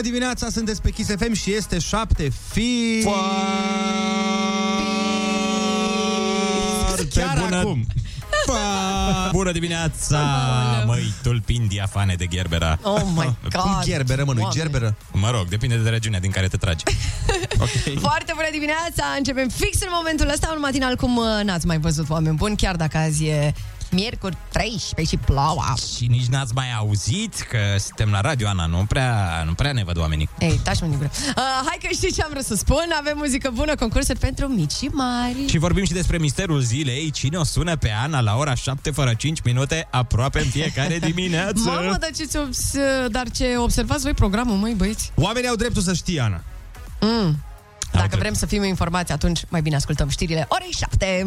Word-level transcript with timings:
Foarte 0.00 0.18
bună 0.18 0.26
dimineața, 0.26 0.58
sunteți 0.58 0.82
pe 0.82 0.90
Kiss 0.90 1.10
FM 1.18 1.32
și 1.32 1.52
este 1.52 1.78
7 1.78 2.30
fi... 2.52 3.02
Chiar 7.14 7.38
bună. 7.38 7.56
acum. 7.56 7.86
Bună 9.32 9.52
dimineața, 9.52 10.18
măi, 10.86 11.12
tulpini 11.22 11.68
diafane 11.68 12.14
de 12.14 12.26
gerbera. 12.26 12.78
Oh 12.82 13.02
my 13.14 13.34
God. 13.42 13.52
Cum 13.52 13.78
gerberă, 13.82 14.24
mă, 14.24 14.32
nu 14.32 14.38
Doamne. 14.38 14.60
gerberă? 14.60 14.96
Mă 15.12 15.30
rog, 15.30 15.48
depinde 15.48 15.76
de 15.76 15.88
regiunea 15.88 16.20
din 16.20 16.30
care 16.30 16.48
te 16.48 16.56
tragi. 16.56 16.84
Foarte 18.08 18.32
bună 18.34 18.48
dimineața! 18.52 19.04
Începem 19.16 19.48
fix 19.48 19.80
în 19.80 19.90
momentul 19.90 20.28
ăsta 20.28 20.52
un 20.54 20.60
matinal 20.60 20.96
cum 20.96 21.16
uh, 21.16 21.24
n-ați 21.42 21.66
mai 21.66 21.78
văzut 21.78 22.10
oameni 22.10 22.36
buni, 22.36 22.56
chiar 22.56 22.76
dacă 22.76 22.98
azi 22.98 23.24
e 23.24 23.54
miercuri 23.90 24.36
13 24.52 25.16
și 25.16 25.22
ploua. 25.24 25.74
Și 25.96 26.06
nici 26.06 26.26
n-ați 26.26 26.54
mai 26.54 26.66
auzit 26.78 27.34
că 27.50 27.58
suntem 27.78 28.10
la 28.10 28.20
radio, 28.20 28.48
Ana, 28.48 28.66
nu 28.66 28.84
prea, 28.88 29.42
nu 29.46 29.52
prea 29.52 29.72
ne 29.72 29.84
văd 29.84 29.98
oamenii. 29.98 30.28
Ei, 30.38 30.60
taci 30.64 30.80
mă 30.80 30.86
din 30.86 30.96
gură. 30.96 31.10
Uh, 31.36 31.42
hai 31.66 31.78
că 31.82 31.88
știi 31.92 32.12
ce 32.12 32.22
am 32.22 32.28
vrut 32.30 32.44
să 32.44 32.54
spun. 32.54 32.84
Avem 32.98 33.16
muzică 33.16 33.50
bună, 33.54 33.74
concursuri 33.74 34.18
pentru 34.18 34.46
mici 34.46 34.72
și 34.72 34.84
mari. 34.92 35.46
Și 35.48 35.58
vorbim 35.58 35.84
și 35.84 35.92
despre 35.92 36.18
misterul 36.18 36.60
zilei. 36.60 37.10
Cine 37.10 37.36
o 37.36 37.44
sună 37.44 37.76
pe 37.76 37.90
Ana 38.02 38.20
la 38.20 38.36
ora 38.36 38.54
7 38.54 38.90
fără 38.90 39.14
5 39.14 39.40
minute, 39.44 39.88
aproape 39.90 40.38
în 40.38 40.46
fiecare 40.48 40.98
dimineață. 41.12 41.60
Mamă, 41.64 41.96
dar 42.00 42.10
ce, 42.16 42.38
obs- 42.38 43.08
dar 43.08 43.30
ce 43.30 43.56
observați 43.56 44.02
voi 44.02 44.14
programul, 44.14 44.56
măi, 44.56 44.74
băieți? 44.74 45.12
Oamenii 45.14 45.48
au 45.48 45.54
dreptul 45.54 45.82
să 45.82 45.92
știe, 45.94 46.20
Ana. 46.20 46.40
Mm. 47.00 47.42
Dacă 47.92 48.06
drept. 48.06 48.22
vrem 48.22 48.34
să 48.34 48.46
fim 48.46 48.62
informați, 48.64 49.12
atunci 49.12 49.40
mai 49.48 49.62
bine 49.62 49.76
ascultăm 49.76 50.08
știrile 50.08 50.46
orei 50.48 50.70
7. 50.78 51.26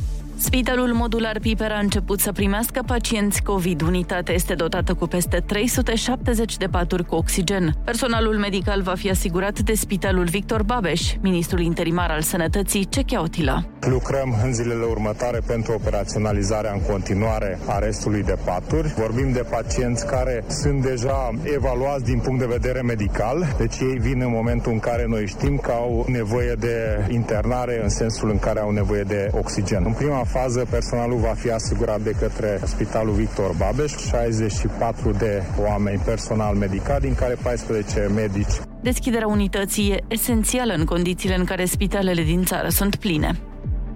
Spitalul 0.43 0.93
modular 0.93 1.39
Piper 1.39 1.71
a 1.71 1.79
început 1.79 2.19
să 2.19 2.31
primească 2.31 2.83
pacienți 2.85 3.41
COVID. 3.41 3.81
Unitatea 3.81 4.33
este 4.33 4.53
dotată 4.53 4.93
cu 4.93 5.07
peste 5.07 5.43
370 5.45 6.57
de 6.57 6.65
paturi 6.65 7.05
cu 7.05 7.15
oxigen. 7.15 7.75
Personalul 7.83 8.37
medical 8.37 8.81
va 8.81 8.93
fi 8.95 9.09
asigurat 9.09 9.59
de 9.59 9.73
Spitalul 9.73 10.23
Victor 10.23 10.63
Babeș, 10.63 11.01
ministrul 11.19 11.59
interimar 11.59 12.09
al 12.09 12.21
sănătății, 12.21 12.85
Cechea 12.85 13.21
Otila. 13.21 13.63
Lucrăm 13.79 14.35
în 14.43 14.53
zilele 14.53 14.85
următoare 14.85 15.39
pentru 15.47 15.73
operaționalizarea 15.73 16.71
în 16.71 16.81
continuare 16.81 17.59
a 17.67 17.79
restului 17.79 18.23
de 18.23 18.35
paturi. 18.45 18.87
Vorbim 18.87 19.31
de 19.31 19.45
pacienți 19.49 20.05
care 20.05 20.43
sunt 20.47 20.81
deja 20.81 21.31
evaluați 21.55 22.03
din 22.03 22.19
punct 22.19 22.39
de 22.39 22.45
vedere 22.45 22.81
medical, 22.81 23.55
deci 23.57 23.79
ei 23.79 23.97
vin 23.99 24.21
în 24.21 24.31
momentul 24.31 24.71
în 24.71 24.79
care 24.79 25.05
noi 25.07 25.27
știm 25.27 25.57
că 25.57 25.71
au 25.71 26.05
nevoie 26.07 26.53
de 26.59 27.05
internare 27.09 27.83
în 27.83 27.89
sensul 27.89 28.29
în 28.29 28.39
care 28.39 28.59
au 28.59 28.71
nevoie 28.71 29.03
de 29.03 29.29
oxigen. 29.31 29.83
În 29.85 29.93
prima 29.93 30.23
fază, 30.31 30.65
personalul 30.69 31.17
va 31.17 31.33
fi 31.33 31.49
asigurat 31.49 32.01
de 32.01 32.13
către 32.19 32.59
Spitalul 32.63 33.13
Victor 33.13 33.51
Babeș, 33.57 33.91
64 33.91 35.11
de 35.11 35.43
oameni 35.59 36.01
personal 36.05 36.55
medical, 36.55 36.99
din 36.99 37.15
care 37.15 37.35
14 37.43 38.11
medici 38.15 38.55
Deschiderea 38.81 39.27
unității 39.27 39.91
e 39.91 40.03
esențială 40.07 40.73
în 40.73 40.85
condițiile 40.85 41.35
în 41.35 41.43
care 41.43 41.65
spitalele 41.65 42.23
din 42.23 42.43
țară 42.43 42.69
sunt 42.69 42.95
pline. 42.95 43.39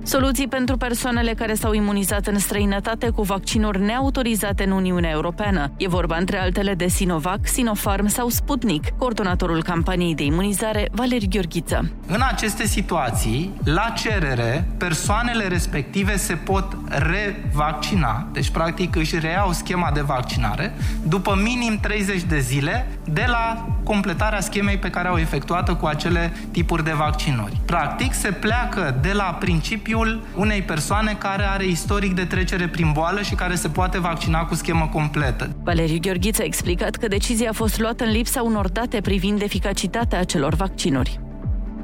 Soluții 0.06 0.48
pentru 0.48 0.78
persoanele 0.78 1.34
care 1.34 1.54
s-au 1.54 1.74
imunizat 1.74 2.28
în 2.28 2.40
străinătate 2.40 3.10
cu 3.10 3.22
vaccinuri 3.22 3.82
neautorizate 3.82 4.64
în 4.64 4.72
Uniunea 4.72 5.10
Europeană. 5.10 5.72
E 5.78 5.88
vorba 5.88 6.18
între 6.18 6.38
altele 6.38 6.74
de 6.74 6.88
Sinovac, 6.88 7.40
Sinopharm 7.42 8.08
sau 8.08 8.30
Sputnik. 8.30 8.90
Coordonatorul 8.98 9.64
campaniei 9.64 10.16
de 10.16 10.24
imunizare, 10.24 10.88
Valeriu 10.92 11.28
Gheorghiță. 11.30 11.92
În 12.08 12.22
aceste 12.32 12.66
situații, 12.66 13.54
la 13.64 13.94
cerere, 13.96 14.68
persoanele 14.78 15.48
respective 15.48 16.18
se 16.18 16.34
pot 16.34 16.78
revaccina, 16.88 18.28
deci 18.32 18.50
practic 18.50 18.96
își 18.96 19.20
reiau 19.20 19.52
schema 19.52 19.92
de 19.94 20.02
vaccinare, 20.02 20.74
după 21.04 21.40
minim 21.44 21.80
30 21.82 22.22
de 22.22 22.40
zile 22.40 22.88
de 23.04 23.26
la 23.28 23.68
completarea 23.84 24.40
schemei 24.40 24.78
pe 24.78 24.90
care 24.90 25.08
au 25.08 25.18
efectuat-o 25.18 25.76
cu 25.76 25.86
acele 25.86 26.34
tipuri 26.52 26.84
de 26.84 26.92
vaccinuri. 26.92 27.58
Practic, 27.66 28.14
se 28.14 28.32
pleacă 28.32 28.98
de 29.02 29.12
la 29.12 29.38
principiul 29.40 29.94
unei 30.36 30.62
persoane 30.62 31.16
care 31.20 31.44
are 31.44 31.66
istoric 31.66 32.14
de 32.14 32.26
trecere 32.26 32.68
prin 32.68 32.92
boală 32.92 33.22
și 33.22 33.36
care 33.36 33.56
se 33.56 33.68
poate 33.68 34.00
vaccina 34.00 34.46
cu 34.46 34.56
schemă 34.56 34.90
completă. 34.94 35.56
Valeriu 35.64 35.98
Gheorghiță 36.02 36.42
a 36.42 36.46
explicat 36.46 36.96
că 36.96 37.08
decizia 37.08 37.50
a 37.50 37.54
fost 37.54 37.80
luată 37.80 38.04
în 38.04 38.12
lipsa 38.12 38.42
unor 38.42 38.70
date 38.70 39.02
privind 39.02 39.42
eficacitatea 39.42 40.20
acelor 40.20 40.54
vaccinuri. 40.54 41.20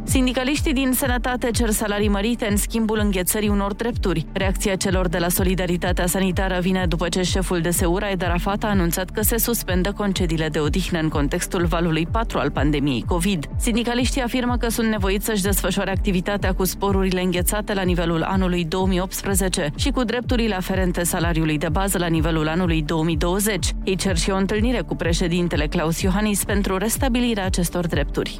Sindicaliștii 0.04 0.74
din 0.74 0.92
sănătate 0.94 1.52
cer 1.52 1.70
salarii 1.70 2.08
mărite 2.08 2.48
în 2.50 2.58
schimbul 2.58 3.00
înghețării 3.04 3.50
unor 3.50 3.74
drepturi. 3.74 4.26
Reacția 4.34 4.76
celor 4.76 5.08
de 5.08 5.18
la 5.18 5.30
Solidaritatea 5.30 6.06
Sanitară 6.06 6.60
vine 6.60 6.86
după 6.88 7.10
ce 7.10 7.22
șeful 7.22 7.62
de 7.62 7.70
Seura, 7.70 8.10
Ed 8.10 8.24
Arafat, 8.24 8.64
a 8.64 8.68
anunțat 8.68 9.10
că 9.10 9.22
se 9.22 9.38
suspendă 9.38 9.92
concediile 9.92 10.50
de 10.50 10.60
odihnă 10.60 11.00
în 11.00 11.10
contextul 11.10 11.66
valului 11.66 12.08
4 12.12 12.40
al 12.40 12.52
pandemiei 12.52 13.04
COVID. 13.08 13.46
Sindicaliștii 13.58 14.22
afirmă 14.22 14.58
că 14.58 14.70
sunt 14.70 14.90
nevoiți 14.90 15.26
să-și 15.26 15.42
desfășoare 15.42 15.92
activitatea 15.92 16.54
cu 16.54 16.64
sporurile 16.64 17.22
înghețate 17.22 17.74
la 17.74 17.82
nivelul 17.82 18.24
anului 18.24 18.66
2018 18.66 19.70
și 19.76 19.90
cu 19.90 20.04
drepturile 20.04 20.56
aferente 20.56 21.04
salariului 21.04 21.58
de 21.58 21.70
bază 21.70 21.98
la 21.98 22.08
nivelul 22.08 22.48
anului 22.48 22.84
2020. 22.84 23.74
Ei 23.84 23.96
cer 23.96 24.18
și 24.18 24.30
o 24.30 24.36
întâlnire 24.36 24.82
cu 24.82 24.96
președintele 24.96 25.68
Claus 25.68 26.02
Iohannis 26.02 26.44
pentru 26.44 26.78
restabilirea 26.78 27.46
acestor 27.46 27.88
drepturi. 27.88 28.40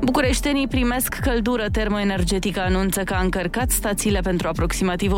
Bucureștenii 0.00 0.68
primesc 0.68 1.14
căldură 1.14 1.66
termoenergetică, 1.72 2.60
anunță 2.60 3.02
că 3.02 3.14
a 3.14 3.22
încărcat 3.22 3.70
stațiile 3.70 4.20
pentru 4.20 4.48
aproximativ 4.48 5.12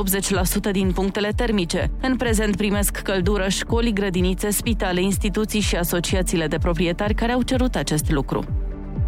80% 0.69 0.71
din 0.73 0.93
punctele 0.93 1.31
termice. 1.37 1.91
În 2.01 2.17
prezent 2.17 2.57
primesc 2.57 2.97
căldură 2.97 3.49
școli, 3.49 3.93
grădinițe, 3.93 4.51
spitale, 4.51 5.03
instituții 5.03 5.61
și 5.61 5.77
asociațiile 5.77 6.47
de 6.47 6.59
proprietari 6.59 7.15
care 7.15 7.33
au 7.33 7.43
cerut 7.43 7.75
acest 7.75 8.11
lucru. 8.11 8.45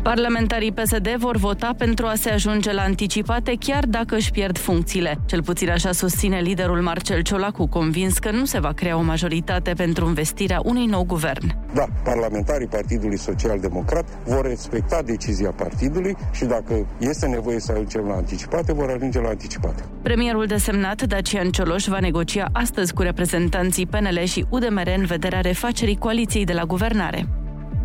Parlamentarii 0.02 0.72
PSD 0.72 1.08
vor 1.16 1.36
vota 1.36 1.74
pentru 1.78 2.06
a 2.06 2.14
se 2.14 2.30
ajunge 2.30 2.72
la 2.72 2.82
anticipate 2.82 3.56
chiar 3.58 3.84
dacă 3.86 4.16
își 4.16 4.30
pierd 4.30 4.58
funcțiile. 4.58 5.18
Cel 5.26 5.42
puțin 5.42 5.70
așa 5.70 5.92
susține 5.92 6.40
liderul 6.40 6.80
Marcel 6.80 7.22
Ciolacu, 7.22 7.66
convins 7.66 8.18
că 8.18 8.30
nu 8.30 8.44
se 8.44 8.60
va 8.60 8.72
crea 8.72 8.96
o 8.96 9.02
majoritate 9.02 9.72
pentru 9.76 10.06
investirea 10.06 10.60
unui 10.64 10.86
nou 10.86 11.04
guvern. 11.04 11.56
Da, 11.74 11.86
parlamentarii 12.04 12.66
Partidului 12.66 13.18
Social 13.18 13.58
Democrat 13.60 14.04
vor 14.24 14.46
respecta 14.46 15.02
decizia 15.02 15.50
partidului 15.50 16.16
și 16.32 16.44
dacă 16.44 16.86
este 16.98 17.26
nevoie 17.26 17.60
să 17.60 17.72
ajungem 17.72 18.06
la 18.06 18.14
anticipate, 18.14 18.72
vor 18.72 18.90
ajunge 18.90 19.20
la 19.20 19.28
anticipate. 19.28 19.82
Premierul 20.02 20.46
desemnat, 20.46 21.02
Dacian 21.02 21.50
Cioloș, 21.50 21.86
va 21.86 21.98
negocia 22.00 22.48
astăzi 22.52 22.92
cu 22.92 23.02
reprezentanții 23.02 23.86
PNL 23.86 24.24
și 24.24 24.46
UDMR 24.48 24.92
în 24.96 25.04
vederea 25.04 25.40
refacerii 25.40 25.96
coaliției 25.96 26.44
de 26.44 26.52
la 26.52 26.64
guvernare. 26.64 27.26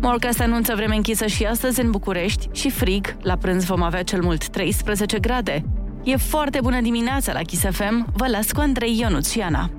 Morcast 0.00 0.40
anunță 0.40 0.74
vreme 0.74 0.94
închisă 0.94 1.26
și 1.26 1.44
astăzi 1.44 1.80
în 1.80 1.90
București 1.90 2.48
și 2.52 2.70
frig. 2.70 3.16
La 3.22 3.36
prânz 3.36 3.64
vom 3.64 3.82
avea 3.82 4.02
cel 4.02 4.22
mult 4.22 4.48
13 4.48 5.18
grade. 5.18 5.64
E 6.04 6.16
foarte 6.16 6.58
bună 6.62 6.80
dimineața 6.80 7.32
la 7.32 7.40
Kiss 7.40 7.64
FM. 7.70 8.12
Vă 8.12 8.26
las 8.26 8.52
cu 8.52 8.60
Andrei 8.60 8.98
Ionuț 8.98 9.30
și 9.30 9.40
Ana. 9.40 9.70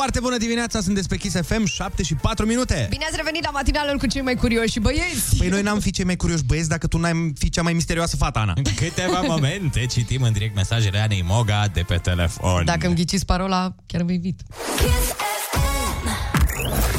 Foarte 0.00 0.20
bună 0.20 0.36
dimineața, 0.36 0.80
sunteți 0.80 1.08
pe 1.08 1.16
Kiss 1.16 1.36
FM, 1.42 1.64
7 1.64 2.02
și 2.02 2.14
4 2.14 2.46
minute. 2.46 2.86
Bine 2.90 3.04
ați 3.04 3.16
revenit 3.16 3.44
la 3.44 3.50
matinalul 3.50 3.98
cu 3.98 4.06
cei 4.06 4.20
mai 4.20 4.34
curioși 4.34 4.80
băieți! 4.80 5.36
Păi 5.38 5.48
noi 5.48 5.62
n-am 5.62 5.80
fi 5.80 5.90
cei 5.90 6.04
mai 6.04 6.16
curioși 6.16 6.44
băieți 6.44 6.68
dacă 6.68 6.86
tu 6.86 6.98
n-ai 6.98 7.32
fi 7.38 7.50
cea 7.50 7.62
mai 7.62 7.72
misterioasă 7.72 8.16
fată, 8.16 8.38
Ana. 8.38 8.52
În 8.56 8.62
câteva 8.76 9.20
momente 9.20 9.86
citim 9.86 10.22
în 10.22 10.32
direct 10.32 10.54
mesajele 10.54 10.98
Anei 10.98 11.24
Moga 11.26 11.64
de 11.72 11.84
pe 11.86 11.96
telefon. 11.96 12.64
Dacă 12.64 12.86
îmi 12.86 12.94
ghiciți 12.94 13.24
parola, 13.24 13.74
chiar 13.86 14.02
vă 14.02 14.12
invit. 14.12 14.40
Kiss 14.76 15.14
FM. 15.50 16.89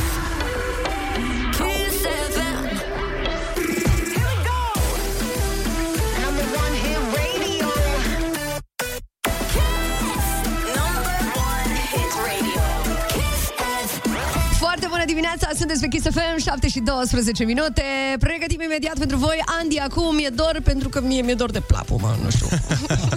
Dimineața, 15.13 15.47
sunteți 15.57 15.81
pe 15.81 15.87
Kiss 15.87 16.05
FM, 16.15 16.37
7 16.43 16.67
și 16.69 16.79
12 16.79 17.43
minute. 17.43 17.83
Pregătim 18.19 18.61
imediat 18.61 18.97
pentru 18.97 19.17
voi. 19.17 19.37
Andy, 19.59 19.77
acum 19.77 20.15
mi-e 20.15 20.29
dor 20.29 20.59
pentru 20.63 20.89
că 20.89 21.01
mie 21.01 21.21
mi-e 21.21 21.33
dor 21.33 21.51
de 21.51 21.59
plapul, 21.59 21.97
mă, 22.01 22.15
nu 22.23 22.29
știu. 22.29 22.47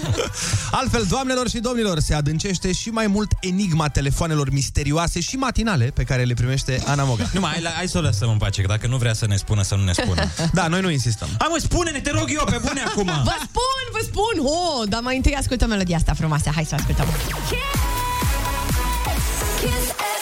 Altfel, 0.81 1.05
doamnelor 1.09 1.49
și 1.49 1.59
domnilor, 1.59 1.99
se 1.99 2.15
adâncește 2.15 2.73
și 2.73 2.89
mai 2.89 3.07
mult 3.07 3.33
enigma 3.41 3.89
telefoanelor 3.89 4.51
misterioase 4.51 5.21
și 5.21 5.37
matinale 5.37 5.85
pe 5.85 6.03
care 6.03 6.23
le 6.23 6.35
primește 6.35 6.83
Ana 6.87 7.05
Moga. 7.05 7.25
Nu 7.33 7.41
mai, 7.41 7.51
hai, 7.51 7.73
hai 7.77 7.89
să 7.89 7.99
o 7.99 8.01
lăsăm 8.01 8.31
în 8.31 8.37
pace, 8.37 8.61
că 8.61 8.67
dacă 8.67 8.87
nu 8.87 8.97
vrea 8.97 9.13
să 9.13 9.27
ne 9.27 9.37
spună, 9.37 9.63
să 9.63 9.75
nu 9.75 9.85
ne 9.85 9.93
spună. 9.93 10.23
Da, 10.53 10.67
noi 10.67 10.81
nu 10.81 10.91
insistăm. 10.91 11.29
Hai 11.39 11.49
mă, 11.51 11.59
spune-ne, 11.61 12.01
te 12.01 12.11
rog 12.11 12.29
eu, 12.29 12.45
pe 12.45 12.61
bune 12.67 12.81
acum! 12.81 13.07
Vă 13.31 13.37
spun, 13.43 13.85
vă 13.93 14.01
spun! 14.03 14.47
Oh, 14.47 14.89
dar 14.89 15.01
mai 15.01 15.17
întâi 15.17 15.35
ascultăm 15.35 15.69
melodia 15.69 15.97
asta 15.97 16.13
frumoasă. 16.13 16.51
Hai 16.55 16.65
să 16.65 16.75
o 16.75 16.77
ascultăm. 16.79 17.07
Kiss 19.61 19.87
FM. 19.97 20.14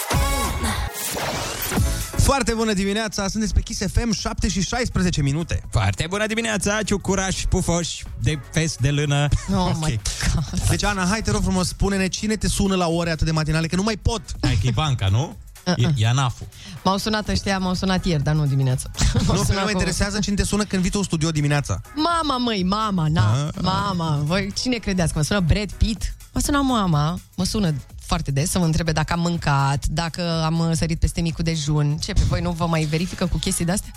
Foarte 2.23 2.55
bună 2.55 2.73
dimineața, 2.73 3.29
sunteți 3.29 3.55
pe 3.55 3.61
Kiss 3.61 3.81
FM, 3.93 4.13
7 4.13 4.49
și 4.49 4.63
16 4.63 5.23
minute. 5.23 5.63
Foarte 5.71 6.07
bună 6.09 6.27
dimineața, 6.27 6.83
ciucurași, 6.83 7.49
pufoși, 7.49 8.05
de 8.23 8.39
fes 8.53 8.77
de 8.77 8.91
lână. 8.91 9.29
Oh 9.55 9.57
Ok. 9.67 9.87
my 9.87 10.01
God. 10.35 10.61
Deci, 10.69 10.85
Ana, 10.85 11.07
hai 11.07 11.23
te 11.23 11.31
rog 11.31 11.43
frumos, 11.43 11.69
spune-ne 11.69 12.07
cine 12.09 12.37
te 12.37 12.49
sună 12.49 12.75
la 12.77 12.87
ore 12.89 13.11
atât 13.11 13.27
de 13.27 13.33
matinale, 13.33 13.67
că 13.67 13.77
nu 13.77 13.83
mai 13.83 13.97
pot. 13.97 14.23
Hai 14.41 14.59
că 14.61 14.67
e 14.67 14.71
banca, 14.75 15.09
nu? 15.09 15.37
E, 15.77 15.89
e 15.97 16.09
ANAF-ul. 16.09 16.47
M-au 16.85 16.97
sunat 16.97 17.29
ăștia, 17.29 17.59
m-au 17.59 17.75
sunat 17.75 18.05
ieri, 18.05 18.23
dar 18.23 18.35
nu 18.35 18.47
dimineața. 18.47 18.91
M-au 19.15 19.23
Nu, 19.23 19.27
pe 19.27 19.37
sunat 19.37 19.49
mine 19.49 19.61
mă 19.61 19.65
cu- 19.65 19.71
interesează 19.71 20.19
cine 20.19 20.35
te 20.35 20.45
sună 20.45 20.65
când 20.65 20.83
vii 20.83 20.91
tu 20.91 20.99
în 20.99 21.05
studio 21.05 21.31
dimineața. 21.31 21.81
Mama, 21.95 22.37
măi, 22.37 22.63
mama, 22.65 23.07
na, 23.09 23.33
Ah. 23.47 23.49
mama. 23.63 24.21
Voi 24.25 24.53
cine 24.61 24.77
credeți 24.77 25.13
că 25.13 25.19
mă 25.19 25.25
sună 25.25 25.41
Brad 25.41 25.73
Pitt? 25.73 26.15
Mă 26.33 26.41
sună 26.41 26.59
mama, 26.61 27.19
mă 27.37 27.45
sună 27.45 27.75
foarte 28.13 28.31
des 28.31 28.51
să 28.51 28.59
mă 28.59 28.65
întrebe 28.65 28.93
dacă 28.93 29.13
am 29.13 29.21
mâncat, 29.21 29.87
dacă 29.87 30.43
am 30.45 30.59
uh, 30.59 30.71
sărit 30.75 30.99
peste 30.99 31.21
micul 31.21 31.45
dejun. 31.45 31.97
Ce, 31.97 32.13
pe 32.13 32.21
voi 32.29 32.41
nu 32.41 32.51
vă 32.51 32.67
mai 32.67 32.85
verifică 32.85 33.27
cu 33.27 33.39
chestii 33.39 33.65
de-astea? 33.65 33.91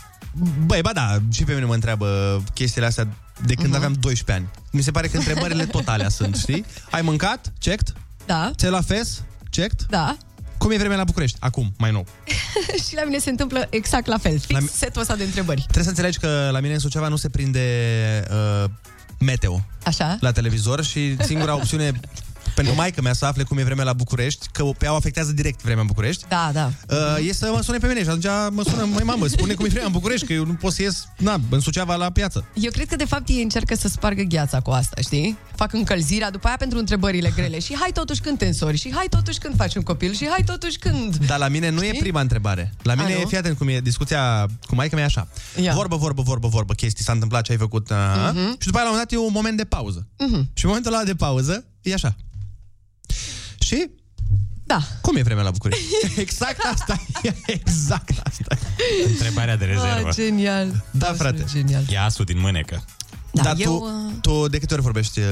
Băi, 0.65 0.81
ba 0.81 0.91
da, 0.93 1.17
și 1.31 1.43
pe 1.43 1.53
mine 1.53 1.65
mă 1.65 1.73
întreabă 1.73 2.41
chestiile 2.53 2.87
astea 2.87 3.07
de 3.45 3.53
când 3.53 3.67
Mhm. 3.67 3.75
aveam 3.75 3.93
12 3.99 4.31
ani. 4.45 4.59
Mi 4.71 4.81
se 4.81 4.91
pare 4.91 5.07
că 5.07 5.17
întrebările 5.17 5.65
totale 5.65 6.09
sunt, 6.09 6.35
știi? 6.45 6.65
Ai 6.91 7.01
mâncat? 7.01 7.53
Checked? 7.59 7.93
Da, 8.25 8.51
Ți-ai 8.55 8.71
la 8.71 8.81
fes? 8.81 9.21
Checked? 9.49 9.85
da. 9.89 10.17
Cum 10.57 10.71
e 10.71 10.77
vremea 10.77 10.97
la 10.97 11.03
București? 11.03 11.37
Acum, 11.39 11.73
mai 11.77 11.91
nou. 11.91 12.05
și 12.87 12.95
la 12.95 13.03
mine 13.05 13.17
se 13.17 13.29
întâmplă 13.29 13.67
exact 13.69 14.05
la 14.05 14.17
fel. 14.17 14.31
Fix 14.39 14.49
La 14.49 14.57
la 14.57 14.63
mi- 14.63 14.69
setul 14.73 15.01
ăsta 15.01 15.15
de 15.15 15.23
întrebări. 15.23 15.61
Trebuie 15.61 15.83
să 15.83 15.89
înțelegi 15.89 16.17
că 16.19 16.49
la 16.51 16.59
mine 16.59 16.73
în 16.73 16.79
Suceava 16.79 17.07
nu 17.07 17.15
se 17.15 17.29
prinde 17.29 17.63
uh, 18.63 18.69
meteo 19.19 19.65
Așa? 19.85 20.17
la 20.19 20.31
televizor 20.31 20.83
și 20.83 21.15
singura 21.23 21.55
opțiune 21.55 21.99
pentru 22.55 22.75
maică 22.75 23.01
mea 23.01 23.13
să 23.13 23.25
afle 23.25 23.43
cum 23.43 23.57
e 23.57 23.63
vremea 23.63 23.83
la 23.83 23.93
București, 23.93 24.47
că 24.51 24.63
pe 24.63 24.85
ea 24.85 24.91
o 24.91 24.95
afectează 24.95 25.31
direct 25.31 25.61
vremea 25.61 25.81
în 25.81 25.87
București, 25.87 26.25
Da, 26.29 26.49
da. 26.53 26.71
uh, 26.89 27.27
e 27.29 27.33
să 27.33 27.49
mă 27.53 27.61
sune 27.61 27.77
pe 27.77 27.87
mine 27.87 28.01
și 28.03 28.07
atunci 28.07 28.25
mă 28.49 28.63
sună, 28.69 28.83
mai 28.93 29.03
mamă, 29.05 29.27
spune 29.27 29.53
cum 29.53 29.65
e 29.65 29.67
vremea 29.67 29.85
în 29.85 29.91
București, 29.91 30.25
că 30.25 30.33
eu 30.33 30.45
nu 30.45 30.53
pot 30.53 30.73
să 30.73 30.81
ies, 30.81 31.07
na, 31.17 31.39
în 31.49 31.59
Suceava 31.59 31.95
la 31.95 32.09
piață. 32.09 32.45
Eu 32.53 32.71
cred 32.71 32.87
că 32.87 32.95
de 32.95 33.05
fapt 33.05 33.29
ei 33.29 33.41
încearcă 33.41 33.75
să 33.75 33.87
spargă 33.87 34.21
gheața 34.21 34.59
cu 34.59 34.69
asta, 34.71 35.01
știi? 35.01 35.37
Fac 35.55 35.73
încălzirea 35.73 36.31
după 36.31 36.47
aia 36.47 36.55
pentru 36.59 36.77
întrebările 36.77 37.31
grele 37.35 37.59
și 37.59 37.75
hai 37.79 37.89
totuși 37.93 38.21
când 38.21 38.37
te 38.37 38.45
însori 38.45 38.77
și 38.77 38.91
hai 38.93 39.05
totuși 39.09 39.39
când 39.39 39.55
faci 39.55 39.75
un 39.75 39.81
copil 39.81 40.13
și 40.13 40.27
hai 40.27 40.43
totuși 40.45 40.77
când... 40.77 41.15
Dar 41.15 41.37
la 41.39 41.47
mine 41.47 41.69
nu 41.69 41.81
e 41.83 41.87
Știi? 41.87 41.99
prima 41.99 42.21
întrebare. 42.21 42.73
La 42.81 42.93
mine 42.93 43.13
A, 43.13 43.17
e, 43.17 43.21
nu? 43.21 43.27
fii 43.27 43.37
atent 43.37 43.57
cum 43.57 43.67
e 43.67 43.79
discuția 43.79 44.45
cu 44.67 44.75
maica 44.75 44.95
mea 44.95 45.05
așa. 45.05 45.27
Ia. 45.61 45.73
Vorbă, 45.73 45.95
vorbă, 45.95 46.21
vorbă, 46.21 46.47
vorbă, 46.47 46.73
chestii, 46.73 47.03
s-a 47.03 47.11
întâmplat 47.11 47.43
ce 47.43 47.51
ai 47.51 47.57
făcut. 47.57 47.89
Uh, 47.89 47.97
Mhm. 48.33 48.55
Și 48.59 48.65
după 48.65 48.77
aia 48.77 48.85
la 48.85 48.91
un 48.91 48.95
moment 48.95 49.09
dat 49.09 49.11
e 49.11 49.17
un 49.17 49.31
moment 49.33 49.57
de 49.57 49.63
pauză. 49.63 50.07
Și 50.53 50.63
în 50.63 50.67
momentul 50.69 50.93
ăla 50.93 51.03
de 51.03 51.15
pauză 51.15 51.65
e 51.81 51.93
așa. 51.93 52.15
Și 53.65 53.89
Da. 54.63 54.79
cum 55.01 55.15
e 55.15 55.21
vremea 55.21 55.43
la 55.43 55.51
București? 55.51 55.83
exact 56.25 56.65
asta 56.73 57.01
e. 57.23 57.33
Exact 57.45 58.19
asta 58.23 58.57
e. 59.05 59.09
Întrebarea 59.09 59.55
de 59.55 59.65
rezervă. 59.65 60.07
Ah, 60.07 60.13
genial. 60.13 60.83
Da, 60.91 61.13
frate. 61.13 61.45
Genial. 61.51 61.83
E 61.89 61.99
asul 61.99 62.25
din 62.25 62.39
mânecă. 62.39 62.85
Da, 63.31 63.43
Dar 63.43 63.55
eu, 63.57 63.77
tu, 63.77 63.85
uh, 63.85 64.13
tu 64.21 64.47
de 64.47 64.57
câte 64.57 64.73
ori 64.73 64.83
vorbești 64.83 65.19
uh, 65.19 65.25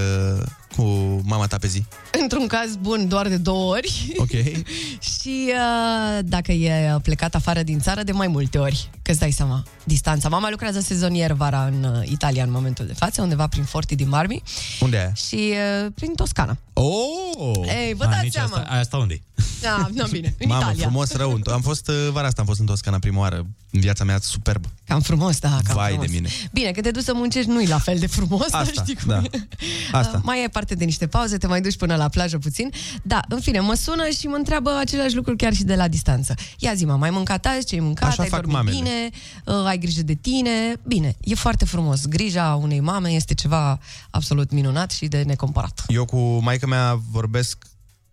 cu 0.75 0.83
mama 1.23 1.47
ta 1.47 1.57
pe 1.57 1.67
zi? 1.67 1.83
într-un 2.21 2.47
caz 2.47 2.75
bun, 2.75 3.07
doar 3.07 3.27
de 3.27 3.37
două 3.37 3.71
ori. 3.73 4.13
Ok. 4.17 4.29
și 5.19 5.51
uh, 5.53 6.19
dacă 6.23 6.51
e 6.51 6.97
plecat 7.03 7.35
afară 7.35 7.63
din 7.63 7.79
țară, 7.79 8.03
de 8.03 8.11
mai 8.11 8.27
multe 8.27 8.57
ori. 8.57 8.89
Că 9.01 9.11
îți 9.11 9.19
dai 9.19 9.31
seama, 9.31 9.63
distanța. 9.83 10.29
Mama 10.29 10.49
lucrează 10.49 10.79
sezonier 10.79 11.31
vara 11.31 11.65
în 11.65 11.83
uh, 11.83 12.09
Italia 12.11 12.43
în 12.43 12.51
momentul 12.51 12.85
de 12.85 12.93
față, 12.93 13.21
undeva 13.21 13.47
prin 13.47 13.63
Forti 13.63 13.95
din 13.95 14.09
Marmi 14.09 14.41
Unde 14.79 14.97
e? 14.97 15.11
și 15.27 15.53
uh, 15.85 15.91
prin 15.95 16.13
Toscana. 16.15 16.57
Oh! 16.73 17.67
Ei, 17.85 17.93
vă 17.93 18.03
A, 18.03 18.07
dați 18.07 18.23
nici 18.23 18.31
seama. 18.33 18.55
Asta, 18.57 18.69
asta 18.71 18.97
unde 18.97 19.21
Da, 19.61 19.87
nu, 19.93 20.05
bine, 20.11 20.35
în 20.39 20.47
Mamă, 20.47 20.61
Italia. 20.63 20.83
frumos 20.83 21.11
rău. 21.11 21.39
Am 21.51 21.61
fost, 21.61 21.87
uh, 21.87 21.95
vara 22.11 22.27
asta 22.27 22.41
am 22.41 22.47
fost 22.47 22.59
în 22.59 22.65
Toscana 22.65 22.99
prima 22.99 23.19
oară. 23.19 23.45
În 23.71 23.79
viața 23.79 24.03
mea 24.03 24.19
superb. 24.21 24.65
Cam 24.87 25.01
frumos, 25.01 25.39
da, 25.39 25.59
cam 25.63 25.75
Vai 25.75 25.87
frumos. 25.89 26.05
de 26.05 26.11
mine. 26.13 26.29
Bine, 26.51 26.71
că 26.71 26.81
te 26.81 26.91
duci 26.91 27.03
să 27.03 27.13
muncești 27.13 27.49
nu 27.49 27.61
e 27.61 27.67
la 27.67 27.77
fel 27.79 27.97
de 27.99 28.07
frumos, 28.07 28.49
dar 28.51 28.61
Asta, 28.61 28.81
știi 28.81 28.95
cum 28.95 29.07
da. 29.07 29.17
e. 29.31 29.47
Asta. 29.91 30.17
Uh, 30.17 30.23
Mai 30.23 30.39
ai 30.39 30.49
parte 30.63 30.75
de 30.79 30.85
niște 30.85 31.07
pauze, 31.07 31.37
te 31.37 31.47
mai 31.47 31.61
duci 31.61 31.77
până 31.77 31.95
la 31.95 32.09
plajă 32.09 32.37
puțin. 32.37 32.69
Da, 33.01 33.19
în 33.29 33.39
fine, 33.39 33.59
mă 33.59 33.73
sună 33.73 34.09
și 34.19 34.27
mă 34.27 34.35
întreabă 34.35 34.77
același 34.79 35.15
lucru 35.15 35.35
chiar 35.35 35.53
și 35.53 35.63
de 35.63 35.75
la 35.75 35.87
distanță. 35.87 36.33
Ia 36.57 36.73
zi, 36.73 36.85
mă, 36.85 36.95
mai 36.95 37.09
mâncat 37.09 37.45
azi? 37.45 37.65
Ce 37.65 37.75
ai 37.75 37.81
mâncat? 37.81 38.09
Așa 38.09 38.21
ai 38.23 38.29
fac 38.29 38.39
dormit 38.41 38.55
mamele. 38.55 38.75
bine? 38.77 39.09
Uh, 39.45 39.65
ai 39.65 39.77
grijă 39.77 40.01
de 40.01 40.13
tine? 40.13 40.75
Bine, 40.87 41.15
e 41.21 41.35
foarte 41.35 41.65
frumos. 41.65 42.05
Grija 42.05 42.55
unei 42.61 42.79
mame 42.79 43.09
este 43.09 43.33
ceva 43.33 43.79
absolut 44.09 44.51
minunat 44.51 44.91
și 44.91 45.05
de 45.07 45.21
necomparat. 45.25 45.83
Eu 45.87 46.05
cu 46.05 46.17
maica 46.19 46.67
mea 46.67 46.99
vorbesc 47.11 47.65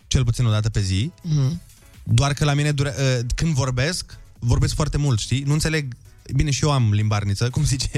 cel 0.06 0.24
puțin 0.24 0.44
o 0.46 0.50
dată 0.50 0.70
pe 0.70 0.80
zi, 0.80 1.10
Mhm. 1.22 1.60
doar 2.02 2.32
că 2.32 2.44
la 2.44 2.54
mine, 2.54 2.70
dure, 2.72 2.94
uh, 2.98 3.26
când 3.34 3.52
vorbesc, 3.54 4.18
vorbesc 4.38 4.74
foarte 4.74 4.96
mult, 4.96 5.18
știi? 5.18 5.42
Nu 5.42 5.52
înțeleg, 5.52 5.94
bine, 6.34 6.50
și 6.50 6.64
eu 6.64 6.70
am 6.70 6.92
limbarniță, 6.92 7.50
cum 7.50 7.64
zice 7.64 7.88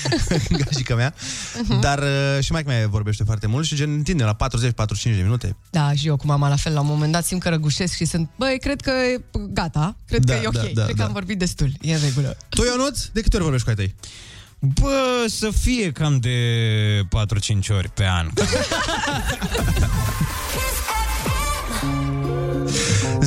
gașica 0.64 0.94
mea, 0.94 1.14
Mhm. 1.62 1.80
dar 1.80 1.98
uh, 1.98 2.38
și 2.40 2.52
maica 2.52 2.70
mea 2.70 2.88
vorbește 2.88 3.24
foarte 3.24 3.46
mult 3.46 3.66
și 3.66 3.74
gen 3.74 3.92
întinde 3.92 4.24
la 4.24 4.36
40-45 4.36 4.36
de 5.02 5.22
minute. 5.22 5.56
Da, 5.70 5.92
și 5.92 6.06
eu 6.06 6.16
cu 6.16 6.26
mama 6.26 6.48
la 6.48 6.56
fel, 6.56 6.72
la 6.72 6.80
un 6.80 6.86
moment 6.86 7.12
dat 7.12 7.24
simt 7.24 7.42
că 7.42 7.48
răgușesc 7.48 7.94
și 7.94 8.04
sunt, 8.04 8.28
băi, 8.36 8.58
cred 8.60 8.80
că 8.80 8.90
e 8.90 9.20
gata, 9.50 9.96
cred 10.06 10.24
Da, 10.24 10.32
că 10.34 10.40
e 10.42 10.46
ok, 10.46 10.52
da, 10.54 10.60
da, 10.60 10.82
cred 10.82 10.94
da. 10.94 11.02
că 11.02 11.02
am 11.02 11.12
vorbit 11.12 11.38
destul, 11.38 11.72
e 11.80 11.94
în 11.94 12.00
regulă. 12.00 12.36
Tu, 12.48 12.62
Ionuț, 12.64 13.04
de 13.12 13.20
câte 13.20 13.34
ori 13.36 13.44
vorbești 13.44 13.66
cu 13.68 13.74
ai 13.78 13.86
tăi? 13.86 13.94
Bă, 14.60 15.24
să 15.28 15.50
fie 15.60 15.92
cam 15.92 16.18
de 16.20 16.38
4-5 17.08 17.68
ori 17.70 17.88
pe 17.94 18.04
an. 18.06 18.28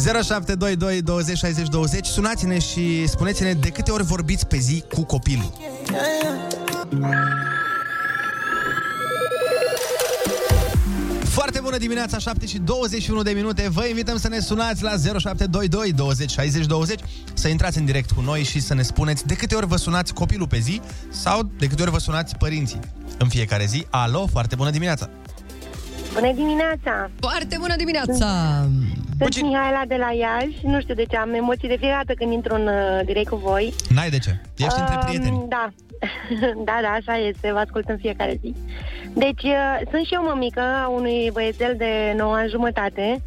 0722 0.02 1.02
20 1.02 1.38
60 1.38 1.68
20 1.68 2.06
Sunați-ne 2.06 2.60
și 2.60 3.08
spuneți-ne 3.08 3.54
de 3.54 3.70
câte 3.70 3.92
ori 3.92 4.04
vorbiți 4.04 4.48
pe 4.48 4.58
zi 4.58 4.84
cu 4.94 5.04
copilul. 5.04 5.54
Foarte 11.24 11.60
bună 11.60 11.78
dimineața, 11.78 12.18
7 12.18 12.46
și 12.46 12.58
21 12.58 13.22
de 13.22 13.32
minute. 13.32 13.70
Vă 13.70 13.86
invităm 13.86 14.18
să 14.18 14.28
ne 14.28 14.40
sunați 14.40 14.84
la 14.84 14.90
0722 14.90 15.92
20 15.92 16.30
60 16.32 16.66
20 16.66 17.00
să 17.34 17.48
intrați 17.48 17.78
în 17.78 17.86
direct 17.86 18.12
cu 18.12 18.22
noi 18.22 18.44
și 18.44 18.60
să 18.60 18.74
ne 18.74 18.82
spuneți 18.82 19.26
de 19.26 19.36
câte 19.36 19.56
ori 19.56 19.66
vă 19.66 19.76
sunați 19.76 20.14
copilul 20.14 20.48
pe 20.48 20.60
zi 20.60 20.82
sau 21.10 21.52
de 21.58 21.68
câte 21.68 21.82
ori 21.82 21.92
vă 21.92 22.00
sunați 22.00 22.36
părinții 22.36 22.80
în 23.18 23.28
fiecare 23.28 23.66
zi. 23.66 23.86
Alo, 23.90 24.28
foarte 24.28 24.56
bună 24.56 24.70
dimineața! 24.70 25.10
Bună 26.14 26.32
dimineața! 26.34 27.10
Foarte 27.20 27.56
bună 27.60 27.76
dimineața! 27.76 28.28
Sunt 29.20 29.42
Mihaela 29.42 29.82
de 29.88 29.96
la 29.96 30.12
Iași. 30.12 30.58
Nu 30.64 30.80
știu 30.82 30.94
de 30.94 31.06
ce 31.10 31.18
am 31.18 31.34
emoții 31.34 31.68
de 31.68 31.76
fiecare 31.80 32.04
dată 32.06 32.18
când 32.20 32.32
intru 32.34 32.54
în 32.56 32.68
uh, 32.68 33.00
direct 33.06 33.30
cu 33.30 33.36
voi. 33.36 33.74
N-ai 33.90 34.10
de 34.10 34.18
ce? 34.18 34.42
Ești 34.58 34.80
între 34.80 34.96
Um, 34.96 35.02
prieteni. 35.06 35.46
Da. 35.50 35.70
da, 36.68 36.78
da, 36.82 36.90
așa 36.90 37.18
este. 37.18 37.52
Vă 37.52 37.58
ascult 37.58 37.90
în 37.90 37.98
fiecare 37.98 38.40
zi. 38.42 38.56
Deci, 39.14 39.44
uh, 39.44 39.80
sunt 39.92 40.06
și 40.06 40.14
eu 40.14 40.24
mămică 40.24 40.62
a 40.84 40.88
unui 40.88 41.30
băiețel 41.34 41.74
de 41.78 42.14
9 42.18 42.34
ani 42.34 42.50
jumătate 42.50 43.22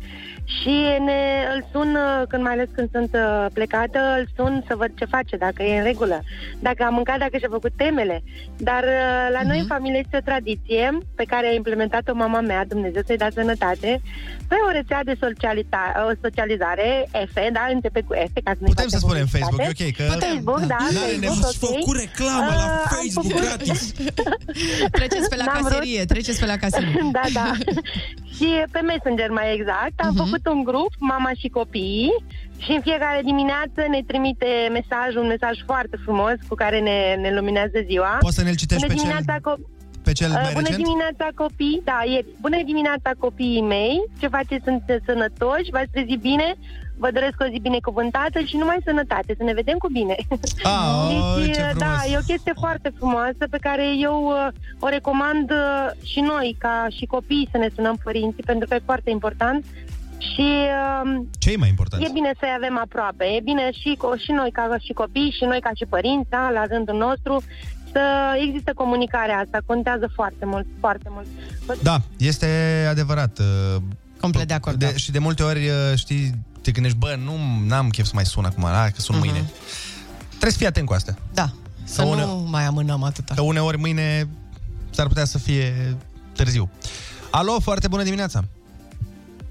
și 0.44 0.74
ne, 1.08 1.20
îl 1.54 1.64
sun, 1.72 1.94
uh, 1.94 2.22
când 2.28 2.42
mai 2.42 2.52
ales 2.52 2.68
când 2.74 2.88
sunt 2.92 3.10
uh, 3.14 3.46
plecată, 3.52 3.98
îl 4.18 4.26
sun 4.36 4.64
să 4.68 4.74
văd 4.76 4.90
ce 4.98 5.04
face, 5.04 5.36
dacă 5.36 5.62
e 5.62 5.78
în 5.78 5.84
regulă, 5.84 6.22
dacă 6.60 6.82
a 6.84 6.88
mâncat, 6.88 7.18
dacă 7.18 7.36
și-a 7.38 7.48
făcut 7.50 7.72
temele. 7.76 8.22
Dar 8.56 8.82
uh, 8.82 9.28
la 9.32 9.42
noi 9.46 9.58
în 9.58 9.66
familie 9.66 9.98
este 10.04 10.16
o 10.16 10.26
tradiție 10.30 10.98
pe 11.14 11.24
care 11.24 11.46
a 11.46 11.52
implementat-o 11.54 12.14
mama 12.14 12.40
mea, 12.40 12.64
Dumnezeu 12.68 13.02
să-i 13.06 13.16
dea 13.16 13.30
sănătate, 13.34 14.00
pe 14.48 14.54
o 14.68 14.70
rețea 14.70 15.00
de 15.04 15.14
socialita- 15.24 15.94
o 16.10 16.12
socializare, 16.22 17.08
F, 17.32 17.34
da, 17.52 17.66
începe 17.72 18.00
cu 18.00 18.12
F, 18.32 18.34
ca 18.44 18.50
să 18.52 18.58
ne 18.60 18.66
Putem 18.66 18.88
să 18.88 18.98
spunem 18.98 19.26
Facebook, 19.26 19.60
e 19.60 19.72
ok, 19.74 19.92
că... 19.96 20.02
Facebook, 20.26 20.60
da, 20.60 20.76
N-are 20.80 20.94
Facebook, 20.94 21.20
nevoie. 21.20 21.54
ok. 21.62 21.78
făcut 21.78 21.96
reclamă 22.04 22.52
la 22.60 22.64
Uh, 22.64 22.70
am 22.70 22.86
Facebook 22.96 23.26
făcut- 23.26 23.44
gratis. 23.46 23.92
Treceți 24.98 25.28
pe 25.28 25.36
la 25.36 25.44
N-am 25.44 25.56
vrut. 25.60 25.68
caserie, 25.72 26.04
treceți 26.04 26.38
pe 26.40 26.46
la 26.46 26.56
caserie. 26.56 26.94
da, 27.18 27.20
da. 27.32 27.52
și 28.36 28.48
pe 28.72 28.80
Messenger 28.80 29.30
mai 29.30 29.54
exact. 29.54 29.96
Am 29.96 30.12
Mhm. 30.14 30.22
făcut 30.24 30.46
un 30.54 30.62
grup, 30.64 30.92
mama 30.98 31.30
și 31.40 31.48
copiii, 31.48 32.12
și 32.64 32.70
în 32.70 32.80
fiecare 32.80 33.20
dimineață 33.24 33.80
ne 33.90 34.00
trimite 34.06 34.50
mesaj, 34.78 35.14
un 35.22 35.26
mesaj 35.26 35.54
foarte 35.66 35.96
frumos 36.04 36.36
cu 36.48 36.54
care 36.54 36.78
ne, 36.80 36.98
ne 37.20 37.34
luminează 37.34 37.78
ziua. 37.86 38.16
Poți 38.20 38.36
să 38.36 38.42
ne-l 38.42 38.54
citești 38.62 38.86
Bună 38.86 38.94
pe 38.94 39.00
cel... 39.00 39.10
dimineața, 39.10 39.36
co- 39.48 39.72
Pe 40.08 40.12
cel 40.12 40.30
Uh, 40.30 40.38
mai 40.42 40.52
Bună 40.52 40.66
recent? 40.66 40.84
dimineața 40.84 41.26
copii, 41.34 41.80
da, 41.84 41.98
ieri. 42.12 42.26
Bună 42.40 42.58
dimineața 42.64 43.10
copiii 43.18 43.62
mei, 43.74 43.96
ce 44.20 44.26
faceți, 44.36 44.64
sunteți 44.64 45.04
sănătoși, 45.10 45.70
v-ați 45.74 45.90
trezit 45.94 46.20
bine, 46.20 46.48
vă 46.96 47.10
doresc 47.12 47.34
o 47.40 47.44
zi 47.52 47.58
binecuvântată 47.68 48.38
și 48.40 48.56
numai 48.56 48.78
sănătate, 48.84 49.34
să 49.36 49.42
ne 49.42 49.52
vedem 49.54 49.78
cu 49.78 49.88
bine. 49.92 50.16
Ah, 50.62 51.08
deci, 51.38 51.54
ce 51.54 51.60
uh, 51.60 51.66
frumos. 51.68 51.88
da, 51.88 51.94
e 52.12 52.16
o 52.22 52.26
chestie 52.32 52.52
foarte 52.58 52.92
frumoasă 52.96 53.44
pe 53.50 53.58
care 53.60 53.84
eu 54.08 54.16
uh, 54.26 54.48
o 54.78 54.88
recomand 54.88 55.50
uh, 55.50 56.06
și 56.10 56.20
noi, 56.20 56.56
ca 56.58 56.86
și 56.96 57.04
copii, 57.06 57.48
să 57.50 57.58
ne 57.58 57.68
sunăm 57.74 57.96
părinții, 58.04 58.42
pentru 58.42 58.68
că 58.68 58.74
e 58.74 58.80
foarte 58.84 59.10
important. 59.10 59.64
Și 60.18 60.48
uh, 61.04 61.20
Ce 61.38 61.52
e 61.52 61.56
mai 61.56 61.68
important? 61.68 62.02
E 62.02 62.08
bine 62.12 62.32
să-i 62.38 62.54
avem 62.56 62.78
aproape. 62.78 63.24
E 63.24 63.40
bine 63.40 63.70
și, 63.72 63.96
co- 64.02 64.18
și 64.24 64.30
noi 64.32 64.50
ca 64.52 64.76
și 64.80 64.92
copii 64.92 65.34
și 65.38 65.44
noi 65.44 65.60
ca 65.60 65.70
și 65.74 65.84
părinți, 65.88 66.28
da, 66.30 66.50
la 66.50 66.64
rândul 66.66 66.96
nostru, 66.96 67.42
să 67.92 68.02
există 68.46 68.72
comunicarea 68.74 69.38
asta. 69.38 69.58
Contează 69.66 70.06
foarte 70.14 70.44
mult, 70.44 70.66
foarte 70.80 71.08
mult. 71.10 71.26
Da, 71.82 71.96
este 72.18 72.46
adevărat. 72.90 73.38
uh, 73.38 73.76
Complet 74.20 74.48
de 74.48 74.54
acord, 74.54 74.76
De, 74.76 74.84
da. 74.86 74.92
Și 74.92 75.10
de 75.10 75.18
multe 75.18 75.42
ori, 75.42 75.58
uh, 75.68 75.74
știi, 75.96 76.30
te 76.64 76.71
gândești, 76.71 76.99
bă, 76.99 77.16
nu 77.25 77.33
n-am 77.66 77.88
chef 77.88 78.04
să 78.06 78.12
mai 78.14 78.25
sun 78.25 78.44
acum, 78.44 78.62
hai 78.62 78.90
că 78.92 79.00
sun 79.00 79.18
mâine. 79.18 79.44
Trebuie 80.28 80.50
să 80.50 80.56
fii 80.59 80.66
atent 80.66 80.87
cu 80.87 80.92
asta. 80.92 81.14
Da, 81.35 81.49
să 81.85 82.00
Că 82.02 82.06
nu 82.06 82.11
une- 82.12 82.49
mai 82.50 82.64
amânăm 82.64 83.02
atâta. 83.02 83.35
Că 83.35 83.40
uneori 83.42 83.78
mâine 83.78 84.28
s-ar 84.90 85.06
putea 85.06 85.25
să 85.25 85.38
fie 85.38 85.97
târziu. 86.33 86.71
Alo, 87.30 87.61
foarte 87.61 87.88
bună 87.88 88.02
dimineața! 88.02 88.44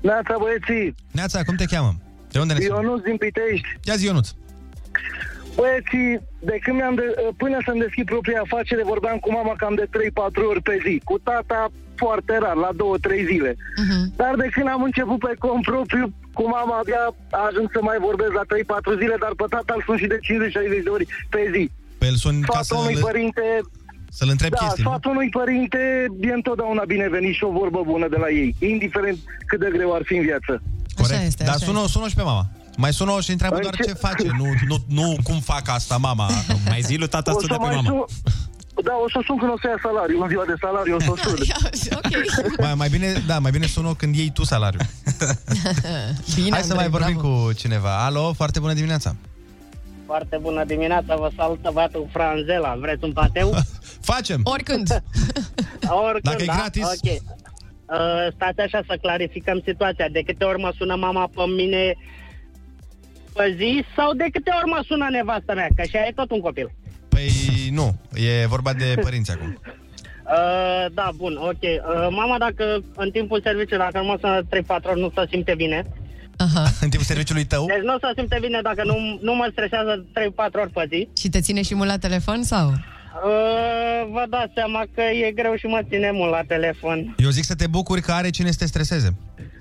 Neața, 0.01 0.35
băieții! 0.39 0.95
Neața, 1.11 1.43
cum 1.43 1.55
te 1.55 1.65
cheamă? 1.65 1.95
De 2.31 2.39
unde 2.39 2.53
ne 2.53 2.59
suni? 2.59 2.83
Ionuț 2.83 3.01
din 3.03 3.17
Pitești. 3.17 3.67
Ia 3.83 3.95
zi, 3.95 4.05
Ionuț. 4.05 4.29
Băieții, 5.55 6.11
de 6.49 6.55
când 6.63 6.75
mi-am 6.77 6.95
de, 6.95 7.05
până 7.37 7.57
să-mi 7.65 7.79
deschid 7.85 8.05
propria 8.05 8.41
afacere, 8.45 8.83
vorbeam 8.93 9.17
cu 9.23 9.31
mama 9.31 9.53
cam 9.57 9.75
de 9.75 9.87
3-4 9.95 10.43
ori 10.51 10.61
pe 10.61 10.75
zi. 10.85 11.01
Cu 11.09 11.15
tata 11.29 11.59
foarte 11.95 12.33
rar, 12.43 12.55
la 12.65 12.69
2-3 12.81 13.25
zile. 13.31 13.51
Mhm. 13.83 14.13
Dar 14.15 14.33
de 14.43 14.47
când 14.55 14.67
am 14.67 14.83
început 14.83 15.19
pe 15.19 15.33
cont 15.39 15.63
propriu, 15.71 16.05
cu 16.37 16.43
mama 16.55 16.75
abia 16.81 17.03
ajung 17.47 17.67
să 17.75 17.79
mai 17.89 17.97
vorbesc 18.07 18.31
la 18.39 18.45
3-4 18.51 18.99
zile, 19.01 19.15
dar 19.23 19.31
pe 19.39 19.45
tata 19.53 19.73
îl 19.77 19.83
sun 19.87 19.97
și 20.01 20.07
de 20.13 20.17
50-60 20.79 20.83
de 20.87 20.91
ori 20.95 21.05
pe 21.33 21.41
zi. 21.53 21.63
Pe 22.01 22.05
el 22.11 22.15
sun 22.23 22.35
ca 22.41 22.59
Sfatul 22.61 22.83
unui 22.83 22.95
să-l, 22.95 23.03
părinte... 23.09 23.45
să-l 24.17 24.29
întreb 24.35 24.51
Da, 24.53 24.57
chestii, 24.61 24.83
nu? 24.83 24.89
sfatul 24.89 25.11
unui 25.11 25.29
părinte 25.39 25.81
e 26.29 26.33
întotdeauna 26.41 26.83
binevenit 26.93 27.33
și 27.37 27.43
o 27.49 27.51
vorbă 27.61 27.79
bună 27.91 28.07
de 28.13 28.17
la 28.23 28.29
ei, 28.41 28.49
indiferent 28.73 29.17
cât 29.49 29.59
de 29.63 29.69
greu 29.75 29.89
ar 29.97 30.03
fi 30.09 30.15
în 30.19 30.25
viață. 30.29 30.53
Corect. 31.01 31.21
este, 31.29 31.43
Dar 31.43 31.55
așa 31.55 31.65
sună, 31.65 31.81
sună 31.95 32.07
și 32.07 32.15
pe 32.21 32.21
mama. 32.31 32.45
Mai 32.77 32.93
sună 32.93 33.13
și 33.21 33.31
întreabă 33.31 33.57
doar 33.61 33.75
ce 33.75 33.93
face, 33.93 34.27
nu, 34.39 34.45
nu, 34.67 34.77
nu 34.99 35.15
cum 35.23 35.39
fac 35.39 35.63
asta 35.69 35.97
mama. 35.97 36.27
Mai 36.71 36.81
zi 36.81 36.95
lui 36.97 37.07
tata 37.07 37.31
O 37.31 37.39
să 37.39 37.39
să 37.39 37.47
dă 37.47 37.57
pe 37.59 37.65
mai 37.65 37.75
mama. 37.75 37.87
sun... 37.89 38.05
Da, 38.81 38.93
o 39.03 39.09
să 39.09 39.19
sun 39.25 39.37
când 39.37 39.51
o 39.51 39.57
să 39.61 39.67
ia 39.67 39.79
salariu, 39.81 40.21
în 40.21 40.27
ziua 40.29 40.45
de 40.45 40.53
salariu 40.59 40.95
o 40.95 40.99
să 40.99 41.11
o 41.11 41.15
sun. 41.15 41.35
ok. 41.95 42.57
Mai, 42.59 42.73
mai 42.75 42.89
bine, 42.89 43.13
da, 43.27 43.39
mai 43.39 43.51
bine 43.51 43.65
sună 43.65 43.93
când 43.97 44.15
iei 44.15 44.31
tu 44.33 44.43
salariu. 44.43 44.79
Bine, 46.35 46.49
Hai 46.49 46.61
să 46.61 46.71
Andrei, 46.73 46.75
mai 46.75 46.89
vorbim 46.89 47.17
bravo. 47.17 47.43
cu 47.45 47.53
cineva. 47.53 48.05
Alo, 48.05 48.33
foarte 48.33 48.59
bună 48.59 48.73
dimineața. 48.73 49.15
Foarte 50.05 50.37
bună 50.41 50.63
dimineața, 50.63 51.15
vă 51.15 51.29
salută 51.35 51.69
băiatul 51.73 52.09
Franzela. 52.11 52.75
Vreți 52.79 53.03
un 53.03 53.11
pateu? 53.13 53.53
Facem! 54.11 54.41
Oricând. 54.43 54.87
Oricând, 56.05 56.21
Dacă 56.23 56.41
e 56.43 56.45
da? 56.45 56.53
gratis. 56.53 56.83
Ok. 56.85 57.11
Uh, 57.11 58.27
stați 58.35 58.59
așa 58.59 58.81
să 58.87 58.97
clarificăm 59.01 59.61
situația. 59.65 60.07
De 60.11 60.21
câte 60.21 60.43
ori 60.43 60.59
mă 60.61 60.71
sună 60.77 60.95
mama 60.95 61.29
pe 61.35 61.41
mine 61.55 61.95
pe 63.33 63.55
zi 63.57 63.85
sau 63.95 64.13
de 64.13 64.27
câte 64.31 64.51
ori 64.61 64.69
mă 64.69 64.83
sună 64.87 65.07
nevastă 65.09 65.53
mea? 65.53 65.67
Că 65.75 65.81
așa 65.81 65.97
e 66.07 66.11
tot 66.15 66.31
un 66.31 66.39
copil. 66.39 66.71
Păi 67.13 67.69
nu, 67.71 67.95
e 68.13 68.45
vorba 68.47 68.73
de 68.73 68.99
părinți 69.01 69.31
acum. 69.31 69.57
Uh, 70.23 70.85
da, 70.93 71.09
bun, 71.15 71.35
ok. 71.35 71.61
Uh, 71.63 72.07
mama, 72.09 72.37
dacă 72.37 72.63
în 72.95 73.09
timpul 73.11 73.41
serviciului, 73.43 73.85
dacă 73.85 73.97
nu 73.97 74.05
mă 74.05 74.17
sună 74.21 74.41
3-4 74.41 74.89
ori, 74.89 74.99
nu 74.99 75.11
se 75.15 75.25
simte 75.29 75.53
bine. 75.55 75.85
Aha. 76.37 76.63
În 76.83 76.89
timpul 76.89 77.07
serviciului 77.11 77.45
tău? 77.45 77.65
Deci 77.65 77.83
nu 77.89 77.95
se 78.01 78.07
simte 78.17 78.37
bine 78.41 78.59
dacă 78.63 78.81
nu, 78.85 78.95
nu 79.21 79.33
mă 79.35 79.47
stresează 79.51 80.05
3-4 80.19 80.61
ori 80.61 80.71
pe 80.71 80.85
zi. 80.89 81.07
Și 81.21 81.29
te 81.29 81.39
ține 81.41 81.61
și 81.61 81.75
mult 81.75 81.89
la 81.89 81.97
telefon 81.97 82.43
sau? 82.43 82.67
Uh, 82.67 84.01
vă 84.11 84.23
dați 84.29 84.51
seama 84.55 84.81
că 84.95 85.01
e 85.01 85.31
greu 85.31 85.55
și 85.55 85.65
mă 85.65 85.81
ține 85.89 86.11
mult 86.11 86.31
la 86.31 86.41
telefon. 86.47 87.15
Eu 87.17 87.29
zic 87.29 87.43
să 87.43 87.55
te 87.55 87.67
bucuri 87.67 88.01
că 88.01 88.11
are 88.11 88.29
cine 88.29 88.51
să 88.51 88.57
te 88.59 88.65
streseze. 88.65 89.09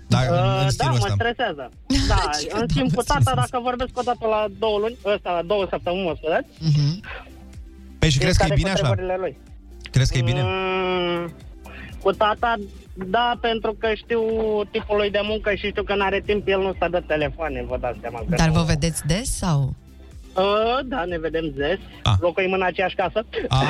Da, 0.08 0.18
în 0.20 0.26
Uh, 0.32 0.62
da, 0.62 0.68
stilul 0.68 0.92
mă 0.98 1.06
ăsta. 1.08 1.14
stresează. 1.18 1.70
Da, 2.12 2.30
în 2.60 2.68
schimb 2.68 2.92
cu 2.94 3.02
tata, 3.02 3.32
dacă 3.34 3.58
vorbesc 3.62 3.90
o 3.94 4.02
dată 4.02 4.26
la 4.26 4.46
două 4.58 4.78
luni, 4.78 4.96
ăsta 5.14 5.30
la 5.32 5.42
două 5.42 5.66
săptămâni, 5.70 6.04
mă 6.04 6.14
scuzați, 6.16 6.48
Păi 8.02 8.10
și 8.10 8.18
crezi 8.18 8.38
că 8.38 8.44
e 8.44 8.54
fiecare 8.54 8.62
bine 8.62 8.70
cu 8.70 8.78
așa? 8.78 8.88
întrebările 8.88 9.16
lui. 9.24 9.34
Crezi 9.90 10.12
că 10.12 10.18
e 10.18 10.22
bine? 10.22 10.42
Mm, 10.44 11.32
cu 12.02 12.10
tata, 12.12 12.54
da, 12.94 13.38
pentru 13.40 13.76
că 13.80 13.88
știu 14.02 14.20
tipul 14.70 14.96
lui 14.96 15.10
de 15.10 15.20
muncă 15.22 15.54
și 15.54 15.66
știu 15.68 15.82
că 15.82 15.94
n-are 15.94 16.20
timp, 16.26 16.48
el 16.48 16.60
nu 16.60 16.72
stă 16.74 16.88
de 16.90 17.02
telefoane, 17.06 17.64
vă 17.68 17.76
dați 17.80 17.98
seama. 18.00 18.18
Că 18.18 18.34
Dar 18.36 18.46
nu. 18.48 18.52
vă 18.52 18.62
vedeți 18.62 19.06
des 19.06 19.36
sau? 19.36 19.74
Uh, 20.34 20.78
da, 20.84 21.04
ne 21.04 21.18
vedem 21.18 21.44
zes. 21.56 21.78
Ah. 22.02 22.14
Locuim 22.20 22.52
în 22.52 22.62
aceeași 22.62 22.94
casă. 22.94 23.26
Ah, 23.48 23.66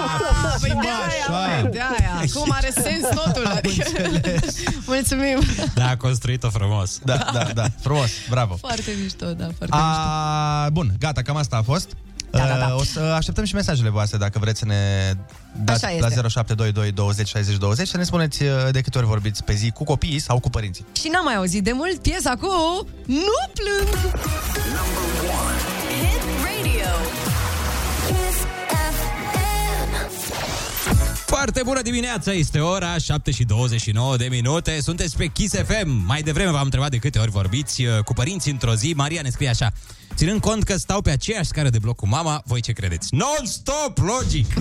Păi 0.62 0.72
mă, 0.74 0.80
de 0.82 0.88
aia, 0.88 1.24
așa. 1.28 1.60
măi, 1.62 1.70
de 1.70 1.80
aia. 1.98 2.12
Acum 2.26 2.50
are 2.58 2.70
sens 2.70 3.08
totul. 3.24 3.46
Adică... 3.46 3.84
Mulțumim. 4.92 5.38
Da, 5.74 5.88
a 5.88 5.96
construit-o 5.96 6.48
frumos. 6.48 7.00
Da, 7.04 7.16
da, 7.32 7.42
da, 7.54 7.64
frumos, 7.80 8.10
bravo. 8.30 8.54
Foarte 8.54 8.90
mișto, 9.02 9.26
da, 9.26 9.46
foarte 9.56 9.76
mișto. 9.76 9.76
A, 9.76 10.68
bun, 10.72 10.88
gata, 10.98 11.22
cam 11.22 11.36
asta 11.36 11.56
a 11.56 11.62
fost. 11.62 11.96
Da, 12.30 12.46
da, 12.46 12.56
da. 12.56 12.66
Uh, 12.66 12.80
O 12.80 12.84
să 12.84 13.00
așteptăm 13.00 13.44
și 13.44 13.54
mesajele 13.54 13.88
voastre 13.88 14.18
dacă 14.18 14.38
vreți 14.38 14.58
să 14.58 14.64
ne 14.64 15.12
dați 15.64 15.84
Așa 15.84 15.98
la 15.98 16.06
este. 16.06 16.28
0722 16.28 16.92
20 16.92 17.28
60 17.28 17.56
20 17.56 17.88
să 17.88 17.96
ne 17.96 18.02
spuneți 18.02 18.42
uh, 18.42 18.50
de 18.70 18.80
câte 18.80 18.98
ori 18.98 19.06
vorbiți 19.06 19.44
pe 19.44 19.52
zi 19.54 19.70
cu 19.70 19.84
copiii 19.84 20.18
sau 20.18 20.38
cu 20.38 20.50
părinții. 20.50 20.86
Și 20.92 21.08
n-am 21.08 21.24
mai 21.24 21.34
auzit 21.34 21.64
de 21.64 21.72
mult 21.72 21.98
piesa 22.02 22.30
cu 22.40 22.46
Nu 23.06 23.38
plâng! 23.54 24.12
Hit 25.88 26.22
radio. 26.44 26.90
Kiss 28.06 28.38
FM. 28.68 30.10
Foarte 31.26 31.60
bună 31.64 31.82
dimineața, 31.82 32.32
este 32.32 32.58
ora 32.58 32.98
7 32.98 33.30
și 33.30 33.44
29 33.44 34.16
de 34.16 34.26
minute. 34.30 34.78
Sunteți 34.82 35.16
pe 35.16 35.26
Kiss 35.26 35.54
FM. 35.54 35.88
Mai 36.06 36.22
devreme 36.22 36.50
v-am 36.50 36.64
întrebat 36.64 36.90
de 36.90 36.96
câte 36.96 37.18
ori 37.18 37.30
vorbiți 37.30 37.84
uh, 37.84 37.98
cu 37.98 38.12
părinții 38.12 38.50
într-o 38.52 38.74
zi. 38.74 38.92
Maria 38.96 39.20
ne 39.22 39.30
scrie 39.30 39.48
așa. 39.48 39.72
Ținând 40.16 40.40
cont 40.40 40.64
că 40.64 40.76
stau 40.76 41.00
pe 41.02 41.10
aceeași 41.10 41.48
scară 41.48 41.68
de 41.68 41.78
bloc 41.78 41.96
cu 41.96 42.06
mama, 42.08 42.42
voi 42.46 42.60
ce 42.60 42.72
credeți? 42.72 43.14
Non-stop, 43.14 43.98
logic! 43.98 44.52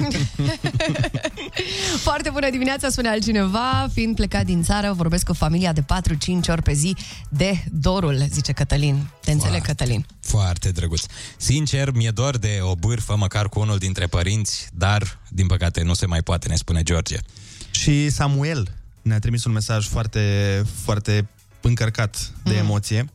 Foarte 2.07 2.29
bună 2.29 2.49
dimineața, 2.49 2.89
spune 2.89 3.09
altcineva. 3.09 3.87
Fiind 3.93 4.15
plecat 4.15 4.45
din 4.45 4.63
țară, 4.63 4.93
vorbesc 4.93 5.25
cu 5.25 5.33
familia 5.33 5.73
de 5.73 5.81
4-5 5.81 5.85
ori 6.47 6.61
pe 6.61 6.73
zi 6.73 6.95
de 7.29 7.63
dorul, 7.71 8.25
zice 8.31 8.51
Cătălin. 8.51 9.07
Te 9.21 9.31
înțeleg, 9.31 9.61
Cătălin. 9.61 10.05
Foarte 10.19 10.71
drăguț. 10.71 11.03
Sincer, 11.37 11.91
mi-e 11.91 12.11
dor 12.11 12.37
de 12.37 12.59
o 12.61 12.75
bârfă 12.75 13.15
măcar 13.17 13.49
cu 13.49 13.59
unul 13.59 13.77
dintre 13.77 14.07
părinți, 14.07 14.67
dar, 14.73 15.19
din 15.29 15.47
păcate, 15.47 15.83
nu 15.83 15.93
se 15.93 16.05
mai 16.05 16.21
poate, 16.21 16.47
ne 16.47 16.55
spune 16.55 16.83
George. 16.83 17.17
Și 17.71 18.09
Samuel 18.09 18.67
ne-a 19.01 19.19
trimis 19.19 19.43
un 19.43 19.51
mesaj 19.51 19.87
foarte, 19.87 20.63
foarte 20.83 21.27
încărcat 21.61 22.31
de 22.43 22.51
Mm. 22.53 22.57
emoție. 22.57 23.09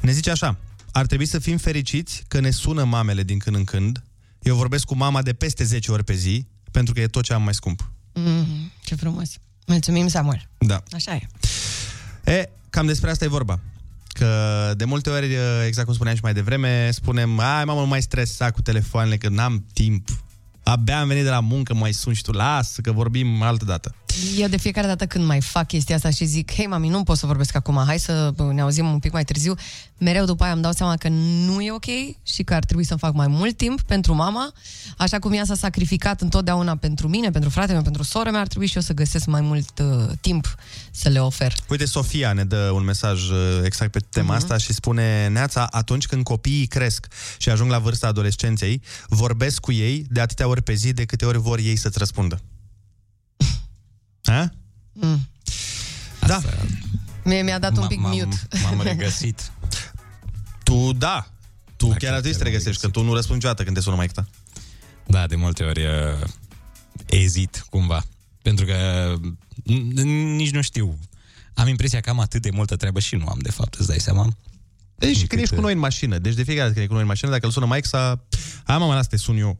Ne 0.00 0.12
zice 0.12 0.30
așa, 0.30 0.56
ar 0.92 1.06
trebui 1.06 1.26
să 1.26 1.38
fim 1.38 1.56
fericiți 1.56 2.22
că 2.28 2.40
ne 2.40 2.50
sună 2.50 2.84
mamele 2.84 3.22
din 3.22 3.38
când 3.38 3.56
în 3.56 3.64
când. 3.64 4.02
Eu 4.42 4.56
vorbesc 4.56 4.84
cu 4.84 4.94
mama 4.94 5.22
de 5.22 5.32
peste 5.32 5.64
10 5.64 5.92
ori 5.92 6.04
pe 6.04 6.14
zi, 6.14 6.46
pentru 6.70 6.94
că 6.94 7.00
e 7.00 7.06
tot 7.06 7.24
ce 7.24 7.32
am 7.32 7.42
mai 7.42 7.54
scump. 7.54 7.90
Mm, 8.12 8.70
ce 8.84 8.94
frumos. 8.94 9.30
Mulțumim, 9.66 10.08
Samuel. 10.08 10.48
Da. 10.58 10.82
Așa 10.92 11.14
e. 11.14 11.26
E, 12.32 12.50
cam 12.70 12.86
despre 12.86 13.10
asta 13.10 13.24
e 13.24 13.28
vorba. 13.28 13.60
Că 14.06 14.72
de 14.76 14.84
multe 14.84 15.10
ori, 15.10 15.36
exact 15.66 15.86
cum 15.86 15.94
spuneam 15.94 16.16
și 16.16 16.22
mai 16.22 16.32
devreme, 16.32 16.90
spunem, 16.90 17.38
ai 17.38 17.64
mamă, 17.64 17.80
nu 17.80 17.86
mai 17.86 18.02
stresa 18.02 18.50
cu 18.50 18.62
telefoanele, 18.62 19.16
că 19.16 19.28
n-am 19.28 19.64
timp. 19.72 20.08
Abia 20.62 21.00
am 21.00 21.08
venit 21.08 21.22
de 21.24 21.30
la 21.30 21.40
muncă, 21.40 21.74
mai 21.74 21.92
sun 21.92 22.12
și 22.12 22.22
tu, 22.22 22.32
lasă, 22.32 22.80
că 22.80 22.92
vorbim 22.92 23.42
altă 23.42 23.64
dată. 23.64 23.94
Eu 24.38 24.48
de 24.48 24.56
fiecare 24.56 24.86
dată 24.86 25.06
când 25.06 25.24
mai 25.24 25.40
fac 25.40 25.66
chestia 25.66 25.94
asta 25.94 26.10
și 26.10 26.24
zic, 26.24 26.52
hei 26.52 26.66
mami, 26.66 26.88
nu 26.88 27.02
pot 27.02 27.16
să 27.16 27.26
vorbesc 27.26 27.54
acum, 27.54 27.82
hai 27.86 27.98
să 27.98 28.34
ne 28.52 28.60
auzim 28.60 28.86
un 28.86 28.98
pic 28.98 29.12
mai 29.12 29.24
târziu, 29.24 29.54
mereu 29.98 30.24
după 30.24 30.44
aia 30.44 30.52
îmi 30.52 30.62
dau 30.62 30.72
seama 30.72 30.96
că 30.96 31.08
nu 31.08 31.60
e 31.60 31.72
ok 31.72 31.84
și 32.22 32.42
că 32.42 32.54
ar 32.54 32.64
trebui 32.64 32.84
să-mi 32.84 32.98
fac 32.98 33.14
mai 33.14 33.26
mult 33.26 33.56
timp 33.56 33.80
pentru 33.80 34.14
mama, 34.14 34.52
așa 34.96 35.18
cum 35.18 35.32
ea 35.32 35.44
s-a 35.44 35.54
sacrificat 35.54 36.20
întotdeauna 36.20 36.76
pentru 36.76 37.08
mine, 37.08 37.30
pentru 37.30 37.50
fratele 37.50 37.72
meu, 37.72 37.82
pentru 37.82 38.02
sora 38.02 38.30
mea, 38.30 38.40
ar 38.40 38.46
trebui 38.46 38.66
și 38.66 38.76
eu 38.76 38.82
să 38.82 38.92
găsesc 38.92 39.26
mai 39.26 39.40
mult 39.40 39.78
uh, 39.78 40.10
timp 40.20 40.54
să 40.90 41.08
le 41.08 41.20
ofer. 41.20 41.54
Uite, 41.68 41.84
Sofia 41.84 42.32
ne 42.32 42.44
dă 42.44 42.70
un 42.74 42.84
mesaj 42.84 43.30
uh, 43.30 43.36
exact 43.64 43.90
pe 43.90 43.98
tema 43.98 44.34
uh-huh. 44.34 44.36
asta 44.36 44.56
și 44.56 44.72
spune 44.72 45.28
Neața, 45.28 45.66
atunci 45.70 46.06
când 46.06 46.22
copiii 46.22 46.66
cresc 46.66 47.06
și 47.38 47.48
ajung 47.48 47.70
la 47.70 47.78
vârsta 47.78 48.06
adolescenței, 48.06 48.82
vorbesc 49.08 49.60
cu 49.60 49.72
ei 49.72 50.06
de 50.08 50.20
atâtea 50.20 50.48
ori 50.48 50.62
pe 50.62 50.74
zi 50.74 50.92
de 50.92 51.04
câte 51.04 51.24
ori 51.24 51.38
vor 51.38 51.58
ei 51.58 51.76
să-ți 51.76 51.98
răspundă. 51.98 52.40
A? 54.32 54.50
Mm. 54.92 55.28
Da. 56.26 56.40
Mie 57.24 57.42
mi-a 57.42 57.58
dat 57.58 57.76
un 57.76 57.84
M- 57.84 57.88
pic 57.88 57.98
m-am- 58.00 58.10
mute. 58.12 58.36
M-am 58.62 58.80
regăsit. 58.90 59.52
Tu, 60.62 60.92
da. 60.92 61.26
Tu 61.76 61.86
Da, 61.88 61.94
chiar 61.94 62.12
ar 62.12 62.18
trebui 62.20 62.32
să 62.38 62.38
te 62.44 62.44
regăsești, 62.50 62.80
că 62.80 62.88
tu 62.88 63.02
nu 63.02 63.12
răspunzi 63.14 63.34
niciodată 63.34 63.62
când 63.64 63.76
te 63.76 63.82
sună 63.82 63.96
mai 63.96 64.06
ta. 64.08 64.26
Da, 65.06 65.26
de 65.26 65.36
multe 65.36 65.62
ori 65.64 65.80
uh, 65.84 66.26
ezit 67.06 67.66
cumva. 67.70 68.02
Pentru 68.42 68.64
că 68.64 68.74
n- 69.62 69.92
n- 70.00 70.36
nici 70.36 70.50
nu 70.50 70.60
știu. 70.62 70.98
Am 71.54 71.68
impresia 71.68 72.00
că 72.00 72.10
am 72.10 72.20
atât 72.20 72.42
de 72.42 72.50
multă 72.50 72.76
treabă 72.76 73.00
și 73.00 73.14
nu 73.16 73.26
am, 73.26 73.38
de 73.42 73.50
fapt, 73.50 73.74
îți 73.74 73.88
dai 73.88 73.98
seama? 74.00 74.28
Deci 74.94 75.26
când 75.26 75.40
ești 75.42 75.54
cu 75.54 75.60
noi 75.60 75.72
în 75.72 75.78
mașină, 75.78 76.18
deci 76.18 76.34
de 76.34 76.42
fiecare 76.42 76.68
dată 76.68 76.72
când 76.72 76.76
ești 76.78 76.86
cu 76.86 76.92
noi 76.92 77.02
în 77.02 77.08
mașină, 77.08 77.30
dacă 77.30 77.46
îl 77.46 77.52
sună 77.52 77.66
Mike 77.66 77.86
sa, 77.86 78.24
hai 78.64 78.78
mama, 78.78 78.94
lasă 78.94 79.08
te 79.08 79.16
sun 79.16 79.36
eu. 79.36 79.58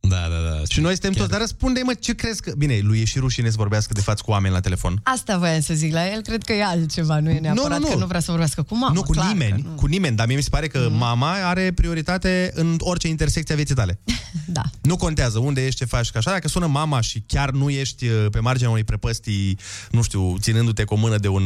Da, 0.00 0.16
da, 0.16 0.50
da. 0.50 0.62
Și 0.68 0.80
noi 0.80 0.90
suntem 0.92 1.12
toți, 1.12 1.30
dar 1.30 1.40
răspunde 1.40 1.80
mă, 1.84 1.94
ce 1.94 2.14
crezi 2.14 2.42
că... 2.42 2.52
Bine, 2.58 2.78
lui 2.82 3.00
e 3.00 3.04
și 3.04 3.18
rușine 3.18 3.48
să 3.50 3.54
vorbească 3.56 3.92
de 3.92 4.00
față 4.00 4.22
cu 4.24 4.30
oameni 4.30 4.54
la 4.54 4.60
telefon. 4.60 5.00
Asta 5.02 5.38
voiam 5.38 5.60
să 5.60 5.74
zic 5.74 5.92
la 5.92 6.12
el, 6.12 6.22
cred 6.22 6.42
că 6.42 6.52
e 6.52 6.64
altceva, 6.64 7.18
nu 7.20 7.30
e 7.30 7.38
neapărat 7.38 7.78
nu, 7.78 7.86
nu. 7.86 7.92
că 7.92 7.98
nu 7.98 8.06
vrea 8.06 8.20
să 8.20 8.30
vorbească 8.30 8.62
cu 8.62 8.76
mama. 8.76 8.94
nu 8.94 9.02
cu 9.02 9.12
clar 9.12 9.26
nimeni, 9.26 9.62
că 9.62 9.68
nu. 9.68 9.74
cu 9.74 9.86
nimeni, 9.86 10.16
dar 10.16 10.26
mie 10.26 10.36
mi 10.36 10.42
se 10.42 10.48
pare 10.50 10.66
că 10.66 10.88
mama 10.92 11.32
are 11.32 11.72
prioritate 11.72 12.50
în 12.54 12.76
orice 12.78 13.08
intersecție 13.08 13.54
a 13.54 13.56
vieții 13.56 13.74
tale. 13.74 13.98
Da. 14.46 14.62
Nu 14.82 14.96
contează 14.96 15.38
unde 15.38 15.66
ești, 15.66 15.78
ce 15.78 15.84
faci, 15.84 16.10
că 16.10 16.18
așa, 16.18 16.30
dacă 16.30 16.48
sună 16.48 16.66
mama 16.66 17.00
și 17.00 17.22
chiar 17.26 17.50
nu 17.50 17.70
ești 17.70 18.06
uh, 18.06 18.26
pe 18.30 18.38
marginea 18.40 18.70
unei 18.70 18.84
prăpăstii, 18.84 19.58
nu 19.90 20.02
știu, 20.02 20.36
ținându-te 20.38 20.84
cu 20.84 20.94
o 20.94 20.96
mână 20.96 21.18
de, 21.18 21.28
un, 21.28 21.42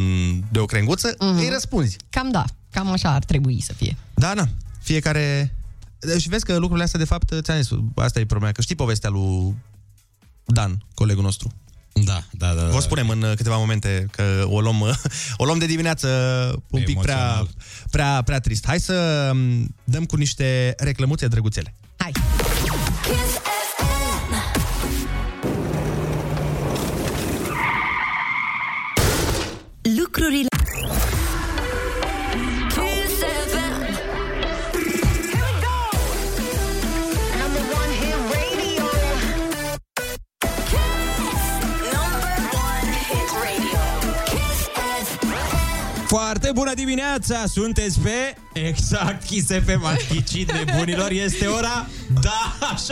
de 0.53 0.59
o 0.59 0.65
crenguță, 0.65 1.15
Mhm. 1.19 1.37
îi 1.39 1.49
răspunzi. 1.53 1.97
Cam 2.11 2.31
da, 2.31 2.45
cam 2.71 2.91
așa 2.91 3.11
ar 3.15 3.25
trebui 3.25 3.63
să 3.63 3.73
fie. 3.73 3.97
Da, 4.15 4.35
na, 4.35 4.49
fiecare... 4.83 5.55
Și 6.19 6.29
vezi 6.29 6.45
că 6.45 6.53
lucrurile 6.53 6.85
astea, 6.85 6.99
de 6.99 7.05
fapt, 7.05 7.43
ți-am 7.43 7.61
zis, 7.61 7.71
asta 7.95 8.21
e 8.21 8.25
problema, 8.25 8.53
că 8.53 8.61
știi 8.61 8.75
povestea 8.75 9.11
lui 9.11 9.55
Dan, 10.45 10.85
colegul 10.95 11.23
nostru. 11.23 11.53
Da, 11.93 12.23
da, 12.31 12.55
da. 12.55 12.65
Vă 12.65 12.81
spunem 12.81 13.09
în 13.09 13.23
uh, 13.23 13.33
câteva 13.37 13.57
momente 13.57 14.07
că 14.11 14.45
o 14.49 14.61
luăm, 14.61 14.81
uh, 14.81 14.95
o 15.37 15.45
luăm 15.45 15.59
de 15.59 15.67
dimineață 15.67 16.09
un 16.71 16.83
pic 16.83 17.01
prea, 17.01 17.15
Emoțional. 17.15 17.49
prea, 17.91 18.23
prea 18.23 18.41
trist. 18.41 18.67
Hai 18.67 18.81
să 18.81 19.31
um, 19.33 19.75
dăm 19.85 20.05
cu 20.05 20.17
niște 20.17 20.75
reclămuțe 20.79 21.27
drăguțele. 21.27 21.75
Hai! 21.97 22.13
Kiss 23.03 23.41
FM. 23.77 24.35
Lucrurile 29.99 30.54
Foarte 46.17 46.51
bună 46.55 46.75
dimineața! 46.75 47.45
Sunteți 47.47 48.01
pe 48.01 48.37
exact 48.53 49.25
Kiss 49.25 49.47
FM 49.47 49.85
ați 49.85 50.07
ghicit 50.13 50.53
nebunilor. 50.53 51.11
Este 51.11 51.47
ora, 51.47 51.87
da, 52.21 52.57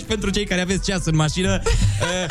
7.40 0.00 0.06
pentru 0.06 0.30
cei 0.30 0.44
care 0.46 0.60
aveți 0.60 0.84
ceas 0.84 1.04
în 1.04 1.16
mașină. 1.16 1.62
Uh, 1.64 2.26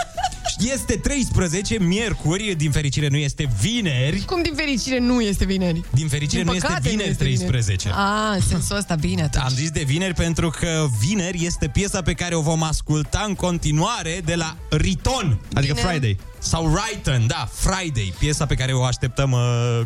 Este 0.74 0.96
13, 0.96 1.78
miercuri, 1.80 2.54
din 2.58 2.72
fericire 2.72 3.08
nu 3.08 3.18
este 3.18 3.50
vineri. 3.62 4.22
Cum 4.26 4.42
din 4.42 4.54
fericire 4.56 5.00
nu 5.00 5.22
este 5.22 5.46
vineri? 5.46 5.82
Din 5.94 6.08
fericire 6.08 6.44
nu 6.44 6.54
este 6.54 6.68
păcate 6.68 6.90
vineri 6.90 7.16
13. 7.16 7.90
A, 7.94 8.32
în 8.34 8.42
sensul 8.42 8.76
ăsta, 8.78 8.96
bine 8.96 9.22
atunci. 9.24 9.44
Am 9.44 9.54
zis 9.54 9.70
de 9.70 9.84
vineri 9.86 10.14
pentru 10.14 10.50
că 10.50 10.88
vineri 11.00 11.46
este 11.46 11.68
piesa 11.68 12.02
pe 12.02 12.14
care 12.14 12.36
o 12.36 12.42
vom 12.42 12.64
asculta 12.64 13.24
în 13.28 13.36
continuare 13.36 14.22
de 14.26 14.36
la 14.36 14.58
Riton. 14.70 15.40
Adică 15.54 15.74
Bine. 15.74 15.88
Friday. 15.88 16.18
Sau 16.48 16.76
Riton, 16.76 17.28
da, 17.28 17.50
Friday, 17.54 18.14
piesa 18.20 18.46
pe 18.46 18.56
care 18.56 18.74
o 18.74 18.84
așteptăm, 18.84 19.32
uh, 19.32 19.40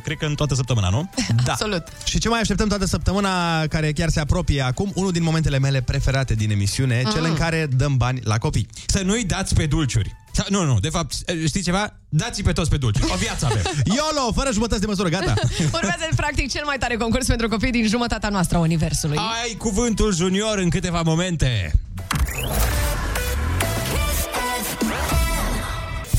cred 0.03 0.17
că 0.17 0.25
în 0.25 0.35
toată 0.35 0.55
săptămâna, 0.55 0.89
nu? 0.89 1.09
Da. 1.45 1.51
Absolut. 1.51 1.83
Și 2.03 2.19
ce 2.19 2.29
mai 2.29 2.39
așteptăm 2.39 2.67
toată 2.67 2.85
săptămâna, 2.85 3.65
care 3.67 3.91
chiar 3.91 4.09
se 4.09 4.19
apropie 4.19 4.61
acum, 4.61 4.91
unul 4.95 5.11
din 5.11 5.23
momentele 5.23 5.59
mele 5.59 5.81
preferate 5.81 6.33
din 6.33 6.51
emisiune, 6.51 7.01
Mm. 7.05 7.11
cel 7.11 7.23
în 7.23 7.33
care 7.33 7.67
dăm 7.77 7.97
bani 7.97 8.19
la 8.23 8.37
copii. 8.37 8.67
Să 8.85 9.01
nu-i 9.03 9.23
dați 9.23 9.53
pe 9.55 9.65
dulciuri. 9.65 10.15
Sau, 10.31 10.45
nu, 10.49 10.63
nu, 10.65 10.79
de 10.79 10.89
fapt, 10.89 11.13
știți 11.45 11.61
ceva? 11.63 11.93
Dați-i 12.09 12.43
pe 12.43 12.51
toți 12.51 12.69
pe 12.69 12.77
dulciuri. 12.77 13.11
O 13.11 13.15
viață 13.15 13.45
avem. 13.45 13.61
YOLO, 13.97 14.31
fără 14.33 14.49
jumătăți 14.53 14.79
de 14.81 14.85
măsură, 14.85 15.09
gata. 15.09 15.33
Urmează, 15.73 16.07
practic, 16.15 16.51
cel 16.51 16.63
mai 16.65 16.77
tare 16.79 16.95
concurs 16.95 17.27
pentru 17.27 17.47
copii 17.47 17.71
din 17.71 17.87
jumătatea 17.87 18.29
noastră 18.29 18.57
a 18.57 18.59
Universului. 18.59 19.17
Ai 19.17 19.55
cuvântul 19.57 20.13
junior 20.15 20.57
în 20.57 20.69
câteva 20.69 21.01
momente. 21.01 21.71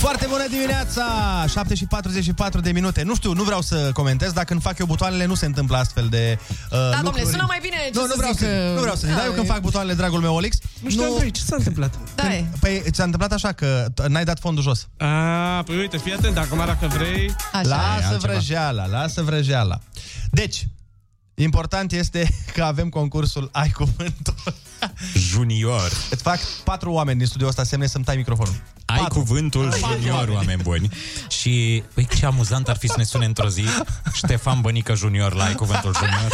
Foarte 0.02 0.26
bună 0.28 0.44
dimineața! 0.48 1.04
7 1.48 1.74
și 1.74 1.84
44 1.86 2.60
de 2.60 2.72
minute. 2.72 3.02
Nu 3.02 3.14
știu, 3.14 3.32
nu 3.32 3.42
vreau 3.42 3.60
să 3.60 3.90
comentez. 3.92 4.32
Dacă 4.32 4.52
îmi 4.52 4.60
fac 4.62 4.78
eu 4.78 4.86
butoanele, 4.86 5.24
nu 5.24 5.34
se 5.34 5.46
întâmplă 5.46 5.76
astfel 5.76 6.06
de 6.10 6.38
uh, 6.40 6.48
Da, 6.70 6.78
lucruri. 6.78 7.02
domnule, 7.04 7.30
sună 7.30 7.44
mai 7.48 7.58
bine 7.62 7.76
ce 7.84 7.90
Nu, 7.94 8.00
să 8.00 8.06
nu 8.08 8.14
vreau 8.16 8.32
zic, 8.32 8.40
să, 8.40 8.46
că- 8.46 8.72
nu 8.74 8.80
vreau 8.80 8.94
să 8.96 9.06
zic. 9.06 9.14
Dar 9.16 9.24
eu 9.24 9.30
Da, 9.30 9.34
când 9.36 9.46
e- 9.48 9.52
fac 9.52 9.60
butoanele, 9.60 9.94
dragul 9.94 10.20
meu 10.20 10.34
Olix, 10.34 10.56
Nu 10.80 10.90
știu, 10.90 11.02
Andrei, 11.12 11.30
ce 11.30 11.40
s-a 11.40 11.56
întâmplat? 11.58 11.98
Da, 12.14 12.34
e. 12.34 12.44
Păi, 12.60 12.82
ți-a 12.90 13.04
întâmplat 13.04 13.32
așa 13.32 13.52
că 13.52 13.84
t- 14.02 14.06
n-ai 14.06 14.24
dat 14.24 14.38
fondul 14.38 14.62
jos. 14.62 14.88
A, 14.98 15.62
păi 15.66 15.76
uite, 15.76 15.96
fii 15.98 16.12
atent, 16.12 16.36
acum 16.38 16.58
dacă 16.66 16.86
vrei... 16.86 17.34
Așa. 17.52 17.68
lasă 17.68 18.06
altceva. 18.06 18.32
vrăjeala, 18.32 18.86
lasă 18.86 19.22
vrăjeala. 19.22 19.78
Deci, 20.30 20.66
important 21.34 21.92
este 21.92 22.28
că 22.54 22.62
avem 22.62 22.88
concursul 22.88 23.48
Ai 23.52 23.70
Cuvântul. 23.70 24.34
Junior. 25.14 25.92
Îți 26.10 26.22
fac 26.22 26.38
patru 26.64 26.92
oameni 26.92 27.18
din 27.18 27.26
studioul 27.26 27.50
ăsta 27.50 27.64
semne 27.64 27.86
să-mi 27.86 28.04
tai 28.04 28.16
microfonul. 28.16 28.54
Ai 28.84 28.98
Patru. 28.98 29.18
cuvântul 29.18 29.72
junior, 29.72 30.28
oameni 30.28 30.62
buni. 30.62 30.88
Și, 31.28 31.82
păi, 31.94 32.08
ce 32.18 32.26
amuzant 32.26 32.68
ar 32.68 32.76
fi 32.76 32.86
să 32.86 32.94
ne 32.96 33.04
sune 33.04 33.24
într-o 33.24 33.48
zi 33.48 33.64
Ștefan 34.12 34.60
Bănică 34.60 34.94
junior 34.94 35.34
la 35.34 35.44
Ai 35.44 35.54
cuvântul 35.54 35.94
junior. 35.94 36.32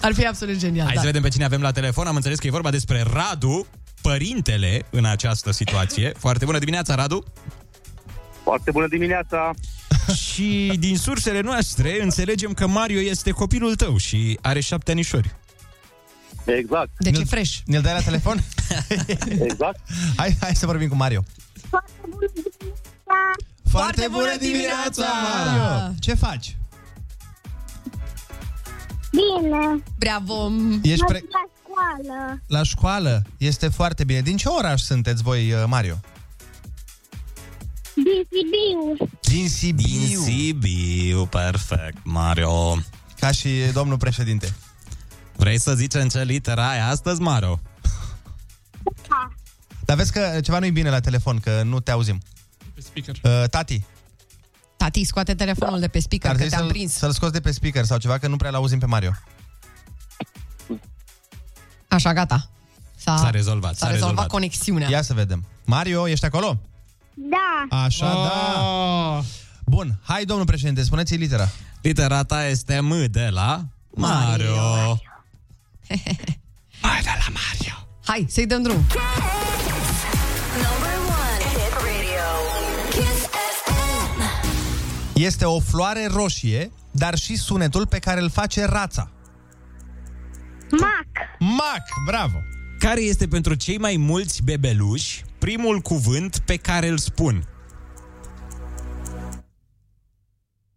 Ar 0.00 0.14
fi 0.14 0.26
absolut 0.26 0.56
genial, 0.58 0.84
Hai 0.86 0.94
da. 0.94 1.00
să 1.00 1.06
vedem 1.06 1.22
pe 1.22 1.28
cine 1.28 1.44
avem 1.44 1.60
la 1.60 1.70
telefon. 1.70 2.06
Am 2.06 2.16
înțeles 2.16 2.38
că 2.38 2.46
e 2.46 2.50
vorba 2.50 2.70
despre 2.70 3.04
Radu, 3.12 3.66
părintele 4.00 4.86
în 4.90 5.04
această 5.04 5.52
situație. 5.52 6.12
Foarte 6.18 6.44
bună 6.44 6.58
dimineața, 6.58 6.94
Radu. 6.94 7.24
Foarte 8.42 8.70
bună 8.70 8.86
dimineața! 8.88 9.50
Și 10.32 10.72
din 10.78 10.96
sursele 10.96 11.40
noastre 11.40 12.02
înțelegem 12.02 12.52
că 12.52 12.66
Mario 12.66 13.00
este 13.00 13.30
copilul 13.30 13.74
tău 13.74 13.96
și 13.96 14.38
are 14.42 14.60
șapte 14.60 14.90
anișori. 14.90 15.34
Exact, 16.44 16.90
Deci 16.98 17.18
e 17.18 17.24
fresh. 17.24 17.58
Ne-l 17.64 17.82
dai 17.82 17.92
la 17.92 18.00
telefon? 18.00 18.38
exact. 19.50 19.80
hai, 20.16 20.36
hai 20.40 20.54
să 20.54 20.66
vorbim 20.66 20.88
cu 20.88 20.94
Mario. 20.94 21.24
Foarte 23.70 24.06
bună 24.10 24.36
dimineața! 24.40 25.04
Mario! 25.22 25.94
Ce 25.98 26.14
faci? 26.14 26.56
Bine, 29.10 29.82
Bravo! 29.98 30.50
Ești 30.82 31.00
mă 31.00 31.06
pre... 31.08 31.18
duc 31.18 31.30
la 31.30 31.44
școală. 31.62 32.42
la 32.46 32.62
școală? 32.62 33.22
Este 33.36 33.68
foarte 33.68 34.04
bine. 34.04 34.20
Din 34.20 34.36
ce 34.36 34.48
oraș 34.48 34.80
sunteți 34.80 35.22
voi, 35.22 35.52
uh, 35.52 35.64
Mario? 35.66 36.00
Din 37.94 38.26
Sibiu. 38.30 39.10
Din 39.20 39.48
Sibiu. 39.48 39.86
Din 39.86 40.18
Sibiu, 40.18 41.26
perfect, 41.26 41.98
Mario. 42.02 42.78
Ca 43.18 43.30
și 43.30 43.48
domnul 43.72 43.96
președinte. 43.96 44.54
Vrei 45.36 45.58
să 45.58 45.74
zici 45.74 45.94
în 45.94 46.08
ce 46.08 46.22
litera 46.22 46.68
ai 46.68 46.80
astăzi, 46.90 47.20
Mario? 47.20 47.60
Da. 49.08 49.28
Dar 49.84 49.96
vezi 49.96 50.12
că 50.12 50.40
ceva 50.42 50.58
nu-i 50.58 50.70
bine 50.70 50.90
la 50.90 51.00
telefon, 51.00 51.40
că 51.40 51.62
nu 51.62 51.80
te 51.80 51.90
auzim. 51.90 52.20
Pe 52.74 52.80
speaker. 52.80 53.14
Uh, 53.42 53.48
tati, 53.48 53.84
Tati, 54.76 55.04
scoate 55.04 55.34
telefonul 55.34 55.80
de 55.80 55.88
pe 55.88 55.98
speaker, 55.98 56.30
ar 56.30 56.36
că 56.36 56.38
trebui 56.40 56.56
te-am 56.56 56.66
să-l, 56.68 56.76
prins. 56.76 56.92
să-l 56.92 57.12
scoți 57.12 57.32
de 57.32 57.40
pe 57.40 57.50
speaker 57.52 57.84
sau 57.84 57.98
ceva, 57.98 58.18
că 58.18 58.28
nu 58.28 58.36
prea 58.36 58.50
l-auzim 58.50 58.78
pe 58.78 58.86
Mario. 58.86 59.10
Așa, 61.88 62.12
gata. 62.12 62.48
S-a, 62.96 63.16
S-a 63.16 63.30
rezolvat, 63.30 63.76
S-a 63.76 63.86
s-a 63.86 63.92
rezolvat 63.92 64.10
rezolvat. 64.10 64.26
conexiunea. 64.26 64.88
Ia 64.90 65.02
să 65.02 65.14
vedem. 65.14 65.44
Mario, 65.64 66.08
ești 66.08 66.24
acolo? 66.24 66.60
Da. 67.14 67.76
Așa, 67.84 68.06
da. 68.12 68.60
Oh. 68.62 69.24
Bun, 69.66 69.98
hai, 70.02 70.24
domnul 70.24 70.46
președinte, 70.46 70.82
spuneți 70.82 71.14
litera. 71.14 71.48
Litera 71.82 72.22
ta 72.22 72.46
este 72.46 72.80
M 72.80 73.04
de 73.10 73.28
la 73.32 73.60
Mario. 73.94 74.54
Mario. 74.56 74.98
Hai 76.80 77.00
de 77.02 77.10
la 77.18 77.32
Mario. 77.32 77.88
Hai, 78.04 78.26
să-i 78.28 78.46
dăm 78.46 78.62
drum. 78.62 78.74
Number 80.64 80.96
one 81.06 81.44
hit 81.54 81.72
radio. 81.72 82.26
Kiss 82.90 83.28
FM. 83.64 84.20
Este 85.14 85.44
o 85.44 85.60
floare 85.60 86.06
roșie, 86.06 86.72
dar 86.90 87.18
și 87.18 87.36
sunetul 87.36 87.86
pe 87.86 87.98
care 87.98 88.20
îl 88.20 88.30
face 88.30 88.64
rața. 88.64 89.10
Mac. 90.70 91.06
Mac, 91.38 91.82
bravo! 92.06 92.36
Care 92.78 93.00
este 93.00 93.28
pentru 93.28 93.54
cei 93.54 93.78
mai 93.78 93.96
mulți 93.96 94.42
bebeluși 94.42 95.24
primul 95.38 95.80
cuvânt 95.80 96.38
pe 96.38 96.56
care 96.56 96.88
îl 96.88 96.98
spun? 96.98 97.48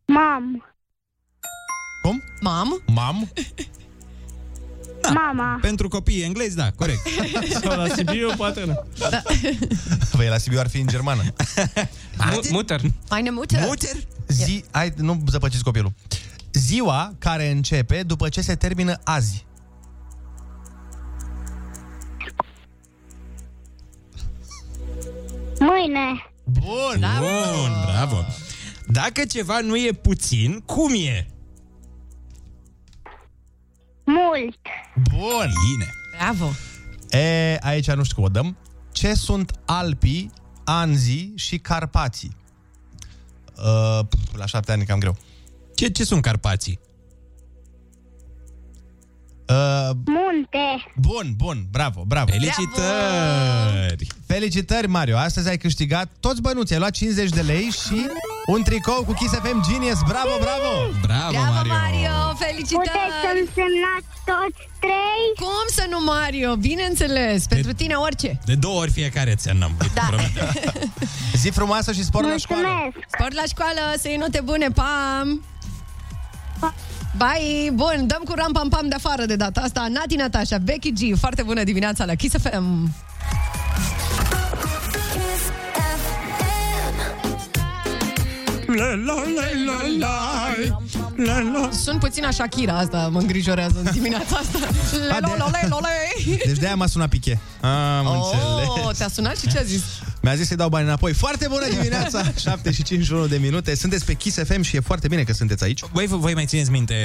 Mam. 0.06 0.65
Cum? 2.02 2.24
Mam? 2.41 2.82
Mam? 2.88 3.30
Mama. 5.13 5.58
Pentru 5.62 5.88
copiii 5.88 6.22
englezi, 6.24 6.56
da, 6.56 6.72
corect. 6.72 7.00
Sau 7.63 7.78
la 7.78 7.88
Sibiu, 7.96 8.30
poate 8.38 8.63
nu. 8.65 8.84
Păi 10.17 10.28
la 10.28 10.38
Sibiu 10.38 10.60
ar 10.60 10.70
fi 10.70 10.78
în 10.80 10.88
germană. 10.88 11.22
Mu- 12.32 12.39
Mutter. 12.52 12.82
Meine 13.10 13.30
Mutter. 13.32 13.63
Mutter? 13.65 13.96
Zi, 14.28 14.63
hai, 14.72 14.93
nu 14.96 15.24
zăpăciți 15.30 15.63
copilul. 15.63 15.93
Ziua 16.52 17.13
care 17.20 17.50
începe 17.52 18.04
după 18.04 18.30
ce 18.30 18.41
se 18.41 18.56
termină 18.56 19.00
azi. 19.04 19.46
Mâine. 25.60 26.32
Bun! 26.43 27.06
Bun, 27.20 27.72
bravo. 27.91 28.26
Dacă 28.88 29.26
ceva 29.26 29.60
nu 29.60 29.78
e 29.78 29.91
puțin, 30.02 30.60
cum 30.65 30.93
e? 30.93 31.28
Mult. 34.08 34.60
Bun! 35.10 35.52
Bine. 35.70 35.93
Bravo. 36.17 36.52
E, 37.10 37.58
aici 37.62 37.91
nu 37.91 38.04
știu 38.04 38.15
cum 38.15 38.24
o 38.24 38.30
dăm. 38.30 38.58
Ce 38.91 39.13
sunt 39.13 39.60
Alpii, 39.65 40.32
Anzii 40.63 41.34
și 41.36 41.58
Carpații? 41.58 42.36
Uh, 43.58 44.06
pf, 44.10 44.36
la 44.36 44.46
șapte 44.46 44.72
ani 44.72 44.82
e 44.82 44.86
cam 44.86 45.00
greu. 45.00 45.17
Ce, 45.76 45.89
ce 45.89 46.04
sunt 46.04 46.22
Carpații? 46.22 46.80
Uh, 49.49 49.89
Munte. 50.05 50.91
bun, 50.95 51.33
bun, 51.38 51.65
bravo, 51.71 52.03
bravo. 52.07 52.31
Felicitări! 52.31 54.07
Felicitări, 54.25 54.88
Mario. 54.88 55.17
Astăzi 55.17 55.49
ai 55.49 55.57
câștigat 55.57 56.10
toți 56.19 56.41
bănuții. 56.41 56.73
Ai 56.73 56.79
luat 56.79 56.91
50 56.91 57.29
de 57.29 57.41
lei 57.41 57.69
și 57.69 58.05
un 58.47 58.63
tricou 58.63 59.03
cu 59.03 59.13
Kiss 59.13 59.33
FM 59.33 59.71
Genius. 59.71 59.99
Bravo, 60.07 60.36
bravo! 60.39 60.71
Bravo, 61.01 61.31
Bravo, 61.31 61.51
Mario! 61.53 61.73
Mario! 61.73 62.31
Puteți 62.31 62.51
Felicitări! 62.51 63.12
să-mi 63.23 63.47
semnați 63.57 64.07
toți 64.25 64.62
trei? 64.79 65.25
Cum 65.43 65.65
să 65.77 65.86
nu, 65.89 65.99
Mario? 66.03 66.55
Bineînțeles, 66.55 67.45
pentru 67.47 67.73
tine 67.73 67.93
orice. 67.95 68.39
De 68.45 68.55
două 68.55 68.79
ori 68.79 68.91
fiecare 68.91 69.36
ți 69.36 69.43
semnăm. 69.43 69.71
Da. 69.93 70.10
Zi 71.41 71.49
frumoasă 71.49 71.91
și 71.91 72.03
spor 72.03 72.23
la 72.23 72.38
școală. 72.38 72.67
Mulțumesc. 72.67 73.07
Sport 73.13 73.33
la 73.33 73.43
școală, 73.47 73.81
să 74.01 74.07
iei 74.07 74.17
note 74.17 74.41
bune, 74.43 74.67
pam! 74.67 75.43
Bye! 77.17 77.69
Bun, 77.73 78.08
dăm 78.08 78.21
cu 78.25 78.34
ram 78.36 78.51
pam 78.51 78.69
pam 78.69 78.88
de 78.88 78.95
afară 78.95 79.25
de 79.25 79.36
data 79.36 79.62
asta. 79.62 79.88
Nati 79.89 80.15
Natasha, 80.15 80.58
Becky 80.58 80.91
G, 80.91 81.17
foarte 81.17 81.43
bună 81.43 81.63
dimineața 81.63 82.06
la 82.06 82.15
Kiss 82.15 82.36
FM. 82.38 82.89
La, 88.67 88.86
la, 88.86 89.13
la, 89.13 89.45
la, 89.65 89.77
la, 89.99 90.87
la, 91.25 91.39
la. 91.39 91.69
Sunt 91.84 91.99
puțin 91.99 92.23
așa 92.23 92.34
Shakira 92.34 92.77
asta, 92.77 93.08
mă 93.12 93.19
îngrijorează 93.19 93.82
în 93.84 93.91
dimineața 93.91 94.36
asta. 94.38 94.58
A, 95.15 95.19
de- 95.19 95.27
Lele, 95.27 95.69
lele. 96.25 96.41
Deci 96.45 96.58
de-aia 96.58 96.75
m-a 96.75 96.88
sunat 96.88 97.10
Piche. 97.10 97.39
Am 97.62 98.06
Oh, 98.06 98.13
înțeles. 98.15 98.97
te-a 98.97 99.08
sunat 99.08 99.38
și 99.38 99.47
ce 99.47 99.58
a 99.60 99.63
zis? 99.63 99.82
Mi-a 100.21 100.36
zis 100.36 100.47
să-i 100.47 100.58
dau 100.58 100.69
bani 100.69 100.86
înapoi. 100.86 101.13
Foarte 101.13 101.47
bună 101.49 101.67
dimineața! 101.69 102.23
7 102.41 102.71
și 102.71 102.84
51 102.84 103.27
de 103.27 103.38
minute. 103.38 103.75
Sunteți 103.75 104.06
pe 104.06 104.13
Kiss 104.13 104.38
FM 104.45 104.62
și 104.62 104.75
e 104.75 104.80
foarte 104.80 105.08
bine 105.08 105.23
că 105.23 105.34
sunteți 105.34 105.63
aici. 105.63 105.82
Voi, 105.91 106.06
voi 106.08 106.34
mai 106.34 106.45
țineți 106.45 106.71
minte 106.71 106.95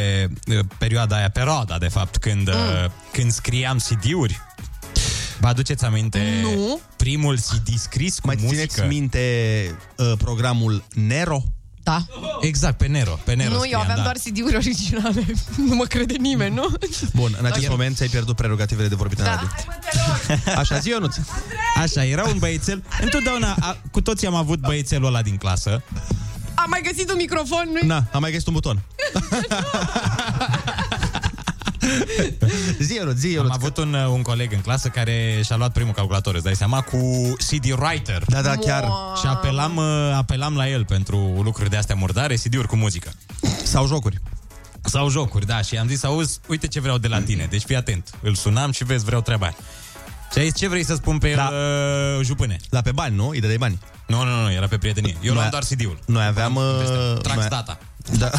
uh, 0.47 0.59
perioada 0.79 1.17
aia, 1.17 1.29
perioada 1.31 1.79
de 1.79 1.89
fapt, 1.89 2.17
când, 2.17 2.49
mm. 2.49 2.93
când 3.13 3.33
scriam 3.33 3.77
CD-uri? 3.89 4.41
Vă 5.41 5.49
aduceți 5.49 5.85
aminte 5.85 6.21
Nu. 6.43 6.81
primul 6.97 7.39
CD 7.39 7.79
scris 7.79 8.19
cu 8.19 8.27
Mai 8.27 8.37
muzică? 8.43 8.67
țineți 8.67 8.89
minte 8.95 9.21
uh, 9.97 10.13
programul 10.19 10.85
Nero? 10.95 11.43
Da. 11.83 12.05
Exact, 12.41 12.77
pe 12.79 12.87
Nero. 12.87 13.19
Pe 13.25 13.35
Nero 13.35 13.49
nu, 13.51 13.55
eu 13.55 13.61
scriam, 13.61 13.81
aveam 13.81 13.97
da. 13.97 14.03
doar 14.03 14.17
CD-uri 14.17 14.57
originale. 14.57 15.25
nu 15.69 15.75
mă 15.75 15.85
crede 15.85 16.15
nimeni, 16.19 16.55
nu? 16.55 16.75
Bun, 17.15 17.37
în 17.39 17.45
acest 17.47 17.65
Ok. 17.65 17.71
moment 17.71 17.97
ți-ai 17.97 18.09
pierdut 18.09 18.37
prerogativele 18.37 18.89
de 18.89 18.95
vorbit 18.95 19.19
în 19.19 19.25
Da. 19.25 19.31
radio. 19.31 19.49
Așa, 20.61 20.79
zi 20.79 20.89
Ionuț. 20.89 21.17
Așa, 21.77 22.05
era 22.05 22.25
un 22.25 22.39
băiețel. 22.39 22.83
Întotdeauna, 23.01 23.57
a, 23.61 23.77
cu 23.91 24.01
toții 24.01 24.27
am 24.27 24.35
avut 24.35 24.61
băiețelul 24.61 25.07
ăla 25.07 25.23
din 25.23 25.37
clasă. 25.37 25.83
Am 26.55 26.67
mai 26.69 26.81
găsit 26.91 27.11
un 27.11 27.17
microfon, 27.17 27.69
nu 27.81 27.87
Na, 27.87 28.05
am 28.13 28.21
mai 28.21 28.31
găsit 28.31 28.47
un 28.47 28.53
buton. 28.53 28.83
zi 32.79 32.95
Ionuț, 32.95 33.17
zi 33.17 33.27
Am 33.27 33.33
Ionuț. 33.33 33.55
avut 33.55 33.77
un, 33.77 33.95
uh, 33.95 34.07
un 34.07 34.23
coleg 34.23 34.53
în 34.53 34.61
clasă 34.61 34.89
care 34.89 35.41
și-a 35.45 35.57
luat 35.57 35.73
primul 35.73 35.93
calculator, 35.93 36.35
îți 36.35 36.45
dai 36.45 36.55
seama, 36.57 36.81
cu 36.81 37.33
CD 37.37 37.65
Writer. 37.81 38.23
Da, 38.27 38.43
da, 38.43 38.57
chiar. 38.57 38.85
Și 39.21 39.27
apelam, 39.27 39.77
uh, 39.77 40.13
apelam 40.17 40.57
la 40.57 40.69
el 40.69 40.85
pentru 40.85 41.41
lucruri 41.45 41.71
de 41.71 41.77
astea 41.77 41.95
murdare, 41.95 42.35
CD-uri 42.35 42.69
cu 42.69 42.77
muzică. 42.77 43.11
Sau 43.65 43.87
jocuri. 43.87 44.19
Sau 44.85 45.09
jocuri, 45.11 45.47
da. 45.47 45.61
Și 45.63 45.77
am 45.77 45.89
zis, 45.89 46.03
auzi, 46.05 46.39
uite 46.49 46.67
ce 46.67 46.81
vreau 46.81 46.99
de 46.99 47.09
la 47.09 47.21
tine. 47.21 47.47
Deci 47.51 47.63
fii 47.63 47.77
atent. 47.77 48.11
Îl 48.23 48.35
sunam 48.35 48.73
și 48.73 48.85
vezi, 48.85 49.05
vreau 49.05 49.21
treaba 49.21 49.45
aia. 49.45 49.55
Și 50.33 50.39
a 50.39 50.43
zis, 50.43 50.55
ce 50.57 50.69
vrei 50.69 50.85
să 50.85 50.95
spun 50.95 51.19
pe 51.19 51.29
el, 51.29 51.37
Da. 51.37 51.51
uh, 52.19 52.25
jupâne? 52.25 52.57
La 52.71 52.81
pe 52.81 52.93
bani, 52.93 53.17
nu? 53.17 53.29
Îi 53.29 53.41
dădeai 53.41 53.59
bani. 53.59 53.79
Nu, 54.07 54.25
nu, 54.25 54.43
nu, 54.43 54.53
era 54.53 54.67
pe 54.67 54.79
prietenie. 54.79 55.17
Eu 55.23 55.35
luam 55.35 55.49
doar 55.51 55.63
CD-ul. 55.63 55.99
Noi 56.07 56.25
aveam... 56.25 56.57
Uh, 56.57 57.19
Trax 57.23 57.39
noi- 57.39 57.49
data. 57.49 57.79
Da. 58.19 58.31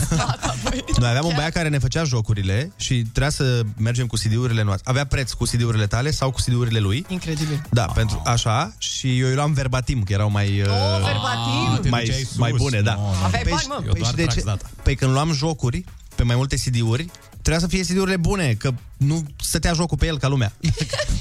Noi 0.99 1.10
aveam 1.10 1.26
un 1.26 1.32
băiat 1.36 1.52
care 1.52 1.69
ne 1.69 1.78
făcea 1.78 2.04
jocurile 2.04 2.71
și 2.76 3.02
trebuia 3.02 3.30
să 3.30 3.62
mergem 3.78 4.08
cu 4.08 4.15
CD-urile 4.15 4.63
noastre. 4.63 4.89
Avea 4.89 5.06
preț 5.06 5.32
cu 5.32 5.43
CD-urile 5.43 5.88
tale 5.88 6.12
sau 6.12 6.32
cu 6.32 6.39
CD-urile 6.45 6.80
lui. 6.80 7.06
Incredibil. 7.08 7.65
Da, 7.71 7.86
pentru 7.86 8.21
așa 8.26 8.73
și 8.78 9.19
eu 9.19 9.28
îi 9.28 9.34
luam 9.36 9.54
verbatim, 9.54 10.04
că 10.04 10.13
erau 10.13 10.30
mai 10.30 10.62
uh, 10.62 10.67
Oh, 10.67 11.02
verbatim. 11.06 11.82
te 11.82 11.89
mai, 11.89 12.04
duceai 12.06 12.21
sus. 12.23 12.38
mai 12.38 12.54
bune, 12.58 12.82
da. 12.82 12.93
Nu, 12.93 13.02
nu. 13.02 13.23
Aveai 13.23 13.41
Păi, 13.43 13.52
bani, 13.52 13.65
mă. 13.67 13.82
Eu 13.86 13.91
păi 13.91 13.99
doar 13.99 14.10
și 14.12 14.15
de 14.15 14.21
trax 14.21 14.38
ce? 14.38 14.43
data. 14.45 14.69
Păi 14.84 14.95
când 14.95 15.12
luam 15.12 15.34
jocuri 15.34 15.84
pe 16.15 16.23
mai 16.23 16.36
multe 16.36 16.56
CD-uri, 16.56 17.10
trebuia 17.41 17.60
să 17.60 17.67
fie 17.67 17.82
CD-urile 17.84 18.17
bune, 18.17 18.54
că 18.54 18.71
nu 18.97 19.26
stătea 19.41 19.73
jocul 19.73 19.97
pe 19.97 20.06
el 20.06 20.17
ca 20.17 20.28
lumea. 20.28 20.54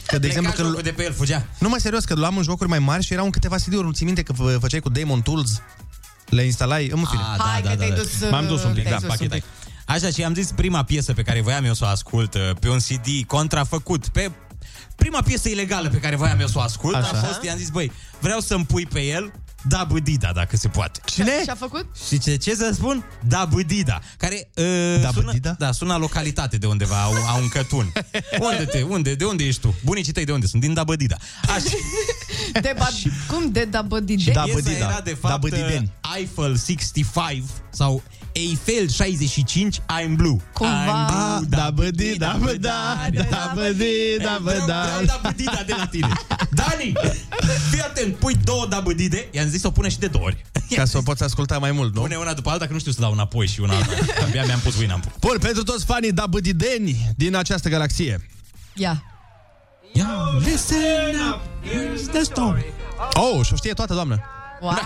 Că, 0.07 0.19
de 0.19 0.27
exemplu, 0.27 0.51
Pleca 0.53 0.63
că 0.63 0.69
jocul 0.69 0.83
de 0.83 0.91
pe 0.91 1.05
el, 1.05 1.13
fugea. 1.13 1.47
nu 1.59 1.69
mai 1.69 1.81
serios, 1.81 2.05
că 2.05 2.15
luam 2.15 2.37
în 2.37 2.43
jocuri 2.43 2.69
mai 2.69 2.79
mari 2.79 3.05
și 3.05 3.13
erau 3.13 3.25
în 3.25 3.31
câteva 3.31 3.57
CD-uri. 3.57 3.85
Nu 3.85 3.93
ți 3.93 4.05
minte 4.05 4.23
că 4.23 4.33
fă- 4.33 4.59
făceai 4.61 4.81
cu 4.81 4.89
Damon 4.89 5.23
Tools? 5.23 5.61
Le 6.33 6.45
instalai? 6.45 6.89
În 6.93 7.05
fine. 7.05 7.23
Ah, 7.33 7.39
Hai 7.39 7.63
că 7.63 7.75
te-ai 7.77 7.91
dus, 7.91 8.21
uh, 8.21 8.31
M-am 8.31 8.47
dus 8.47 8.63
un 8.65 8.73
pic, 8.73 8.83
te-ai 8.83 8.95
da, 8.95 9.01
dus 9.01 9.03
un 9.03 9.09
pachet 9.09 9.31
pic. 9.31 9.43
ai. 9.87 9.97
Așa, 9.97 10.11
și 10.11 10.25
am 10.25 10.35
zis 10.35 10.51
prima 10.53 10.83
piesă 10.83 11.13
pe 11.13 11.23
care 11.23 11.41
voiam 11.41 11.65
eu 11.65 11.75
să 11.75 11.85
o 11.85 11.89
ascult 11.89 12.35
uh, 12.35 12.41
pe 12.61 12.69
un 12.69 12.79
CD 12.79 13.27
contrafăcut, 13.27 14.09
pe 14.09 14.31
prima 14.97 15.21
piesă 15.23 15.49
ilegală 15.49 15.89
pe 15.89 15.97
care 15.99 16.17
voiam 16.17 16.41
eu 16.41 16.47
să 16.47 16.59
o 16.59 16.61
ascult, 16.61 16.95
Așa. 16.95 17.11
a 17.13 17.27
fost, 17.27 17.43
i-am 17.43 17.57
zis, 17.57 17.69
băi, 17.69 17.93
vreau 18.21 18.41
să-mi 18.41 18.65
pui 18.65 18.87
pe 18.87 19.01
el 19.01 19.33
Da 19.69 19.85
Bădida, 19.91 20.31
dacă 20.35 20.57
se 20.57 20.69
poate. 20.69 21.01
Cine? 21.05 21.43
Și-a 21.43 21.55
făcut? 21.55 21.87
Și 22.09 22.19
ce, 22.19 22.37
ce 22.37 22.55
să 22.55 22.71
spun? 22.75 23.05
Da 23.29 23.45
Bădida, 23.45 24.01
care 24.17 24.49
uh, 24.57 25.01
Da 25.03 25.11
sună, 25.13 25.25
Bădida? 25.25 25.55
da, 25.59 25.73
sună 25.73 25.93
la 25.93 25.99
localitate 25.99 26.57
de 26.57 26.67
undeva, 26.67 27.03
a, 27.03 27.07
un- 27.09 27.17
a 27.27 27.35
un 27.35 27.49
cătun. 27.49 27.93
Unde 28.51 28.65
te, 28.65 28.83
unde, 28.83 29.15
de 29.15 29.25
unde 29.25 29.45
ești 29.45 29.61
tu? 29.61 29.75
Bunicii 29.85 30.13
tăi 30.13 30.25
de 30.25 30.33
unde 30.33 30.47
sunt? 30.47 30.63
Din 30.63 30.75
Da 30.75 30.85
Bădida. 30.85 31.17
Așa. 31.49 31.77
De 32.61 32.75
ba... 32.79 32.89
Cum 33.29 33.51
de 33.51 33.65
da 33.65 33.83
bădide? 33.83 34.31
Da, 34.31 34.43
Piesa 34.43 34.59
Bădida. 34.63 34.87
era 34.87 35.01
de 35.01 35.17
Da 35.21 35.29
fapt 35.29 35.41
Bădideni. 35.41 35.93
uh, 36.05 36.17
Eiffel 36.17 36.57
65 36.59 37.43
sau 37.71 38.03
Eiffel 38.33 38.89
65 38.89 39.79
I'm 39.81 40.15
Blue. 40.17 40.37
Cumva. 40.53 40.85
I'm 40.85 41.07
blue, 41.07 41.19
Ah, 41.19 41.41
da, 41.49 41.71
bădi, 41.71 42.17
da, 42.19 42.37
bă, 42.41 42.53
da, 42.61 42.99
da, 43.31 43.53
bădi, 43.55 44.17
da, 44.23 44.39
bă, 44.43 44.51
Vreau, 44.51 44.67
da. 44.67 44.83
vreau 44.83 45.05
da 45.05 45.21
bădida 45.23 45.63
de 45.67 45.75
la 45.77 45.87
tine. 45.87 46.09
Dani, 46.51 46.93
fii 47.71 47.81
atent, 47.81 48.15
pui 48.15 48.35
două 48.45 48.67
da 48.67 48.81
bădide, 48.81 49.29
i-am 49.31 49.49
zis 49.49 49.61
să 49.61 49.67
o 49.67 49.71
pune 49.71 49.89
și 49.89 49.99
de 49.99 50.07
două 50.07 50.25
ori. 50.25 50.45
Ca 50.75 50.85
să 50.85 50.99
o 50.99 51.03
poți 51.03 51.23
asculta 51.23 51.59
mai 51.59 51.73
mult, 51.73 51.95
nu? 51.95 52.01
Pune 52.01 52.17
una 52.17 52.33
după 52.33 52.51
alta, 52.51 52.67
că 52.67 52.73
nu 52.73 52.79
știu 52.79 52.93
să 52.93 53.01
dau 53.01 53.13
înapoi 53.13 53.47
și 53.47 53.61
una 53.61 53.75
alta. 53.75 53.93
Abia 54.27 54.45
mi-am 54.45 54.59
pus 54.59 54.79
Winamp. 54.79 55.05
Bun, 55.21 55.37
pentru 55.41 55.63
toți 55.63 55.85
fanii 55.85 56.13
da 56.13 56.27
bădideni 56.27 57.13
din 57.17 57.37
această 57.37 57.69
galaxie. 57.69 58.29
Ia. 58.75 59.03
Yo, 59.93 60.05
listen 60.45 61.17
up, 61.31 61.41
here's 61.67 62.11
the 62.13 62.23
story. 62.23 62.65
Oh, 63.15 63.45
și 63.47 63.53
o 63.53 63.57
știe 63.57 63.73
toată, 63.73 63.95
doamnă. 63.95 64.21
Wow. 64.61 64.73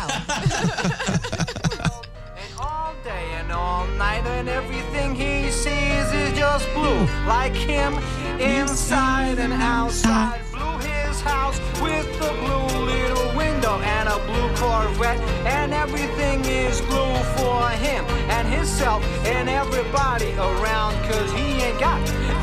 all 3.51 3.87
day 3.87 3.97
and 3.97 3.97
all 3.97 3.99
night, 3.99 4.27
and 4.27 4.49
everything 4.49 5.15
he 5.15 5.51
sees 5.51 6.13
is 6.13 6.39
just 6.39 6.67
blue, 6.75 7.07
like 7.27 7.55
him 7.55 7.93
inside 8.41 9.39
and 9.39 9.53
outside. 9.53 10.41
Blue 10.53 10.79
his 10.79 11.21
house 11.21 11.59
with 11.81 12.07
a 12.21 12.33
blue 12.43 12.85
little 12.85 13.37
window 13.37 13.79
and 13.81 14.09
a 14.09 14.19
blue 14.27 14.49
Corvette, 14.57 15.21
and 15.47 15.73
everything 15.73 16.45
is 16.45 16.81
blue 16.81 17.17
for 17.37 17.69
him 17.71 18.05
and 18.31 18.49
himself 18.49 19.03
and 19.27 19.49
everybody 19.49 20.33
around, 20.39 20.95
cause 21.09 21.33
he 21.33 21.63
ain't 21.63 21.79
got 21.81 22.01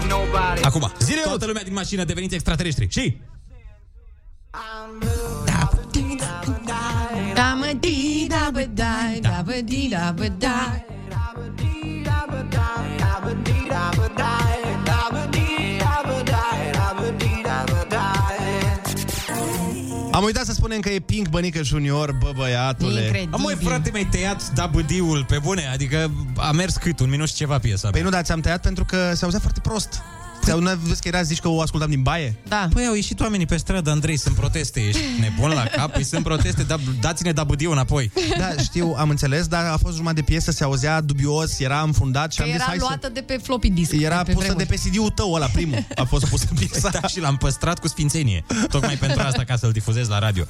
nobody. 0.07 0.61
Acum, 0.61 0.91
zile 0.99 1.21
toată 1.21 1.45
lumea 1.45 1.63
din 1.63 1.73
mașină 1.73 2.03
deveniți 2.03 2.33
extraterestri. 2.33 2.87
Și? 2.89 3.17
Da 7.33 7.53
mă 7.53 7.71
di, 7.79 8.25
da 8.29 8.49
bă 8.53 8.67
dai, 8.73 9.19
da 9.21 9.41
bă 9.45 9.59
di, 9.63 9.87
da 9.89 10.11
bă 10.15 10.27
dai. 10.37 10.92
Am 20.13 20.23
uitat 20.23 20.45
să 20.45 20.51
spunem 20.51 20.79
că 20.79 20.89
e 20.89 20.99
Pink 20.99 21.29
Bănică 21.29 21.63
Junior, 21.63 22.11
bă 22.11 22.31
băiatule. 22.35 23.01
Incredibil. 23.01 23.33
Am 23.33 23.41
mai 23.41 23.55
frate, 23.61 23.89
mi-ai 23.91 24.07
tăiat 24.11 24.51
dabădiul 24.53 25.25
pe 25.27 25.39
bune, 25.43 25.67
adică 25.73 26.11
a 26.37 26.51
mers 26.51 26.75
cât, 26.75 26.99
un 26.99 27.09
minut 27.09 27.27
și 27.27 27.33
ceva 27.33 27.59
piesa. 27.59 27.89
Păi 27.89 28.01
nu, 28.01 28.09
dar 28.09 28.23
ți-am 28.23 28.39
tăiat 28.39 28.61
pentru 28.61 28.85
că 28.85 29.11
se 29.13 29.23
auzea 29.23 29.39
foarte 29.39 29.59
prost. 29.59 30.01
Sau 30.45 30.59
nu 30.59 30.71
vezi 30.83 31.01
că 31.01 31.07
era 31.07 31.21
zici 31.21 31.39
că 31.39 31.47
o 31.47 31.61
ascultam 31.61 31.89
din 31.89 32.01
baie? 32.01 32.35
Da. 32.47 32.67
Păi 32.73 32.85
au 32.85 32.93
ieșit 32.93 33.19
oamenii 33.19 33.45
pe 33.45 33.57
stradă, 33.57 33.89
Andrei, 33.89 34.17
sunt 34.17 34.35
proteste, 34.35 34.79
ești 34.79 34.99
nebun 35.19 35.49
la 35.49 35.63
cap? 35.63 35.91
Păi 35.91 36.03
sunt 36.03 36.23
proteste, 36.23 36.63
da, 36.63 36.75
dați-ne 37.01 37.31
dabudiu 37.31 37.71
înapoi. 37.71 38.11
Da, 38.37 38.49
știu, 38.63 38.95
am 38.97 39.09
înțeles, 39.09 39.47
dar 39.47 39.65
a 39.65 39.77
fost 39.81 39.95
jumătate 39.95 40.19
de 40.19 40.25
piesă, 40.31 40.51
se 40.51 40.63
auzea 40.63 41.01
dubios, 41.01 41.59
era 41.59 41.81
înfundat 41.81 42.31
și 42.31 42.37
Că 42.37 42.43
am 42.43 42.49
zis, 42.49 42.57
era 42.59 42.65
hai 42.67 42.77
să... 42.77 42.85
luată 42.87 43.09
de 43.13 43.21
pe 43.21 43.39
floppy 43.43 43.69
disk. 43.69 43.91
Era 44.01 44.15
pe 44.23 44.31
pusă 44.31 44.45
vremuri. 44.45 44.67
de 44.67 44.75
pe 44.75 44.89
CD-ul 44.89 45.09
tău 45.09 45.33
ăla, 45.33 45.45
primul. 45.45 45.85
A 45.95 46.03
fost 46.03 46.25
pusă 46.25 46.45
piesa. 46.59 46.89
Da, 47.01 47.07
și 47.07 47.19
l-am 47.19 47.37
păstrat 47.37 47.79
cu 47.79 47.87
sfințenie. 47.87 48.45
Tocmai 48.69 48.95
pentru 48.95 49.21
asta, 49.21 49.43
ca 49.43 49.55
să-l 49.55 49.71
difuzez 49.71 50.07
la 50.07 50.19
radio. 50.19 50.43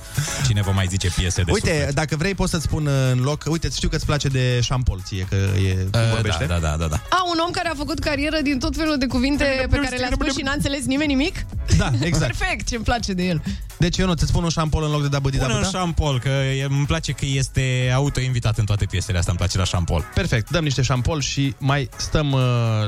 Cine 0.48 0.62
vă 0.62 0.72
mai 0.72 0.86
zice 0.90 1.10
piese 1.16 1.42
de 1.42 1.52
Uite, 1.52 1.70
suflet? 1.70 1.94
dacă 1.94 2.16
vrei 2.16 2.36
poți 2.36 2.52
să-ți 2.52 2.64
spun 2.64 2.88
în 3.12 3.20
loc, 3.20 3.44
uite, 3.50 3.70
știu 3.76 3.90
că 3.90 3.96
îți 3.96 4.06
place 4.06 4.28
de 4.28 4.60
șampol 4.62 5.02
ție, 5.06 5.26
că 5.30 5.36
e, 5.36 5.74
cum 5.74 6.02
Uh, 6.02 6.10
vorbește. 6.14 6.46
da, 6.46 6.58
da, 6.60 6.76
da, 6.80 6.88
da. 6.88 6.96
A, 7.10 7.24
un 7.32 7.38
om 7.46 7.52
care 7.52 7.70
a 7.70 7.74
făcut 7.76 8.00
carieră 8.00 8.38
din 8.44 8.60
tot 8.60 8.76
felul 8.76 8.98
de 8.98 9.06
cuvinte 9.06 9.68
pe 9.70 9.78
care 9.84 9.98
le-a 9.98 10.10
spus 10.14 10.36
și 10.36 10.42
n-a 10.44 10.52
înțeles 10.52 10.86
nimeni 10.86 11.14
nimic? 11.14 11.46
Da, 11.78 11.92
exact. 12.10 12.36
Perfect, 12.38 12.68
ce-mi 12.68 12.84
place 12.84 13.14
de 13.14 13.24
el. 13.24 13.42
Deci 13.78 13.98
eu 13.98 14.06
nu, 14.06 14.14
ți 14.14 14.26
spun 14.26 14.44
un 14.44 14.50
șampol 14.50 14.84
în 14.84 14.92
loc 14.92 15.02
de 15.02 15.08
dabădi 15.08 15.38
Pune 15.38 15.54
un 15.54 15.60
dabăda? 15.62 15.78
șampol, 15.78 16.20
că 16.20 16.30
e- 16.30 16.64
îmi 16.70 16.86
place 16.86 17.12
că 17.12 17.26
este 17.26 17.92
autoinvitat 17.96 18.58
în 18.58 18.66
toate 18.66 18.86
piesele 18.86 19.18
astea, 19.18 19.32
îmi 19.32 19.40
place 19.40 19.58
la 19.58 19.64
șampol. 19.64 20.06
Perfect, 20.14 20.50
dăm 20.50 20.64
niște 20.64 20.82
șampol 20.82 21.22
și 21.22 21.56
mai 21.58 21.90
stăm 21.98 22.32
uh, 22.32 22.42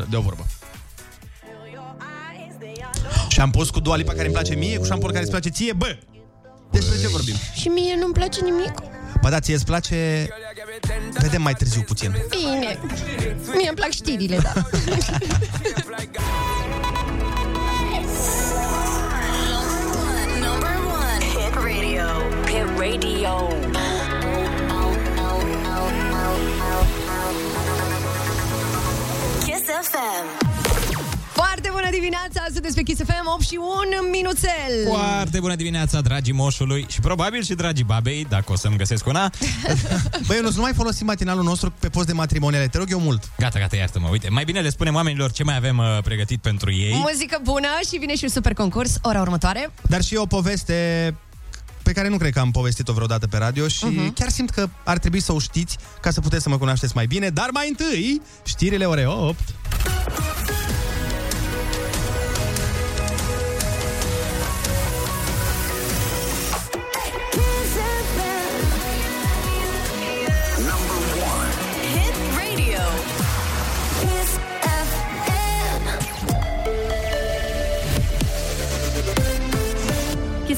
de 0.10 0.16
o 0.16 0.22
vorbă. 0.22 0.46
Și 3.28 3.42
am 3.42 3.52
pus 3.52 3.70
cu 3.70 3.80
Dua 3.80 3.96
Lipa 3.96 4.12
care 4.12 4.24
îmi 4.26 4.34
place 4.34 4.56
mie, 4.56 4.78
cu 4.78 4.86
șampol 4.86 5.10
care 5.10 5.22
îți 5.22 5.32
place 5.32 5.50
ție, 5.50 5.74
bă! 5.74 5.98
Despre 6.72 7.00
ce 7.02 7.08
vorbim? 7.08 7.36
Și 7.56 7.68
mie 7.68 7.96
nu-mi 8.00 8.14
place 8.14 8.42
nimic. 8.42 8.74
Ba 9.22 9.30
da, 9.30 9.40
ție 9.40 9.54
îți 9.54 9.66
place... 9.66 10.28
Vedem 11.22 11.42
mai 11.42 11.54
târziu 11.54 11.82
puțin. 11.82 12.16
Bine. 12.30 12.80
Mie 13.56 13.68
îmi 13.68 13.76
plac 13.76 13.90
știrile, 13.92 14.38
da. 14.38 14.54
radio. 22.86 23.48
Kiss 29.44 29.66
FM. 29.90 30.26
Foarte 31.34 31.70
bună 31.72 31.90
dimineața, 31.92 32.46
sunteți 32.54 32.76
pe 32.76 32.82
Kiss 32.82 33.02
FM, 33.04 33.28
8 33.34 33.42
și 33.42 33.60
1 34.02 34.10
minuțel. 34.12 34.74
Foarte 34.88 35.40
bună 35.40 35.56
dimineața, 35.56 36.02
dragii 36.02 36.34
moșului 36.34 36.86
și 36.90 37.00
probabil 37.00 37.44
și 37.44 37.54
dragii 37.54 37.84
babei, 37.84 38.26
dacă 38.30 38.52
o 38.52 38.56
să-mi 38.56 38.78
găsesc 38.78 39.06
una. 39.06 39.32
Băi, 40.28 40.40
nu, 40.42 40.50
nu 40.56 40.62
mai 40.62 40.74
folosim 40.74 41.06
matinalul 41.06 41.44
nostru 41.44 41.74
pe 41.80 41.90
post 41.90 42.08
de 42.08 42.14
matrimoniale, 42.14 42.68
te 42.68 42.78
rog 42.78 42.88
eu 42.92 43.00
mult. 43.00 43.30
Gata, 43.38 43.60
gata, 43.60 43.76
iartă-mă. 43.76 44.08
Uite, 44.12 44.30
mai 44.30 44.44
bine 44.44 44.60
le 44.60 44.70
spunem 44.70 44.96
oamenilor 44.96 45.32
ce 45.32 45.44
mai 45.44 45.56
avem 45.56 45.78
uh, 45.78 45.98
pregătit 46.04 46.42
pentru 46.42 46.72
ei. 46.72 46.94
Muzică 46.94 47.40
bună 47.44 47.68
și 47.90 47.98
vine 47.98 48.16
și 48.16 48.24
un 48.24 48.30
super 48.30 48.54
concurs, 48.54 48.98
ora 49.02 49.22
următoare. 49.22 49.72
Dar 49.90 50.02
și 50.02 50.16
o 50.16 50.26
poveste 50.26 51.14
pe 51.86 51.92
care 51.92 52.08
nu 52.10 52.18
cred 52.18 52.34
că 52.34 52.40
am 52.40 52.52
povestit-o 52.52 52.94
vreodată 52.94 53.28
pe 53.28 53.38
radio 53.38 53.68
și 53.68 53.86
Mhm. 53.86 54.10
uh-huh. 54.10 54.14
chiar 54.14 54.30
simt 54.30 54.50
că 54.50 54.70
ar 54.84 54.98
trebui 54.98 55.20
să 55.20 55.34
o 55.34 55.40
știți 55.40 55.78
ca 56.02 56.12
să 56.12 56.22
puteți 56.22 56.44
să 56.44 56.50
mă 56.50 56.58
cunoașteți 56.58 56.96
mai 56.96 57.06
bine, 57.06 57.30
dar 57.30 57.50
mai 57.52 57.68
întâi, 57.70 58.22
știrile 58.44 58.86
ore 58.86 59.06
8. 59.08 59.40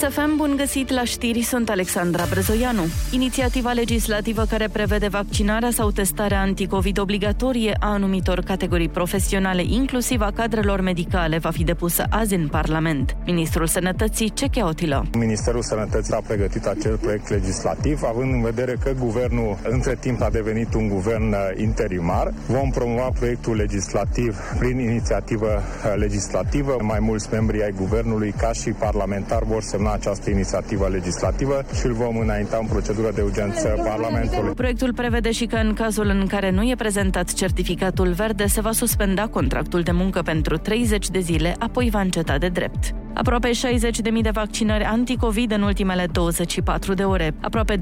Kiss 0.08 0.20
FM, 0.20 0.36
bun 0.36 0.54
găsit 0.58 0.90
la 0.90 1.04
știri, 1.04 1.42
sunt 1.42 1.70
Alexandra 1.70 2.24
Brezoianu. 2.30 2.82
Inițiativa 3.12 3.72
legislativă 3.72 4.46
care 4.50 4.68
prevede 4.72 5.08
vaccinarea 5.08 5.72
sau 5.72 5.92
testarea 5.92 6.42
anticovid 6.42 7.00
obligatorie 7.00 7.76
a 7.80 7.88
anumitor 7.88 8.40
categorii 8.40 8.90
profesionale, 8.90 9.64
inclusiv 9.68 10.22
a 10.22 10.32
cadrelor 10.32 10.82
medicale, 10.82 11.38
va 11.38 11.50
fi 11.50 11.64
depusă 11.64 12.06
azi 12.10 12.34
în 12.34 12.48
Parlament. 12.48 13.16
Ministrul 13.26 13.68
Sănătății, 13.68 14.30
Ceche 14.30 14.62
Otilă. 14.64 15.06
Ministerul 15.18 15.62
Sănătății 15.62 16.14
a 16.14 16.22
pregătit 16.28 16.66
acel 16.66 16.98
proiect 16.98 17.30
legislativ, 17.30 18.02
având 18.04 18.34
în 18.34 18.42
vedere 18.42 18.78
că 18.84 18.92
guvernul 19.00 19.58
între 19.70 19.98
timp 20.00 20.22
a 20.22 20.30
devenit 20.30 20.74
un 20.74 20.88
guvern 20.88 21.32
uh, 21.32 21.38
interimar. 21.56 22.34
Vom 22.46 22.70
promova 22.70 23.10
proiectul 23.20 23.56
legislativ 23.56 24.38
prin 24.60 24.80
inițiativă 24.80 25.48
uh, 25.48 25.94
legislativă. 25.96 26.78
Mai 26.82 27.00
mulți 27.00 27.28
membri 27.32 27.64
ai 27.64 27.72
guvernului, 27.72 28.34
ca 28.38 28.52
și 28.52 28.70
parlamentari, 28.70 29.46
vor 29.46 29.62
semna 29.62 29.97
această 29.98 30.30
inițiativă 30.30 30.88
legislativă 30.88 31.64
și 31.80 31.86
îl 31.86 31.94
vom 31.94 32.18
înainta 32.18 32.58
în 32.62 32.68
procedură 32.68 33.12
de 33.12 33.22
urgență 33.22 33.68
Parlamentului. 33.84 34.54
Proiectul 34.54 34.94
prevede 34.94 35.32
și 35.32 35.46
că 35.46 35.56
în 35.56 35.74
cazul 35.74 36.08
în 36.08 36.28
care 36.28 36.52
nu 36.52 36.64
e 36.64 36.76
prezentat 36.76 37.34
certificatul 37.34 38.12
verde, 38.12 38.46
se 38.48 38.62
va 38.62 38.72
suspenda 38.72 39.28
contractul 39.28 39.82
de 39.82 39.92
muncă 39.92 40.22
pentru 40.22 40.58
30 40.58 41.10
de 41.10 41.20
zile, 41.20 41.56
apoi 41.60 41.90
va 41.90 42.00
înceta 42.00 42.38
de 42.38 42.48
drept. 42.48 42.94
Aproape 43.18 43.50
60.000 43.50 44.22
de 44.22 44.30
vaccinări 44.30 44.84
anticovid 44.84 45.52
în 45.52 45.62
ultimele 45.62 46.08
24 46.12 46.94
de 46.94 47.04
ore. 47.04 47.36
Aproape 47.42 47.78
28.000 47.78 47.82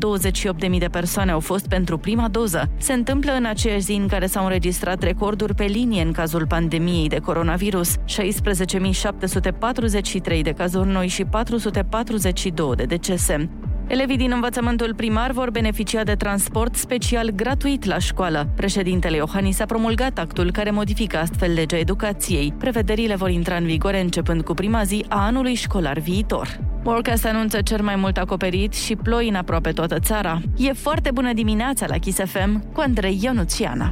de 0.77 0.87
persoane 0.91 1.31
au 1.31 1.39
fost 1.39 1.67
pentru 1.67 1.97
prima 1.97 2.27
doză. 2.27 2.69
Se 2.77 2.93
întâmplă 2.93 3.31
în 3.31 3.45
aceeași 3.45 3.83
zi 3.83 3.93
în 3.93 4.07
care 4.07 4.25
s-au 4.25 4.43
înregistrat 4.43 5.03
recorduri 5.03 5.55
pe 5.55 5.63
linie 5.63 6.01
în 6.01 6.11
cazul 6.11 6.47
pandemiei 6.47 7.07
de 7.07 7.19
coronavirus. 7.19 7.95
16.743 7.97 10.41
de 10.41 10.51
cazuri 10.51 10.91
noi 10.91 11.07
și 11.07 11.23
442 11.23 12.75
de 12.75 12.83
decese. 12.83 13.49
Elevii 13.87 14.17
din 14.17 14.31
învățământul 14.31 14.93
primar 14.95 15.31
vor 15.31 15.49
beneficia 15.49 16.03
de 16.03 16.15
transport 16.15 16.75
special 16.75 17.29
gratuit 17.29 17.85
la 17.85 17.97
școală. 17.97 18.47
Președintele 18.55 19.15
Iohannis 19.15 19.59
a 19.59 19.65
promulgat 19.65 20.17
actul 20.17 20.51
care 20.51 20.71
modifică 20.71 21.17
astfel 21.17 21.53
legea 21.53 21.77
educației. 21.77 22.53
Prevederile 22.57 23.15
vor 23.15 23.29
intra 23.29 23.55
în 23.55 23.65
vigoare 23.65 24.01
începând 24.01 24.41
cu 24.41 24.53
prima 24.53 24.83
zi 24.83 25.05
a 25.09 25.25
anului 25.25 25.53
școlar 25.53 25.99
viitor. 25.99 26.59
Morcast 26.83 27.25
anunță 27.25 27.61
cer 27.61 27.81
mai 27.81 27.95
mult 27.95 28.17
acoperit 28.17 28.73
și 28.73 28.95
ploi 28.95 29.27
în 29.27 29.35
aproape 29.35 29.71
toată 29.71 29.99
țara. 29.99 30.41
E 30.57 30.73
foarte 30.73 31.11
bună 31.11 31.33
dimineața 31.33 31.85
la 31.89 31.97
Kiss 31.97 32.19
FM 32.25 32.71
cu 32.71 32.79
Andrei 32.79 33.19
Ionuțiana. 33.21 33.91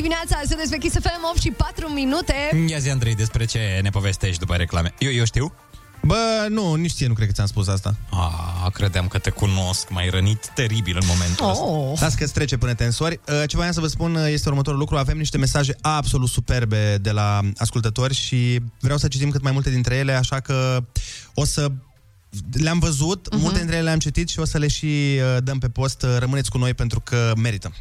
Dimineața, 0.00 0.40
sunteți 0.46 0.70
pe 0.70 0.78
Kiss 0.78 0.94
FM, 0.94 1.22
8 1.30 1.40
și 1.40 1.50
4 1.50 1.88
minute. 1.88 2.34
Ia 2.68 2.78
zi, 2.78 2.90
Andrei, 2.90 3.14
despre 3.14 3.44
ce 3.44 3.78
ne 3.82 3.90
povestești 3.90 4.38
după 4.38 4.54
reclame. 4.54 4.94
Eu, 4.98 5.12
eu 5.12 5.24
știu? 5.24 5.54
Bă, 6.02 6.46
nu, 6.48 6.74
nici 6.74 6.92
ție 6.92 7.06
nu 7.06 7.14
cred 7.14 7.26
că 7.26 7.32
ți-am 7.32 7.46
spus 7.46 7.68
asta. 7.68 7.94
A, 8.10 8.70
credeam 8.72 9.06
că 9.06 9.18
te 9.18 9.30
cunosc, 9.30 9.90
m-ai 9.90 10.08
rănit 10.08 10.46
teribil 10.54 10.98
în 11.00 11.06
momentul 11.06 11.48
ăsta. 11.48 11.64
Oh. 11.64 12.00
Las 12.00 12.14
că 12.14 12.24
îți 12.24 12.32
trece 12.32 12.56
până 12.56 12.74
te 12.74 12.84
însori. 12.84 13.20
Uh, 13.28 13.42
Ce 13.46 13.56
voiam 13.56 13.72
să 13.72 13.80
vă 13.80 13.86
spun 13.86 14.14
uh, 14.14 14.26
este 14.28 14.48
următorul 14.48 14.78
lucru. 14.78 14.96
Avem 14.96 15.18
niște 15.18 15.38
mesaje 15.38 15.76
absolut 15.80 16.28
superbe 16.28 16.98
de 17.00 17.10
la 17.10 17.40
ascultători 17.56 18.14
și 18.14 18.60
vreau 18.80 18.98
să 18.98 19.08
citim 19.08 19.30
cât 19.30 19.42
mai 19.42 19.52
multe 19.52 19.70
dintre 19.70 19.94
ele, 19.94 20.12
așa 20.12 20.40
că 20.40 20.84
o 21.34 21.44
să 21.44 21.70
le-am 22.52 22.78
văzut, 22.78 23.28
uh-huh. 23.28 23.38
multe 23.38 23.58
dintre 23.58 23.76
ele 23.76 23.84
le-am 23.84 23.98
citit 23.98 24.28
și 24.28 24.38
o 24.38 24.44
să 24.44 24.58
le 24.58 24.68
și 24.68 24.86
uh, 24.86 25.42
dăm 25.42 25.58
pe 25.58 25.68
post. 25.68 26.02
Uh, 26.02 26.16
Rămâneți 26.18 26.50
cu 26.50 26.58
noi 26.58 26.74
pentru 26.74 27.00
că 27.00 27.32
merită. 27.36 27.72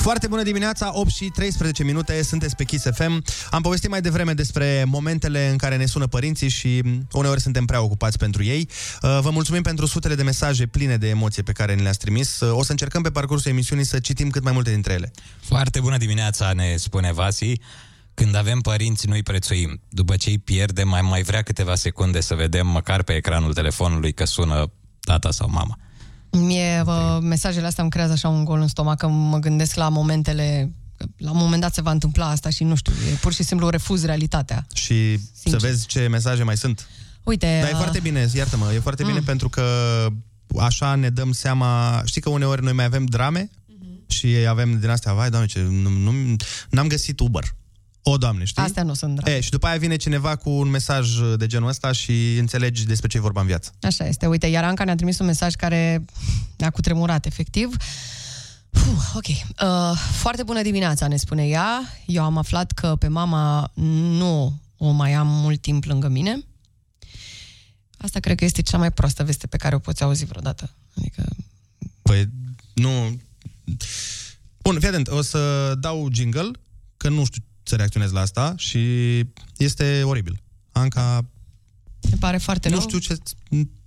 Foarte 0.00 0.26
bună 0.26 0.42
dimineața, 0.42 0.90
8 0.94 1.10
și 1.10 1.24
13 1.24 1.84
minute, 1.84 2.22
sunteți 2.22 2.56
pe 2.56 2.64
Kiss 2.64 2.84
FM. 2.94 3.24
Am 3.50 3.62
povestit 3.62 3.90
mai 3.90 4.00
devreme 4.00 4.32
despre 4.32 4.84
momentele 4.86 5.48
în 5.48 5.56
care 5.56 5.76
ne 5.76 5.86
sună 5.86 6.06
părinții 6.06 6.48
și 6.48 6.82
uneori 7.12 7.40
suntem 7.40 7.64
prea 7.64 7.82
ocupați 7.82 8.18
pentru 8.18 8.42
ei. 8.42 8.68
Uh, 9.02 9.18
Vă 9.22 9.30
mulțumim 9.30 9.62
pentru 9.62 9.86
sutele 9.86 10.14
de 10.14 10.22
mesaje 10.22 10.66
pline 10.66 10.96
de 10.96 11.08
emoție 11.08 11.42
pe 11.42 11.52
care 11.52 11.74
ne 11.74 11.82
le-ați 11.82 11.98
trimis. 11.98 12.40
Uh, 12.40 12.52
O 12.52 12.62
să 12.62 12.70
încercăm 12.70 13.02
pe 13.02 13.10
parcursul 13.10 13.50
emisiunii 13.50 13.84
să 13.84 13.98
citim 13.98 14.30
cât 14.30 14.42
mai 14.42 14.52
multe 14.52 14.70
dintre 14.70 14.92
ele. 14.92 15.12
Foarte 15.40 15.80
bună 15.80 15.96
dimineața, 15.96 16.52
ne 16.52 16.76
spune 16.76 17.12
Vasi. 17.12 17.52
Când 18.14 18.34
avem 18.34 18.60
părinți, 18.60 19.08
nu-i 19.08 19.22
prețuim. 19.22 19.80
După 19.88 20.16
ce 20.16 20.28
îi 20.28 20.38
pierdem, 20.38 20.88
mai, 20.88 21.00
mai 21.00 21.22
vrea 21.22 21.42
câteva 21.42 21.74
secunde 21.74 22.20
să 22.20 22.34
vedem 22.34 22.66
măcar 22.66 23.02
pe 23.02 23.12
ecranul 23.14 23.54
telefonului 23.54 24.12
că 24.12 24.24
sună 24.24 24.72
tata 25.00 25.30
sau 25.30 25.50
mama. 25.50 25.78
Mie 26.32 26.82
uh, 26.86 27.18
mesajele 27.20 27.66
astea 27.66 27.82
îmi 27.82 27.92
creează 27.92 28.12
așa 28.12 28.28
un 28.28 28.44
gol 28.44 28.60
în 28.60 28.68
stomac, 28.68 28.98
că 28.98 29.06
mă 29.08 29.38
gândesc 29.38 29.74
la 29.74 29.88
momentele 29.88 30.72
că 30.96 31.06
la 31.16 31.30
un 31.30 31.36
moment 31.36 31.60
dat 31.62 31.74
se 31.74 31.80
va 31.82 31.90
întâmpla 31.90 32.28
asta 32.28 32.50
și 32.50 32.64
nu 32.64 32.74
știu, 32.74 32.92
e 33.12 33.14
pur 33.14 33.32
și 33.32 33.42
simplu 33.42 33.68
refuz 33.68 34.04
realitatea. 34.04 34.66
Și 34.74 35.18
Sincer. 35.18 35.60
să 35.60 35.66
vezi 35.66 35.86
ce 35.86 36.06
mesaje 36.06 36.42
mai 36.42 36.56
sunt. 36.56 36.88
Uite, 37.24 37.58
Dar 37.60 37.68
e 37.68 37.72
uh, 37.72 37.78
foarte 37.78 38.00
bine, 38.00 38.28
iartă-mă, 38.34 38.72
e 38.74 38.78
foarte 38.78 39.02
bine 39.04 39.18
Mm. 39.18 39.24
pentru 39.24 39.48
că 39.48 39.64
așa 40.58 40.94
ne 40.94 41.08
dăm 41.10 41.32
seama... 41.32 42.02
Știi 42.04 42.20
că 42.20 42.28
uneori 42.28 42.62
noi 42.62 42.72
mai 42.72 42.84
avem 42.84 43.04
drame 43.04 43.50
Mhm. 43.66 44.02
și 44.08 44.26
avem 44.48 44.78
din 44.80 44.88
astea, 44.88 45.12
vai, 45.12 45.30
doamne, 45.30 45.48
ce, 45.48 45.60
nu, 45.70 45.88
nu, 45.88 46.36
n-am 46.70 46.86
găsit 46.86 47.20
Uber. 47.20 47.44
O, 48.02 48.16
doamne, 48.16 48.44
știi? 48.44 48.62
Astea 48.62 48.82
nu 48.82 48.94
sunt 48.94 49.16
drame. 49.16 49.36
E, 49.36 49.40
și 49.40 49.50
după 49.50 49.66
aia 49.66 49.78
vine 49.78 49.96
cineva 49.96 50.36
cu 50.36 50.50
un 50.50 50.68
mesaj 50.68 51.08
de 51.36 51.46
genul 51.46 51.68
ăsta 51.68 51.92
și 51.92 52.36
înțelegi 52.36 52.86
despre 52.86 53.08
ce 53.08 53.16
e 53.16 53.20
vorba 53.20 53.40
în 53.40 53.46
viață. 53.46 53.72
Așa 53.82 54.06
este. 54.06 54.26
Uite, 54.26 54.46
iar 54.46 54.64
Anca 54.64 54.84
ne-a 54.84 54.94
trimis 54.94 55.18
un 55.18 55.26
mesaj 55.26 55.54
care 55.54 56.04
ne-a 56.56 56.70
cutremurat, 56.70 57.26
efectiv. 57.26 57.76
Puh, 58.70 59.12
ok. 59.14 59.26
Uh, 59.26 59.98
foarte 60.12 60.42
bună 60.42 60.62
dimineața, 60.62 61.08
ne 61.08 61.16
spune 61.16 61.46
ea. 61.46 61.82
Eu 62.06 62.22
am 62.24 62.38
aflat 62.38 62.72
că 62.72 62.96
pe 62.98 63.08
mama 63.08 63.70
nu 64.18 64.58
o 64.76 64.90
mai 64.90 65.12
am 65.12 65.26
mult 65.26 65.60
timp 65.60 65.84
lângă 65.84 66.08
mine. 66.08 66.44
Asta 67.96 68.20
cred 68.20 68.36
că 68.36 68.44
este 68.44 68.62
cea 68.62 68.78
mai 68.78 68.92
proastă 68.92 69.24
veste 69.24 69.46
pe 69.46 69.56
care 69.56 69.74
o 69.74 69.78
poți 69.78 70.02
auzi 70.02 70.24
vreodată. 70.24 70.74
Adică, 70.96 71.24
Păi, 72.02 72.28
nu... 72.74 73.20
Bun, 74.62 74.78
fii 74.78 74.88
atent, 74.88 75.08
o 75.08 75.22
să 75.22 75.74
dau 75.80 76.08
jingle, 76.12 76.50
că 76.96 77.08
nu 77.08 77.24
știu 77.24 77.42
să 77.70 77.76
reacționez 77.76 78.10
la 78.10 78.20
asta 78.20 78.54
și 78.56 78.78
este 79.56 80.02
oribil. 80.02 80.42
Anca, 80.72 81.24
ne 82.00 82.16
pare 82.20 82.36
foarte 82.36 82.68
nu 82.68 82.74
rău. 82.74 82.84
știu 82.88 82.98
ce... 82.98 83.16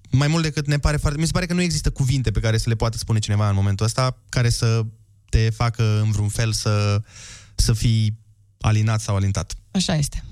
Mai 0.10 0.28
mult 0.28 0.44
decât 0.44 0.68
ne 0.68 0.78
pare 0.78 0.98
foarte... 0.98 1.20
Mi 1.20 1.26
se 1.26 1.32
pare 1.32 1.46
că 1.46 1.54
nu 1.54 1.62
există 1.62 1.90
cuvinte 1.90 2.32
pe 2.32 2.40
care 2.40 2.58
să 2.58 2.70
le 2.70 2.76
poată 2.76 2.98
spune 2.98 3.20
cineva 3.20 3.50
în 3.50 3.56
momentul 3.56 3.86
ăsta 3.86 4.18
care 4.30 4.50
să 4.50 4.86
te 5.30 5.50
facă 5.50 6.02
în 6.02 6.12
vreun 6.12 6.28
fel 6.30 6.52
să, 6.52 7.02
să 7.56 7.74
fii 7.74 8.18
alinat 8.62 9.02
sau 9.02 9.16
alintat. 9.16 9.54
Așa 9.72 9.96
este. 9.96 10.24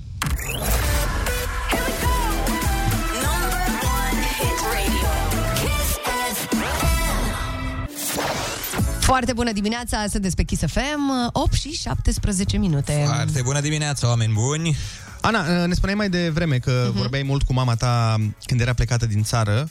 Foarte 9.12 9.34
bună 9.34 9.52
dimineața, 9.52 10.06
sunteți 10.10 10.36
pe 10.36 10.44
Kiss 10.44 10.62
FM, 10.66 11.30
8 11.32 11.54
și 11.54 11.72
17 11.72 12.58
minute. 12.58 13.04
Foarte 13.06 13.42
bună 13.42 13.60
dimineața, 13.60 14.08
oameni 14.08 14.34
buni! 14.34 14.76
Ana, 15.22 15.66
ne 15.66 15.74
spuneai 15.74 15.98
mai 15.98 16.10
devreme 16.10 16.58
că 16.58 16.90
uh-huh. 16.90 16.94
vorbeai 16.94 17.24
mult 17.24 17.44
cu 17.44 17.54
mama 17.54 17.76
ta 17.76 18.16
când 18.46 18.60
era 18.62 18.74
plecată 18.74 19.06
din 19.06 19.24
țară. 19.24 19.70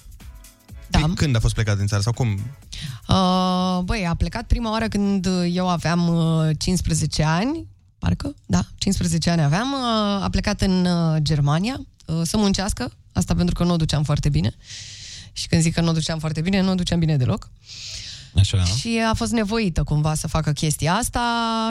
Da. 0.89 0.99
Păi, 0.99 1.15
când 1.15 1.37
a 1.37 1.41
fost 1.41 1.55
plecată 1.55 1.79
din 1.79 1.87
țară 1.87 2.03
sau 2.03 2.13
cum? 2.13 2.29
Uh, 3.09 3.79
băi, 3.85 4.07
a 4.07 4.15
plecat 4.15 4.47
prima 4.47 4.71
oară 4.71 4.89
când 4.89 5.29
eu 5.53 5.69
aveam 5.69 6.09
uh, 6.09 6.57
15 6.59 7.23
ani, 7.23 7.67
parcă, 7.99 8.35
da, 8.47 8.67
15 8.79 9.31
ani 9.31 9.43
aveam, 9.43 9.73
uh, 9.73 10.23
a 10.23 10.29
plecat 10.31 10.61
în 10.61 10.85
uh, 10.85 11.17
Germania 11.23 11.81
uh, 12.07 12.21
să 12.23 12.37
muncească, 12.37 12.93
asta 13.13 13.35
pentru 13.35 13.55
că 13.55 13.65
nu 13.65 13.73
o 13.73 13.77
duceam 13.77 14.03
foarte 14.03 14.29
bine. 14.29 14.55
Și 15.33 15.49
când 15.49 15.63
zic 15.63 15.75
că 15.75 15.81
nu 15.81 15.89
o 15.89 15.93
duceam 15.93 16.19
foarte 16.19 16.41
bine, 16.41 16.61
nu 16.61 16.71
o 16.71 16.75
duceam 16.75 16.99
bine 16.99 17.17
deloc. 17.17 17.51
Așa. 18.35 18.65
Și 18.65 19.01
a 19.11 19.15
fost 19.15 19.33
nevoită 19.33 19.83
cumva 19.83 20.15
să 20.15 20.29
facă 20.29 20.53
chestia 20.53 20.95
asta 20.95 21.21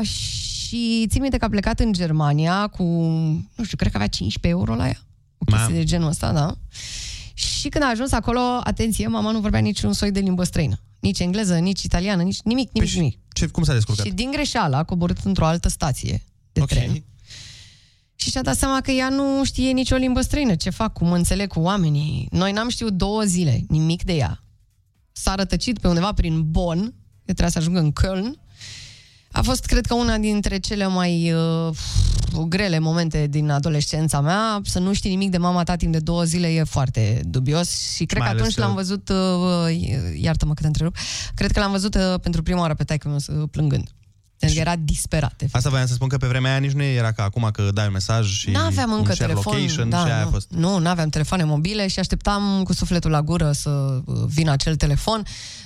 și 0.04 1.06
țin 1.10 1.22
minte 1.22 1.38
că 1.38 1.46
a 1.46 1.50
plecat 1.50 1.80
în 1.80 1.94
Germania 1.94 2.68
cu, 2.68 2.84
nu 3.56 3.64
știu, 3.64 3.78
cred 3.78 3.92
că 3.92 3.98
avea 3.98 4.08
15 4.08 4.60
euro 4.60 4.76
la 4.76 4.88
ea. 4.88 5.00
O 5.38 5.46
chestie 5.46 5.66
Mamă. 5.66 5.78
de 5.78 5.84
genul 5.84 6.08
ăsta, 6.10 6.32
da. 6.32 6.58
Și 7.34 7.70
când 7.70 7.84
a 7.84 7.88
ajuns 7.88 8.12
acolo, 8.12 8.40
atenție, 8.64 9.08
mama 9.08 9.32
nu 9.32 9.40
vorbea 9.40 9.60
niciun 9.60 9.94
soi 9.94 10.12
de 10.12 10.20
limbă 10.20 10.44
străină. 10.44 10.80
Nici 11.00 11.20
engleză, 11.20 11.58
nici 11.58 11.84
italiană, 11.84 12.22
nici 12.22 12.42
nimic, 12.44 12.70
nimic, 12.72 12.92
nimic. 12.94 13.18
Ce, 13.34 13.48
cum 13.48 13.64
s-a 13.64 13.74
descurcat? 13.74 14.06
Și 14.06 14.12
din 14.12 14.32
greșeală 14.32 14.76
a 14.76 14.84
coborât 14.84 15.18
într-o 15.24 15.46
altă 15.46 15.70
stație 15.70 16.24
de 16.52 16.62
Ok. 16.62 16.68
tren. 16.68 17.04
Și 18.16 18.30
și-a 18.30 18.42
dat 18.42 18.58
seama 18.58 18.82
că 18.82 18.92
ea 18.92 19.10
nu 19.10 19.44
știe 19.44 19.72
nicio 19.72 19.96
limbă 19.96 20.22
străină. 20.22 20.56
Ce 20.56 20.70
fac? 20.70 20.94
Cum 20.94 21.12
înțeleg 21.12 21.48
cu 21.48 21.60
oamenii? 21.60 22.28
Noi 22.32 22.52
n-am 22.52 22.70
știut 22.70 22.94
două 22.94 23.22
zile 23.24 23.64
nimic 23.68 24.04
de 24.04 24.14
ea. 24.14 24.44
S-a 25.22 25.36
rătăcit 25.36 25.80
pe 25.80 25.88
undeva 25.88 26.14
prin 26.14 26.52
Bonn, 26.52 26.84
că 27.26 27.34
trebuia 27.34 27.50
să 27.50 27.58
ajungă 27.58 27.80
în 27.80 27.92
Köln. 27.92 28.48
A 29.32 29.42
fost, 29.42 29.66
cred 29.66 29.86
că, 29.86 29.94
una 29.94 30.18
dintre 30.18 30.58
cele 30.58 30.88
mai 30.88 31.34
uh, 31.34 31.76
grele 32.48 32.80
momente 32.80 33.28
din 33.28 33.50
adolescența 33.50 34.22
mea. 34.22 34.62
Să 34.64 34.80
nu 34.80 34.94
știi 34.94 35.10
nimic 35.10 35.30
de 35.30 35.38
mama 35.38 35.64
ta 35.64 35.76
timp 35.76 35.92
de 35.92 36.00
două 36.00 36.24
zile 36.24 36.48
e 36.48 36.64
foarte 36.64 37.22
dubios 37.26 37.94
și 37.96 38.06
cred 38.06 38.20
Mai 38.22 38.28
că 38.28 38.34
ales 38.34 38.42
atunci 38.42 38.56
că- 38.56 38.62
l-am 38.62 38.76
văzut, 38.76 39.10
uh, 39.10 40.18
iartă-mă 40.22 40.54
că 40.54 40.62
te 40.62 40.68
întrerup, 40.68 40.96
cred 41.36 41.52
că 41.52 41.60
l-am 41.60 41.72
văzut 41.72 41.96
uh, 41.96 42.20
pentru 42.22 42.44
prima 42.44 42.60
oară 42.60 42.74
pe 42.74 42.84
taică 42.84 43.08
meu 43.08 43.42
uh, 43.42 43.50
plângând. 43.52 43.90
Pentru 44.40 44.58
că 44.58 44.70
era 44.70 44.76
disperat. 44.84 45.32
efectiv. 45.32 45.56
Asta 45.56 45.70
voiam 45.70 45.88
să 45.88 45.94
spun 45.94 46.08
că 46.08 46.18
pe 46.18 46.28
vremea 46.28 46.52
aia 46.52 46.60
nici 46.60 46.72
nu 46.72 46.84
era 46.84 47.12
ca 47.12 47.24
acum 47.24 47.50
că 47.52 47.70
dai 47.74 47.86
un 47.86 47.92
mesaj 47.92 48.28
și 48.32 48.50
N-aveam 48.50 48.94
încă 48.94 49.10
un 49.10 49.16
share 49.16 49.32
telefon. 49.32 49.54
location 49.54 49.90
da, 49.90 49.98
și 49.98 50.12
aia 50.12 50.22
nu. 50.22 50.28
a 50.28 50.32
fost. 50.32 50.48
Nu, 50.50 50.78
n-aveam 50.78 51.10
telefoane 51.10 51.44
mobile 51.44 51.88
și 51.88 52.00
așteptam 52.00 52.62
cu 52.64 52.74
sufletul 52.74 53.12
la 53.12 53.22
gură 53.22 53.52
să 53.52 53.70
uh, 54.06 54.16
vină 54.28 54.52
acel 54.52 54.76
telefon. 54.76 55.24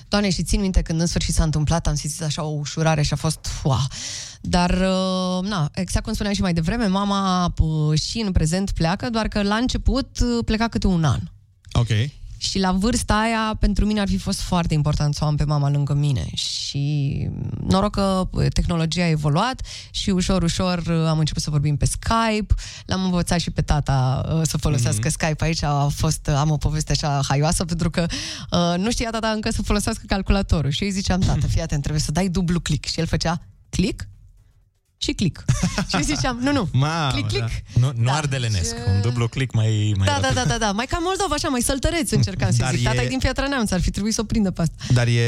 Doamne, 0.08 0.30
și 0.30 0.44
țin 0.44 0.62
minte 0.62 0.82
când 0.82 1.00
în 1.00 1.06
sfârșit 1.06 1.34
s-a 1.34 1.44
întâmplat, 1.44 1.88
am 1.88 1.96
simțit 1.96 2.24
așa 2.24 2.44
o 2.44 2.50
ușurare 2.50 3.02
și 3.02 3.14
a 3.14 3.16
fost 3.16 3.48
wow. 3.64 3.88
Dar, 4.42 4.70
uh, 4.70 5.50
na, 5.50 5.70
exact 5.74 6.04
cum 6.06 6.14
spuneam 6.14 6.36
și 6.36 6.42
mai 6.42 6.54
devreme, 6.54 6.86
mama 6.88 7.54
uh, 7.58 8.00
și 8.00 8.20
în 8.26 8.32
prezent 8.32 8.72
pleacă, 8.72 9.10
doar 9.10 9.28
că 9.28 9.42
la 9.42 9.56
început 9.56 10.20
uh, 10.22 10.46
pleca 10.46 10.68
câte 10.68 10.88
un 10.88 11.04
an. 11.04 11.20
Ok. 11.72 11.88
Și 12.44 12.60
la 12.60 12.72
vârsta 12.72 13.14
aia, 13.14 13.56
pentru 13.60 13.86
mine 13.86 14.00
ar 14.00 14.08
fi 14.08 14.18
fost 14.18 14.40
foarte 14.40 14.74
important 14.74 15.16
să 15.16 15.24
o 15.24 15.28
am 15.28 15.36
pe 15.36 15.44
mama 15.44 15.70
lângă 15.70 15.94
mine. 15.94 16.26
Și 16.34 17.28
noroc 17.68 17.92
că 17.92 18.28
uh, 18.32 18.46
tehnologia 18.54 19.04
a 19.04 19.08
evoluat 19.10 19.62
și 19.92 20.10
ușor, 20.10 20.44
ușor 20.44 20.78
uh, 20.78 21.06
am 21.08 21.20
început 21.20 21.42
să 21.42 21.50
vorbim 21.50 21.78
pe 21.78 21.86
Skype. 21.86 22.54
L-am 22.86 23.04
învățat 23.04 23.40
și 23.40 23.52
pe 23.52 23.62
tata 23.62 24.26
uh, 24.36 24.42
să 24.44 24.58
folosească 24.58 25.08
Mhm. 25.08 25.10
mm-hmm. 25.10 25.26
Skype. 25.26 25.44
Aici 25.44 25.64
a 25.64 25.88
fost, 25.88 26.28
uh, 26.28 26.36
am 26.36 26.50
o 26.52 26.58
poveste 26.58 26.92
așa 26.92 27.22
haioasă, 27.28 27.66
pentru 27.66 27.90
că 27.90 28.06
uh, 28.52 28.78
nu 28.78 28.92
știa 28.92 29.10
tata 29.10 29.28
încă 29.28 29.52
să 29.52 29.62
folosească 29.62 30.04
calculatorul. 30.08 30.72
Și 30.72 30.84
eu 30.84 30.88
îi 30.90 30.94
ziceam, 30.96 31.20
tată, 31.20 31.48
fii 31.48 31.62
atent, 31.62 31.82
trebuie 31.82 32.02
să 32.02 32.12
dai 32.12 32.28
dublu 32.28 32.60
click. 32.60 32.86
Și 32.86 33.00
el 33.00 33.06
făcea 33.06 33.42
click 33.70 34.08
și 35.04 35.12
click. 35.14 35.44
și 35.90 35.96
eu 35.96 36.02
ziceam, 36.02 36.38
nu, 36.42 36.52
nu, 36.52 36.70
Mamă, 36.72 37.12
click, 37.12 37.28
click. 37.28 37.50
Nu, 37.74 37.92
nu 37.96 38.04
da. 38.06 38.12
ardelenesc, 38.14 38.76
un 38.96 39.02
dublu 39.02 39.28
click 39.28 39.54
mai, 39.54 39.94
mai 39.98 40.08
Da, 40.08 40.14
da, 40.14 40.20
rapid. 40.22 40.36
da, 40.36 40.46
da, 40.46 40.58
da, 40.58 40.72
mai 40.72 40.86
ca 40.86 40.98
Moldova, 41.02 41.34
așa, 41.36 41.48
mai 41.48 41.62
săltăreț 41.62 42.12
încercam 42.12 42.52
să 42.52 42.58
Dar 42.60 42.72
zic. 42.74 42.80
e- 42.80 42.84
Tata 42.90 43.02
e 43.02 43.08
din 43.08 43.18
Piatra 43.20 43.48
Neamț, 43.48 43.72
ar 43.72 43.82
fi 43.82 43.92
trebuit 43.92 44.14
să 44.14 44.22
o 44.22 44.24
prindă 44.24 44.52
pe 44.52 44.62
asta. 44.62 44.76
Dar 44.94 45.08
e, 45.08 45.22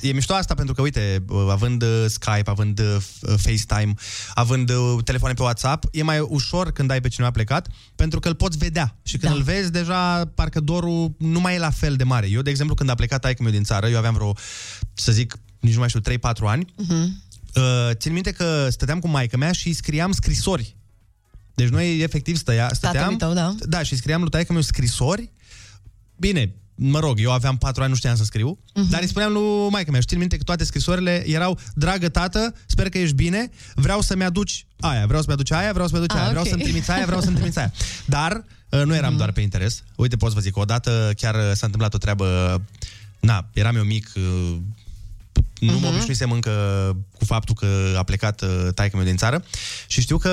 e 0.00 0.12
mișto 0.12 0.34
asta 0.34 0.54
pentru 0.54 0.74
că, 0.74 0.82
uite, 0.82 1.24
având 1.50 1.82
uh, 1.82 2.04
Skype, 2.08 2.50
având 2.50 2.78
uh, 2.80 2.96
FaceTime, 3.36 3.94
având 4.34 4.70
uh, 4.70 4.98
telefoane 5.04 5.34
pe 5.34 5.42
WhatsApp, 5.42 5.84
e 5.92 6.02
mai 6.02 6.18
ușor 6.20 6.72
când 6.72 6.90
ai 6.90 7.00
pe 7.00 7.08
cineva 7.08 7.32
plecat, 7.32 7.68
pentru 7.96 8.20
că 8.20 8.28
îl 8.28 8.34
poți 8.34 8.58
vedea. 8.58 8.96
Și 9.02 9.16
când 9.16 9.32
Da. 9.32 9.38
îl 9.38 9.44
vezi, 9.44 9.70
deja 9.72 10.24
parcă 10.34 10.60
dorul 10.60 11.14
nu 11.18 11.40
mai 11.40 11.54
e 11.54 11.58
la 11.58 11.70
fel 11.70 11.96
de 11.96 12.04
mare. 12.04 12.28
Eu, 12.30 12.42
de 12.42 12.50
exemplu, 12.50 12.74
când 12.74 12.90
a 12.90 12.94
plecat 12.94 13.20
taică 13.20 13.42
meu 13.42 13.52
din 13.52 13.62
țară, 13.64 13.88
eu 13.88 13.98
aveam 13.98 14.14
vreo, 14.14 14.32
să 14.94 15.12
zic, 15.12 15.38
nici 15.60 15.72
nu 15.72 15.78
mai 15.78 15.88
știu, 15.88 16.00
3-4 16.00 16.46
ani, 16.46 16.64
Mhm. 16.76 17.22
Uh, 17.54 17.90
țin 17.92 18.12
minte 18.12 18.30
că 18.30 18.66
stăteam 18.70 18.98
cu 18.98 19.08
maica 19.08 19.36
mea 19.36 19.52
și 19.52 19.66
îi 19.66 19.72
scriam 19.74 20.12
scrisori. 20.12 20.76
Deci 21.54 21.68
noi 21.68 21.98
efectiv 21.98 22.36
stăia, 22.36 22.68
stăteam... 22.72 22.94
Tatălui 22.94 23.18
tău, 23.18 23.32
da. 23.32 23.54
Da, 23.68 23.82
și 23.82 23.96
scriam 23.96 24.20
lui 24.20 24.30
taică 24.30 24.52
meu 24.52 24.62
scrisori. 24.62 25.30
Bine, 26.16 26.54
mă 26.74 26.98
rog, 26.98 27.18
eu 27.20 27.32
aveam 27.32 27.56
patru 27.58 27.82
ani, 27.82 27.90
nu 27.90 27.96
știam 27.96 28.16
să 28.16 28.24
scriu, 28.24 28.58
Mhm. 28.74 28.86
uh-huh. 28.86 28.90
dar 28.90 29.00
îi 29.00 29.06
spuneam 29.08 29.32
lui 29.32 29.68
maica 29.70 29.90
mea, 29.90 30.00
știi 30.00 30.16
minte 30.16 30.36
că 30.36 30.42
toate 30.42 30.64
scrisorile 30.64 31.28
erau 31.28 31.58
Dragă 31.74 32.08
tată, 32.08 32.54
sper 32.66 32.88
că 32.88 32.98
ești 32.98 33.14
bine, 33.14 33.50
vreau 33.74 34.00
să-mi 34.00 34.24
aduci 34.24 34.66
aia, 34.80 35.06
vreau 35.06 35.20
să-mi 35.22 35.32
aduci 35.34 35.50
aia, 35.52 35.72
vreau 35.72 35.88
să-mi 35.88 35.98
aduci 36.02 36.14
Ah, 36.16 36.20
aia, 36.20 36.28
vreau 36.28 36.42
ok. 36.44 36.50
să-mi 36.50 36.62
trimiți 36.62 36.90
aia, 36.90 37.04
vreau 37.06 37.20
să-mi 37.20 37.34
trimiți 37.36 37.58
aia. 37.58 37.72
Dar 38.06 38.44
uh, 38.70 38.82
nu 38.84 38.94
eram 38.94 39.16
doar 39.16 39.32
pe 39.32 39.40
interes. 39.40 39.82
Uite, 39.96 40.16
pot 40.16 40.28
să 40.28 40.34
vă 40.34 40.40
zic, 40.40 40.56
odată 40.56 41.12
chiar 41.16 41.34
uh, 41.34 41.40
s-a 41.54 41.64
întâmplat 41.66 41.94
o 41.94 41.98
treabă, 41.98 42.60
na, 43.20 43.48
eram 43.52 43.76
eu 43.76 43.82
mic, 43.82 44.12
uh, 45.60 45.68
nu 45.70 45.78
mă 45.78 45.86
obișnuisem 45.86 46.30
încă 46.32 46.50
cu 47.18 47.24
faptul 47.24 47.54
că 47.54 47.94
a 47.98 48.02
plecat 48.02 48.40
uh, 48.42 48.68
taică 48.74 48.96
meu 48.96 49.04
din 49.06 49.16
țară 49.16 49.44
și 49.86 50.00
știu 50.00 50.16
că 50.18 50.30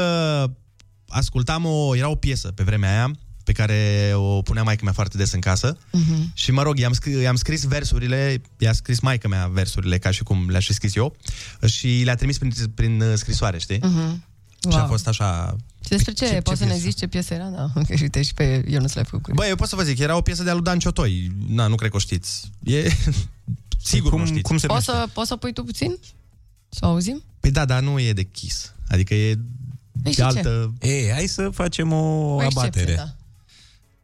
ascultam 1.08 1.66
o, 1.66 1.96
era 1.96 2.10
o 2.10 2.16
piesă 2.16 2.48
pe 2.52 2.64
vremea 2.64 2.90
aia 2.92 3.12
pe 3.44 3.52
care 3.54 4.12
o 4.14 4.42
punea 4.42 4.64
maica 4.64 4.84
mea 4.84 4.94
foarte 4.94 5.18
des 5.18 5.32
în 5.32 5.40
casă 5.40 5.78
Mhm. 5.92 6.32
și 6.34 6.52
mă 6.52 6.62
rog, 6.62 6.78
i-am, 6.80 6.94
scris, 6.94 7.22
i-am 7.22 7.36
scris 7.36 7.64
versurile, 7.64 8.42
i-a 8.58 8.74
scris 8.74 9.00
maica 9.00 9.28
mea 9.28 9.48
versurile 9.48 9.98
ca 9.98 10.12
și 10.12 10.24
cum 10.24 10.50
le-aș 10.50 10.66
fi 10.66 10.74
scris 10.74 10.96
eu 10.96 11.16
și 11.66 12.02
le-a 12.06 12.16
trimis 12.16 12.38
prin, 12.38 12.52
prin 12.76 13.02
uh, 13.02 13.14
scrisoare, 13.16 13.58
știi? 13.58 13.80
Mhm. 13.82 14.24
Și 14.70 14.76
a 14.76 14.80
Wow. 14.80 14.88
fost 14.88 15.08
așa... 15.08 15.56
Și 15.84 15.90
despre 15.90 16.12
ce? 16.14 16.26
Ce- 16.26 16.34
ce 16.34 16.42
Poți 16.42 16.58
să 16.58 16.64
ne 16.66 16.70
piesă? 16.72 16.86
zici 16.88 16.98
ce 17.00 17.08
piesă 17.08 17.34
era? 17.34 17.46
Da. 17.46 17.68
Ok, 17.82 17.88
uite, 18.02 18.22
și 18.22 18.34
pe 18.34 18.66
Ionuț 18.70 18.94
l-ai 18.94 19.04
făcut. 19.06 19.34
Băi, 19.34 19.50
eu 19.50 19.56
pot 19.56 19.68
să 19.68 19.76
vă 19.76 19.84
zic, 19.84 20.00
era 20.00 20.16
o 20.18 20.22
piesă 20.22 20.44
de 20.44 20.52
lui 20.52 20.62
Dan 20.62 20.80
Ciotoi. 20.80 21.32
Na, 21.48 21.68
nu 21.68 21.76
cred 21.76 21.90
că 21.90 21.96
o 21.96 22.00
știți. 22.00 22.52
E... 22.64 22.88
Sigur 23.88 24.10
Cum- 24.12 24.20
nu 24.20 24.26
știți. 24.26 24.42
cum 24.42 24.58
se 24.58 24.68
Poți 24.68 24.86
să, 24.86 25.08
poți 25.14 25.28
să 25.28 25.36
pui 25.36 25.54
tu 25.54 25.64
puțin? 25.64 25.98
Să 26.70 26.80
o 26.86 26.88
auzim? 26.88 27.24
Păi 27.40 27.52
da, 27.52 27.66
dar 27.66 27.82
nu 27.82 28.00
e 28.00 28.14
de 28.14 28.24
Kiss. 28.24 28.74
Adică 28.88 29.14
e 29.14 29.38
Păi 30.04 30.12
și 30.12 30.18
de 30.18 30.24
ce? 30.24 30.38
altă... 30.38 30.74
Ei, 30.82 31.12
hai 31.12 31.28
să 31.28 31.50
facem 31.50 31.92
o 31.92 31.96
O 32.36 32.44
excepție, 32.44 32.82
abatere. 32.82 32.96
da. 32.96 33.16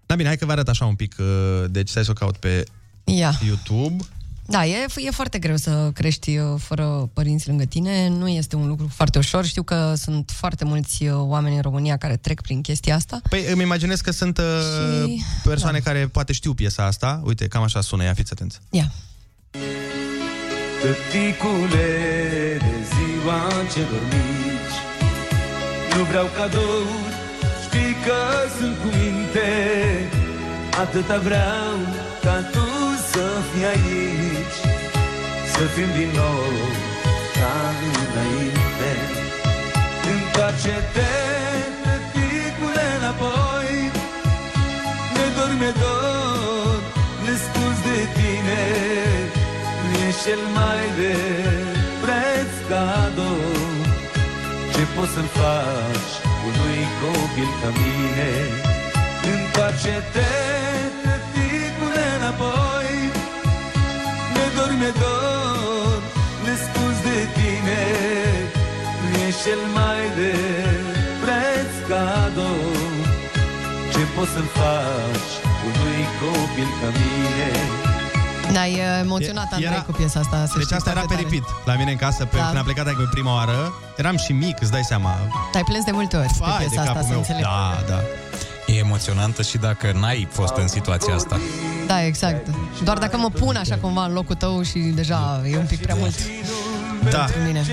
Da, 0.06 0.16
bine, 0.16 0.28
hai 0.28 0.38
că 0.38 0.46
vă 0.46 0.52
arăt 0.52 0.68
așa 0.70 0.86
un 0.86 0.96
pic. 0.96 1.16
uh, 1.20 1.64
Deci 1.70 1.90
stai 1.90 2.04
să 2.06 2.12
o 2.12 2.14
caut 2.14 2.38
pe 2.38 2.64
Ia. 3.04 3.40
YouTube. 3.46 4.04
Da, 4.46 4.66
e, 4.66 4.86
e 4.96 5.10
foarte 5.12 5.40
greu 5.40 5.56
să 5.58 5.92
crești 5.94 6.38
uh, 6.38 6.60
fără 6.60 7.10
părinți 7.14 7.48
lângă 7.48 7.66
tine. 7.66 8.08
Nu 8.08 8.28
este 8.28 8.56
un 8.56 8.68
lucru 8.68 8.88
foarte 8.88 9.18
ușor. 9.18 9.46
Știu 9.46 9.64
că 9.64 9.94
sunt 9.96 10.32
foarte 10.36 10.66
mulți 10.66 11.04
uh, 11.06 11.14
oameni 11.16 11.56
în 11.56 11.62
România 11.62 11.98
care 11.98 12.18
trec 12.18 12.42
prin 12.42 12.62
chestia 12.62 12.96
asta. 12.96 13.22
Păi 13.30 13.46
îmi 13.52 13.62
imaginez 13.62 14.02
că 14.02 14.12
sunt 14.12 14.38
uh, 14.38 14.44
Și- 15.08 15.24
persoane 15.44 15.80
care 15.80 16.08
poate 16.08 16.34
știu 16.34 16.54
piesa 16.54 16.86
asta. 16.86 17.22
Uite, 17.24 17.48
cam 17.48 17.64
așa 17.64 17.82
sună, 17.82 18.04
ia 18.04 18.14
fiți 18.14 18.32
atenți. 18.32 18.60
Ia. 18.70 18.92
Tăticule 20.82 21.92
de 22.66 22.76
ziua 22.92 23.42
celor 23.74 24.04
mici 24.14 24.78
Nu 25.96 26.04
vreau 26.04 26.28
cadouri, 26.38 27.14
știi 27.64 27.96
că 28.06 28.20
sunt 28.58 28.76
cu 28.82 28.90
minte. 29.00 29.50
Atâta 30.84 31.18
vreau 31.18 31.76
ca 32.24 32.36
tu 32.54 32.68
să 33.12 33.26
fii 33.50 33.66
aici 33.74 34.58
Să 35.54 35.64
fim 35.74 35.90
din 35.98 36.12
nou 36.22 36.52
ca 37.38 37.56
înainte. 38.02 38.92
Întoarce-te, 40.14 41.12
tăticule, 41.84 42.86
înapoi 43.00 43.76
Ne 45.16 45.26
dor, 45.36 45.52
mi 45.60 45.72
cel 50.22 50.44
mai 50.58 50.86
de 51.00 51.16
preț 52.04 52.52
cadou. 52.70 53.42
Ce 54.74 54.84
poți 54.96 55.12
să-l 55.16 55.30
faci 55.40 56.14
unui 56.48 56.82
copil 57.02 57.50
ca 57.62 57.70
mine? 57.80 58.32
Întoarce-te, 59.34 60.32
tăticule, 61.04 62.06
înapoi. 62.18 62.92
Ne 64.34 64.46
dor, 64.56 64.72
mi 64.82 64.92
dor, 65.02 66.00
nespus 66.46 66.96
de 67.08 67.20
tine. 67.38 67.84
Ești 69.26 69.42
cel 69.44 69.62
mai 69.78 70.04
de 70.18 70.34
preț 71.24 71.72
cadou. 71.90 72.64
Ce 73.92 74.02
poți 74.16 74.32
să-l 74.36 74.50
faci 74.60 75.34
unui 75.68 76.02
copil 76.22 76.70
ca 76.80 76.90
mine 77.00 77.83
Da, 78.54 78.68
e 78.68 78.82
emoționat 79.02 79.44
E- 79.52 79.56
Andrei 79.56 79.72
era- 79.74 79.82
cu 79.82 79.92
piesa 79.92 80.20
asta. 80.20 80.38
să 80.46 80.54
Deci 80.56 80.64
știi, 80.64 80.76
asta 80.76 80.90
era 80.90 81.00
pe 81.00 81.06
foarte 81.06 81.24
tare. 81.24 81.36
repeat 81.40 81.66
la 81.66 81.74
mine 81.76 81.92
în 81.92 81.98
casă, 81.98 82.26
pe, 82.26 82.38
Da. 82.38 82.46
când 82.46 82.58
a 82.58 82.62
plecat 82.62 82.86
adică 82.88 83.08
prima 83.12 83.34
oară. 83.34 83.74
Eram 83.98 84.18
și 84.18 84.32
mic, 84.32 84.62
îți 84.62 84.72
dai 84.72 84.84
seama. 84.84 85.12
Ai 85.54 85.64
plâns 85.64 85.84
de 85.86 85.92
multe 85.92 86.16
ori 86.18 86.28
pe 86.28 86.34
Vai 86.40 86.58
de 86.58 86.66
piesa 86.66 86.82
asta, 86.82 86.94
capul 86.94 87.02
să 87.08 87.10
meu. 87.10 87.18
înțeleg. 87.18 87.42
Da, 87.44 87.84
da. 87.88 88.00
E 88.74 88.78
emoționantă 88.78 89.42
și 89.42 89.58
dacă 89.58 89.92
n-ai 90.00 90.28
fost 90.32 90.56
în 90.56 90.68
situația 90.68 91.14
asta. 91.16 91.40
Da, 91.88 92.06
exact. 92.06 92.48
Doar 92.84 92.98
dacă 92.98 93.18
mă 93.18 93.30
pun 93.30 93.56
așa 93.56 93.76
cumva 93.82 94.06
în 94.06 94.14
locul 94.14 94.36
tău 94.36 94.62
și 94.64 94.80
deja 94.80 95.42
e 95.52 95.58
un 95.58 95.66
pic 95.66 95.82
prea 95.82 95.96
mult. 96.00 96.16
Da. 97.10 97.18
Pentru 97.18 97.42
mine. 97.46 97.66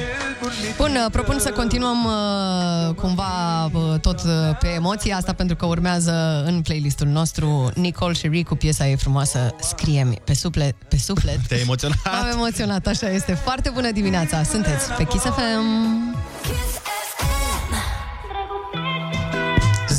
Bun, 0.76 0.90
uh, 1.04 1.10
propun 1.12 1.38
să 1.38 1.50
continuăm 1.50 2.04
uh, 2.04 2.94
cumva 2.94 3.64
uh, 3.64 4.00
tot 4.00 4.22
uh, 4.22 4.56
pe 4.60 4.68
emoția 4.68 5.16
asta 5.16 5.32
pentru 5.32 5.56
că 5.56 5.66
urmează 5.66 6.42
în 6.46 6.60
playlistul 6.62 7.06
nostru 7.06 7.70
Nicole 7.74 8.14
și 8.14 8.26
Rick 8.26 8.48
cu 8.48 8.54
piesa 8.54 8.86
ei 8.86 8.96
frumoasă 8.96 9.54
Scrie-mi 9.60 10.20
pe 10.24 10.34
suflet, 10.34 10.74
pe 10.88 10.96
suflet. 10.96 11.46
Te-ai 11.46 11.60
emoționat? 11.60 11.98
M-am 12.04 12.30
emoționat, 12.32 12.86
așa 12.86 13.10
este. 13.10 13.34
Foarte 13.34 13.70
bună 13.74 13.90
dimineața. 13.90 14.42
Sunteți 14.42 14.92
pe 14.92 15.04
Kiss 15.04 15.24
FM. 15.24 16.18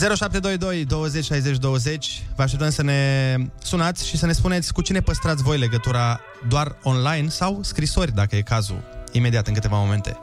0722 0.02 0.86
20 0.86 1.26
60 1.26 1.58
20 1.58 2.24
Vă 2.36 2.44
așteptăm 2.44 2.70
să 2.70 2.84
ne 2.84 3.36
sunați 3.64 4.08
și 4.08 4.18
să 4.18 4.26
ne 4.26 4.32
spuneți 4.32 4.74
cu 4.74 4.82
cine 4.82 5.00
păstrați 5.00 5.44
voi 5.44 5.58
legătura 5.58 6.20
doar 6.48 6.76
online 6.84 7.28
sau 7.28 7.60
scrisori, 7.64 8.12
dacă 8.16 8.36
e 8.36 8.42
cazul, 8.42 8.84
imediat, 9.12 9.48
în 9.48 9.54
câteva 9.54 9.78
momente. 9.78 10.18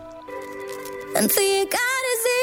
În 1.14 1.26
fiecare 1.26 2.10
zi 2.24 2.38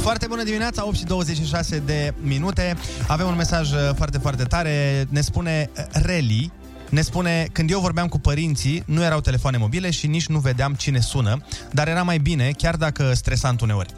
Foarte 0.00 0.26
bună 0.26 0.42
dimineața, 0.42 0.86
8 0.86 0.96
și 0.96 1.04
26 1.04 1.78
de 1.78 2.14
minute. 2.20 2.76
Avem 3.06 3.26
un 3.26 3.36
mesaj 3.36 3.72
uh, 3.72 3.78
foarte, 3.96 4.18
foarte 4.18 4.42
tare. 4.44 5.06
Ne 5.08 5.20
spune 5.20 5.70
uh, 5.76 5.84
Reli, 5.92 6.52
ne 6.88 7.00
spune, 7.00 7.48
când 7.52 7.70
eu 7.70 7.80
vorbeam 7.80 8.08
cu 8.08 8.18
părinții, 8.18 8.82
nu 8.86 9.02
erau 9.02 9.20
telefoane 9.20 9.56
mobile 9.56 9.90
și 9.90 10.06
nici 10.06 10.26
nu 10.26 10.38
vedeam 10.38 10.74
cine 10.74 11.00
sună, 11.00 11.44
dar 11.70 11.88
era 11.88 12.02
mai 12.02 12.18
bine, 12.18 12.50
chiar 12.56 12.76
dacă 12.76 13.12
stresant 13.14 13.60
uneori. 13.60 13.88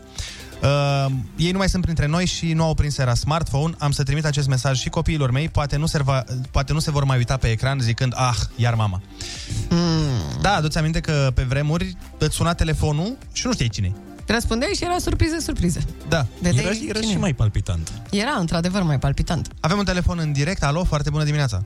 Uh, 0.62 1.12
ei 1.36 1.50
nu 1.50 1.58
mai 1.58 1.68
sunt 1.68 1.82
printre 1.82 2.06
noi 2.06 2.26
și 2.26 2.52
nu 2.52 2.64
au 2.64 2.74
prins 2.74 2.98
era 2.98 3.14
smartphone. 3.14 3.74
Am 3.78 3.90
să 3.90 4.02
trimit 4.02 4.24
acest 4.24 4.48
mesaj 4.48 4.78
și 4.78 4.88
copiilor 4.88 5.30
mei. 5.30 5.48
Poate 5.48 5.76
nu, 5.76 5.86
se 5.86 6.02
va, 6.02 6.24
poate 6.50 6.72
nu 6.72 6.78
se 6.78 6.90
vor 6.90 7.04
mai 7.04 7.16
uita 7.16 7.36
pe 7.36 7.50
ecran 7.50 7.78
zicând, 7.80 8.12
ah, 8.16 8.36
iar 8.56 8.74
mama. 8.74 9.02
Mm. 9.70 10.40
Da, 10.40 10.54
adu-ți 10.54 10.78
aminte 10.78 11.00
că 11.00 11.30
pe 11.34 11.42
vremuri 11.42 11.96
îți 12.18 12.34
suna 12.34 12.54
telefonul 12.54 13.16
și 13.32 13.46
nu 13.46 13.52
știai 13.52 13.68
cine 13.68 13.92
Răspundeai 14.26 14.72
și 14.72 14.84
era 14.84 14.98
surpriză, 14.98 15.36
surpriză. 15.38 15.80
Da. 16.08 16.26
Vedeai 16.40 16.64
Era, 16.64 16.74
era 16.88 16.98
cine 16.98 17.10
și 17.10 17.16
e? 17.16 17.20
mai 17.20 17.34
palpitant. 17.34 17.92
Era, 18.10 18.30
într-adevăr, 18.38 18.82
mai 18.82 18.98
palpitant. 18.98 19.48
Avem 19.60 19.78
un 19.78 19.84
telefon 19.84 20.18
în 20.18 20.32
direct. 20.32 20.62
Alo, 20.62 20.84
foarte 20.84 21.10
bună 21.10 21.24
dimineața. 21.24 21.64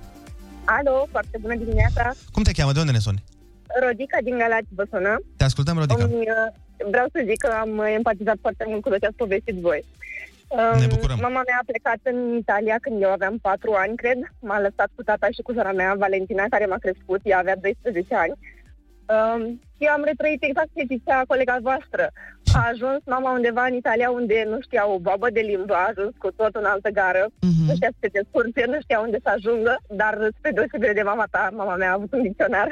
Alo, 0.65 1.07
foarte 1.11 1.39
bună 1.41 1.55
dimineața. 1.57 2.13
Cum 2.33 2.43
te 2.43 2.53
cheamă? 2.53 2.73
De 2.73 2.81
unde 2.81 2.93
ne 2.93 2.99
suni? 2.99 3.23
Rodica 3.87 4.19
din 4.23 4.39
Galați 4.39 4.75
vă 4.75 4.85
sună. 4.93 5.21
Te 5.37 5.45
ascultăm, 5.45 5.79
Rodica. 5.79 6.05
Îmi, 6.05 6.15
uh, 6.15 6.89
vreau 6.91 7.07
să 7.13 7.23
zic 7.25 7.39
că 7.45 7.51
am 7.61 7.79
empatizat 7.79 8.37
foarte 8.41 8.65
mult 8.69 8.83
cu 8.83 8.89
tot 8.89 9.01
ce 9.01 9.07
ați 9.07 9.17
povestit 9.17 9.55
voi. 9.55 9.85
Um, 10.49 10.79
Ne 10.81 10.87
bucurăm. 10.87 11.19
Mama 11.21 11.43
mea 11.49 11.59
a 11.61 11.69
plecat 11.71 12.01
în 12.03 12.37
Italia 12.37 12.77
când 12.81 13.03
eu 13.03 13.11
aveam 13.11 13.39
4 13.39 13.73
ani, 13.73 13.97
cred. 13.97 14.19
M-a 14.41 14.61
lăsat 14.61 14.91
cu 14.95 15.03
tata 15.03 15.27
și 15.31 15.43
cu 15.43 15.53
sora 15.53 15.73
mea, 15.73 15.95
Valentina, 15.95 16.45
care 16.51 16.67
m-a 16.67 16.85
crescut. 16.85 17.21
Ea 17.23 17.39
avea 17.39 17.57
12 17.57 18.15
ani. 18.15 18.35
Um, 19.15 19.61
și 19.77 19.85
am 19.95 20.03
retrăit 20.05 20.43
exact 20.43 20.69
ce 20.75 20.85
zicea 20.87 21.25
colega 21.29 21.57
voastră. 21.63 22.11
A 22.53 22.63
ajuns 22.73 23.01
mama 23.15 23.31
undeva 23.39 23.65
în 23.71 23.75
Italia 23.83 24.11
unde 24.11 24.37
nu 24.53 24.59
știa 24.67 24.85
o 24.95 24.99
babă 24.99 25.29
de 25.37 25.41
limbă, 25.51 25.75
a 25.75 25.87
ajuns 25.93 26.13
cu 26.23 26.29
tot 26.41 26.55
în 26.61 26.65
altă 26.73 26.89
gară, 26.99 27.25
Mhm. 27.41 27.65
nu 27.67 27.75
știa 27.75 27.91
să 27.95 27.99
se 28.01 28.09
descurce, 28.19 28.63
nu 28.73 28.79
știa 28.85 28.99
unde 29.07 29.19
să 29.25 29.31
ajungă, 29.37 29.75
dar 30.01 30.13
spre 30.39 30.51
deosebire 30.57 30.93
de 30.93 31.03
mama 31.11 31.27
ta, 31.35 31.43
mama 31.61 31.75
mea 31.81 31.91
a 31.91 31.97
avut 31.99 32.13
un 32.17 32.23
dicționar. 32.23 32.69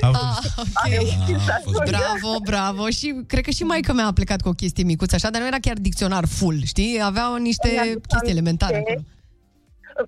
Ah, 0.00 0.36
ok. 0.84 1.84
Bravo, 1.94 2.32
bravo. 2.50 2.84
Și 2.98 3.06
cred 3.26 3.44
că 3.44 3.50
și 3.50 3.62
maica 3.64 3.92
mea 3.92 4.06
a 4.06 4.12
plecat 4.12 4.40
cu 4.40 4.48
o 4.48 4.52
chestie 4.62 4.84
micuță 4.84 5.14
așa, 5.14 5.30
dar 5.30 5.40
nu 5.40 5.46
era 5.46 5.56
chiar 5.60 5.76
dicționar 5.76 6.24
full, 6.26 6.58
știi? 6.64 7.00
Aveau 7.02 7.36
niște 7.36 7.68
Mi-aduc 7.72 8.06
chestii 8.06 8.30
elementare 8.30 8.72
aminte. 8.74 8.90
acolo. 8.92 9.06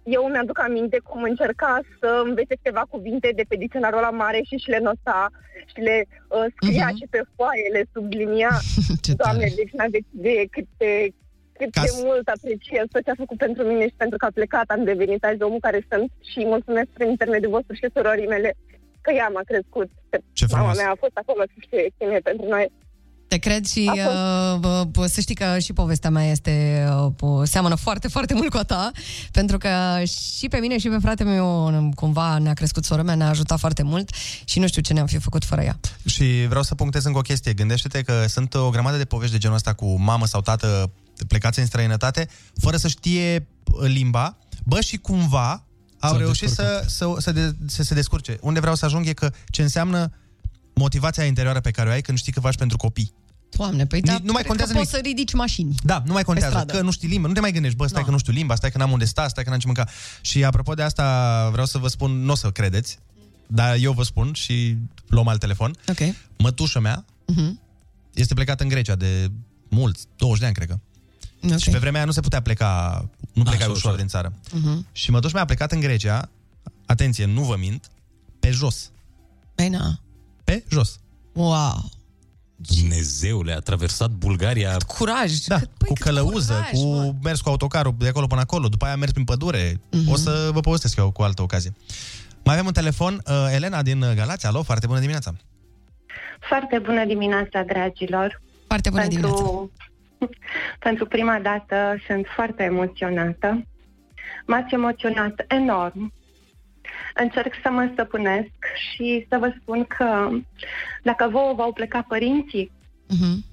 Eu 0.02 0.28
mi-aduc 0.28 0.58
aminte 0.60 0.98
cum 1.08 1.22
încerca 1.22 1.80
să 2.00 2.22
învețe 2.24 2.54
câteva 2.54 2.84
cuvinte 2.90 3.32
de 3.34 3.44
pe 3.48 3.56
dicționarul 3.56 4.00
la 4.00 4.10
mare 4.10 4.40
și 4.48 4.56
și 4.56 4.68
le 4.70 4.78
nota 4.78 5.30
și 5.72 5.80
le 5.80 6.06
uh, 6.28 6.44
scria 6.54 6.86
Mhm. 6.88 6.96
și 6.96 7.06
pe 7.10 7.20
foaie, 7.36 7.68
le 7.72 7.82
sublinia. 7.92 8.52
Doamne, 9.22 9.46
deci 9.56 9.72
n-am 9.72 9.90
de, 9.90 9.98
de 10.10 10.44
cât 10.50 10.66
de, 10.76 11.08
cât 11.58 11.70
Ca 11.72 11.80
de 11.82 11.86
să- 11.86 12.02
mult 12.04 12.28
apreciez 12.28 12.84
tot 12.92 13.02
ce 13.04 13.10
a 13.10 13.14
făcut 13.22 13.36
pentru 13.38 13.62
mine 13.70 13.84
și 13.88 13.94
pentru 13.96 14.16
că 14.18 14.24
a 14.26 14.36
plecat, 14.38 14.66
am 14.70 14.84
devenit 14.84 15.24
azi 15.24 15.42
omul 15.42 15.60
care 15.60 15.86
sunt 15.90 16.10
și 16.30 16.40
mulțumesc 16.44 16.88
prin 16.96 17.08
intermediul 17.08 17.50
vostru 17.50 17.74
și 17.74 17.86
surorii 17.94 18.26
mele 18.34 18.54
că 19.00 19.10
ea 19.12 19.28
m-a 19.28 19.40
crescut. 19.50 19.88
Ce 20.32 20.44
Mama 20.50 20.58
frumos. 20.58 20.76
mea 20.78 20.90
a 20.90 21.02
fost 21.04 21.16
acolo 21.22 21.42
să 21.46 21.66
fie 21.68 21.86
cine 21.98 22.18
pentru 22.18 22.46
noi. 22.48 22.66
Te 23.28 23.36
cred 23.36 23.66
și 23.66 23.90
uh, 23.94 24.58
bă, 24.58 24.86
bă, 24.90 25.06
să 25.06 25.20
știi 25.20 25.34
că 25.34 25.58
și 25.58 25.72
povestea 25.72 26.10
mea 26.10 26.30
este 26.30 26.86
uh, 26.88 27.06
bă, 27.06 27.44
seamănă 27.44 27.74
foarte, 27.74 28.08
foarte 28.08 28.34
mult 28.34 28.50
cu 28.50 28.56
a 28.56 28.62
ta, 28.62 28.90
pentru 29.32 29.58
că 29.58 29.68
și 30.38 30.48
pe 30.48 30.56
mine 30.56 30.78
și 30.78 30.88
pe 30.88 30.98
fratele 31.00 31.30
meu 31.30 31.92
cumva 31.94 32.38
ne-a 32.38 32.52
crescut 32.52 32.84
sora 32.84 33.02
mea, 33.02 33.14
ne-a 33.14 33.28
ajutat 33.28 33.58
foarte 33.58 33.82
mult 33.82 34.10
și 34.44 34.58
nu 34.58 34.66
știu 34.66 34.82
ce 34.82 34.92
ne-am 34.92 35.06
fi 35.06 35.18
făcut 35.18 35.44
fără 35.44 35.62
ea. 35.62 35.78
Și 36.04 36.44
vreau 36.48 36.62
să 36.62 36.74
punctez 36.74 37.04
încă 37.04 37.18
o 37.18 37.22
chestie. 37.22 37.52
Gândește-te 37.52 38.02
că 38.02 38.24
sunt 38.28 38.54
o 38.54 38.70
grămadă 38.70 38.96
de 38.96 39.04
povești 39.04 39.32
de 39.32 39.38
genul 39.38 39.56
ăsta 39.56 39.72
cu 39.72 40.00
mamă 40.00 40.26
sau 40.26 40.40
tată 40.40 40.92
plecați 41.28 41.58
în 41.58 41.66
străinătate, 41.66 42.28
fără 42.60 42.76
să 42.76 42.88
știe 42.88 43.48
limba, 43.80 44.38
bă, 44.64 44.80
și 44.80 44.96
cumva 44.96 45.64
au 45.98 46.10
S-au 46.10 46.18
reușit 46.18 46.50
să, 46.50 46.84
să, 46.86 47.14
să, 47.18 47.32
de, 47.32 47.56
să 47.66 47.82
se 47.82 47.94
descurce. 47.94 48.38
Unde 48.40 48.60
vreau 48.60 48.74
să 48.74 48.84
ajung 48.84 49.06
e 49.06 49.12
că 49.12 49.32
ce 49.46 49.62
înseamnă 49.62 50.12
motivația 50.74 51.24
interioară 51.24 51.60
pe 51.60 51.70
care 51.70 51.88
o 51.88 51.92
ai 51.92 52.00
când 52.00 52.18
știi 52.18 52.32
că 52.32 52.40
faci 52.40 52.56
pentru 52.56 52.76
copii. 52.76 53.12
Doamne, 53.56 53.86
păi 53.86 54.00
Ni- 54.00 54.06
da, 54.06 54.12
nu 54.12 54.32
mai 54.32 54.42
cred 54.42 54.46
contează 54.46 54.72
că 54.72 54.76
nimic. 54.78 54.90
poți 54.90 55.02
să 55.02 55.08
ridici 55.08 55.32
mașini. 55.32 55.74
Da, 55.82 56.02
nu 56.06 56.12
mai 56.12 56.22
contează, 56.24 56.50
stradă. 56.50 56.72
că 56.72 56.82
nu 56.82 56.90
știi 56.90 57.08
limba, 57.08 57.28
nu 57.28 57.34
te 57.34 57.40
mai 57.40 57.52
gândești, 57.52 57.76
bă, 57.76 57.86
stai 57.86 58.04
că 58.04 58.10
nu 58.10 58.18
știu 58.18 58.32
limba, 58.32 58.54
stai 58.54 58.70
că 58.70 58.78
n-am 58.78 58.90
unde 58.90 59.04
sta, 59.04 59.28
stai 59.28 59.44
că 59.44 59.50
n-am 59.50 59.58
ce 59.58 59.66
mânca. 59.66 59.88
Și 60.20 60.44
apropo 60.44 60.74
de 60.74 60.82
asta, 60.82 61.48
vreau 61.50 61.66
să 61.66 61.78
vă 61.78 61.88
spun, 61.88 62.10
nu 62.24 62.32
o 62.32 62.34
să 62.34 62.50
credeți, 62.50 62.98
dar 63.46 63.76
eu 63.76 63.92
vă 63.92 64.02
spun 64.02 64.32
și 64.32 64.76
luăm 65.06 65.28
alt 65.28 65.40
telefon. 65.40 65.74
Ok. 65.88 65.98
Mătușa 66.38 66.80
mea 66.80 67.04
Mhm. 67.26 67.60
este 68.14 68.34
plecată 68.34 68.62
în 68.62 68.68
Grecia 68.68 68.94
de 68.94 69.30
mulți, 69.68 70.06
20 70.16 70.38
de 70.40 70.46
ani, 70.46 70.54
cred 70.54 70.68
că. 70.68 70.78
Ok. 71.52 71.58
Și 71.58 71.70
pe 71.70 71.78
vremea 71.78 71.96
aia 71.96 72.04
nu 72.04 72.12
se 72.12 72.20
putea 72.20 72.40
pleca, 72.42 73.04
nu 73.32 73.42
plecai 73.42 73.60
Așa, 73.60 73.70
ușor 73.70 73.76
ușor. 73.84 73.96
din 73.96 74.06
țară. 74.08 74.32
Mhm. 74.52 74.86
Și 74.92 75.10
mătușa 75.10 75.32
mea 75.32 75.42
a 75.42 75.46
plecat 75.46 75.72
în 75.72 75.80
Grecia, 75.80 76.28
atenție, 76.86 77.24
nu 77.24 77.42
vă 77.42 77.56
mint, 77.56 77.90
pe 78.40 78.50
jos. 78.50 78.90
Păi 79.54 79.68
na. 79.68 79.98
Pe 80.44 80.64
jos. 80.68 80.98
Wow. 81.32 81.90
Dumnezeule, 82.56 83.52
a 83.52 83.58
traversat 83.58 84.10
Bulgaria. 84.10 84.76
Curaj. 84.86 85.32
Da, 85.32 85.58
cu 85.86 85.92
călăuză, 86.00 86.66
cu 86.72 87.16
mers 87.22 87.40
cu 87.40 87.48
autocarul 87.48 87.94
de 87.98 88.08
acolo 88.08 88.26
până 88.26 88.40
acolo, 88.40 88.68
după 88.68 88.84
aia 88.84 88.96
mers 88.96 89.12
prin 89.12 89.24
pădure. 89.24 89.80
Mhm. 89.90 90.10
O 90.10 90.16
să 90.16 90.50
vă 90.52 90.60
povestesc 90.60 90.96
eu 90.96 91.10
cu 91.10 91.22
altă 91.22 91.42
ocazie. 91.42 91.72
Mai 92.44 92.54
avem 92.54 92.66
un 92.66 92.72
telefon, 92.72 93.22
uh, 93.26 93.48
Elena 93.52 93.82
din 93.82 94.04
Galați. 94.14 94.46
Alo, 94.46 94.62
foarte 94.62 94.86
bună 94.86 94.98
dimineața. 94.98 95.34
Foarte 96.48 96.78
bună 96.78 97.04
dimineața, 97.04 97.62
dragilor. 97.62 98.42
Foarte 98.66 98.90
bună 98.90 99.02
pentru, 99.02 99.72
pentru 100.86 101.06
prima 101.06 101.38
dată 101.42 101.76
sunt 102.06 102.26
foarte 102.34 102.62
emoționată. 102.62 103.62
M-ați 104.46 104.74
emoționat 104.74 105.44
enorm. 105.48 106.12
Încerc 107.16 107.52
să 107.62 107.70
mă 107.70 107.88
stăpânesc 107.92 108.50
și 108.90 109.26
să 109.28 109.38
vă 109.38 109.52
spun 109.60 109.84
că 109.84 110.28
dacă 111.02 111.28
vouă 111.28 111.54
v-au 111.54 111.72
plecat 111.72 112.06
părinții, 112.06 112.70
Mhm. 113.08 113.44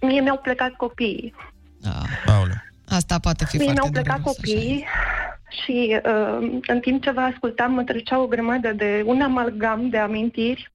mie 0.00 0.20
mi-au 0.20 0.38
plecat 0.38 0.72
copiii. 0.72 1.34
Asta 2.88 3.18
poate 3.18 3.44
fi 3.44 3.56
Mie 3.56 3.64
foarte 3.64 3.80
mi-au 3.80 3.92
plecat 3.92 4.20
dureros, 4.22 4.38
așa. 4.38 4.52
copiii 4.60 4.86
și 5.64 6.00
uh, 6.04 6.60
în 6.66 6.80
timp 6.80 7.02
ce 7.02 7.10
vă 7.10 7.20
ascultam 7.20 7.72
mă 7.72 7.82
trecea 7.84 8.18
o 8.18 8.26
grămadă 8.26 8.72
de 8.72 9.02
un 9.06 9.20
amalgam 9.20 9.88
de 9.88 9.98
amintiri, 9.98 10.72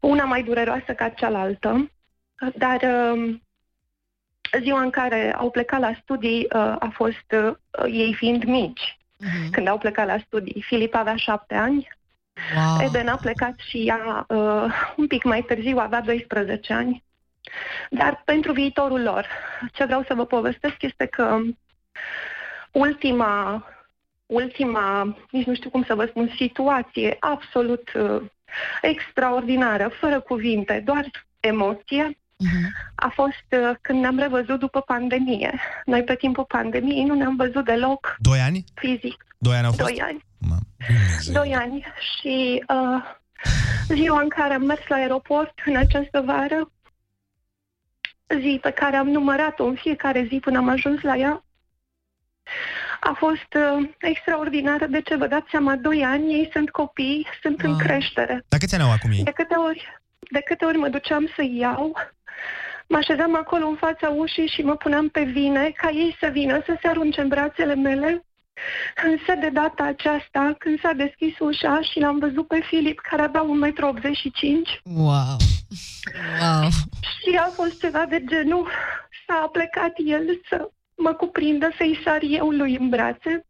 una 0.00 0.24
mai 0.24 0.42
dureroasă 0.42 0.92
ca 0.96 1.08
cealaltă, 1.08 1.90
dar 2.56 2.80
uh, 2.82 3.34
ziua 4.62 4.80
în 4.82 4.90
care 4.90 5.34
au 5.34 5.50
plecat 5.50 5.80
la 5.80 5.92
studii 6.02 6.40
uh, 6.42 6.76
a 6.78 6.90
fost 6.92 7.32
uh, 7.32 7.54
ei 7.92 8.14
fiind 8.14 8.44
mici. 8.44 8.98
Când 9.50 9.68
au 9.68 9.78
plecat 9.78 10.06
la 10.06 10.18
studii, 10.26 10.64
Filip 10.66 10.94
avea 10.94 11.16
șapte 11.16 11.54
ani, 11.54 11.88
wow. 12.56 12.86
Eden 12.86 13.08
a 13.08 13.16
plecat 13.16 13.54
și 13.58 13.86
ea 13.86 14.24
uh, 14.28 14.64
un 14.96 15.06
pic 15.06 15.24
mai 15.24 15.42
târziu, 15.42 15.78
avea 15.78 16.00
12 16.00 16.72
ani. 16.72 17.04
Dar 17.90 18.22
pentru 18.24 18.52
viitorul 18.52 19.02
lor, 19.02 19.26
ce 19.72 19.84
vreau 19.84 20.04
să 20.06 20.14
vă 20.14 20.26
povestesc 20.26 20.82
este 20.82 21.06
că 21.06 21.40
ultima, 22.72 23.64
ultima, 24.26 25.16
nici 25.30 25.46
nu 25.46 25.54
știu 25.54 25.70
cum 25.70 25.84
să 25.84 25.94
vă 25.94 26.06
spun, 26.06 26.32
situație 26.36 27.16
absolut 27.20 27.92
uh, 27.92 28.22
extraordinară, 28.82 29.88
fără 29.88 30.20
cuvinte, 30.20 30.82
doar 30.84 31.10
emoție, 31.40 32.19
a 32.94 33.08
fost 33.14 33.46
uh, 33.50 33.76
când 33.80 34.00
ne-am 34.00 34.18
revăzut 34.18 34.58
după 34.58 34.80
pandemie. 34.80 35.60
Noi 35.84 36.02
pe 36.04 36.14
timpul 36.14 36.44
pandemiei 36.44 37.04
nu 37.04 37.14
ne-am 37.14 37.36
văzut 37.36 37.64
deloc 37.64 38.16
Doi 38.18 38.38
ani? 38.38 38.64
fizic. 38.74 39.26
Doi 39.38 39.56
ani 39.56 39.66
au 39.66 39.72
fost? 39.72 39.84
Doi 39.84 40.00
ani. 40.00 40.24
Doi 41.32 41.54
ani. 41.54 41.84
Și 42.16 42.64
uh, 42.68 43.02
ziua 43.88 44.20
în 44.20 44.28
care 44.28 44.54
am 44.54 44.62
mers 44.62 44.80
la 44.88 44.96
aeroport 44.96 45.52
în 45.64 45.76
această 45.76 46.20
vară, 46.20 46.70
zi 48.40 48.58
pe 48.62 48.70
care 48.70 48.96
am 48.96 49.08
numărat-o 49.08 49.64
în 49.64 49.74
fiecare 49.74 50.26
zi 50.28 50.38
până 50.40 50.58
am 50.58 50.68
ajuns 50.68 51.00
la 51.02 51.16
ea, 51.16 51.44
a 53.00 53.12
fost 53.16 53.54
uh, 53.54 53.88
extraordinară. 53.98 54.86
De 54.86 55.00
ce 55.00 55.16
vă 55.16 55.26
dați 55.26 55.50
seama? 55.50 55.76
Doi 55.76 56.04
ani, 56.04 56.32
ei 56.32 56.48
sunt 56.52 56.70
copii, 56.70 57.26
sunt 57.42 57.60
în 57.60 57.78
creștere. 57.78 58.44
Dar 58.48 58.58
câți 58.58 58.74
ani 58.74 58.82
au 58.84 58.90
acum 58.90 59.10
ei? 59.10 59.22
De 59.22 59.30
câte 59.30 59.54
ori, 59.54 60.00
de 60.30 60.40
câte 60.40 60.64
ori 60.64 60.78
mă 60.78 60.88
duceam 60.88 61.30
să 61.36 61.42
iau, 61.42 61.96
mă 62.90 62.96
așezam 62.96 63.34
acolo 63.34 63.66
în 63.66 63.76
fața 63.76 64.08
ușii 64.08 64.52
și 64.54 64.62
mă 64.62 64.76
puneam 64.76 65.08
pe 65.08 65.22
vine 65.22 65.72
ca 65.76 65.90
ei 65.90 66.16
să 66.20 66.28
vină 66.32 66.62
să 66.66 66.78
se 66.80 66.88
arunce 66.88 67.20
în 67.20 67.28
brațele 67.28 67.74
mele. 67.74 68.24
Însă 69.04 69.40
de 69.40 69.48
data 69.48 69.82
aceasta, 69.82 70.54
când 70.58 70.80
s-a 70.80 70.92
deschis 70.92 71.38
ușa 71.38 71.80
și 71.80 71.98
l-am 71.98 72.18
văzut 72.18 72.46
pe 72.46 72.60
Filip, 72.68 73.00
care 73.00 73.22
avea 73.22 73.42
1,85 73.42 74.80
m, 74.84 75.00
Wow. 75.00 75.36
Wow. 76.40 76.68
și 77.00 77.36
a 77.36 77.48
fost 77.54 77.80
ceva 77.80 78.04
de 78.08 78.24
genul, 78.24 78.68
s-a 79.26 79.48
plecat 79.52 79.92
el 79.96 80.40
să 80.48 80.70
mă 80.96 81.12
cuprindă, 81.12 81.68
să-i 81.76 82.00
sar 82.04 82.20
eu 82.22 82.50
lui 82.50 82.76
în 82.76 82.88
brațe. 82.88 83.44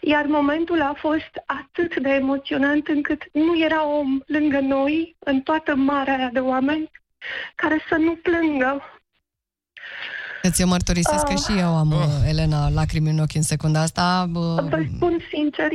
Iar 0.00 0.26
momentul 0.26 0.82
a 0.82 0.94
fost 0.96 1.30
atât 1.46 1.96
de 1.96 2.08
emoționant 2.08 2.86
încât 2.88 3.22
nu 3.32 3.58
era 3.58 3.86
om 3.86 4.20
lângă 4.26 4.60
noi, 4.60 5.16
în 5.18 5.40
toată 5.40 5.74
marea 5.74 6.16
aia 6.16 6.30
de 6.32 6.40
oameni, 6.40 6.90
care 7.54 7.76
să 7.88 7.96
nu 7.98 8.14
plângă. 8.22 8.82
Îți 10.42 10.60
eu 10.60 10.68
mărturisesc 10.68 11.24
că 11.24 11.32
Ah. 11.32 11.38
și 11.46 11.58
eu 11.58 11.76
am, 11.76 11.90
uh, 11.92 12.28
Elena, 12.28 12.68
lacrimi 12.68 13.10
în 13.10 13.18
ochi 13.18 13.34
în 13.34 13.42
secunda 13.42 13.80
asta. 13.80 14.26
bă, 14.30 14.66
Vă 14.70 14.84
spun 14.96 15.18
sincer, 15.32 15.68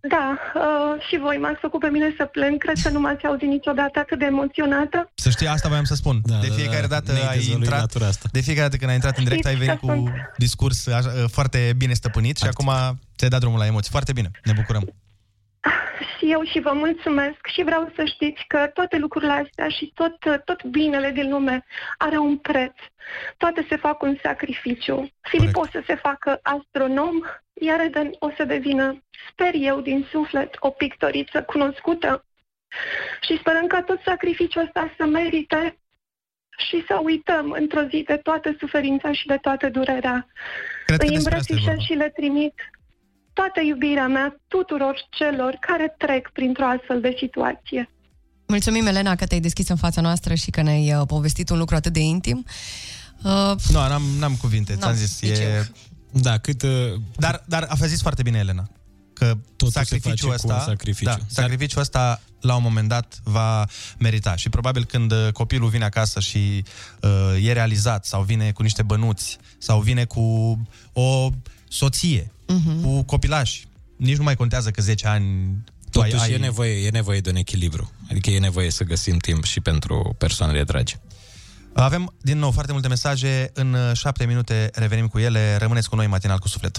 da, 0.00 0.38
uh, 0.54 1.02
și 1.08 1.18
voi 1.18 1.36
m-ați 1.36 1.60
făcut 1.60 1.80
pe 1.80 1.88
mine 1.88 2.14
să 2.16 2.24
plâng, 2.24 2.58
cred 2.58 2.76
că 2.82 2.88
nu 2.88 3.00
m-ați 3.00 3.24
auzit 3.26 3.48
niciodată 3.48 3.98
atât 3.98 4.18
de 4.18 4.24
emoționată. 4.24 5.10
Să 5.14 5.30
știi, 5.30 5.46
asta 5.46 5.68
voiam 5.68 5.84
să 5.84 5.94
spun. 5.94 6.20
Da, 6.24 6.38
de 6.38 6.46
fiecare 6.56 6.86
dată 6.86 7.12
Ne-ai 7.12 7.26
ai 7.26 7.36
dezvăluit 7.36 7.62
intrat, 7.62 7.80
latura 7.80 8.06
asta. 8.06 8.28
de 8.32 8.40
fiecare 8.40 8.64
dată 8.66 8.76
când 8.76 8.88
ai 8.90 8.96
intrat 8.96 9.16
în 9.18 9.24
direct 9.24 9.46
ai 9.46 9.52
Știți 9.54 9.66
venit 9.66 9.80
că 9.80 9.86
cu 9.86 9.92
sunt- 9.92 10.32
discurs 10.36 10.86
așa, 10.86 11.10
foarte 11.30 11.72
bine 11.76 11.92
stăpânit 11.92 12.36
și 12.36 12.44
acum 12.46 12.70
ți-ai 13.16 13.30
dat 13.30 13.40
drumul 13.40 13.58
la 13.58 13.66
emoții. 13.66 13.90
Foarte 13.90 14.12
bine, 14.12 14.30
ne 14.44 14.52
bucurăm. 14.52 14.92
Și 16.26 16.32
eu 16.32 16.42
și 16.44 16.60
vă 16.60 16.72
mulțumesc 16.72 17.46
și 17.46 17.62
vreau 17.62 17.92
să 17.94 18.04
știți 18.04 18.44
că 18.46 18.70
toate 18.74 18.96
lucrurile 18.96 19.32
astea 19.32 19.68
și 19.68 19.92
tot, 19.94 20.16
tot 20.44 20.64
binele 20.64 21.10
din 21.10 21.30
lume 21.30 21.64
are 21.98 22.18
un 22.18 22.36
preț. 22.38 22.74
Toate 23.36 23.66
se 23.68 23.76
fac 23.76 24.02
un 24.02 24.16
sacrificiu. 24.22 25.10
Filip 25.20 25.56
o 25.56 25.66
să 25.66 25.82
se 25.86 25.94
facă 25.94 26.40
astronom, 26.42 27.22
iar 27.52 27.80
Eden 27.80 28.10
o 28.18 28.30
să 28.36 28.44
devină, 28.44 29.02
sper 29.30 29.52
eu, 29.54 29.80
din 29.80 30.06
suflet, 30.10 30.56
o 30.58 30.70
pictoriță 30.70 31.42
cunoscută. 31.42 32.24
Și 33.20 33.38
sperăm 33.38 33.66
ca 33.66 33.82
tot 33.82 34.00
sacrificiul 34.04 34.62
ăsta 34.62 34.94
să 34.96 35.04
merite 35.04 35.78
și 36.56 36.84
să 36.88 37.00
uităm 37.02 37.50
într-o 37.50 37.82
zi 37.82 38.02
de 38.06 38.16
toată 38.16 38.54
suferința 38.58 39.12
și 39.12 39.26
de 39.26 39.36
toată 39.36 39.68
durerea. 39.68 40.26
Cred 40.86 40.98
că 40.98 41.04
Îi 41.04 41.10
despre 41.10 41.34
asta 41.34 41.52
e 41.52 41.54
îmbrățișez 41.54 41.64
vorba. 41.64 41.82
și 41.82 41.92
le 41.92 42.08
trimit 42.08 42.54
toată 43.38 43.60
iubirea 43.70 44.08
mea 44.16 44.28
tuturor 44.48 44.96
celor 45.10 45.52
care 45.68 45.94
trec 46.02 46.22
printr-o 46.32 46.66
astfel 46.74 47.00
de 47.00 47.12
situație. 47.22 47.82
Mulțumim, 48.46 48.86
Elena, 48.86 49.14
că 49.14 49.26
te-ai 49.26 49.40
deschis 49.40 49.68
în 49.68 49.76
fața 49.76 50.00
noastră 50.00 50.34
și 50.34 50.50
că 50.50 50.62
ne-ai 50.62 50.94
uh, 50.94 51.06
povestit 51.06 51.48
un 51.50 51.58
lucru 51.58 51.74
atât 51.74 51.92
de 51.92 52.00
intim. 52.00 52.44
Uh, 53.22 53.54
Nu, 53.68 53.78
n-am, 53.88 54.02
n-am 54.18 54.36
cuvinte, 54.36 54.72
ți-am 54.72 54.90
N-am, 54.90 54.98
zis. 54.98 55.20
nici 55.20 55.38
E... 55.38 55.68
Da, 56.10 56.38
cât... 56.38 56.62
Uh, 56.62 56.70
dar, 57.16 57.42
dar 57.46 57.66
a 57.68 57.86
zis 57.86 58.00
foarte 58.00 58.22
bine, 58.22 58.38
Elena, 58.38 58.68
că 59.12 59.24
Totul 59.24 59.68
se 59.68 59.78
sacrificiul 59.78 60.30
face 60.30 60.46
cu 60.46 60.48
ăsta, 60.48 60.54
un 60.54 60.74
sacrificiu. 60.74 61.10
Da, 61.10 61.18
sacrificiul 61.26 61.80
ăsta 61.80 62.20
la 62.40 62.54
un 62.56 62.62
moment 62.62 62.88
dat 62.88 63.20
va 63.24 63.66
merita 63.98 64.36
și 64.36 64.48
probabil 64.48 64.84
când 64.84 65.12
uh, 65.12 65.28
copilul 65.32 65.68
vine 65.68 65.84
acasă 65.84 66.20
și 66.20 66.64
uh, 67.02 67.46
e 67.46 67.52
realizat 67.52 68.04
sau 68.04 68.22
vine 68.22 68.52
cu 68.52 68.62
niște 68.62 68.82
bănuți 68.82 69.38
sau 69.58 69.80
vine 69.80 70.04
cu 70.04 70.58
o 70.92 71.28
soție, 71.68 72.30
Mhm. 72.46 72.82
cu 72.82 73.02
copilași, 73.02 73.66
nici 73.96 74.16
nu 74.16 74.22
mai 74.22 74.36
contează 74.36 74.70
că 74.70 74.82
10 74.82 75.06
ani 75.06 75.56
tu 75.90 76.00
ai, 76.00 76.10
Totuși 76.10 76.30
ai... 76.30 76.36
e, 76.36 76.38
nevoie, 76.38 76.86
e 76.86 76.90
nevoie 76.90 77.20
de 77.20 77.30
un 77.30 77.36
echilibru. 77.36 77.90
Adică 78.10 78.30
e 78.30 78.38
nevoie 78.38 78.70
să 78.70 78.84
găsim 78.84 79.18
timp 79.18 79.44
și 79.44 79.60
pentru 79.60 80.14
persoanele 80.18 80.64
dragi. 80.64 80.96
Avem 81.72 82.14
din 82.20 82.38
nou 82.38 82.50
foarte 82.50 82.72
multe 82.72 82.88
mesaje. 82.88 83.50
În 83.54 83.76
7 83.92 84.24
minute 84.26 84.70
revenim 84.74 85.06
cu 85.06 85.18
ele. 85.18 85.56
Rămâneți 85.56 85.88
cu 85.88 85.96
noi 85.96 86.06
matinal 86.06 86.38
cu 86.38 86.48
suflet. 86.48 86.78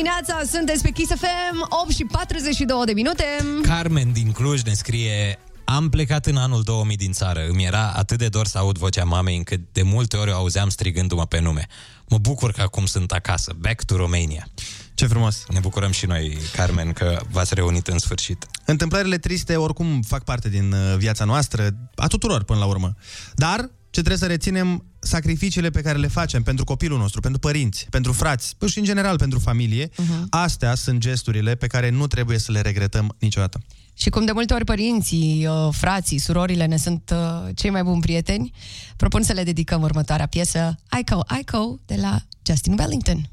Dimineața! 0.00 0.56
Sunteți 0.56 0.82
pe 0.82 0.90
Kiss 0.90 1.10
FM, 1.10 1.66
8 1.82 1.90
și 1.90 2.04
42 2.04 2.84
de 2.84 2.92
minute. 2.92 3.24
Carmen 3.62 4.12
din 4.12 4.32
Cluj 4.32 4.62
ne 4.62 4.72
scrie 4.72 5.38
am 5.64 5.88
plecat 5.88 6.26
în 6.26 6.36
anul 6.36 6.62
2000 6.62 6.96
din 6.96 7.12
țară. 7.12 7.46
Îmi 7.48 7.64
era 7.64 7.92
atât 7.96 8.18
de 8.18 8.28
dor 8.28 8.46
să 8.46 8.58
aud 8.58 8.78
vocea 8.78 9.04
mamei 9.04 9.36
încât 9.36 9.60
de 9.72 9.82
multe 9.82 10.16
ori 10.16 10.30
o 10.30 10.34
auzeam 10.34 10.68
strigându-mă 10.68 11.26
pe 11.26 11.40
nume. 11.40 11.66
Mă 12.08 12.18
bucur 12.18 12.52
că 12.52 12.60
acum 12.60 12.86
sunt 12.86 13.12
acasă. 13.12 13.52
Back 13.58 13.84
to 13.84 13.96
Romania. 13.96 14.48
Ce 14.94 15.06
frumos! 15.06 15.44
Ne 15.48 15.58
bucurăm 15.60 15.90
și 15.90 16.06
noi, 16.06 16.38
Carmen, 16.56 16.92
că 16.92 17.20
v-ați 17.30 17.54
reunit 17.54 17.86
în 17.86 17.98
sfârșit. 17.98 18.46
Întâmplările 18.64 19.18
triste 19.18 19.56
oricum 19.56 20.00
fac 20.02 20.24
parte 20.24 20.48
din 20.48 20.72
uh, 20.72 20.96
viața 20.96 21.24
noastră, 21.24 21.70
a 21.94 22.06
tuturor 22.06 22.44
până 22.44 22.58
la 22.58 22.66
urmă. 22.66 22.94
Dar 23.34 23.58
ce 23.90 24.00
trebuie 24.00 24.16
să 24.16 24.26
reținem 24.26 24.84
sacrificiile 25.00 25.70
pe 25.70 25.80
care 25.80 25.98
le 25.98 26.06
facem 26.06 26.42
pentru 26.42 26.64
copilul 26.64 26.98
nostru, 26.98 27.20
pentru 27.20 27.40
părinți, 27.40 27.86
pentru 27.90 28.12
frați, 28.12 28.54
păi 28.58 28.68
și 28.68 28.78
în 28.78 28.84
general 28.84 29.16
pentru 29.16 29.38
familie, 29.38 29.88
uh-huh. 29.88 30.24
astea 30.30 30.74
sunt 30.74 30.98
gesturile 30.98 31.54
pe 31.54 31.66
care 31.66 31.90
nu 31.90 32.06
trebuie 32.06 32.38
să 32.38 32.52
le 32.52 32.60
regretăm 32.60 33.16
niciodată. 33.18 33.60
Și 33.94 34.10
cum 34.10 34.24
de 34.24 34.32
multe 34.32 34.54
ori 34.54 34.64
părinții, 34.64 35.46
uh, 35.46 35.68
frații, 35.70 36.18
surorile 36.18 36.66
ne 36.66 36.76
sunt 36.76 37.12
uh, 37.12 37.48
cei 37.54 37.70
mai 37.70 37.82
buni 37.82 38.00
prieteni, 38.00 38.52
propun 38.96 39.22
să 39.22 39.32
le 39.32 39.42
dedicăm 39.42 39.82
următoarea 39.82 40.26
piesă, 40.26 40.78
Ico, 41.00 41.20
Ico, 41.40 41.78
de 41.86 41.94
la 42.00 42.20
Justin 42.42 42.78
Wellington. 42.78 43.28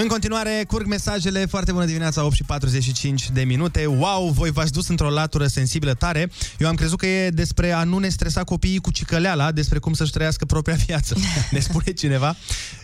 În 0.00 0.06
continuare, 0.06 0.64
curg 0.66 0.86
mesajele. 0.86 1.46
Foarte 1.46 1.72
bună 1.72 1.84
dimineața, 1.84 2.24
8 2.24 2.34
și 2.34 2.42
45 2.42 3.30
de 3.30 3.44
minute. 3.44 3.86
Wow, 3.86 4.28
voi 4.28 4.50
v-ați 4.50 4.72
dus 4.72 4.88
într-o 4.88 5.10
latură 5.10 5.46
sensibilă 5.46 5.94
tare. 5.94 6.30
Eu 6.58 6.68
am 6.68 6.74
crezut 6.74 6.98
că 6.98 7.06
e 7.06 7.30
despre 7.30 7.72
a 7.72 7.84
nu 7.84 7.98
ne 7.98 8.08
stresa 8.08 8.44
copiii 8.44 8.78
cu 8.78 8.90
cicăleala, 8.90 9.52
despre 9.52 9.78
cum 9.78 9.92
să-și 9.92 10.12
trăiască 10.12 10.44
propria 10.44 10.74
viață. 10.86 11.16
Ne 11.50 11.58
spune 11.58 11.92
cineva. 11.92 12.36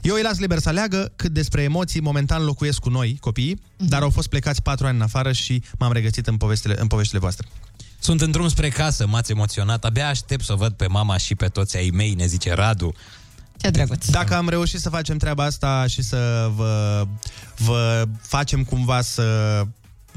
Eu 0.03 0.15
îi 0.15 0.23
las 0.23 0.39
liber 0.39 0.59
să 0.59 0.69
aleagă 0.69 1.12
cât 1.17 1.33
despre 1.33 1.62
emoții 1.62 2.01
momentan 2.01 2.45
locuiesc 2.45 2.79
cu 2.79 2.89
noi, 2.89 3.17
copiii, 3.21 3.61
dar 3.77 4.03
au 4.03 4.11
fost 4.11 4.29
plecați 4.29 4.62
patru 4.62 4.87
ani 4.87 4.97
în 4.97 5.03
afară 5.03 5.33
și 5.33 5.62
m-am 5.79 5.93
regăsit 5.93 6.27
în 6.27 6.37
povestile, 6.37 6.75
în 6.79 6.87
poveștile 6.87 7.21
voastre. 7.21 7.47
Sunt 7.99 8.21
în 8.21 8.31
drum 8.31 8.49
spre 8.49 8.69
casă, 8.69 9.07
m-ați 9.07 9.31
emoționat. 9.31 9.85
Abia 9.85 10.09
aștept 10.09 10.45
să 10.45 10.53
o 10.53 10.57
văd 10.57 10.73
pe 10.73 10.87
mama 10.87 11.17
și 11.17 11.35
pe 11.35 11.47
toți 11.47 11.77
ai 11.77 11.91
mei, 11.95 12.15
ne 12.15 12.27
zice 12.27 12.55
Radu. 12.55 12.95
Ce 13.65 13.71
drăguț. 13.71 14.07
Dacă 14.07 14.35
am 14.37 14.49
reușit 14.49 14.81
să 14.81 14.89
facem 14.89 15.17
treaba 15.17 15.45
asta 15.45 15.85
și 15.89 16.03
să 16.03 16.51
vă, 16.55 17.07
vă 17.57 18.05
facem 18.21 18.65
cumva 18.65 19.01
să 19.01 19.23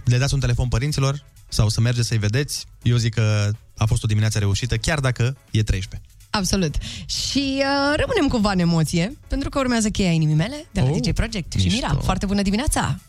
le 0.04 0.18
dați 0.18 0.34
un 0.34 0.39
telefon 0.39 0.68
părinților 0.68 1.24
sau 1.48 1.70
să 1.70 1.82
mergeți 1.82 2.08
să-i 2.08 2.18
vedeți, 2.18 2.66
eu 2.82 2.98
zic 2.98 3.14
că 3.14 3.52
a 3.78 3.86
fost 3.86 4.04
o 4.04 4.08
dimineață 4.08 4.39
reușită, 4.39 4.78
chiar 4.78 5.00
dacă 5.00 5.38
e 5.52 5.64
13. 5.64 6.10
Absolut. 6.30 6.76
Și 7.06 7.56
uh, 7.58 7.95
rămânem 7.98 8.28
cumva 8.30 8.52
în 8.52 8.60
emoție, 8.60 9.18
pentru 9.28 9.50
că 9.50 9.60
urmează 9.60 9.89
cheia 9.89 10.12
inimii 10.12 10.36
mele 10.36 10.66
de 10.72 10.82
la 10.82 10.89
Oh, 10.89 10.98
DJ 11.02 11.12
Project 11.12 11.52
și 11.52 11.66
mișto. 11.66 11.88
Mira. 11.88 12.02
Foarte 12.04 12.26
bună 12.26 12.41
dimineața! 12.41 13.00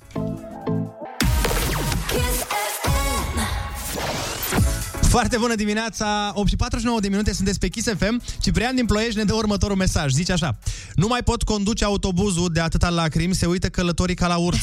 Foarte 5.09 5.36
bună 5.36 5.54
dimineața, 5.54 6.32
8 6.34 6.48
și 6.48 6.56
49 6.56 7.00
de 7.00 7.09
minute, 7.09 7.32
sunteți 7.32 7.59
pe 7.59 7.68
Kiss 7.68 7.88
FM. 7.98 8.22
Ciprian 8.40 8.74
din 8.74 8.86
Ploiești 8.86 9.16
ne 9.16 9.24
dă 9.24 9.34
următorul 9.34 9.76
mesaj. 9.76 10.12
Zice 10.12 10.32
așa, 10.32 10.59
nu 10.94 11.06
mai 11.06 11.22
pot 11.22 11.42
conduce 11.42 11.84
autobuzul 11.84 12.48
de 12.52 12.61
atâta 12.61 12.88
lacrimi, 12.88 13.34
se 13.34 13.46
uită 13.46 13.68
călătorii 13.68 14.14
ca 14.14 14.26
la 14.26 14.36
urs. 14.36 14.59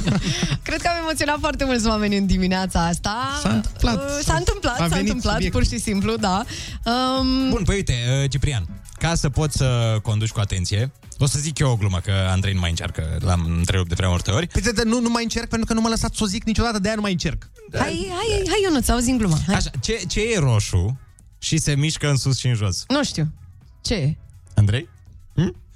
Cred 0.66 0.80
că 0.82 0.88
am 0.88 0.96
emoționat 1.00 1.36
foarte 1.40 1.64
mulți 1.64 1.86
oameni 1.86 2.16
în 2.16 2.26
dimineața 2.26 2.86
asta. 2.86 3.38
S-a 3.42 3.48
întâmplat. 3.48 4.04
Uh, 4.04 4.18
S-a 4.24 4.34
întâmplat, 4.34 4.74
A 4.74 4.76
s-a 4.76 4.86
venit 4.86 5.00
întâmplat, 5.02 5.34
subiectul. 5.34 5.60
pur 5.60 5.70
și 5.70 5.78
simplu, 5.78 6.16
da. 6.16 6.44
Um, 6.84 7.48
Bun, 7.50 7.62
păi 7.64 7.74
uite, 7.74 7.94
uh, 8.22 8.30
Ciprian, 8.30 8.66
ca 8.98 9.14
să 9.14 9.28
poți 9.28 9.56
să 9.56 9.98
conduci 10.02 10.30
cu 10.30 10.40
atenție, 10.40 10.92
o 11.18 11.26
să 11.26 11.38
zic 11.38 11.58
eu 11.58 11.70
o 11.70 11.76
glumă, 11.76 11.98
că 12.00 12.12
Andrei 12.30 12.52
nu 12.54 12.60
mai 12.60 12.70
încearcă, 12.70 13.16
l-am 13.20 13.44
întrerupt 13.58 13.88
de 13.88 13.94
prea 13.94 14.08
multe 14.08 14.30
ori. 14.30 14.46
Păi, 14.46 14.62
de- 14.62 14.82
nu, 14.84 15.00
nu 15.00 15.08
mai 15.08 15.22
încerc 15.22 15.48
pentru 15.48 15.66
că 15.66 15.72
nu 15.74 15.80
mă 15.80 15.88
lăsați 15.88 16.16
să 16.16 16.24
o 16.24 16.26
zic 16.26 16.44
niciodată, 16.44 16.78
de 16.78 16.86
aia 16.86 16.96
nu 16.96 17.02
mai 17.02 17.12
încerc. 17.12 17.50
hai, 17.72 18.06
hai, 18.08 18.42
hai, 18.46 18.60
Ionuț, 18.64 18.88
auzi 18.88 19.16
gluma. 19.16 19.38
Hai. 19.46 19.54
Așa, 19.54 19.70
ce, 19.80 20.02
ce 20.08 20.20
e 20.32 20.38
roșu 20.38 21.00
și 21.38 21.58
se 21.58 21.74
mișcă 21.74 22.08
în 22.10 22.16
sus 22.16 22.38
și 22.38 22.46
în 22.46 22.54
jos? 22.54 22.84
Nu 22.88 23.04
știu. 23.04 23.32
Ce 23.80 23.94
e? 23.94 24.16
Andrei? 24.54 24.88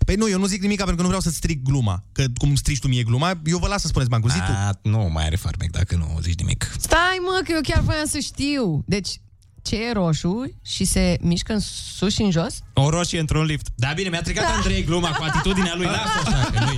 Păi 0.05 0.15
nu, 0.19 0.29
eu 0.29 0.39
nu 0.39 0.47
zic 0.47 0.61
nimic 0.63 0.77
pentru 0.77 0.95
că 0.95 1.01
nu 1.01 1.07
vreau 1.07 1.23
să 1.23 1.31
stric 1.31 1.63
gluma. 1.63 2.05
Că 2.13 2.25
cum 2.35 2.55
strici 2.55 2.79
tu 2.79 2.89
mie 2.89 3.03
gluma, 3.03 3.41
eu 3.45 3.59
vă 3.59 3.67
las 3.67 3.81
să 3.81 3.87
spuneți 3.87 4.11
Bancu, 4.11 4.29
zi 4.29 4.37
tu. 4.37 4.43
A, 4.53 4.79
nu 4.83 5.09
mai 5.13 5.25
are 5.25 5.37
farmec 5.37 5.71
dacă 5.71 5.97
nu 5.97 6.19
zici 6.23 6.39
nimic. 6.39 6.73
Stai, 6.79 7.19
mă, 7.21 7.41
că 7.45 7.53
eu 7.53 7.61
chiar 7.63 7.81
voiam 7.83 8.07
să 8.07 8.19
știu. 8.19 8.83
Deci, 8.87 9.21
ce 9.63 9.77
e 9.89 9.93
roșu 9.93 10.43
și 10.63 10.85
se 10.85 11.17
mișcă 11.21 11.53
în 11.53 11.61
sus 11.97 12.15
și 12.15 12.23
în 12.23 12.31
jos? 12.31 12.59
O 12.75 12.89
roșie 12.89 13.21
într-un 13.21 13.45
lift. 13.45 13.67
Da, 13.75 13.93
bine, 13.95 14.09
mi-a 14.09 14.23
tricat 14.23 14.45
Andrei 14.57 14.85
gluma 14.85 15.11
cu 15.11 15.23
atitudinea 15.25 15.75
lui. 15.77 15.87
Da, 16.01 16.03
așa, 16.31 16.51
că 16.53 16.59
nu 16.59 16.73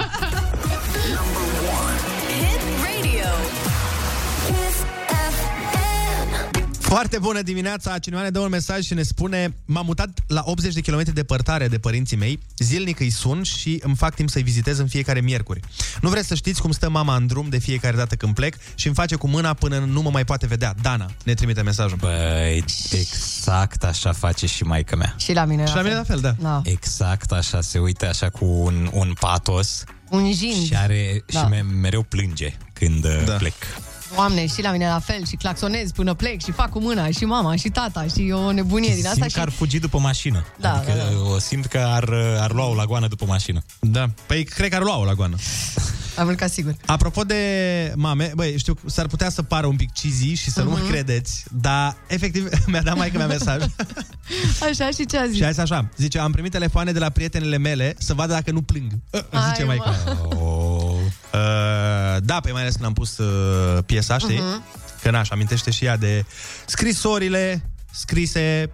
Foarte 6.93 7.18
bună 7.18 7.43
dimineața! 7.43 7.99
Cineva 7.99 8.22
ne 8.22 8.30
dă 8.30 8.38
un 8.38 8.49
mesaj 8.49 8.84
și 8.84 8.95
ne 8.95 9.03
spune 9.03 9.55
M-am 9.64 9.84
mutat 9.86 10.18
la 10.26 10.43
80 10.45 10.74
de 10.74 10.80
km 10.80 11.12
departare 11.12 11.68
de 11.68 11.78
părinții 11.78 12.16
mei 12.16 12.38
Zilnic 12.59 13.01
îi 13.01 13.11
sun 13.11 13.43
și 13.43 13.80
îmi 13.82 13.97
fac 13.97 14.14
timp 14.14 14.30
să-i 14.30 14.43
vizitez 14.43 14.78
în 14.78 14.86
fiecare 14.86 15.20
miercuri 15.20 15.61
Nu 16.01 16.09
vreți 16.09 16.28
să 16.28 16.34
știți 16.34 16.61
cum 16.61 16.70
stă 16.70 16.88
mama 16.90 17.16
în 17.16 17.26
drum 17.26 17.49
de 17.49 17.59
fiecare 17.59 17.97
dată 17.97 18.14
când 18.14 18.34
plec 18.34 18.55
Și 18.74 18.86
îmi 18.86 18.95
face 18.97 19.14
cu 19.16 19.28
mâna 19.28 19.55
până 19.55 19.78
nu 19.78 20.03
mă 20.03 20.11
mai 20.11 20.24
poate 20.24 20.47
vedea 20.47 20.74
Dana 20.82 21.11
ne 21.24 21.34
trimite 21.34 21.62
mesajul 21.62 21.97
Băi, 22.01 22.64
exact 22.90 23.84
așa 23.84 24.12
face 24.12 24.47
și 24.47 24.62
maica 24.62 24.97
mea. 24.97 25.14
Și 25.18 25.32
la 25.32 25.45
mine 25.45 25.66
Și 25.66 25.74
la 25.74 25.82
mine 25.82 25.95
la 25.95 26.03
fel, 26.05 26.20
da. 26.20 26.34
da. 26.40 26.61
Exact 26.64 27.32
așa, 27.32 27.61
se 27.61 27.78
uită 27.78 28.09
așa 28.09 28.28
cu 28.30 28.45
un, 28.45 28.90
un 28.93 29.12
patos 29.20 29.84
Un 30.11 30.32
jin. 30.32 30.64
și 30.64 30.74
are 30.76 31.24
Da. 31.32 31.40
și 31.40 31.47
me- 31.47 31.62
mereu 31.62 32.03
plânge 32.03 32.57
când 32.72 33.07
da. 33.24 33.32
plec. 33.32 33.55
Doamne, 34.15 34.47
și 34.47 34.63
la 34.63 34.71
mine 34.71 34.87
la 34.89 34.99
fel 34.99 35.27
și 35.27 35.37
claxonez 35.37 35.91
până 35.91 36.15
plec 36.15 36.43
și 36.43 36.53
fac 36.53 36.71
cu 36.71 36.81
mâna 36.81 37.11
și 37.11 37.25
mama 37.25 37.57
și 37.57 37.69
tata 37.69 38.05
și 38.15 38.31
o 38.35 38.53
nebunie 38.53 38.95
din 38.95 39.07
asta 39.07 39.15
simt 39.19 39.29
și... 39.31 39.35
că 39.37 39.41
ar 39.41 39.51
fugi 39.51 39.79
după 39.79 39.99
mașină. 39.99 40.45
Da, 40.61 40.73
adică 40.75 40.93
da, 40.97 41.31
o 41.35 41.39
simt 41.39 41.67
că 41.67 41.79
ar, 41.79 42.09
ar 42.39 42.53
lua 42.53 42.67
o 42.67 42.75
lagoană 42.75 43.07
după 43.09 43.25
mașină. 43.25 43.63
Da, 43.81 44.07
păi 44.27 44.45
cred 44.45 44.71
că 44.71 44.77
ar 44.77 44.83
lua 44.83 44.99
o 44.99 45.05
lagoană 45.05 45.37
Am 46.17 46.27
mâncat 46.27 46.51
sigur. 46.51 46.75
Apropo 46.87 47.23
de 47.23 47.37
mame, 47.97 48.33
băi, 48.35 48.59
știu, 48.59 48.75
s-ar 48.87 49.07
putea 49.07 49.31
să 49.31 49.43
pară 49.43 49.67
un 49.67 49.77
pic 49.77 49.93
cheesy 49.93 50.33
și 50.35 50.51
să 50.51 50.63
nu 50.63 50.71
mă 50.71 50.77
Mhm. 50.77 50.89
credeți 50.91 51.45
Dar, 51.51 51.97
efectiv, 52.07 52.49
mi-a 52.71 52.83
dat 52.83 52.97
maică 52.97 53.17
mea 53.17 53.27
mesaj 53.27 53.63
Așa 54.71 54.91
și 54.91 55.07
ce 55.07 55.19
a 55.19 55.27
zis? 55.27 55.37
Și 55.37 55.45
a 55.45 55.49
zis 55.51 55.59
așa, 55.59 55.89
zice, 55.97 56.19
am 56.19 56.33
primit 56.33 56.51
telefoane 56.51 56.93
de 56.93 56.99
la 56.99 57.09
prietenele 57.09 57.59
mele 57.59 57.95
să 57.99 58.15
vadă 58.15 58.33
dacă 58.33 58.51
nu 58.51 58.63
plâng. 58.63 58.93
Uh, 59.11 59.21
Zice 59.21 59.65
Hai, 59.65 59.65
mai 59.67 59.79
oh. 60.29 60.95
uh, 61.33 61.41
Da, 62.21 62.41
pe 62.41 62.51
mai 62.53 62.61
ales 62.61 62.73
când 62.75 62.85
am 62.85 62.93
pus 62.93 63.19
uh, 63.19 63.83
piesa, 63.87 64.19
știi? 64.19 64.39
Mhm. 64.39 64.63
Că 65.03 65.11
na, 65.11 65.23
și 65.23 65.33
amintește 65.33 65.71
și 65.71 65.85
ea 65.85 65.97
de 65.97 66.25
scrisorile 66.67 67.71
scrise 67.91 68.71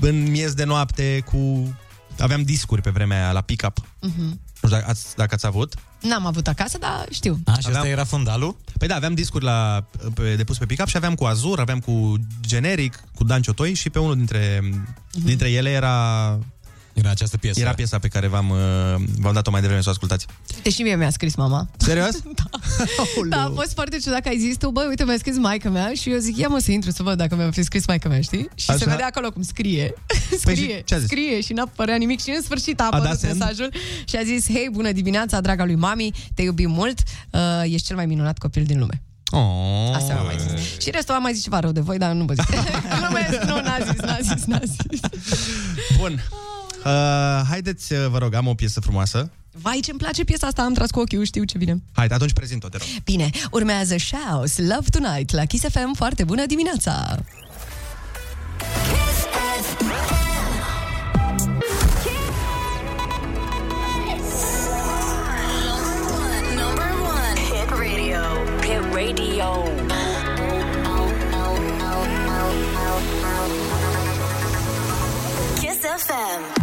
în 0.00 0.30
miez 0.30 0.54
de 0.54 0.64
noapte 0.64 1.22
cu... 1.32 1.72
Aveam 2.18 2.42
discuri 2.42 2.82
pe 2.82 2.90
vremea 2.90 3.22
aia 3.22 3.32
la 3.32 3.40
pick-up. 3.40 3.78
Mhm. 4.00 4.40
Nu 4.60 4.68
știu 4.68 4.68
dacă 4.68 4.84
ați, 4.88 5.16
dacă 5.16 5.34
ați 5.34 5.46
avut. 5.46 5.74
N-am 6.00 6.26
avut 6.26 6.46
acasă, 6.48 6.78
dar 6.78 7.06
știu. 7.10 7.40
A, 7.44 7.52
și 7.58 7.66
asta 7.66 7.88
era 7.88 8.04
fundalul? 8.04 8.56
Păi 8.78 8.88
da, 8.88 8.94
aveam 8.94 9.14
discuri 9.14 9.44
la, 9.44 9.84
pe, 10.14 10.34
de 10.34 10.44
pus 10.44 10.58
pe 10.58 10.66
pick-up 10.66 10.86
și 10.88 10.96
aveam 10.96 11.14
cu 11.14 11.24
Azur, 11.24 11.60
aveam 11.60 11.78
cu 11.80 12.14
Generic, 12.40 13.00
cu 13.14 13.24
Dan 13.24 13.42
Ciotoi 13.42 13.74
și 13.74 13.90
pe 13.90 13.98
unul 13.98 14.16
dintre, 14.16 14.60
Mhm. 14.62 15.24
dintre 15.24 15.50
ele 15.50 15.70
era... 15.70 16.38
Era 16.92 17.10
această 17.10 17.36
piesă. 17.36 17.60
Era 17.60 17.72
piesa 17.72 17.98
pe 17.98 18.08
care 18.08 18.26
v-am, 18.26 18.50
uh, 18.50 18.58
v-am 19.18 19.32
dat-o 19.32 19.50
mai 19.50 19.60
devreme 19.60 19.82
să 19.82 19.88
o 19.88 19.92
ascultați. 19.92 20.26
Uite, 20.56 20.70
și 20.70 20.82
mie 20.82 20.96
mi-a 20.96 21.10
scris 21.10 21.34
mama. 21.34 21.68
Serios? 21.76 22.16
Da, 23.28 23.42
a 23.42 23.52
fost 23.54 23.72
foarte 23.72 23.96
ciudat 23.98 24.20
că 24.20 24.28
ai 24.28 24.38
zis 24.38 24.56
tu, 24.56 24.70
băi, 24.70 24.86
uite, 24.88 25.04
mi-a 25.04 25.16
scris 25.18 25.36
maica 25.36 25.68
mea 25.70 25.92
și 25.94 26.10
eu 26.10 26.18
zic, 26.18 26.36
ia 26.36 26.48
mă 26.48 26.58
să 26.58 26.70
intru 26.72 26.90
să 26.90 27.02
văd 27.02 27.16
dacă 27.16 27.36
mi-a 27.36 27.50
fi 27.50 27.62
scris 27.62 27.86
maica 27.86 28.08
mea, 28.08 28.20
știi? 28.20 28.48
Și 28.54 28.70
Așa. 28.70 28.78
se 28.78 28.84
vedea 28.90 29.06
acolo 29.06 29.30
cum 29.30 29.42
scrie. 29.42 29.94
Păi 30.06 30.38
scrie, 30.56 30.76
și 30.76 30.84
ce 30.84 30.94
a 30.94 30.98
zis? 30.98 31.06
scrie 31.06 31.40
și 31.40 31.52
n-a 31.52 31.70
părea 31.76 31.96
nimic 31.96 32.20
și 32.22 32.30
în 32.36 32.42
sfârșit 32.42 32.80
a 32.80 32.84
A 32.84 32.90
dat 32.90 33.00
apărut 33.00 33.18
send? 33.18 33.38
mesajul 33.38 33.72
și 34.04 34.16
a 34.16 34.22
zis, 34.22 34.46
hei, 34.46 34.68
bună 34.72 34.92
dimineața, 34.92 35.40
draga 35.40 35.64
lui 35.64 35.74
mami, 35.74 36.12
te 36.34 36.42
iubim 36.42 36.70
mult, 36.70 36.98
uh, 37.30 37.40
ești 37.64 37.86
cel 37.86 37.96
mai 37.96 38.06
minunat 38.06 38.38
copil 38.38 38.62
din 38.64 38.78
lume. 38.78 39.02
Oh. 39.30 39.94
Asta 39.96 40.12
mi-a 40.12 40.22
mai 40.22 40.36
zis. 40.38 40.80
Și 40.84 40.90
restul 40.90 41.14
am 41.14 41.22
mai 41.22 41.32
zis 41.34 41.42
ceva 41.42 41.58
rău 41.60 41.72
de 41.72 41.80
voi, 41.80 41.98
dar 41.98 42.12
nu 42.12 42.24
vă 42.24 42.32
zic. 42.34 42.44
Glumesc, 42.98 43.44
nu, 43.46 43.54
n-a 43.60 43.78
zis, 43.90 44.00
n-a 44.00 44.18
zis, 44.34 44.44
n-a 44.44 44.60
zis. 44.64 45.00
Bun. 45.98 46.22
Uh, 46.84 47.46
haideți, 47.48 47.92
uh, 47.92 48.06
vă 48.10 48.18
rog, 48.18 48.34
am 48.34 48.46
o 48.46 48.54
piesă 48.54 48.80
frumoasă. 48.80 49.30
Vai, 49.52 49.80
ce-mi 49.80 49.98
place 49.98 50.24
piesa 50.24 50.46
asta, 50.46 50.62
am 50.62 50.72
tras 50.74 50.90
cu 50.90 51.00
ochiul, 51.00 51.24
știu 51.24 51.44
ce 51.44 51.58
vine. 51.58 51.82
Haide, 51.92 52.14
atunci 52.14 52.32
prezint-o, 52.32 52.68
te 52.68 52.76
rog. 52.76 52.86
Bine, 53.04 53.30
urmează 53.50 53.96
Shouse, 53.96 54.62
Love 54.62 54.88
Tonight, 54.90 55.30
la 55.30 55.44
Kiss 55.44 55.64
FM, 55.68 55.94
foarte 55.94 56.24
bună 56.24 56.46
dimineața! 56.46 57.18
Number 66.56 66.92
one. 67.02 67.36
Hit 67.50 67.70
radio. 67.70 68.22
Hit 68.62 68.94
radio. 68.94 69.64
Kiss 75.60 75.80
FM. 76.06 76.61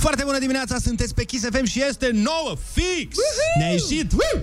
Foarte 0.00 0.22
bună 0.24 0.38
dimineața, 0.38 0.76
sunteți 0.82 1.14
pe 1.14 1.24
Kiss 1.24 1.44
FM 1.52 1.64
și 1.64 1.82
este 1.88 2.10
nouă 2.12 2.56
fix! 2.72 3.16
Ne-a 3.58 3.70
ieșit! 3.70 4.12
Woo! 4.12 4.42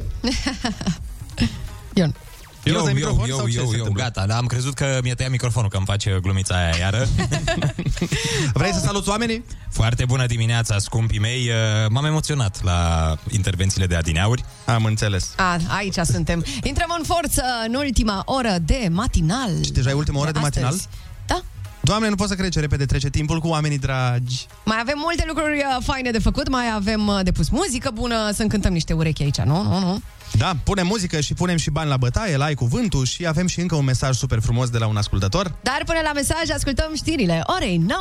Ion. 1.93 2.15
Eu 2.63 2.73
Eu, 2.73 2.83
la 2.83 2.89
eu, 2.89 2.95
microfon 2.95 3.29
eu, 3.29 3.37
sau 3.37 3.47
ce 3.47 3.57
eu, 3.57 3.63
se 3.63 3.69
eu, 3.71 3.77
întâmplă? 3.77 4.03
gata, 4.03 4.35
am 4.35 4.45
crezut 4.45 4.73
că 4.73 4.99
mi-a 5.03 5.13
tăiat 5.15 5.31
microfonul, 5.31 5.69
că 5.69 5.77
îmi 5.77 5.85
face 5.85 6.19
glumița 6.21 6.55
aia 6.55 6.75
iară. 6.79 7.07
Vrei 8.53 8.73
să 8.73 8.79
saluți 8.79 9.09
oamenii? 9.09 9.43
Foarte 9.71 10.05
bună 10.05 10.25
dimineața, 10.25 10.79
scumpii 10.79 11.19
mei. 11.19 11.49
Uh, 11.49 11.89
M-am 11.89 12.05
emoționat 12.05 12.63
la 12.63 13.15
intervențiile 13.29 13.85
de 13.85 13.95
adineauri. 13.95 14.43
Am 14.65 14.85
înțeles. 14.85 15.33
A, 15.35 15.57
aici 15.67 15.95
suntem. 16.03 16.45
Intrăm 16.63 16.95
în 16.97 17.03
forță 17.03 17.43
în 17.67 17.73
ultima 17.73 18.21
oră 18.25 18.55
de 18.61 18.87
matinal. 18.91 19.63
Și 19.63 19.71
deja 19.71 19.89
e 19.89 19.93
ultima 19.93 20.19
oră 20.19 20.31
de 20.31 20.39
astăzi. 20.39 20.55
matinal? 20.63 20.77
Da. 20.91 21.06
Doamne, 21.88 22.09
nu 22.09 22.15
pot 22.15 22.27
să 22.27 22.35
cred 22.35 22.49
ce 22.49 22.59
repede 22.59 22.85
trece 22.85 23.09
timpul 23.09 23.39
cu 23.39 23.47
oamenii 23.47 23.77
dragi. 23.77 24.45
Mai 24.65 24.77
avem 24.79 24.93
multe 24.97 25.23
lucruri 25.27 25.57
uh, 25.57 25.83
faine 25.83 26.11
de 26.11 26.19
făcut, 26.19 26.49
mai 26.49 26.65
avem 26.73 27.07
uh, 27.07 27.19
de 27.23 27.31
pus 27.31 27.49
muzică 27.49 27.91
bună, 27.93 28.31
să 28.31 28.41
încântăm 28.41 28.73
niște 28.73 28.93
urechi 28.93 29.23
aici, 29.23 29.38
nu? 29.38 29.63
Nu, 29.63 29.79
nu. 29.79 30.01
Da, 30.38 30.51
punem 30.63 30.88
muzică 30.88 31.19
și 31.19 31.33
punem 31.33 31.57
și 31.57 31.69
bani 31.69 31.89
la 31.89 31.97
bătaie, 31.97 32.38
la 32.38 32.45
ai 32.45 32.53
cuvântul 32.53 33.05
și 33.05 33.27
avem 33.27 33.47
și 33.47 33.59
încă 33.59 33.75
un 33.75 33.83
mesaj 33.83 34.15
super 34.15 34.39
frumos 34.39 34.69
de 34.69 34.77
la 34.77 34.88
un 34.88 34.97
ascultător. 34.97 35.55
Dar 35.61 35.81
până 35.85 35.99
la 36.03 36.11
mesaj 36.13 36.49
ascultăm 36.55 36.91
știrile 36.95 37.41
orei 37.55 37.77
9. 37.77 37.97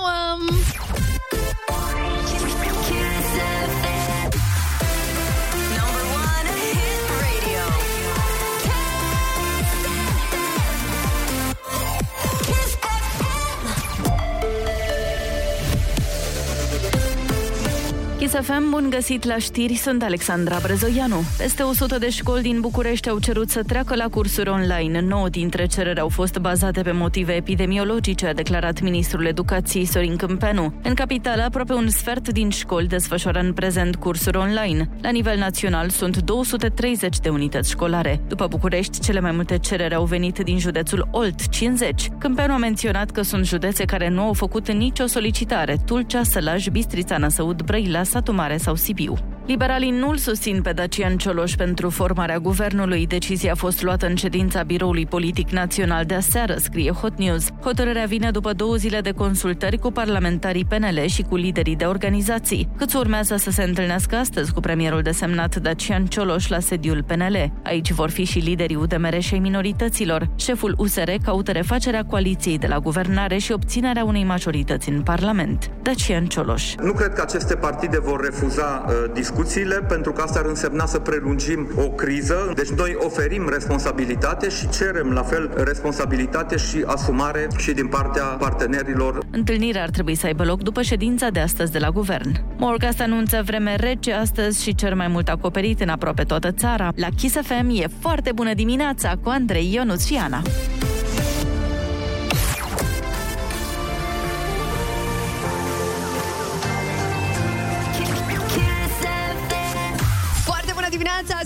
FM, 18.43 18.70
bun 18.70 18.91
găsit 18.91 19.24
la 19.24 19.39
știri, 19.39 19.74
sunt 19.74 20.03
Alexandra 20.03 20.59
Brezoianu. 20.62 21.22
Peste 21.39 21.62
100 21.62 21.99
de 21.99 22.11
școli 22.11 22.43
din 22.43 22.61
București 22.61 23.09
au 23.09 23.18
cerut 23.18 23.51
să 23.51 23.62
treacă 23.62 23.95
la 23.95 24.09
cursuri 24.09 24.49
online. 24.49 25.01
9 25.01 25.28
dintre 25.28 25.66
cereri 25.66 26.01
au 26.01 26.09
fost 26.09 26.39
bazate 26.39 26.82
pe 26.82 26.91
motive 26.91 27.32
epidemiologice, 27.32 28.26
a 28.26 28.32
declarat 28.32 28.80
ministrul 28.80 29.26
educației 29.26 29.84
Sorin 29.84 30.16
Câmpenu. 30.16 30.72
În 30.82 30.95
capitală, 30.95 31.43
aproape 31.43 31.72
un 31.72 31.89
sfert 31.89 32.28
din 32.28 32.51
școli 32.51 32.87
desfășoară 32.87 33.39
în 33.39 33.53
prezent 33.53 33.97
cursuri 33.97 34.37
online. 34.37 34.89
La 35.03 35.11
nivel 35.11 35.39
național 35.39 35.89
sunt 35.89 36.16
230 36.16 37.18
de 37.18 37.28
unități 37.28 37.70
școlare. 37.70 38.20
După 38.28 38.47
București, 38.47 39.01
cele 39.01 39.20
mai 39.20 39.32
multe 39.32 39.59
cereri 39.59 39.95
au 39.95 40.05
venit 40.05 40.39
din 40.39 40.59
județul 40.59 41.09
Olt, 41.11 41.49
50. 41.49 42.09
Câmpenu 42.18 42.53
a 42.53 42.57
menționat 42.57 43.11
că 43.11 43.22
sunt 43.22 43.47
județe 43.47 43.84
care 43.84 44.09
nu 44.09 44.22
au 44.22 44.32
făcut 44.32 44.72
nicio 44.72 45.07
solicitare, 45.07 45.76
Tulcea, 45.84 46.22
Sălaj, 46.22 46.68
Bistrița, 46.68 47.16
Năsăud, 47.16 47.62
Brăila, 47.62 48.03
Satu 48.03 48.26
Mare 48.33 48.59
sau 48.59 48.77
Sibiu. 48.77 49.36
Liberalii 49.47 49.90
nu-l 49.90 50.16
susțin 50.16 50.62
pe 50.62 50.72
Dacian 50.72 51.16
Cioloș 51.16 51.55
pentru 51.55 51.90
formarea 51.90 52.38
guvernului. 52.38 53.07
Decizia 53.07 53.53
a 53.53 53.55
fost 53.55 53.82
luată 53.82 54.07
în 54.07 54.14
ședința 54.14 54.62
Biroului 54.62 55.07
Politic 55.07 55.51
Național 55.51 56.05
de 56.05 56.14
aseară, 56.14 56.55
scrie 56.59 56.90
Hot 56.90 57.18
News. 57.18 57.49
Hotărârea 57.62 58.05
vine 58.05 58.30
după 58.30 58.53
două 58.53 58.74
zile 58.74 59.01
de 59.01 59.11
consultări 59.11 59.78
cu 59.78 59.90
parlamentarii 59.90 60.64
PNL 60.64 61.07
și 61.07 61.22
cu 61.22 61.36
liderii 61.36 61.76
de 61.76 61.84
organizații. 61.84 62.68
Cât 62.76 62.94
urmează 62.94 63.36
să 63.36 63.51
se 63.51 63.62
întâlnească 63.62 64.16
astăzi 64.16 64.53
cu 64.53 64.61
premierul 64.61 65.03
desemnat 65.03 65.57
Dacian 65.57 66.07
Cioloș 66.07 66.49
la 66.49 66.61
sediul 66.61 67.03
PNL. 67.03 67.53
Aici 67.64 67.92
vor 67.92 68.11
fi 68.11 68.24
și 68.24 68.38
liderii 68.38 68.76
UDMR 68.76 69.20
și 69.20 69.34
ai 69.34 69.40
minorităților. 69.40 70.28
Șeful 70.36 70.74
USR 70.78 71.11
caută 71.24 71.53
refacerea 71.53 72.05
coaliției 72.05 72.59
de 72.59 72.66
la 72.66 72.78
guvernare 72.78 73.38
și 73.38 73.53
obținerea 73.53 74.05
unei 74.05 74.24
majorități 74.24 74.88
în 74.88 75.03
Parlament. 75.03 75.70
Dacian 75.82 76.26
Cioloș. 76.26 76.74
Nu 76.74 76.92
cred 76.92 77.12
că 77.12 77.20
aceste 77.20 77.55
partide 77.55 77.99
vor 78.01 78.20
refuza 78.20 78.84
uh, 78.88 78.94
discuțiile, 79.37 79.76
pentru 79.89 80.12
că 80.12 80.22
asta 80.22 80.39
ar 80.39 80.45
însemna 80.45 80.87
să 80.87 80.99
prelungim 80.99 81.68
o 81.76 81.89
criză. 81.89 82.53
Deci 82.55 82.68
noi 82.68 82.97
oferim 82.99 83.49
responsabilitate 83.49 84.49
și 84.49 84.68
cerem 84.68 85.11
la 85.11 85.22
fel 85.22 85.51
responsabilitate 85.64 86.57
și 86.57 86.84
asumare 86.87 87.47
și 87.57 87.72
din 87.72 87.87
partea 87.87 88.22
partenerilor. 88.22 89.18
Întâlnirea 89.30 89.82
ar 89.82 89.91
trebui 89.91 90.14
să 90.14 90.26
aibă 90.26 90.45
loc 90.45 90.62
după 90.62 90.82
ședința 90.82 91.28
de 91.28 91.41
astăzi 91.41 91.72
de 91.72 91.78
la 91.78 91.91
guvern. 91.91 92.43
Morcast 92.57 93.01
anunță 93.01 93.43
vreme 93.45 93.76
rece 93.76 94.12
astăzi 94.12 94.62
și 94.62 94.74
cer 94.74 94.95
mai 94.95 95.09
mult 95.09 95.28
acoperit 95.28 95.80
în 95.80 95.89
aproape 95.89 96.22
toată 96.22 96.53
țara. 96.53 96.93
La 96.95 97.09
Kiss 97.16 97.37
FM 97.43 97.68
e 97.72 97.87
foarte 98.01 98.32
bună 98.32 98.55
dimineața 98.55 99.14
cu 99.22 99.28
Andrei 99.28 99.72
Ionuț 99.72 100.05
și 100.05 100.14
Ana. 100.14 100.43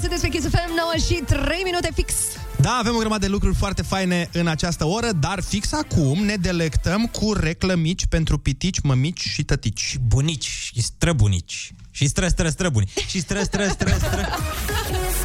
Sunteți 0.00 0.22
pe 0.22 0.28
Kiss 0.28 0.46
FM 0.48 0.74
9 0.76 0.92
și 1.06 1.22
3 1.26 1.60
minute 1.64 1.90
fix. 1.94 2.14
Da, 2.60 2.70
avem 2.70 2.94
o 2.94 2.98
grămadă 2.98 3.20
de 3.20 3.32
lucruri 3.32 3.54
foarte 3.54 3.82
faine 3.82 4.28
în 4.32 4.46
această 4.46 4.84
oră, 4.84 5.12
dar 5.12 5.40
fix 5.42 5.72
acum 5.72 6.24
ne 6.24 6.34
delectăm 6.34 7.06
cu 7.06 7.32
reclămici 7.32 8.06
pentru 8.06 8.38
pitici, 8.38 8.80
mămici 8.80 9.20
și 9.20 9.44
tătici. 9.44 9.98
Bunici 10.06 10.44
și 10.44 10.82
străbunici. 10.82 11.72
Și 11.90 12.06
stră, 12.06 12.28
stră, 12.28 12.48
străbuni. 12.48 12.92
Și 13.06 13.20
stră, 13.20 13.42
stră, 13.42 13.68
stră, 13.68 13.96
stră. 13.98 14.28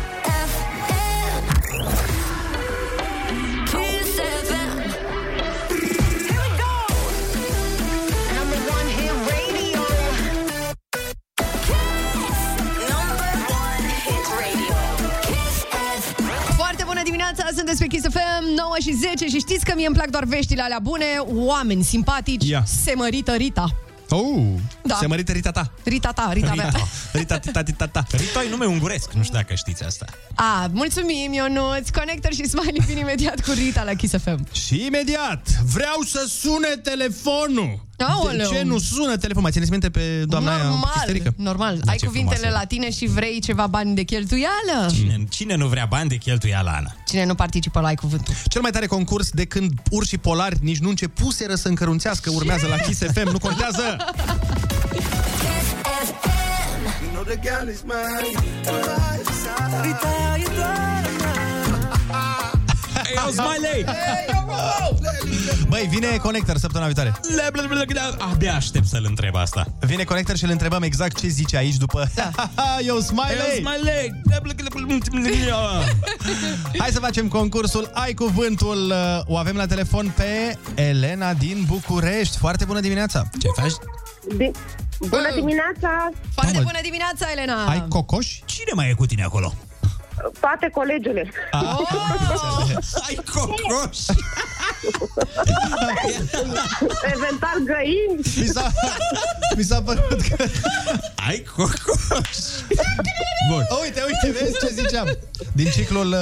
dimineața, 17.56 17.74
sunteți 17.74 17.80
pe 17.80 17.88
Kiss 17.88 18.06
FM 18.10 18.56
9 18.56 18.76
și 18.82 18.92
10 18.94 19.28
și 19.28 19.38
știți 19.40 19.66
că 19.66 19.74
mie 19.76 19.86
îmi 19.88 19.96
plac 19.96 20.10
doar 20.10 20.24
veștile 20.24 20.62
alea 20.62 20.80
bune, 20.82 21.06
oameni 21.26 21.84
simpatici, 21.84 22.46
Ia. 22.48 22.64
se 22.84 22.94
mărită 22.96 23.32
Rita. 23.34 23.66
Oh, 24.10 24.44
Da. 24.84 24.96
se 24.96 25.08
mărită 25.08 25.32
Rita 25.32 25.52
ta. 25.52 25.72
Rita 25.84 26.12
ta, 26.12 26.30
Rita 26.34 26.54
mea. 26.56 26.72
Rita, 27.14 27.40
Rita, 27.44 27.62
Rita 27.62 27.88
ta. 27.88 28.04
Rita 28.12 28.44
e 28.44 28.50
nume 28.50 28.66
unguresc, 28.66 29.12
nu 29.14 29.24
știu 29.24 29.36
dacă 29.36 29.54
știți 29.56 29.84
asta. 29.84 30.06
A, 30.36 30.68
mulțumim, 30.72 31.34
Ionuț. 31.34 31.90
Connector 31.90 32.34
și 32.34 32.46
Smiley 32.46 32.84
vin 32.88 32.98
imediat 32.98 33.40
cu 33.46 33.52
Rita 33.52 33.84
la 33.84 33.94
Kiss 33.94 34.14
FM. 34.24 34.48
Și 34.52 34.86
imediat 34.86 35.48
vreau 35.74 36.02
să 36.08 36.26
sune 36.30 36.68
telefonul. 36.84 37.84
Aoleu. 38.04 38.50
De 38.50 38.56
ce 38.56 38.64
nu 38.64 38.78
sună 38.80 39.12
telefonul? 39.18 39.42
Mai 39.42 39.52
țineți 39.52 39.72
minte 39.72 39.90
pe 39.90 40.24
doamna 40.28 40.54
aia 40.56 40.64
normal, 40.64 40.92
isterică? 40.96 41.34
normal. 41.38 41.78
Da, 41.84 41.92
Ai 41.92 41.98
ce 41.98 42.06
cuvintele 42.06 42.36
frumoasă 42.36 42.60
la 42.62 42.68
tine 42.68 42.92
și 42.92 43.06
vrei 43.06 43.40
ceva 43.40 43.68
bani 43.68 43.96
de 43.96 44.04
cheltuială? 44.04 44.92
Cine, 44.94 45.24
cine 45.30 45.56
nu 45.56 45.68
vrea 45.68 45.86
bani 45.90 46.10
de 46.10 46.16
cheltuială, 46.16 46.70
Ana? 46.70 46.96
Cine 47.08 47.26
nu 47.26 47.36
participă 47.36 47.80
la 47.80 47.88
ai 47.88 47.96
cuvântul? 47.96 48.34
Cel 48.48 48.62
mai 48.62 48.72
tare 48.72 48.86
concurs 48.86 49.30
de 49.30 49.46
când 49.46 49.72
urșii 49.92 50.18
polari 50.18 50.58
nici 50.62 50.78
nu 50.80 50.90
începuseră 50.90 51.56
să 51.56 51.68
încărunțească 51.68 52.30
urmează 52.34 52.68
la 52.68 52.76
Kiss 52.76 53.00
FM, 53.14 53.30
nu 53.32 53.38
contează! 53.38 53.82
You 57.04 57.12
know 57.14 57.24
the 57.24 57.40
gal 57.44 57.68
is 57.70 57.82
mine. 57.84 59.26
Rita, 63.08 63.22
you 63.22 63.26
Hey, 63.26 63.26
yo, 63.26 63.32
Smiley! 63.32 63.86
Băi, 65.68 65.88
vine 65.90 66.18
Connector 66.18 66.58
săptămâna 66.58 66.86
viitoare. 66.92 67.14
Abia 68.32 68.54
aștept 68.56 68.86
să-l 68.88 69.06
întreb 69.08 69.36
asta. 69.36 69.66
Vine 69.80 70.04
Connector 70.04 70.38
și 70.38 70.44
îl 70.44 70.50
întrebăm 70.50 70.84
exact 70.84 71.20
ce 71.20 71.28
zice 71.28 71.58
aici 71.58 71.76
după 71.76 72.10
Yo, 72.86 73.00
Smiley! 73.00 73.56
Smiley! 73.56 74.22
Hai 76.78 76.90
să 76.92 77.00
facem 77.00 77.28
concursul 77.28 77.90
Ai 77.94 78.14
Cuvântul 78.14 78.94
O 79.26 79.38
avem 79.38 79.56
la 79.56 79.66
telefon 79.66 80.14
pe 80.16 80.58
Elena 80.82 81.34
din 81.34 81.64
București 81.68 82.38
Foarte 82.38 82.66
bună 82.66 82.80
dimineața 82.80 83.30
Ce 83.42 83.48
faci? 83.62 83.72
Di- 84.38 84.52
Bună 85.00 85.30
dimineața, 85.36 86.10
Foarte 86.34 86.52
Mamă. 86.54 86.66
bună 86.66 86.80
dimineața, 86.84 87.26
Elena! 87.32 87.66
Ai 87.66 87.86
cocoș? 87.90 88.40
Cine 88.46 88.72
mai 88.76 88.90
e 88.90 88.94
cu 88.94 89.06
tine 89.06 89.24
acolo? 89.24 89.54
Toate 90.40 90.70
colegele. 90.74 91.32
Ai 93.08 93.20
cocoș! 93.34 93.98
Eventual 97.14 97.58
găini. 97.66 98.22
Mi 98.40 98.48
s-a, 98.48 98.72
mi 99.58 99.64
s-a 99.64 99.82
părut 99.82 100.22
că... 100.22 100.46
Ai 101.28 101.44
cocoș! 101.56 102.38
Bun. 103.50 103.66
Uite, 103.84 104.02
uite, 104.06 104.40
vezi 104.40 104.60
ce 104.60 104.82
ziceam 104.82 105.18
Din 105.54 105.70
ciclul 105.70 106.12
uh, 106.12 106.18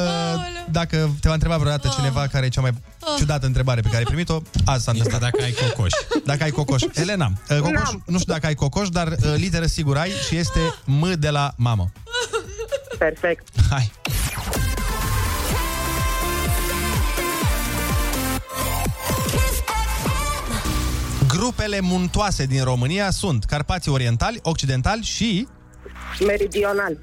Dacă 0.71 1.09
te 1.21 1.27
va 1.27 1.33
întreba 1.33 1.57
vreodată 1.57 1.93
cineva 1.97 2.27
Care 2.31 2.45
e 2.45 2.49
cea 2.49 2.61
mai 2.61 2.71
ciudată 3.17 3.45
întrebare 3.45 3.81
pe 3.81 3.87
care 3.87 3.97
ai 3.99 4.03
primit-o 4.03 4.41
Azi 4.65 4.83
s-a 4.83 4.91
întâmplat 4.91 5.21
Dacă 5.21 5.41
ai 5.43 5.51
cocoș. 5.51 5.91
Dacă 6.25 6.43
ai 6.43 6.51
cocoș 6.51 6.81
Elena, 6.93 7.31
uh, 7.49 7.57
cocoș, 7.57 7.71
N-am. 7.71 8.03
nu 8.05 8.19
știu 8.19 8.33
dacă 8.33 8.45
ai 8.45 8.55
cocoș 8.55 8.89
Dar 8.89 9.07
uh, 9.07 9.33
literă 9.35 9.65
sigur 9.65 9.97
ai 9.97 10.09
Și 10.27 10.35
este 10.35 10.59
M 10.85 11.13
de 11.19 11.29
la 11.29 11.53
mamă 11.57 11.91
Perfect. 12.97 13.47
Hai 13.69 13.91
Grupele 21.27 21.79
muntoase 21.79 22.45
din 22.45 22.63
România 22.63 23.11
sunt 23.11 23.43
Carpații 23.43 23.91
Orientali, 23.91 24.39
Occidentali 24.41 25.01
și 25.03 25.47
Meridional. 26.27 26.97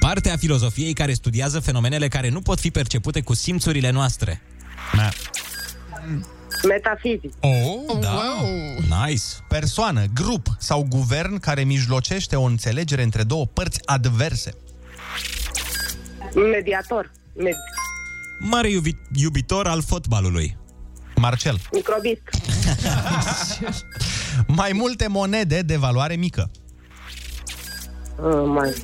Partea 0.00 0.36
filozofiei 0.36 0.92
care 0.92 1.12
studiază 1.12 1.60
fenomenele 1.60 2.08
care 2.08 2.28
nu 2.28 2.40
pot 2.40 2.60
fi 2.60 2.70
percepute 2.70 3.20
cu 3.20 3.34
simțurile 3.34 3.90
noastre. 3.90 4.42
Da. 4.96 5.08
Metafizic. 6.68 7.32
Oh, 7.40 7.98
da. 8.00 8.22
Nice. 9.06 9.22
Persoană, 9.48 10.04
grup 10.14 10.46
sau 10.58 10.86
guvern 10.88 11.38
care 11.38 11.62
mijlocește 11.62 12.36
o 12.36 12.42
înțelegere 12.42 13.02
între 13.02 13.22
două 13.22 13.46
părți 13.46 13.80
adverse. 13.84 14.54
Mediator. 16.52 17.10
Med- 17.36 17.54
Mare 18.40 18.68
iubi- 18.68 19.00
iubitor 19.14 19.66
al 19.66 19.82
fotbalului. 19.82 20.56
Marcel. 21.16 21.60
microbist. 21.72 22.22
Mai 24.60 24.70
multe 24.74 25.06
monede 25.08 25.60
de 25.60 25.76
valoare 25.76 26.14
mică. 26.16 26.50
Uh, 28.16 28.42
mai. 28.46 28.74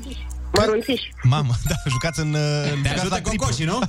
Mărunțiș. 0.58 1.00
Mamă, 1.22 1.54
da, 1.68 1.74
jucați 1.88 2.20
în... 2.20 2.34
uh, 2.34 2.40
Te 2.62 2.68
jucați 2.76 2.88
ajută 2.98 3.08
la 3.14 3.20
gripă. 3.20 3.44
cocoșii, 3.44 3.64
nu? 3.64 3.78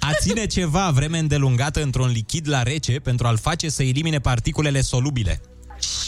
A 0.00 0.12
ține 0.20 0.46
ceva 0.46 0.90
vreme 0.90 1.18
îndelungată 1.18 1.82
într-un 1.82 2.08
lichid 2.08 2.48
la 2.48 2.62
rece 2.62 2.92
pentru 2.92 3.26
a-l 3.26 3.36
face 3.38 3.68
să 3.68 3.82
elimine 3.82 4.18
particulele 4.18 4.80
solubile. 4.80 5.40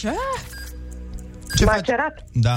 Ce? 0.00 0.12
Ce 1.58 1.64
faci? 1.64 1.76
Macerat. 1.76 2.24
Da. 2.32 2.56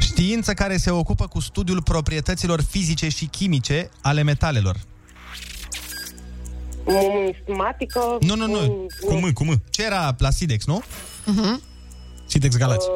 Știință 0.00 0.54
care 0.54 0.76
se 0.76 0.90
ocupă 0.90 1.26
cu 1.26 1.40
studiul 1.40 1.82
proprietăților 1.82 2.62
fizice 2.62 3.08
și 3.08 3.26
chimice 3.26 3.90
ale 4.02 4.22
metalelor. 4.22 4.76
Numismatică. 6.86 8.00
Nu, 8.20 8.34
nu, 8.36 8.46
nu. 8.46 8.86
Cu 9.06 9.14
M, 9.14 9.32
cu 9.32 9.44
M. 9.44 9.62
Ce 9.70 9.84
era 9.84 10.14
la 10.18 10.30
Sidex, 10.30 10.66
nu? 10.66 10.82
Uh-huh. 10.82 11.62
Sidex 12.26 12.56
Galați. 12.56 12.86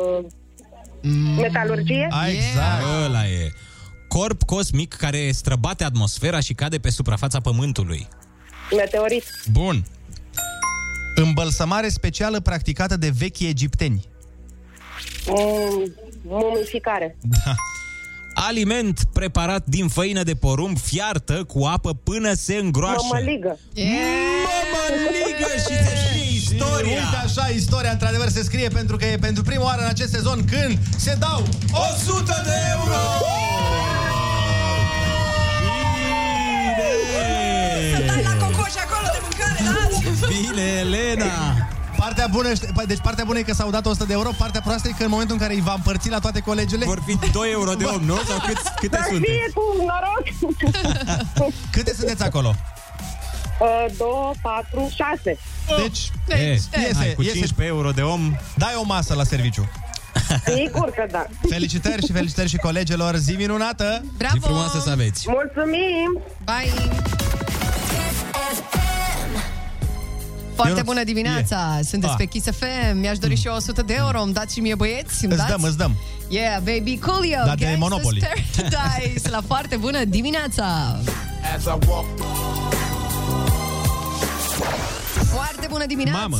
Metalurgie. 1.36 2.08
Exact. 2.28 2.84
Ăla 3.04 3.26
e. 3.26 3.52
Corp 4.08 4.42
cosmic 4.42 4.94
care 4.94 5.30
străbate 5.30 5.84
atmosfera 5.84 6.40
și 6.40 6.54
cade 6.54 6.78
pe 6.78 6.90
suprafața 6.90 7.40
Pământului. 7.40 8.08
Meteorit. 8.76 9.24
Bun. 9.52 9.84
Îmbălsămare 11.14 11.88
specială 11.88 12.40
practicată 12.40 12.96
de 12.96 13.12
vechi 13.18 13.40
egipteni. 13.40 14.12
Mm, 15.26 15.94
Mumificare. 16.22 17.16
Da. 17.20 17.54
Aliment 18.34 19.00
preparat 19.12 19.66
din 19.66 19.88
făină 19.88 20.22
de 20.22 20.34
porumb 20.34 20.78
fiartă 20.78 21.44
cu 21.44 21.64
apă 21.64 21.94
până 21.94 22.32
se 22.32 22.54
îngroașă. 22.54 23.00
Mămăligă. 23.12 23.58
Mămăligă 23.74 25.46
și 25.56 25.84
se 25.84 25.96
știe 25.96 26.34
istoria. 26.36 26.90
Uite 26.92 27.16
așa, 27.24 27.48
istoria 27.48 27.90
într-adevăr 27.90 28.28
se 28.28 28.42
scrie 28.42 28.68
pentru 28.68 28.96
că 28.96 29.06
e 29.06 29.16
pentru 29.16 29.42
prima 29.42 29.64
oară 29.64 29.80
în 29.82 29.88
acest 29.88 30.10
sezon 30.12 30.44
când 30.44 30.78
se 30.96 31.16
dau 31.18 31.42
100 31.72 32.42
de 32.44 32.52
euro! 32.70 33.00
Stai 38.04 38.22
la 38.22 38.46
cocoș 38.46 38.74
acolo 38.84 39.08
de 39.12 39.20
mâncare, 39.22 39.58
da? 39.64 40.26
Bine, 40.28 40.62
Elena! 40.78 41.73
Partea 42.04 42.26
bună, 42.30 42.52
ști- 42.52 42.86
deci 42.86 42.98
partea 43.02 43.24
bună 43.24 43.38
e 43.38 43.42
că 43.42 43.54
s-au 43.54 43.70
dat 43.70 43.86
100 43.86 44.04
de 44.04 44.12
euro, 44.12 44.30
partea 44.38 44.60
proastă 44.60 44.88
e 44.88 44.94
că 44.98 45.02
în 45.02 45.10
momentul 45.10 45.34
în 45.34 45.40
care 45.40 45.54
îi 45.54 45.60
va 45.60 45.72
împărți 45.72 46.08
la 46.10 46.18
toate 46.18 46.40
colegele... 46.40 46.84
Vor 46.84 47.02
fi 47.06 47.18
2 47.32 47.50
euro 47.50 47.72
de 47.72 47.84
om, 47.84 48.02
nu? 48.04 48.14
Sau 48.16 48.38
cât, 48.46 48.56
câte 48.80 48.96
Să 48.96 49.02
sunteți? 49.10 49.32
fie 49.32 49.50
cu 49.54 49.62
noroc. 49.76 50.24
Câte 51.74 51.94
sunteți 51.98 52.22
acolo? 52.22 52.54
Uh, 53.60 53.86
două, 53.96 54.32
patru, 54.42 54.92
șase. 54.94 55.38
Deci, 55.82 56.10
E, 56.28 56.48
iese, 56.50 56.68
hai, 56.96 57.12
cu 57.14 57.22
iese. 57.22 57.34
15 57.34 57.74
euro 57.76 57.90
de 57.90 58.00
om. 58.02 58.36
Dai 58.56 58.72
o 58.76 58.82
masă 58.84 59.14
la 59.14 59.24
serviciu. 59.24 59.70
Sigur 60.44 60.90
că 60.90 61.06
da. 61.10 61.26
Felicitări 61.54 62.06
și 62.06 62.12
felicitări 62.12 62.48
și 62.48 62.56
colegilor. 62.56 63.16
Zi 63.16 63.32
minunată! 63.32 64.04
Bravo! 64.16 64.34
Zi 64.34 64.40
frumoasă 64.44 64.80
să 64.84 64.90
aveți. 64.90 65.24
Mulțumim! 65.28 66.20
Bye! 66.44 66.90
Foarte 70.54 70.72
Ionuț, 70.72 70.84
bună 70.86 71.04
dimineața! 71.04 71.78
Sunteți 71.82 72.12
Ah. 72.12 72.18
pe 72.18 72.24
Kiss 72.24 72.46
FM. 72.50 72.98
Mi-aș 72.98 73.18
dori 73.18 73.36
și 73.36 73.46
eu 73.46 73.54
100 73.54 73.82
de 73.82 73.94
euro. 73.98 74.22
Îmi 74.22 74.32
dați 74.32 74.54
și 74.54 74.60
mie 74.60 74.74
băieți? 74.74 75.24
Îmi 75.24 75.32
Îți 75.32 75.40
dați? 75.42 75.50
dăm, 75.50 75.62
îți 75.62 75.76
dăm. 75.76 75.96
Yeah, 76.28 76.56
baby, 76.64 76.98
Coolio, 76.98 77.36
Dar 77.46 77.54
de 77.54 77.64
Gangsta's 77.66 77.78
Monopoly. 77.78 78.20
Paradise. 78.56 79.28
La 79.30 79.40
foarte 79.46 79.76
bună 79.76 80.04
dimineața! 80.04 80.64
As 81.56 81.64
I 81.64 81.68
walk 81.88 82.04
Foarte 85.44 85.66
bună 85.70 85.86
dimineața! 85.86 86.20
Mamă. 86.20 86.36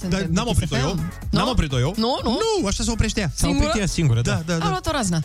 Suntem 0.00 0.08
Dar 0.18 0.20
pe 0.20 0.28
n-am 0.32 0.44
Kiss 0.46 0.56
oprit-o 0.56 0.76
FM. 0.76 0.82
eu. 0.86 0.94
Nu? 1.30 1.38
N-am 1.38 1.48
oprit-o 1.48 1.78
eu. 1.78 1.94
Nu, 1.96 2.18
nu. 2.22 2.30
Nu, 2.60 2.66
așa 2.66 2.82
se 2.82 2.90
oprește 2.90 3.20
ea. 3.20 3.30
S-a 3.34 3.48
oprit 3.48 3.74
ea 3.78 3.86
singură, 3.86 4.20
da. 4.20 4.42
Da, 4.46 4.54
da, 4.54 4.64
Am 4.64 4.68
luat 4.70 4.86
o 4.86 4.90
raznă. 4.90 5.20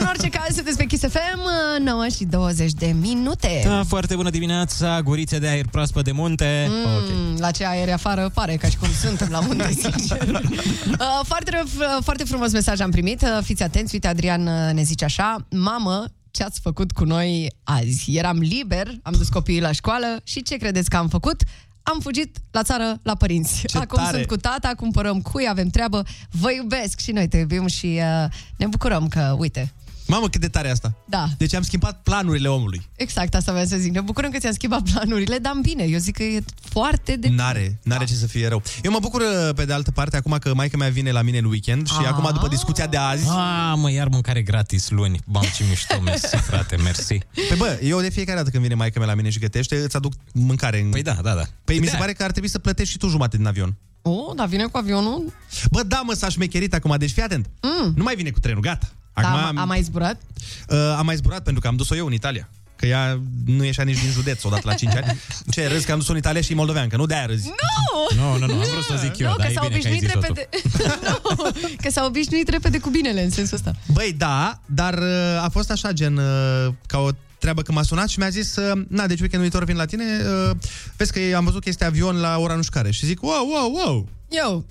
În 0.00 0.06
orice 0.06 0.28
caz, 0.28 0.54
sunteți 0.54 0.76
pe 0.76 0.84
Kiss 0.84 1.02
FM, 1.08 1.40
9 1.84 2.06
și 2.16 2.24
20 2.24 2.72
de 2.72 2.94
minute. 3.00 3.62
Da, 3.66 3.82
foarte 3.86 4.14
bună 4.14 4.30
dimineața, 4.30 5.00
gurițe 5.02 5.38
de 5.38 5.48
aer 5.48 5.66
proaspăt 5.70 6.04
de 6.04 6.12
munte. 6.12 6.70
Ok. 6.96 7.02
Mm, 7.10 7.36
La 7.38 7.50
ce 7.50 7.64
aer 7.66 7.88
e 7.88 7.92
afară 7.92 8.30
pare 8.34 8.56
ca 8.56 8.68
și 8.68 8.76
cum 8.76 8.88
suntem 9.02 9.28
la 9.30 9.40
munte, 9.40 9.68
sincer. 9.82 10.28
Uh, 10.28 11.20
foarte, 11.24 11.62
foarte 12.02 12.24
frumos 12.24 12.52
mesaj 12.52 12.80
am 12.80 12.90
primit. 12.90 13.22
Uh, 13.22 13.38
Fiți 13.42 13.62
atenți, 13.62 13.94
uite, 13.94 14.06
Adrian 14.08 14.46
uh, 14.46 14.72
ne 14.72 14.82
zice 14.82 15.04
așa. 15.04 15.46
Mamă, 15.50 16.04
ce 16.30 16.42
ați 16.42 16.60
făcut 16.60 16.92
cu 16.92 17.04
noi 17.04 17.52
azi? 17.62 18.16
Eram 18.16 18.38
liber, 18.38 18.88
am 19.02 19.12
dus 19.16 19.28
copiii 19.28 19.60
la 19.60 19.72
școală 19.72 20.06
și 20.24 20.42
ce 20.42 20.56
credeți 20.56 20.90
că 20.90 20.96
am 20.96 21.08
făcut? 21.08 21.42
Am 21.86 22.00
fugit 22.00 22.36
la 22.50 22.62
țară 22.62 22.98
la 23.02 23.14
părinți. 23.14 23.66
Ce 23.66 23.78
Acum 23.78 23.98
tare! 24.02 24.16
sunt 24.16 24.26
cu 24.26 24.36
tata, 24.36 24.72
cumpărăm 24.76 25.20
cui, 25.20 25.48
avem 25.48 25.68
treabă. 25.68 26.02
Vă 26.30 26.52
iubesc 26.52 27.00
și 27.00 27.12
noi 27.12 27.28
te 27.28 27.36
iubim 27.36 27.66
și 27.66 27.86
uh, 27.86 28.30
ne 28.56 28.66
bucurăm 28.66 29.08
că, 29.08 29.34
uite, 29.38 29.72
Mamă, 30.06 30.28
cât 30.28 30.40
de 30.40 30.48
tare 30.48 30.68
e 30.68 30.70
asta. 30.70 30.94
da, 31.04 31.28
Deci 31.38 31.54
am 31.54 31.62
schimbat 31.62 32.00
planurile 32.02 32.48
omului. 32.48 32.88
exact 32.96 33.34
asta 33.34 33.52
vreau 33.52 33.66
să 33.66 33.76
zic. 33.76 33.92
Ne 33.92 34.00
bucurăm 34.00 34.30
că 34.30 34.38
ți-am 34.38 34.52
schimbat 34.52 34.82
planurile, 34.90 35.38
dar 35.38 35.52
în 35.54 35.60
bine. 35.60 35.82
Eu 35.84 35.98
zic 35.98 36.14
că 36.16 36.22
e 36.22 36.42
foarte 36.60 37.16
de 37.16 37.28
N-are, 37.28 37.78
n-are 37.82 38.04
ce 38.04 38.14
să 38.14 38.26
fie 38.26 38.48
rău. 38.48 38.62
Eu 38.82 38.90
mă 38.90 38.98
bucur, 39.00 39.20
uh, 39.20 39.54
pe 39.54 39.64
de 39.64 39.72
altă 39.72 39.90
parte, 39.90 40.16
acum 40.16 40.36
că 40.40 40.54
maica 40.54 40.76
mea 40.76 40.88
vine 40.88 41.10
la 41.10 41.22
mine 41.22 41.38
în 41.38 41.44
weekend 41.44 41.86
și 41.86 41.94
Ah. 41.98 42.06
acum, 42.06 42.30
după 42.32 42.48
discuția 42.48 42.86
de 42.86 42.96
azi... 42.96 43.28
Ah, 43.28 43.72
mă, 43.76 43.90
iar 43.90 44.08
mâncare 44.08 44.42
gratis 44.42 44.90
luni. 44.90 45.20
Bam, 45.26 45.44
ce 45.56 45.64
mișto, 45.68 46.00
mersi, 46.00 46.36
frate, 46.36 46.76
mersi. 46.76 47.18
Păi 47.48 47.56
bă, 47.58 47.78
eu 47.82 48.00
de 48.00 48.10
fiecare 48.10 48.38
dată 48.38 48.50
când 48.50 48.62
vine 48.62 48.74
maica 48.74 48.98
mea 48.98 49.08
la 49.08 49.14
mine 49.14 49.30
și 49.30 49.38
gătește, 49.38 49.76
îți 49.76 49.96
aduc 49.96 50.12
mâncare. 50.32 50.80
În... 50.80 50.90
Păi 50.90 51.02
da, 51.02 51.12
da, 51.22 51.34
da. 51.34 51.42
Păi 51.64 51.78
mi 51.78 51.84
Da. 51.84 51.90
se 51.90 51.96
pare 51.96 52.12
că 52.12 52.22
ar 52.22 52.30
trebui 52.30 52.48
să 52.48 52.58
plătești 52.58 52.92
și 52.92 52.98
tu 52.98 53.08
jumate 53.08 53.36
din 53.36 53.46
avion. 53.46 53.74
Oh, 54.02 54.34
dar 54.36 54.46
vine 54.46 54.64
cu 54.66 54.76
avionul? 54.76 55.32
Bă, 55.70 55.82
da, 55.82 56.00
mă, 56.04 56.12
s-a 56.12 56.28
șmecherit 56.28 56.74
acum, 56.74 56.94
deci 56.98 57.10
fii 57.12 57.22
atent. 57.22 57.50
Mm. 57.62 57.92
Nu 57.96 58.02
mai 58.02 58.14
vine 58.14 58.30
cu 58.30 58.38
trenul, 58.38 58.60
gata. 58.60 58.88
Da, 59.14 59.28
Acum 59.28 59.44
am, 59.44 59.58
am 59.58 59.68
mai 59.68 59.82
zburat? 59.82 60.20
Uh, 60.68 60.94
am 60.98 61.06
mai 61.06 61.16
zburat 61.16 61.42
pentru 61.42 61.62
că 61.62 61.68
am 61.68 61.76
dus-o 61.76 61.96
eu 61.96 62.06
în 62.06 62.12
Italia. 62.12 62.48
Că 62.76 62.86
ea 62.86 63.20
nu 63.46 63.64
ieșea 63.64 63.84
nici 63.84 64.00
din 64.00 64.10
județ 64.10 64.44
odată 64.44 64.62
la 64.64 64.74
5 64.74 64.94
ani. 64.94 65.20
Ce, 65.50 65.66
râzi 65.68 65.86
că 65.86 65.92
am 65.92 65.98
dus-o 65.98 66.12
în 66.12 66.18
Italia 66.18 66.40
și 66.40 66.52
e 66.52 66.54
moldoveancă, 66.54 66.96
nu 66.96 67.06
de-aia 67.06 67.26
râzi. 67.26 67.46
Nu! 67.46 68.16
Nu, 68.16 68.38
nu, 68.38 68.46
nu, 68.46 68.52
am 68.52 68.68
vrut 68.70 68.84
să 68.84 68.96
zic 69.06 69.18
eu, 69.18 69.28
nu, 69.30 69.36
dar 69.36 69.46
că 69.46 69.52
e 69.52 69.54
s-a 69.54 69.68
bine 69.68 69.80
că 69.80 69.86
ai 69.86 69.94
obișnuit 69.96 70.00
zis-o 70.00 70.20
tu. 70.20 70.26
repede. 70.26 70.48
nu, 71.62 71.68
că 71.82 71.90
s-a 71.90 72.04
obișnuit 72.04 72.48
repede 72.48 72.78
cu 72.78 72.90
binele 72.90 73.22
în 73.22 73.30
sensul 73.30 73.56
ăsta. 73.56 73.72
Băi, 73.92 74.14
da, 74.18 74.60
dar 74.66 74.94
uh, 74.98 75.42
a 75.42 75.48
fost 75.52 75.70
așa, 75.70 75.92
gen, 75.92 76.16
uh, 76.16 76.72
ca 76.86 76.98
o 76.98 77.08
treabă 77.38 77.62
că 77.62 77.72
m-a 77.72 77.82
sunat 77.82 78.08
și 78.08 78.18
mi-a 78.18 78.28
zis, 78.28 78.56
uh, 78.56 78.82
na, 78.88 79.06
deci 79.06 79.20
weekendul 79.20 79.48
viitor 79.48 79.64
vin 79.64 79.76
la 79.76 79.84
tine, 79.84 80.04
uh, 80.50 80.56
vezi 80.96 81.12
că 81.12 81.36
am 81.36 81.44
văzut 81.44 81.62
că 81.62 81.68
este 81.68 81.84
avion 81.84 82.16
la 82.16 82.38
ora 82.38 82.54
nu 82.54 82.62
știu 82.62 82.80
care. 82.80 82.90
Și 82.90 83.06
zic, 83.06 83.22
wow, 83.22 83.48
wow, 83.50 83.72
wow. 83.84 84.08
Eu. 84.28 84.64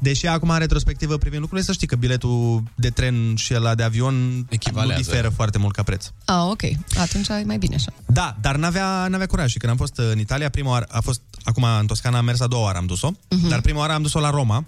Deși 0.00 0.26
acum, 0.26 0.50
în 0.50 0.58
retrospectivă, 0.58 1.16
privind 1.16 1.40
lucrurile, 1.40 1.66
să 1.66 1.72
știi 1.72 1.86
că 1.86 1.96
biletul 1.96 2.62
de 2.74 2.90
tren 2.90 3.34
și 3.36 3.54
ăla 3.54 3.74
de 3.74 3.82
avion 3.82 4.46
Echivalează. 4.48 4.92
nu 5.02 5.06
diferă 5.08 5.28
foarte 5.28 5.58
mult 5.58 5.74
ca 5.74 5.82
preț. 5.82 6.06
Ah, 6.24 6.36
ok. 6.50 6.62
Atunci 6.98 7.28
e 7.28 7.42
mai 7.46 7.58
bine 7.58 7.74
așa. 7.74 7.92
Da, 8.06 8.36
dar 8.40 8.56
n-avea, 8.56 9.06
n-avea 9.08 9.26
curaj 9.26 9.50
și 9.50 9.58
când 9.58 9.72
am 9.72 9.78
fost 9.78 9.96
în 9.98 10.18
Italia, 10.18 10.48
prima 10.48 10.70
oară 10.70 10.86
a 10.90 11.00
fost, 11.00 11.20
acum 11.44 11.62
în 11.80 11.86
Toscana 11.86 12.18
am 12.18 12.24
mers 12.24 12.40
a 12.40 12.46
doua 12.46 12.62
oară 12.62 12.78
am 12.78 12.86
dus-o, 12.86 13.10
Mhm. 13.30 13.48
dar 13.48 13.60
prima 13.60 13.78
oară 13.78 13.92
am 13.92 14.02
dus-o 14.02 14.20
la 14.20 14.30
Roma. 14.30 14.64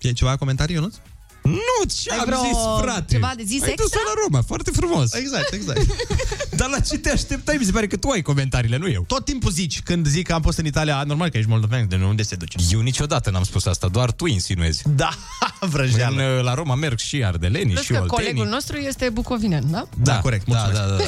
E 0.00 0.12
ceva 0.12 0.36
comentarii, 0.36 0.74
Ionuț? 0.74 0.94
Nu, 1.42 1.88
ce 2.02 2.10
Ai 2.10 2.18
am 2.18 2.24
vreo 2.24 2.38
zis, 2.38 2.56
frate? 2.82 3.12
ceva 3.14 3.32
de 3.36 3.42
zis 3.42 3.62
Ai 3.62 3.74
dus 3.74 3.84
extra? 3.84 4.00
la 4.06 4.12
Roma, 4.22 4.42
foarte 4.46 4.70
frumos. 4.70 5.12
Exact, 5.14 5.52
exact. 5.52 5.80
Dar 6.60 6.68
la 6.68 6.78
ce 6.80 6.98
te 6.98 7.10
așteptai? 7.10 7.56
Mi 7.58 7.64
se 7.64 7.70
pare 7.70 7.86
că 7.86 7.96
tu 7.96 8.08
ai 8.08 8.22
comentariile, 8.22 8.76
nu 8.76 8.88
eu. 8.88 9.04
Tot 9.06 9.24
timpul 9.24 9.50
zici, 9.50 9.82
când 9.82 10.06
zic 10.06 10.26
că 10.26 10.32
am 10.32 10.42
fost 10.42 10.58
în 10.58 10.66
Italia, 10.66 11.02
normal 11.06 11.28
că 11.28 11.36
ești 11.36 11.50
moldovean, 11.50 11.88
de 11.88 11.96
unde 11.96 12.22
se 12.22 12.34
duce? 12.34 12.58
Eu 12.70 12.80
niciodată 12.80 13.30
n-am 13.30 13.42
spus 13.44 13.66
asta, 13.66 13.88
doar 13.88 14.10
tu 14.12 14.26
insinuezi. 14.26 14.82
Da, 14.94 15.10
vrăjeală. 15.72 16.36
În, 16.38 16.44
la 16.44 16.54
Roma 16.54 16.74
merg 16.74 16.98
și 16.98 17.24
ardelenii 17.24 17.72
Plus 17.72 17.84
și 17.84 17.92
că 17.92 17.98
oltenii. 18.00 18.24
colegul 18.24 18.46
nostru 18.46 18.76
este 18.76 19.08
bucovinean, 19.08 19.70
da? 19.70 19.88
Da, 20.02 20.18
corect, 20.18 20.46
da, 20.46 20.58
mulțumesc. 20.58 20.88
da, 20.88 20.96
da, 20.96 21.02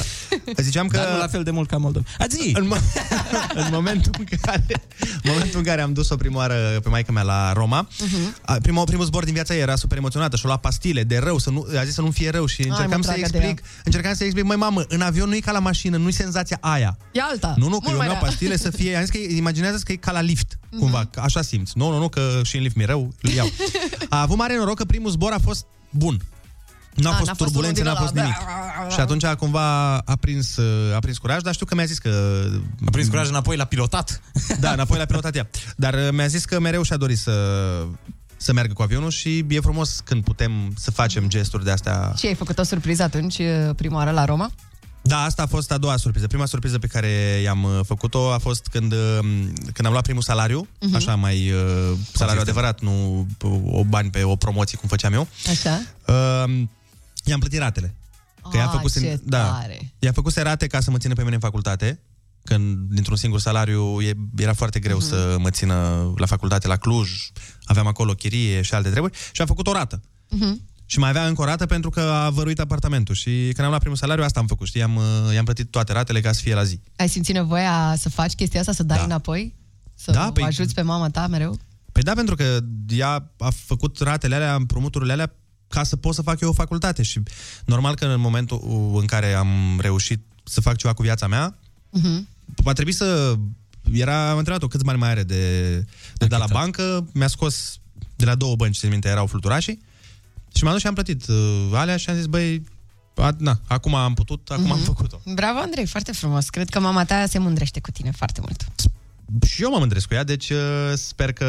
da. 0.55 0.61
Ziceam 0.67 0.87
că... 0.87 0.97
Dar 0.97 1.11
nu 1.11 1.17
la 1.17 1.27
fel 1.27 1.43
de 1.43 1.51
mult 1.51 1.69
ca 1.69 1.77
Moldova. 1.77 2.05
A 2.19 2.25
zi! 2.29 2.51
În, 2.55 2.73
mo- 2.75 2.81
în, 3.53 3.67
momentul 3.71 4.11
în 4.17 4.25
care, 4.41 4.65
în 5.23 5.31
momentul 5.31 5.57
în 5.59 5.65
care 5.65 5.81
am 5.81 5.93
dus-o 5.93 6.15
prima 6.15 6.37
oară 6.37 6.79
pe 6.83 6.89
maica 6.89 7.11
mea 7.11 7.23
la 7.23 7.53
Roma, 7.53 7.87
uh-huh. 7.87 8.61
primul, 8.61 8.83
primul 8.83 9.05
zbor 9.05 9.23
din 9.23 9.33
viața 9.33 9.53
ei 9.53 9.61
era 9.61 9.75
super 9.75 9.97
emoționată 10.23 10.35
și-o 10.35 10.47
lua 10.47 10.57
pastile 10.57 11.03
de 11.03 11.17
rău, 11.17 11.37
să 11.37 11.49
nu, 11.49 11.67
a 11.79 11.83
zis 11.83 11.93
să 11.93 12.01
nu 12.01 12.11
fie 12.11 12.29
rău 12.29 12.45
și 12.45 12.61
încercam 12.61 12.97
mă, 12.97 13.03
să 13.03 13.11
dragă 13.17 13.27
de 13.31 13.37
explic, 13.37 13.61
încercam 13.83 14.13
să 14.13 14.23
explic, 14.23 14.43
măi 14.45 14.55
mamă, 14.55 14.83
în 14.87 15.01
avion 15.01 15.29
nu 15.29 15.35
e 15.35 15.39
ca 15.39 15.51
la 15.51 15.59
mașină, 15.59 15.97
nu 15.97 16.07
e 16.07 16.11
senzația 16.11 16.57
aia. 16.61 16.97
E 17.11 17.21
alta. 17.21 17.53
Nu, 17.57 17.67
nu, 17.67 17.79
că 17.79 17.89
Mult 17.89 17.91
eu 17.91 17.97
mai 17.97 18.07
mi-au 18.07 18.19
rea. 18.19 18.27
pastile 18.29 18.57
să 18.57 18.69
fie, 18.69 18.95
am 18.95 19.01
zis 19.05 19.09
că 19.09 19.17
imaginează 19.35 19.77
că 19.85 19.91
e 19.91 19.95
ca 19.95 20.11
la 20.11 20.21
lift, 20.21 20.59
cumva, 20.79 21.05
că 21.11 21.19
așa 21.19 21.41
simți. 21.41 21.73
Nu, 21.75 21.89
nu, 21.91 21.97
nu, 21.97 22.09
că 22.09 22.39
și 22.43 22.55
în 22.57 22.61
lift 22.63 22.75
mi-e 22.75 22.85
rău, 22.85 23.13
îl 23.21 23.29
iau. 23.31 23.47
A 24.09 24.21
avut 24.21 24.37
mare 24.37 24.57
noroc 24.57 24.77
că 24.77 24.85
primul 24.85 25.09
zbor 25.11 25.31
a 25.31 25.39
fost 25.43 25.65
bun. 25.89 26.21
Nu 26.95 27.09
a 27.09 27.13
A, 27.13 27.15
fost 27.15 27.27
n-a 27.29 27.33
fost 27.35 27.51
turbulențe, 27.51 27.81
unul 27.81 27.93
n-a 27.93 27.99
din 27.99 28.07
fost 28.07 28.17
ăla, 28.17 28.23
nimic. 28.23 28.87
da. 28.87 28.93
Și 28.93 28.99
atunci 28.99 29.25
cumva 29.25 29.97
a 29.97 30.15
prins, 30.15 30.55
uh, 30.57 30.95
a 30.95 30.99
prins 30.99 31.17
curaj, 31.17 31.41
dar 31.41 31.53
știu 31.53 31.65
că 31.65 31.75
mi-a 31.75 31.85
zis 31.85 31.97
că... 31.97 32.43
A 32.85 32.89
prins 32.91 33.07
curaj 33.07 33.27
înapoi 33.29 33.55
la 33.57 33.63
pilotat. 33.65 34.21
Da, 34.59 34.71
înapoi 34.71 34.97
la 34.97 35.05
pilotat 35.05 35.35
ea. 35.35 35.49
Dar 35.75 35.93
uh, 35.93 36.07
mi-a 36.11 36.27
zis 36.27 36.45
că 36.45 36.59
mereu 36.59 36.83
și-a 36.83 36.97
dorit 36.97 37.17
să, 37.17 37.31
să 38.43 38.53
meargă 38.53 38.73
cu 38.73 38.81
avionul 38.81 39.09
și 39.09 39.45
e 39.49 39.59
frumos 39.59 39.99
când 40.03 40.23
putem 40.23 40.51
să 40.77 40.91
facem 40.91 41.27
gesturi 41.27 41.63
de 41.63 41.71
astea. 41.71 42.13
Ce 42.17 42.27
ai 42.27 42.33
făcut 42.35 42.57
o 42.57 42.63
surpriză 42.63 43.03
atunci, 43.03 43.41
prima 43.75 43.95
oară 43.95 44.11
la 44.11 44.25
Roma? 44.25 44.51
Da, 45.01 45.23
asta 45.23 45.41
a 45.41 45.45
fost 45.45 45.71
a 45.71 45.77
doua 45.77 45.97
surpriză. 45.97 46.27
Prima 46.27 46.45
surpriză 46.45 46.79
pe 46.79 46.87
care 46.87 47.07
i-am 47.43 47.63
uh, 47.63 47.79
făcut-o 47.85 48.31
a 48.31 48.37
fost 48.37 48.67
când, 48.71 48.91
uh, 48.91 49.19
când 49.73 49.85
am 49.85 49.91
luat 49.91 50.03
primul 50.03 50.21
salariu, 50.21 50.67
Mhm. 50.81 50.95
așa 50.95 51.15
mai 51.15 51.51
uh, 51.51 51.97
salariu 52.13 52.41
adevărat, 52.41 52.81
nu 52.81 53.27
uh, 53.43 53.59
o 53.71 53.83
bani 53.83 54.09
pe 54.09 54.23
o 54.23 54.35
promoție 54.35 54.77
cum 54.77 54.89
făceam 54.89 55.13
eu. 55.13 55.27
Așa? 55.49 55.81
Uh, 56.07 56.61
i-am 57.23 57.39
plătit 57.39 57.59
ratele. 57.59 57.93
Că 58.51 58.57
ea 58.57 58.63
a 58.63 58.67
Ah, 58.67 58.71
făcut 58.75 58.91
ce 58.93 59.19
da, 59.23 59.43
tare. 59.43 59.91
i-a 59.99 60.11
făcut 60.11 60.35
rate 60.35 60.67
ca 60.67 60.79
să 60.79 60.91
mă 60.91 60.97
țină 60.97 61.13
pe 61.13 61.21
mine 61.23 61.33
în 61.33 61.39
facultate, 61.39 61.99
când 62.43 62.77
dintr-un 62.89 63.15
singur 63.17 63.39
salariu 63.39 64.01
e, 64.01 64.13
era 64.37 64.53
foarte 64.53 64.79
greu 64.79 64.97
Mhm. 64.97 65.05
să 65.07 65.35
mă 65.39 65.49
țină 65.49 66.11
la 66.17 66.25
facultate 66.25 66.67
la 66.67 66.75
Cluj, 66.75 67.11
aveam 67.63 67.87
acolo 67.87 68.13
chirie 68.13 68.61
și 68.61 68.73
alte 68.73 68.89
treburi 68.89 69.17
și 69.31 69.41
am 69.41 69.47
făcut 69.47 69.67
o 69.67 69.71
rată. 69.71 70.01
Mhm. 70.29 70.61
Și 70.85 70.99
mai 70.99 71.09
avea 71.09 71.27
încă 71.27 71.41
o 71.41 71.45
rată 71.45 71.65
pentru 71.65 71.89
că 71.89 71.99
a 72.01 72.29
văruit 72.29 72.59
apartamentul 72.59 73.15
și 73.15 73.29
când 73.29 73.59
am 73.59 73.67
luat 73.67 73.79
primul 73.79 73.97
salariu 73.97 74.23
asta 74.23 74.39
am 74.39 74.47
făcut, 74.47 74.67
știi, 74.67 74.79
i-am, 74.79 74.95
uh, 74.95 75.33
i-am 75.33 75.43
plătit 75.45 75.69
toate 75.71 75.93
ratele 75.93 76.21
ca 76.21 76.31
să 76.31 76.41
fie 76.41 76.53
la 76.53 76.63
zi. 76.63 76.79
Ai 76.95 77.09
simțit 77.09 77.33
nevoia 77.35 77.93
să 77.97 78.09
faci 78.09 78.33
chestia 78.33 78.59
asta, 78.59 78.71
să 78.71 78.83
dai 78.83 78.97
Da. 78.97 79.03
înapoi? 79.03 79.55
Să 79.95 80.11
da, 80.11 80.31
păi... 80.31 80.43
ajuți 80.43 80.73
pe 80.73 80.81
mama 80.81 81.09
ta 81.09 81.27
mereu? 81.27 81.59
Păi 81.91 82.03
da, 82.03 82.13
pentru 82.13 82.35
că 82.35 82.59
ea 82.87 83.31
a 83.39 83.49
făcut 83.65 83.99
ratele 83.99 84.35
alea, 84.35 84.55
împrumuturile 84.55 85.11
alea, 85.11 85.33
ca 85.67 85.83
să 85.83 85.95
pot 85.95 86.13
să 86.13 86.21
fac 86.21 86.39
eu 86.39 86.49
o 86.49 86.53
facultate. 86.53 87.03
Și 87.03 87.19
normal 87.65 87.95
că 87.95 88.05
în 88.05 88.19
momentul 88.19 88.59
în 88.99 89.05
care 89.05 89.33
am 89.33 89.79
reușit 89.81 90.25
să 90.43 90.61
fac 90.61 90.75
ceva 90.75 90.93
cu 90.93 91.01
viața 91.01 91.27
mea, 91.27 91.57
Mhm. 91.89 92.27
Va 92.45 92.73
trebui 92.73 92.91
să... 92.93 93.35
Era, 93.93 94.29
am 94.29 94.37
întrebat-o 94.37 94.67
câți 94.67 94.83
bani 94.83 94.97
mai 94.99 95.09
are 95.09 95.23
de, 95.23 95.69
de 96.13 96.25
dat 96.27 96.39
la 96.39 96.45
bancă, 96.51 97.07
mi-a 97.13 97.27
scos 97.27 97.77
de 98.15 98.25
la 98.25 98.35
două 98.35 98.55
bănci, 98.55 98.77
țin 98.77 98.89
minte, 98.89 99.07
erau 99.09 99.25
fluturașii, 99.27 99.79
și 100.55 100.63
m-am 100.63 100.71
dus 100.73 100.81
și 100.81 100.87
am 100.87 100.93
plătit 100.93 101.27
uh, 101.27 101.69
alea 101.73 101.97
și 101.97 102.09
am 102.09 102.15
zis, 102.15 102.25
băi, 102.25 102.63
a, 103.15 103.35
na, 103.37 103.59
acum 103.67 103.95
am 103.95 104.13
putut, 104.13 104.49
acum 104.51 104.71
am 104.71 104.77
Mhm. 104.77 104.85
făcut-o. 104.85 105.21
Bravo, 105.33 105.59
Andrei, 105.59 105.85
foarte 105.85 106.11
frumos. 106.11 106.49
Cred 106.49 106.69
că 106.69 106.79
mama 106.79 107.05
ta 107.05 107.25
se 107.25 107.37
mândrește 107.37 107.79
cu 107.79 107.91
tine 107.91 108.11
foarte 108.11 108.41
mult. 108.41 108.63
Și 109.47 109.63
eu 109.63 109.69
mă 109.69 109.77
mândresc 109.77 110.07
cu 110.07 110.13
ea, 110.13 110.23
deci 110.23 110.49
uh, 110.49 110.57
sper 110.93 111.33
că... 111.33 111.45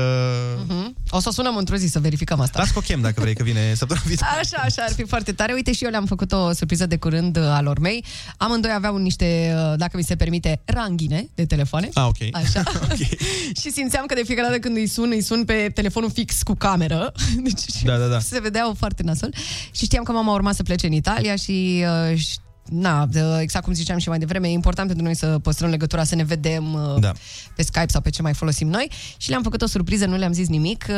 Mhm. 0.66 0.96
O 1.10 1.20
să 1.20 1.28
o 1.28 1.32
sunăm 1.32 1.56
într-o 1.56 1.76
zi 1.76 1.86
să 1.86 2.00
verificăm 2.00 2.40
asta. 2.40 2.58
Las 2.58 2.70
cu 2.70 2.78
o 2.78 2.82
chem 2.82 3.00
dacă 3.00 3.20
vrei, 3.20 3.34
că 3.34 3.42
vine 3.42 3.60
săptămâna 3.74 4.06
viitoare. 4.06 4.38
Așa, 4.38 4.56
așa, 4.56 4.82
ar 4.82 4.92
fi 4.92 5.04
foarte 5.04 5.32
tare. 5.32 5.52
Uite, 5.52 5.72
și 5.72 5.84
eu 5.84 5.90
le-am 5.90 6.06
făcut 6.06 6.32
o 6.32 6.52
surpriză 6.52 6.86
de 6.86 6.96
curând 6.96 7.36
uh, 7.36 7.42
a 7.42 7.60
lor 7.60 7.78
mei. 7.78 8.04
Amândoi 8.36 8.72
aveau 8.74 8.96
niște, 8.96 9.54
uh, 9.56 9.72
dacă 9.76 9.96
mi 9.96 10.02
se 10.02 10.16
permite, 10.16 10.60
ranghine 10.64 11.28
de 11.34 11.44
telefoane. 11.46 11.88
Ah, 11.94 12.04
ok. 12.06 12.16
Așa. 12.32 12.62
și 13.60 13.70
simțeam 13.70 14.06
că 14.06 14.14
de 14.14 14.22
fiecare 14.24 14.48
dată 14.48 14.60
când 14.60 14.76
îi 14.76 14.86
sun, 14.86 15.10
îi 15.10 15.22
sun 15.22 15.44
pe 15.44 15.70
telefonul 15.74 16.10
fix 16.10 16.42
cu 16.42 16.54
cameră. 16.54 17.12
Deci 17.36 17.82
Da, 17.84 17.96
da, 17.96 18.06
da. 18.06 18.18
se 18.18 18.40
vedeau 18.40 18.74
foarte 18.78 19.02
nasol. 19.02 19.34
Și 19.70 19.84
știam 19.84 20.04
că 20.04 20.12
mama 20.12 20.32
urma 20.32 20.52
să 20.52 20.62
plece 20.62 20.86
în 20.86 20.92
Italia 20.92 21.36
și... 21.36 21.84
Uh, 22.10 22.16
și 22.18 22.36
Na, 22.68 23.06
de- 23.06 23.38
exact 23.40 23.64
cum 23.64 23.74
ziceam 23.74 23.98
și 23.98 24.08
mai 24.08 24.18
devreme, 24.18 24.48
e 24.48 24.52
important 24.52 24.86
pentru 24.86 25.04
noi 25.04 25.16
să 25.16 25.38
păstrăm 25.42 25.70
legătura, 25.70 26.04
să 26.04 26.14
ne 26.14 26.24
vedem 26.24 26.72
uh, 26.74 27.00
Da. 27.00 27.12
pe 27.56 27.62
Skype 27.62 27.86
sau 27.88 28.00
pe 28.00 28.10
ce 28.10 28.22
mai 28.22 28.34
folosim 28.34 28.68
noi. 28.68 28.90
Și 29.16 29.28
le-am 29.28 29.42
făcut 29.42 29.62
o 29.62 29.66
surpriză, 29.66 30.06
nu 30.06 30.16
le-am 30.16 30.32
zis 30.32 30.48
nimic, 30.48 30.84
uh, 30.88 30.94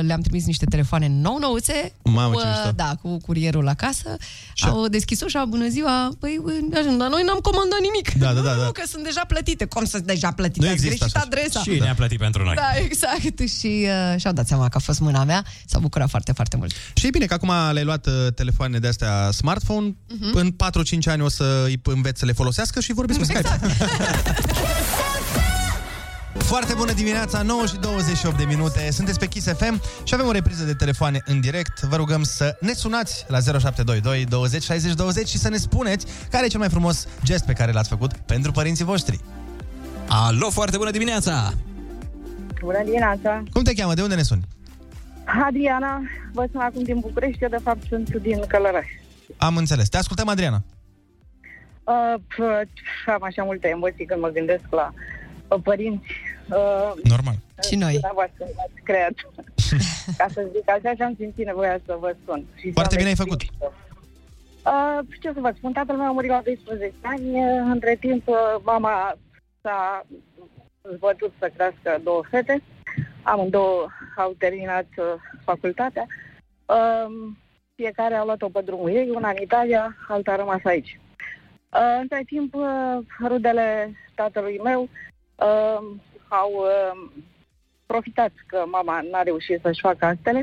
le-am 0.00 0.20
trimis 0.20 0.44
niște 0.46 0.64
telefoane 0.64 1.08
nou-nouțe, 1.08 1.92
Mamă, 2.02 2.32
cu, 2.34 2.40
ce 2.40 2.46
mișto. 2.46 2.68
uh, 2.68 2.74
da, 2.74 2.96
cu 3.02 3.16
curierul 3.18 3.64
la 3.64 3.74
casă. 3.74 4.16
Au 4.60 4.86
deschis 4.88 5.20
ușa, 5.20 5.44
bună 5.44 5.68
ziua, 5.68 6.10
păi, 6.20 6.40
uh, 6.44 6.52
dar 6.70 6.82
noi 7.08 7.22
n-am 7.26 7.38
comandat 7.42 7.78
nimic. 7.80 8.12
Da, 8.12 8.32
da, 8.32 8.40
da, 8.40 8.54
Nu, 8.54 8.62
da. 8.62 8.70
că 8.72 8.82
sunt 8.86 9.04
deja 9.04 9.24
plătite. 9.28 9.64
Cum 9.64 9.84
sunt 9.84 10.02
deja 10.06 10.30
plătite? 10.32 10.66
Nu 10.66 10.72
Ați 10.72 10.84
există 10.84 10.96
greșit 10.98 11.16
așa. 11.16 11.26
adresa. 11.26 11.60
Și 11.60 11.70
ne-a 11.80 11.94
plătit 11.94 12.18
pentru 12.18 12.44
noi. 12.44 12.54
Da, 12.54 12.70
exact. 12.84 13.48
Și 13.58 13.86
uh, 14.12 14.20
și-au 14.20 14.32
dat 14.32 14.46
seama 14.46 14.68
că 14.68 14.76
a 14.76 14.80
fost 14.80 15.00
mâna 15.00 15.24
mea. 15.24 15.44
S-au 15.66 15.80
bucurat 15.80 16.08
foarte, 16.08 16.32
foarte 16.32 16.56
mult. 16.56 16.72
Și 16.94 17.06
e 17.06 17.10
bine 17.10 17.26
că 17.26 17.34
acum 17.34 17.52
le-ai 17.72 17.84
luat 17.84 18.06
uh, 18.06 18.12
telefoane 18.34 18.78
de 18.78 18.86
astea 18.88 19.30
smartphone, 19.30 19.94
Mhm. 20.20 20.36
în 20.36 20.50
4-5 20.50 21.03
ani 21.08 21.22
o 21.22 21.28
să 21.28 21.62
îi 21.66 21.80
înveți 21.84 22.18
să 22.18 22.24
le 22.24 22.32
folosească 22.32 22.80
și 22.80 22.92
vorbiți 22.92 23.18
cu 23.18 23.24
Skype. 23.24 23.48
Foarte 26.38 26.74
bună 26.74 26.92
dimineața, 26.92 27.42
9 27.42 27.66
și 27.66 27.76
28 27.76 28.36
de 28.36 28.44
minute. 28.44 28.90
Sunteți 28.90 29.18
pe 29.18 29.26
Kiss 29.26 29.46
FM 29.46 29.82
și 30.04 30.14
avem 30.14 30.26
o 30.26 30.30
repriză 30.30 30.64
de 30.64 30.74
telefoane 30.74 31.22
în 31.24 31.40
direct. 31.40 31.80
Vă 31.80 31.96
rugăm 31.96 32.22
să 32.22 32.56
ne 32.60 32.72
sunați 32.72 33.24
la 33.28 33.38
0722 33.40 34.24
20 34.24 34.62
60 34.62 34.92
20 34.92 35.28
și 35.28 35.38
să 35.38 35.48
ne 35.48 35.56
spuneți 35.56 36.06
care 36.30 36.44
e 36.44 36.48
cel 36.48 36.58
mai 36.58 36.68
frumos 36.68 37.06
gest 37.24 37.44
pe 37.44 37.52
care 37.52 37.72
l-ați 37.72 37.88
făcut 37.88 38.12
pentru 38.12 38.52
părinții 38.52 38.84
voștri. 38.84 39.20
Alo, 40.08 40.50
foarte 40.50 40.76
bună 40.76 40.90
dimineața! 40.90 41.52
Bună 42.60 42.80
dimineața! 42.84 43.42
Cum 43.52 43.62
te 43.62 43.74
cheamă? 43.74 43.94
De 43.94 44.02
unde 44.02 44.14
ne 44.14 44.22
suni? 44.22 44.44
Adriana, 45.46 46.02
vă 46.32 46.46
sun 46.52 46.60
acum 46.60 46.82
din 46.82 46.98
București, 46.98 47.42
eu 47.42 47.48
de 47.48 47.60
fapt 47.62 47.86
sunt 47.88 48.14
din 48.14 48.40
Călăraș. 48.48 48.86
Am 49.36 49.56
înțeles. 49.56 49.88
Te 49.88 49.96
ascultăm, 49.96 50.28
Adriana. 50.28 50.62
Uh, 51.84 52.14
pf, 52.28 53.08
am 53.08 53.22
așa 53.22 53.42
multe 53.42 53.68
emoții 53.68 54.04
când 54.04 54.20
mă 54.20 54.28
gândesc 54.28 54.64
la 54.70 54.92
uh, 55.48 55.58
părinți. 55.62 56.12
Uh, 56.50 56.92
Normal. 57.02 57.34
Și 57.68 57.76
noi. 57.76 57.92
Dumneavoastră 57.92 58.44
m-ați 58.56 58.80
creat. 58.82 59.14
Ca 60.18 60.26
să 60.32 60.48
zic 60.52 60.70
așa 60.70 60.94
și 60.94 61.02
am 61.02 61.14
simțit 61.18 61.46
nevoia 61.46 61.78
să 61.86 61.96
vă 62.00 62.16
sun. 62.26 62.44
Și 62.54 62.66
să 62.66 62.72
Foarte 62.72 62.94
vă 62.96 63.02
bine 63.02 63.08
ai 63.08 63.16
explic. 63.18 63.32
făcut. 63.32 63.72
Uh, 64.64 64.98
ce 65.20 65.32
să 65.32 65.40
vă 65.40 65.52
spun, 65.56 65.72
tatăl 65.72 65.96
meu 65.96 66.06
a 66.06 66.10
murit 66.12 66.30
la 66.30 66.40
12 66.44 66.92
ani. 67.02 67.30
Uh, 67.30 67.62
Între 67.72 67.96
timp, 68.00 68.28
uh, 68.28 68.36
mama 68.62 69.16
s-a 69.62 70.06
zbătut 70.96 71.32
să 71.38 71.50
crească 71.54 72.00
două 72.02 72.22
fete. 72.30 72.62
Amândouă 73.22 73.86
au 74.16 74.34
terminat 74.38 74.86
uh, 74.96 75.04
facultatea. 75.44 76.06
Uh, 76.66 77.32
fiecare 77.74 78.14
a 78.14 78.24
luat-o 78.24 78.48
pe 78.48 78.60
drumul 78.60 78.90
ei, 78.90 79.10
una 79.14 79.28
în 79.28 79.36
Italia, 79.42 79.96
alta 80.08 80.32
a 80.32 80.36
rămas 80.36 80.60
aici. 80.64 80.98
Uh, 81.74 81.98
între 82.00 82.22
timp, 82.26 82.54
uh, 82.54 82.98
rudele 83.20 83.94
tatălui 84.14 84.60
meu 84.62 84.82
uh, 84.82 85.96
au 86.28 86.50
uh, 86.52 87.10
profitat 87.86 88.32
că 88.46 88.64
mama 88.70 89.00
n-a 89.10 89.22
reușit 89.22 89.60
să-și 89.62 89.80
facă 89.80 90.04
actele 90.04 90.40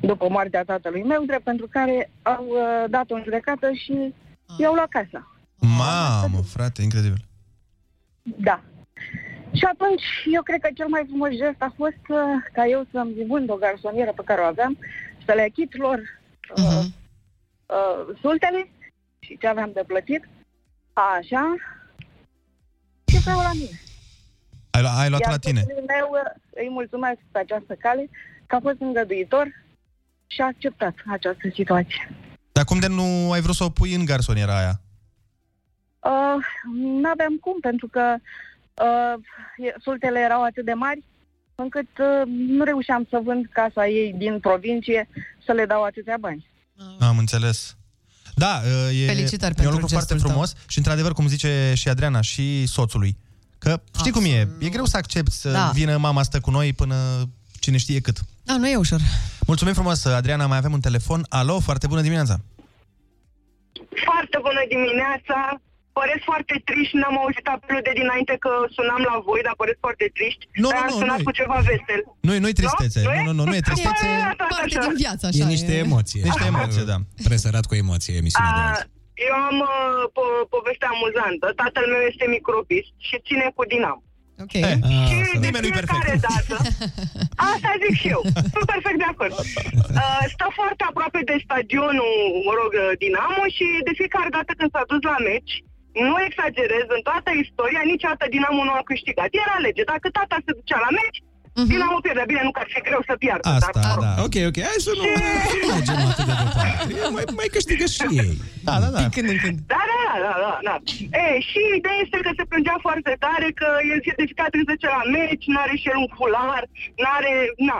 după 0.00 0.28
moartea 0.28 0.64
tatălui 0.64 1.02
meu, 1.02 1.24
drept 1.24 1.44
pentru 1.44 1.66
care 1.70 2.10
au 2.22 2.46
uh, 2.48 2.84
dat-o 2.88 3.14
în 3.14 3.22
judecată 3.22 3.72
și 3.72 4.14
i-au 4.58 4.74
luat 4.74 4.88
casa. 4.88 5.36
Mamă, 5.60 6.42
frate, 6.42 6.82
incredibil. 6.82 7.24
Da. 8.22 8.62
Și 9.52 9.64
atunci, 9.64 10.02
eu 10.32 10.42
cred 10.42 10.60
că 10.60 10.68
cel 10.74 10.88
mai 10.88 11.04
frumos 11.06 11.28
gest 11.28 11.62
a 11.62 11.72
fost 11.76 12.04
uh, 12.08 12.18
ca 12.52 12.66
eu 12.66 12.86
să-mi 12.92 13.26
vând 13.28 13.50
o 13.50 13.54
garsonieră 13.54 14.12
pe 14.16 14.22
care 14.24 14.40
o 14.40 14.44
aveam, 14.44 14.78
să 15.26 15.32
le 15.32 15.42
achit 15.42 15.76
lor 15.76 15.98
uh, 16.56 16.84
uh, 17.66 18.16
sultele 18.20 18.70
și 19.18 19.38
ce 19.38 19.46
aveam 19.46 19.70
de 19.74 19.84
plătit. 19.86 20.28
Așa. 20.92 21.54
Și 23.06 23.18
vreau 23.18 23.38
la 23.38 23.52
mine. 23.52 23.80
Ai, 24.70 24.82
lu- 24.82 24.88
ai 24.96 25.08
luat 25.08 25.20
Iar 25.20 25.30
la 25.30 25.38
tine. 25.38 25.60
soțului 25.60 25.84
meu 25.86 26.08
uh, 26.10 26.40
îi 26.50 26.68
mulțumesc 26.70 27.18
pe 27.30 27.38
această 27.38 27.74
cale 27.74 28.08
că 28.46 28.54
a 28.54 28.60
fost 28.62 28.76
îngăduitor 28.80 29.46
și 30.26 30.40
a 30.40 30.44
acceptat 30.44 30.94
această 31.06 31.48
situație. 31.54 32.14
Dar 32.52 32.64
cum 32.64 32.78
de 32.78 32.86
nu 32.86 33.32
ai 33.32 33.40
vrut 33.40 33.54
să 33.54 33.64
o 33.64 33.68
pui 33.70 33.94
în 33.94 34.04
garsoniera 34.04 34.58
aia? 34.58 34.80
Uh, 36.00 36.44
n-aveam 36.74 37.36
cum, 37.40 37.60
pentru 37.60 37.86
că 37.88 38.14
uh, 38.82 39.14
e- 39.56 39.74
sultele 39.82 40.18
erau 40.18 40.42
atât 40.44 40.64
de 40.64 40.72
mari 40.72 41.04
încât 41.54 41.88
uh, 41.98 42.22
nu 42.26 42.64
reușeam 42.64 43.06
să 43.10 43.20
vând 43.24 43.46
casa 43.52 43.86
ei 43.86 44.12
din 44.12 44.40
provincie 44.40 45.08
să 45.44 45.52
le 45.52 45.66
dau 45.66 45.82
atâția 45.84 46.16
bani. 46.20 46.46
Am 47.00 47.18
înțeles. 47.18 47.76
Da, 48.40 48.60
e, 49.02 49.06
Felicitări 49.06 49.52
e 49.52 49.54
pentru 49.54 49.64
un 49.66 49.72
lucru 49.72 49.86
foarte 49.88 50.12
gestul 50.14 50.30
frumos 50.30 50.52
și, 50.68 50.78
într-adevăr, 50.78 51.12
cum 51.12 51.26
zice 51.28 51.72
și 51.76 51.88
Adriana, 51.88 52.20
și 52.20 52.66
soțului, 52.66 53.16
că 53.58 53.80
știi 53.98 54.10
cum 54.10 54.24
e, 54.24 54.48
e 54.58 54.68
greu 54.68 54.84
să 54.84 54.96
accepti 54.96 55.34
să 55.34 55.50
Da. 55.50 55.70
vină 55.74 55.96
mama 55.96 56.22
stă 56.22 56.40
cu 56.40 56.50
noi 56.50 56.72
până 56.72 56.94
cine 57.58 57.76
știe 57.76 58.00
cât. 58.00 58.18
Da, 58.42 58.56
nu 58.56 58.68
e 58.68 58.76
ușor. 58.76 59.00
Mulțumim 59.46 59.74
frumos, 59.74 60.04
Adriana, 60.04 60.46
mai 60.46 60.56
avem 60.56 60.72
un 60.72 60.80
telefon. 60.80 61.26
Alo, 61.28 61.60
foarte 61.60 61.86
bună 61.86 62.00
dimineața! 62.00 62.40
Foarte 64.04 64.38
bună 64.42 64.60
dimineața! 64.68 65.60
Păreți 66.00 66.24
foarte 66.30 66.54
triști, 66.68 66.94
n-am 67.00 67.16
auzit 67.22 67.46
apelul 67.54 67.82
de 67.88 67.92
dinainte 68.00 68.34
că 68.44 68.52
sunam 68.76 69.00
la 69.10 69.16
voi, 69.28 69.40
dar 69.46 69.54
păreți 69.60 69.80
foarte 69.86 70.06
triști. 70.16 70.42
Nu, 70.62 70.68
dar 70.72 70.80
nu, 70.80 70.86
am 70.86 70.90
nu, 70.94 71.00
sunat 71.02 71.18
nu. 71.20 71.26
cu 71.26 71.32
ceva 71.40 71.58
vesel. 71.68 72.00
Nu, 72.26 72.32
nu-i 72.42 72.56
tristețe, 72.60 72.98
nu, 73.06 73.10
nu, 73.26 73.32
nu, 73.38 73.42
nu 73.50 73.54
e 73.58 73.66
tristețe. 73.68 74.06
Parte 74.54 74.76
din 74.86 74.94
viață, 75.04 75.22
așa. 75.26 75.42
E 75.44 75.54
niște 75.56 75.74
emoții. 75.86 76.20
Niște 76.28 76.46
emoții, 76.52 76.84
da. 76.92 76.98
Presărat 77.28 77.64
cu 77.70 77.74
emoție 77.84 78.14
emisiunea 78.22 78.52
de 78.58 78.62
A, 78.64 78.68
azi. 78.70 78.82
eu 79.28 79.34
am 79.48 79.56
uh, 79.70 79.72
po- 80.16 80.44
poveste 80.54 80.86
amuzantă. 80.94 81.46
Tatăl 81.62 81.84
meu 81.92 82.02
este 82.10 82.24
microbist 82.36 82.92
și 83.08 83.16
ține 83.26 83.46
cu 83.56 83.62
Dinamo. 83.72 84.02
Ok. 84.44 84.54
Eh, 84.54 84.76
și 85.08 85.36
de 85.44 85.46
nimeni 85.46 85.64
nu-i 85.64 85.76
perfect. 85.78 85.92
fiecare 85.94 86.16
dată... 86.28 86.54
Asta 87.52 87.70
zic 87.82 87.94
și 88.00 88.08
eu. 88.14 88.20
Sunt 88.54 88.66
perfect 88.74 88.98
de 89.04 89.08
acord. 89.14 89.34
Uh, 90.00 90.24
stă 90.34 90.46
foarte 90.58 90.82
aproape 90.90 91.20
de 91.30 91.36
stadionul, 91.46 92.14
mă 92.46 92.52
rog, 92.60 92.72
uh, 92.82 92.90
Dinamo 93.02 93.44
și 93.56 93.66
de 93.88 93.92
fiecare 94.00 94.30
dată 94.36 94.50
când 94.58 94.70
s-a 94.74 94.84
dus 94.92 95.02
la 95.12 95.18
meci, 95.30 95.54
nu 96.08 96.14
exagerez, 96.28 96.86
în 96.96 97.02
toată 97.08 97.30
istoria, 97.44 97.82
niciodată 97.92 98.24
Dinamo 98.34 98.62
nu 98.68 98.74
a 98.80 98.82
câștigat. 98.90 99.28
Era 99.44 99.56
lege. 99.66 99.82
Dacă 99.92 100.06
tata 100.18 100.36
se 100.46 100.52
ducea 100.58 100.80
la 100.86 100.92
meci, 101.00 101.20
Dinamo 101.72 101.98
pierdea. 102.04 102.26
Bine, 102.32 102.42
nu 102.46 102.52
că 102.56 102.60
ar 102.64 102.68
fi 102.74 102.80
greu 102.88 103.02
să 103.10 103.14
piardă. 103.22 103.46
Asta, 103.48 103.70
dar, 103.74 103.82
mă 103.88 103.94
rog. 103.96 104.04
da. 104.06 104.12
Ok, 104.26 104.36
ok, 104.50 104.56
hai 104.68 104.80
să 104.88 104.92
nu, 105.00 105.04
să 105.50 105.54
nu 105.60 105.66
mergem 105.72 105.98
atât 106.10 106.26
de 106.30 106.34
departe. 106.42 106.92
E, 107.04 107.08
Mai, 107.16 107.24
mai 107.40 107.48
câștigă 107.56 107.86
și 107.96 108.02
ei. 108.22 108.34
Da, 108.68 108.74
da, 108.82 108.88
da. 108.94 108.98
Din 109.00 109.10
când 109.16 109.28
în 109.34 109.38
când. 109.44 109.56
Da, 109.74 109.82
da, 109.90 109.98
da, 110.08 110.14
da, 110.24 110.32
da, 110.46 110.54
da. 110.68 110.74
E, 111.20 111.24
și 111.50 111.60
ideea 111.78 111.98
este 112.04 112.18
că 112.26 112.30
se 112.38 112.44
plângea 112.50 112.76
foarte 112.86 113.12
tare 113.24 113.48
că 113.60 113.68
el 113.92 113.98
se 114.04 114.12
de 114.18 114.24
fiecare 114.28 114.50
trebuie 114.52 114.70
să 114.70 114.76
duce 114.76 114.88
la 114.98 115.04
meci, 115.16 115.44
n-are 115.52 115.74
și 115.80 115.88
el 115.92 115.98
un 116.04 116.10
fular, 116.18 116.62
n-are, 117.02 117.34
na, 117.68 117.78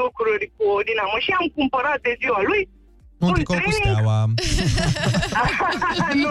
lucruri 0.00 0.44
cu 0.56 0.66
Dinamo. 0.86 1.16
Și 1.24 1.30
am 1.40 1.46
cumpărat 1.58 1.98
de 2.06 2.12
ziua 2.22 2.40
lui 2.50 2.62
Un 3.20 3.32
tricou 3.32 3.56
cu 3.64 3.70
steaua. 3.78 4.18
nu, 6.22 6.30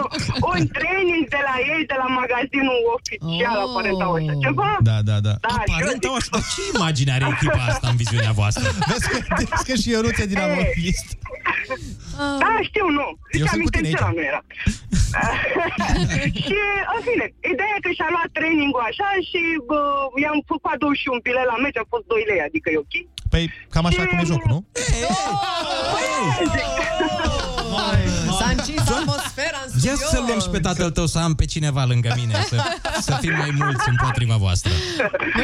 un 0.52 0.62
training 0.78 1.24
de 1.34 1.40
la 1.48 1.54
ei, 1.72 1.82
de 1.92 1.96
la 2.02 2.08
magazinul 2.20 2.78
oficial, 2.96 3.56
Oh. 3.56 3.66
aparent 3.68 4.00
au 4.06 4.12
așa 4.18 4.34
ceva. 4.44 4.68
Da, 4.88 4.96
da, 5.10 5.16
da. 5.26 5.34
Da, 5.46 5.48
și 5.48 5.70
eu 5.70 5.76
Aparent 5.76 6.00
zic, 6.02 6.10
au 6.10 6.14
așa. 6.20 6.36
Ce 6.52 6.62
imagine 6.78 7.10
are 7.16 7.26
echipa 7.34 7.62
asta 7.72 7.86
în 7.92 7.96
viziunea 8.02 8.32
voastră? 8.40 8.66
Vezi 8.90 9.06
că, 9.12 9.18
vezi 9.38 9.64
că 9.68 9.74
și 9.82 9.88
eu 9.96 10.00
nu 10.04 10.10
ți-e 10.16 10.26
dinamovist. 10.34 11.06
da, 12.44 12.52
știu, 12.68 12.86
nu. 12.98 13.06
Eu 13.40 13.44
Ziceam 13.44 13.52
sunt 13.54 13.62
cu 13.66 13.70
tine 13.74 13.88
intenționat, 13.88 14.10
aici. 14.10 14.18
nu 14.18 14.22
era. 14.30 14.40
și, 16.46 16.56
în 16.94 17.00
fine, 17.06 17.26
ideea 17.52 17.72
e 17.76 17.84
că 17.86 17.90
și-a 17.98 18.10
luat 18.14 18.28
training-ul 18.38 18.82
așa 18.90 19.08
și 19.28 19.40
bă, 19.68 19.80
i-am 20.24 20.38
făcut 20.48 20.62
cadou 20.68 20.92
și 21.00 21.06
un 21.14 21.20
bilet 21.26 21.46
la 21.52 21.56
meci, 21.64 21.80
a 21.82 21.84
fost 21.92 22.04
2 22.12 22.28
lei, 22.30 22.40
adică 22.48 22.68
e 22.70 22.84
ok. 22.86 22.94
Păi, 23.30 23.50
cam 23.70 23.84
așa 23.86 24.04
cum 24.06 24.18
e 24.18 24.22
jocul, 24.24 24.50
nu? 24.50 24.64
S-a 28.38 28.48
încins 28.56 28.88
atmosfera 28.88 29.60
în 29.64 29.70
studio. 29.70 29.90
Ia 29.90 29.96
să 30.10 30.22
luăm 30.26 30.40
și 30.40 30.48
pe 30.48 30.58
tatăl 30.60 30.90
tău 30.90 31.06
să 31.06 31.18
am 31.18 31.34
pe 31.34 31.44
cineva 31.44 31.84
lângă 31.84 32.14
mine, 32.16 32.34
să, 32.48 32.62
să 33.00 33.18
fim 33.20 33.32
mai 33.36 33.50
mulți 33.56 33.88
împotriva 33.88 34.36
voastră. 34.36 34.70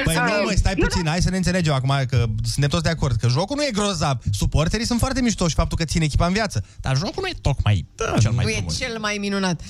Păi 0.04 0.14
nu, 0.14 0.42
măi, 0.44 0.56
stai 0.56 0.74
puțin, 0.74 1.06
hai 1.06 1.20
să 1.22 1.30
ne 1.30 1.36
înțelegem 1.36 1.72
acum 1.72 1.94
că 2.08 2.24
suntem 2.44 2.68
toți 2.70 2.82
de 2.82 2.88
acord 2.88 3.16
că 3.20 3.28
jocul 3.28 3.56
nu 3.56 3.62
e 3.62 3.70
grozav. 3.72 4.18
Suporterii 4.32 4.86
sunt 4.86 4.98
foarte 4.98 5.20
mișto 5.20 5.48
și 5.48 5.54
faptul 5.54 5.78
că 5.78 5.84
ține 5.84 6.04
echipa 6.04 6.26
în 6.26 6.32
viață. 6.32 6.64
Dar 6.80 6.96
jocul 6.96 7.22
nu 7.22 7.28
e 7.28 7.34
tocmai 7.40 7.86
da, 7.94 8.14
cel 8.18 8.30
mai 8.30 8.44
Nu 8.44 8.50
e 8.50 8.54
frumos. 8.54 8.76
cel 8.78 8.98
mai 8.98 9.16
minunat. 9.20 9.60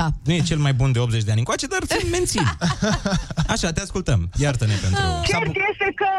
Da. 0.00 0.06
Nu 0.26 0.32
e 0.38 0.48
cel 0.50 0.60
mai 0.66 0.74
bun 0.80 0.90
de 0.92 0.98
80 0.98 1.22
de 1.26 1.30
ani 1.32 1.42
încoace, 1.44 1.66
dar 1.74 1.82
să 1.92 1.96
mențin. 2.16 2.46
Așa, 3.54 3.68
te 3.76 3.80
ascultăm. 3.86 4.20
Iartă-ne 4.44 4.76
pentru... 4.84 5.02
Cert 5.30 5.52
este 5.70 5.88
că, 6.00 6.10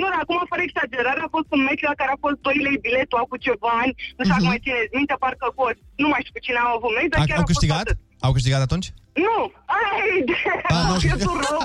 nu, 0.00 0.06
dar 0.12 0.20
acum 0.24 0.38
fără 0.52 0.62
exagerare, 0.68 1.20
a 1.26 1.30
fost 1.36 1.48
un 1.56 1.62
meci 1.68 1.82
la 1.90 1.94
care 2.00 2.10
a 2.14 2.18
fost 2.24 2.38
2 2.46 2.66
lei 2.66 2.76
biletul 2.86 3.18
acum 3.22 3.36
ceva 3.48 3.72
ani, 3.82 3.92
nu 4.16 4.22
știu 4.22 4.34
dacă 4.36 4.46
mai 4.52 4.60
țineți 4.64 4.94
minte, 4.98 5.14
parcă 5.24 5.44
a 5.50 5.52
fost, 5.60 5.78
nu 6.02 6.08
mai 6.12 6.20
știu 6.22 6.34
cu 6.36 6.42
cine 6.46 6.58
au 6.66 6.72
avut 6.78 6.92
meci, 6.98 7.10
dar 7.12 7.20
A, 7.22 7.26
chiar 7.28 7.38
au 7.40 7.44
a 7.44 7.48
fost 7.48 7.52
câștigat? 7.52 7.80
atât. 7.84 7.98
Au 8.26 8.32
câștigat 8.36 8.62
atunci? 8.68 8.88
Nu, 9.16 9.52
aia 9.74 9.92
e 10.14 10.22
ideea, 10.22 10.62
A, 10.68 10.82
n-au 10.82 10.92
am 10.92 10.98
pierdut 10.98 11.26
rău. 11.50 11.60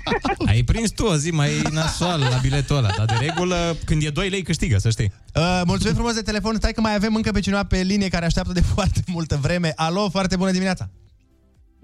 Ai 0.50 0.62
prins 0.62 0.90
tu 0.90 1.04
o 1.04 1.16
zi 1.16 1.30
mai 1.30 1.50
nasoală 1.70 2.28
la 2.28 2.36
biletul 2.36 2.76
ăla, 2.76 2.90
dar 2.96 3.06
de 3.06 3.14
regulă, 3.26 3.76
când 3.84 4.02
e 4.02 4.08
2 4.10 4.28
lei, 4.28 4.42
câștigă, 4.42 4.78
să 4.78 4.90
știi. 4.90 5.12
Uh, 5.34 5.60
mulțumim 5.66 5.94
frumos 5.94 6.14
de 6.14 6.20
telefon. 6.20 6.54
Stai 6.54 6.72
că 6.72 6.80
mai 6.80 6.94
avem 6.94 7.14
încă 7.14 7.30
pe 7.30 7.40
cineva 7.40 7.64
pe 7.64 7.82
linie 7.82 8.08
care 8.08 8.24
așteaptă 8.24 8.52
de 8.52 8.60
foarte 8.74 9.00
multă 9.06 9.36
vreme. 9.36 9.72
Alo, 9.76 10.08
foarte 10.08 10.36
bună 10.36 10.50
dimineața. 10.50 10.90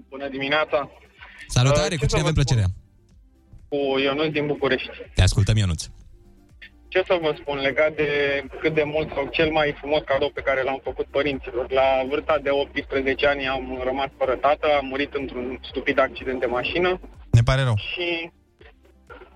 Bună 0.09 0.27
dimineața! 0.29 0.89
Salutare, 1.47 1.93
Uh, 1.93 1.99
cu 1.99 2.05
ce 2.05 2.05
cine 2.05 2.09
să 2.09 2.17
avem 2.17 2.33
vă 2.33 2.41
plăcerea? 2.41 2.65
Cu 3.67 3.99
Ionuț 3.99 4.31
din 4.31 4.45
București. 4.45 4.89
Te 5.15 5.21
ascultăm, 5.21 5.57
Ionuț. 5.57 5.83
Ce 6.87 7.03
să 7.05 7.17
vă 7.21 7.35
spun 7.39 7.57
legat 7.57 7.95
de 7.95 8.09
cât 8.59 8.73
de 8.73 8.83
mult 8.83 9.13
sau 9.13 9.27
cel 9.31 9.51
mai 9.51 9.75
frumos 9.77 10.01
cadou 10.05 10.29
pe 10.33 10.41
care 10.41 10.61
l-am 10.63 10.79
făcut 10.83 11.05
părinților. 11.05 11.71
La 11.71 12.03
vârsta 12.09 12.37
de 12.43 12.49
18 12.49 13.27
ani 13.27 13.47
am 13.47 13.81
rămas 13.83 14.09
fără 14.17 14.35
tată, 14.35 14.67
am 14.77 14.85
murit 14.85 15.13
într-un 15.13 15.59
stupid 15.69 15.99
accident 15.99 16.39
de 16.39 16.45
mașină 16.45 16.99
Ne 17.31 17.41
pare 17.45 17.61
rău. 17.61 17.75
și 17.93 18.31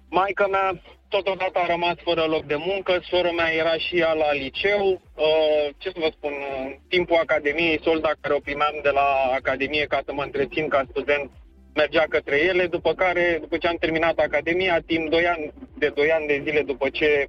maica 0.09 0.47
mea 0.47 0.81
totodată 1.09 1.59
a 1.59 1.65
rămas 1.65 1.95
fără 2.03 2.23
loc 2.23 2.43
de 2.45 2.55
muncă, 2.55 2.99
sora 3.09 3.31
mea 3.31 3.53
era 3.53 3.73
și 3.77 3.97
ea 3.97 4.13
la 4.13 4.31
liceu. 4.33 5.01
Uh, 5.15 5.65
ce 5.77 5.89
să 5.89 5.99
vă 5.99 6.09
spun, 6.11 6.33
în 6.63 6.75
timpul 6.89 7.17
academiei, 7.21 7.81
solda 7.83 8.11
care 8.21 8.33
o 8.33 8.39
primeam 8.39 8.75
de 8.83 8.89
la 8.89 9.07
academie 9.33 9.85
ca 9.85 9.99
să 10.05 10.13
mă 10.13 10.23
întrețin 10.23 10.67
ca 10.67 10.85
student 10.89 11.29
mergea 11.73 12.05
către 12.09 12.37
ele, 12.37 12.67
după 12.67 12.93
care, 12.93 13.37
după 13.41 13.57
ce 13.57 13.67
am 13.67 13.75
terminat 13.79 14.17
academia, 14.17 14.79
timp 14.85 15.09
2 15.09 15.27
ani, 15.27 15.53
de 15.77 15.87
2 15.95 16.11
ani 16.11 16.27
de 16.27 16.41
zile 16.43 16.61
după 16.61 16.89
ce 16.89 17.27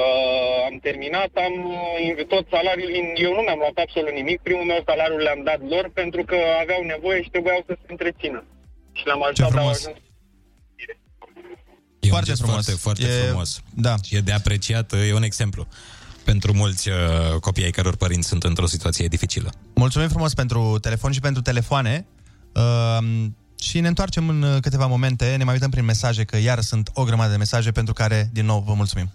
uh, 0.00 0.68
am 0.68 0.76
terminat, 0.86 1.30
am 1.46 1.54
uh, 1.64 2.26
tot 2.34 2.44
salariul, 2.54 2.90
eu 3.26 3.32
nu 3.36 3.42
mi-am 3.46 3.60
luat 3.64 3.76
absolut 3.84 4.14
nimic, 4.20 4.38
primul 4.48 4.66
meu 4.72 4.80
salariu 4.90 5.18
le-am 5.26 5.42
dat 5.50 5.60
lor 5.72 5.84
pentru 6.00 6.22
că 6.30 6.36
aveau 6.62 6.82
nevoie 6.94 7.20
și 7.24 7.30
trebuiau 7.34 7.60
să 7.68 7.72
se 7.80 7.88
întrețină. 7.94 8.40
Și 8.98 9.04
le-am 9.08 9.22
ajutat, 9.22 9.46
au 9.46 9.52
frumos. 9.56 9.78
ajuns 9.78 9.98
E 12.04 12.08
Foarte 12.08 12.30
un 12.30 12.36
gest 12.36 12.42
frumos. 12.44 12.64
Foarte, 12.64 12.80
foarte 12.86 13.06
E- 13.06 13.26
frumos. 13.26 13.62
Da. 13.74 13.94
Și 14.06 14.16
e 14.16 14.20
de 14.20 14.32
apreciat, 14.32 14.92
e 15.08 15.14
un 15.14 15.22
exemplu 15.22 15.66
pentru 16.24 16.52
mulți 16.54 16.88
uh, 16.88 16.96
copii 17.40 17.64
ai 17.64 17.70
căror 17.70 17.96
părinți 17.96 18.28
sunt 18.28 18.42
într-o 18.42 18.66
situație 18.66 19.06
dificilă. 19.06 19.52
Mulțumim 19.74 20.08
frumos 20.08 20.34
pentru 20.34 20.78
telefon 20.80 21.12
și 21.12 21.20
pentru 21.20 21.42
telefoane. 21.42 22.06
Uh, 22.54 23.24
și 23.60 23.80
ne 23.80 23.88
întoarcem 23.88 24.28
în 24.28 24.42
uh, 24.42 24.60
câteva 24.60 24.86
momente, 24.86 25.34
ne 25.36 25.44
mai 25.44 25.52
uităm 25.52 25.70
prin 25.70 25.84
mesaje, 25.84 26.24
că 26.24 26.36
iar 26.38 26.60
sunt 26.60 26.90
o 26.94 27.04
grămadă 27.04 27.30
de 27.30 27.36
mesaje 27.36 27.70
pentru 27.70 27.92
care, 27.92 28.30
din 28.32 28.44
nou, 28.44 28.62
vă 28.66 28.72
mulțumim. 28.72 29.10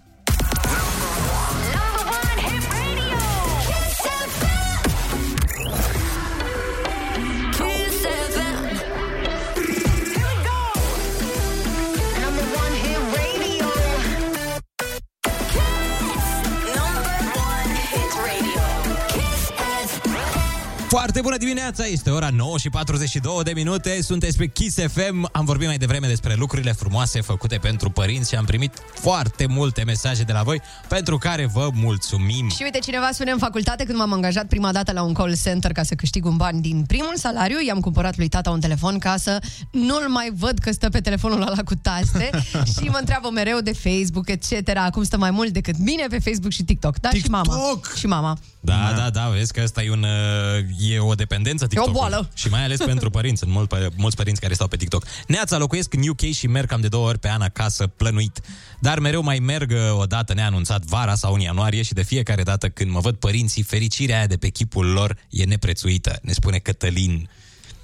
Bună 21.30 21.42
dimineața, 21.42 21.84
este 21.84 22.10
ora 22.10 22.28
9 22.28 22.58
și 22.58 22.70
42 22.70 23.42
de 23.42 23.52
minute, 23.54 24.02
sunteți 24.02 24.36
pe 24.36 24.46
Kiss 24.46 24.76
FM. 24.92 25.28
Am 25.32 25.44
vorbit 25.44 25.66
mai 25.66 25.76
devreme 25.76 26.06
despre 26.06 26.34
lucrurile 26.34 26.72
frumoase 26.72 27.20
făcute 27.20 27.58
pentru 27.62 27.90
părinți 27.90 28.28
și 28.28 28.34
am 28.34 28.44
primit 28.44 28.72
foarte 28.94 29.46
multe 29.46 29.82
mesaje 29.84 30.22
de 30.22 30.32
la 30.32 30.42
voi, 30.42 30.60
pentru 30.88 31.18
care 31.18 31.46
vă 31.46 31.68
mulțumim. 31.74 32.48
Și 32.48 32.62
uite, 32.62 32.78
cineva 32.78 33.08
spune 33.12 33.30
în 33.30 33.38
facultate 33.38 33.84
când 33.84 33.98
m-am 33.98 34.12
angajat 34.12 34.46
prima 34.46 34.72
dată 34.72 34.92
la 34.92 35.02
un 35.02 35.12
call 35.12 35.36
center 35.42 35.72
ca 35.72 35.82
să 35.82 35.94
câștig 35.94 36.24
un 36.24 36.36
bani 36.36 36.60
din 36.60 36.84
primul 36.86 37.14
salariu, 37.16 37.56
i-am 37.66 37.80
cumpărat 37.80 38.16
lui 38.16 38.28
tata 38.28 38.50
un 38.50 38.60
telefon 38.60 38.98
ca 38.98 39.16
să 39.16 39.38
nu-l 39.70 40.08
mai 40.08 40.32
văd 40.36 40.58
că 40.58 40.72
stă 40.72 40.88
pe 40.88 41.00
telefonul 41.00 41.42
ăla 41.42 41.62
cu 41.64 41.74
taste 41.74 42.30
și 42.80 42.88
mă 42.88 42.96
întreabă 42.98 43.30
mereu 43.30 43.60
de 43.60 43.72
Facebook, 43.72 44.28
etc. 44.28 44.68
Acum 44.74 45.02
stă 45.02 45.16
mai 45.16 45.30
mult 45.30 45.52
decât 45.52 45.78
mine 45.78 46.06
pe 46.06 46.18
Facebook 46.18 46.52
și 46.52 46.62
TikTok. 46.62 46.98
Da, 46.98 47.10
și 47.10 47.28
mama. 47.28 47.80
Și 47.96 48.06
mama. 48.06 48.38
Da, 48.60 48.92
da, 48.96 49.10
da, 49.10 49.28
vezi 49.28 49.52
că 49.52 49.60
asta 49.60 49.82
e, 49.82 49.90
un, 49.90 50.02
uh, 50.02 50.90
e 50.90 50.98
o 50.98 51.14
dependență 51.14 51.66
TikTok. 51.66 51.92
boală. 51.92 52.30
Și 52.34 52.48
mai 52.48 52.64
ales 52.64 52.78
pentru 52.78 53.10
părinți, 53.20 53.38
sunt 53.38 53.50
mult, 53.52 53.92
mulți 53.96 54.16
părinți 54.16 54.40
care 54.40 54.54
stau 54.54 54.68
pe 54.68 54.76
TikTok. 54.76 55.04
Neața, 55.26 55.58
locuiesc 55.58 55.94
în 55.94 56.08
UK 56.08 56.20
și 56.20 56.46
merg 56.46 56.68
cam 56.68 56.80
de 56.80 56.88
două 56.88 57.08
ori 57.08 57.18
pe 57.18 57.28
an 57.28 57.40
acasă, 57.40 57.86
plănuit. 57.86 58.40
Dar 58.78 58.98
mereu 58.98 59.22
mai 59.22 59.38
merg 59.38 59.70
uh, 59.70 59.98
o 59.98 60.04
dată 60.04 60.34
neanunțat 60.34 60.84
vara 60.84 61.14
sau 61.14 61.34
în 61.34 61.40
ianuarie 61.40 61.82
și 61.82 61.92
de 61.92 62.02
fiecare 62.02 62.42
dată 62.42 62.68
când 62.68 62.90
mă 62.90 63.00
văd 63.00 63.14
părinții, 63.14 63.62
fericirea 63.62 64.16
aia 64.16 64.26
de 64.26 64.36
pe 64.36 64.48
chipul 64.48 64.86
lor 64.86 65.16
e 65.30 65.44
neprețuită, 65.44 66.18
ne 66.22 66.32
spune 66.32 66.58
Cătălin. 66.58 67.28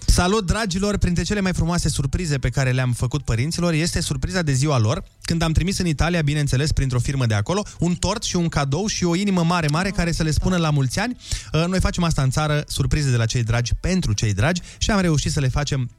Salut, 0.07 0.47
dragilor! 0.47 0.97
Printre 0.97 1.23
cele 1.23 1.41
mai 1.41 1.53
frumoase 1.53 1.89
surprize 1.89 2.39
pe 2.39 2.49
care 2.49 2.71
le-am 2.71 2.93
făcut 2.93 3.25
părinților 3.25 3.73
este 3.73 4.01
surpriza 4.01 4.43
de 4.43 4.53
ziua 4.53 4.79
lor, 4.79 5.05
când 5.23 5.43
am 5.43 5.53
trimis 5.53 5.79
în 5.79 5.87
Italia, 5.87 6.23
bineînțeles, 6.23 6.73
printr-o 6.73 6.99
firmă 6.99 7.27
de 7.27 7.35
acolo, 7.35 7.63
un 7.79 7.95
tort 7.95 8.23
și 8.23 8.37
un 8.37 8.49
cadou 8.49 8.87
și 8.87 9.05
o 9.05 9.15
inimă 9.15 9.43
mare, 9.45 9.67
mare, 9.71 9.91
care 9.91 10.13
să 10.13 10.23
le 10.23 10.31
spună 10.31 10.57
la 10.57 10.71
mulți 10.71 10.99
ani. 10.99 11.17
Uh, 11.53 11.65
Noi 11.67 11.81
facem 11.81 12.03
asta 12.03 12.23
în 12.23 12.31
țară, 12.31 12.65
surprize 12.67 13.11
de 13.11 13.17
la 13.17 13.27
cei 13.27 13.43
dragi 13.43 13.73
pentru 13.81 14.13
cei 14.13 14.35
dragi 14.35 14.63
și 14.79 14.91
am 14.91 15.01
reușit 15.01 15.33
să 15.33 15.41
le 15.41 15.49
facem 15.49 15.91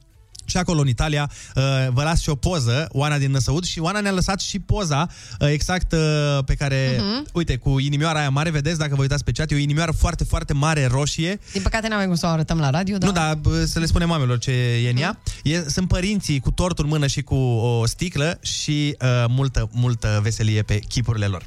și 0.48 0.56
acolo 0.56 0.80
în 0.80 0.88
Italia, 0.88 1.30
uh, 1.54 1.62
vă 1.92 2.02
las 2.02 2.20
și 2.20 2.28
o 2.28 2.34
poză, 2.34 2.88
Oana 2.92 3.18
din 3.18 3.30
Năsăud, 3.30 3.64
și 3.64 3.78
Oana 3.78 4.00
ne-a 4.00 4.12
lăsat 4.12 4.40
și 4.40 4.58
poza 4.58 5.08
uh, 5.40 5.48
exact 5.50 5.92
uh, 5.92 5.98
pe 6.44 6.54
care, 6.54 7.00
Mhm. 7.00 7.26
uite, 7.32 7.56
cu 7.56 7.78
inimioara 7.78 8.18
aia 8.18 8.30
mare, 8.30 8.50
vedeți, 8.50 8.78
dacă 8.78 8.94
vă 8.94 9.00
uitați 9.00 9.24
pe 9.24 9.32
chat, 9.32 9.50
e 9.50 9.54
o 9.54 9.58
inimioară 9.58 9.92
foarte, 9.92 10.24
foarte 10.24 10.52
mare, 10.52 10.86
roșie, 10.86 11.40
Din 11.52 11.62
păcate 11.62 11.88
n-am 11.88 12.06
cum 12.06 12.14
să 12.14 12.26
o 12.26 12.28
arătăm 12.28 12.58
la 12.58 12.70
radio, 12.70 12.98
dar... 12.98 13.08
nu, 13.08 13.14
dar 13.14 13.34
bă, 13.34 13.64
să 13.64 13.78
le 13.78 13.86
spunem 13.86 14.08
mamelor 14.08 14.38
ce 14.38 14.50
e 14.84 14.90
în 14.90 14.96
ea. 14.96 15.20
E, 15.42 15.64
sunt 15.68 15.88
părinții 15.88 16.40
cu 16.40 16.50
tortul 16.50 16.84
în 16.84 16.90
mână 16.90 17.06
și 17.06 17.22
cu 17.22 17.34
o 17.34 17.86
sticlă 17.86 18.38
și 18.42 18.96
uh, 19.00 19.24
multă, 19.28 19.68
multă 19.72 20.20
veselie 20.22 20.62
pe 20.62 20.78
chipurile 20.78 21.26
lor. 21.26 21.42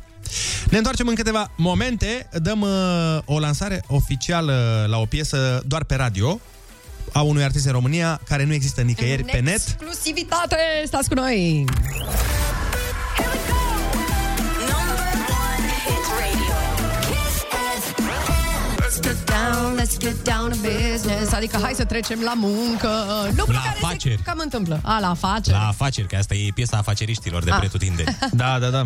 Ne 0.70 0.78
întoarcem 0.78 1.08
în 1.08 1.16
câteva 1.16 1.52
momente, 1.58 2.30
dăm 2.42 2.62
uh, 2.62 2.70
o 3.26 3.40
lansare 3.40 3.84
oficială 3.88 4.86
la 4.90 4.98
o 4.98 5.06
piesă 5.06 5.64
doar 5.66 5.84
pe 5.84 5.96
radio 5.96 6.40
a 7.12 7.22
unui 7.22 7.44
artist 7.44 7.66
în 7.66 7.72
România 7.72 8.22
care 8.28 8.44
nu 8.44 8.54
există 8.54 8.82
nicăieri 8.82 9.24
pe 9.24 9.40
net. 9.40 9.56
Exclusivitate! 9.56 10.58
Stați 10.86 11.10
cu 11.10 11.14
noi! 11.14 11.66
Down, 19.42 19.76
let's 19.80 19.98
get 20.00 20.24
down 20.24 20.50
to 20.50 20.56
business 20.56 21.32
Adică 21.34 21.60
hai 21.62 21.74
să 21.76 21.84
trecem 21.86 22.20
la 22.24 22.34
muncă 22.36 22.90
Lucruri 23.28 23.52
La 23.58 23.64
care 23.64 23.78
afaceri. 23.84 24.16
se 24.16 24.22
cam 24.24 24.40
întâmplă 24.44 24.80
A, 24.84 25.00
la 25.00 25.10
afaceri 25.10 25.58
La 25.58 25.68
afaceri, 25.68 26.08
că 26.08 26.16
asta 26.16 26.34
e 26.34 26.52
piesa 26.54 26.78
afaceriștilor 26.78 27.44
de 27.44 27.52
Ah. 27.52 27.58
pretutindeni. 27.60 28.18
Da, 28.32 28.60
da, 28.60 28.68
da. 28.70 28.84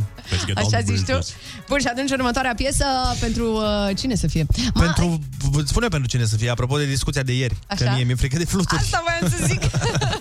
Așa 0.55 0.79
zici 0.81 1.01
tu? 1.05 1.19
Bun, 1.67 1.79
și 1.79 1.87
atunci 1.87 2.11
următoarea 2.11 2.53
piesă 2.55 2.85
pentru 3.19 3.53
uh, 3.55 3.95
cine 3.97 4.15
să 4.15 4.27
fie? 4.27 4.45
Ma, 4.73 4.81
Pentru, 4.81 5.19
vă 5.51 5.61
spune 5.65 5.87
pentru 5.87 6.09
cine 6.09 6.25
să 6.25 6.35
fie, 6.35 6.49
apropo 6.49 6.77
de 6.77 6.85
discuția 6.85 7.21
de 7.23 7.33
ieri, 7.35 7.57
Așa? 7.67 7.83
că 7.85 7.91
mie 7.95 8.03
mi-e 8.03 8.15
frică 8.15 8.37
de 8.37 8.45
fluturi. 8.45 8.81
Asta 8.81 9.03
voiam 9.07 9.37
să 9.39 9.45
zic. 9.45 9.61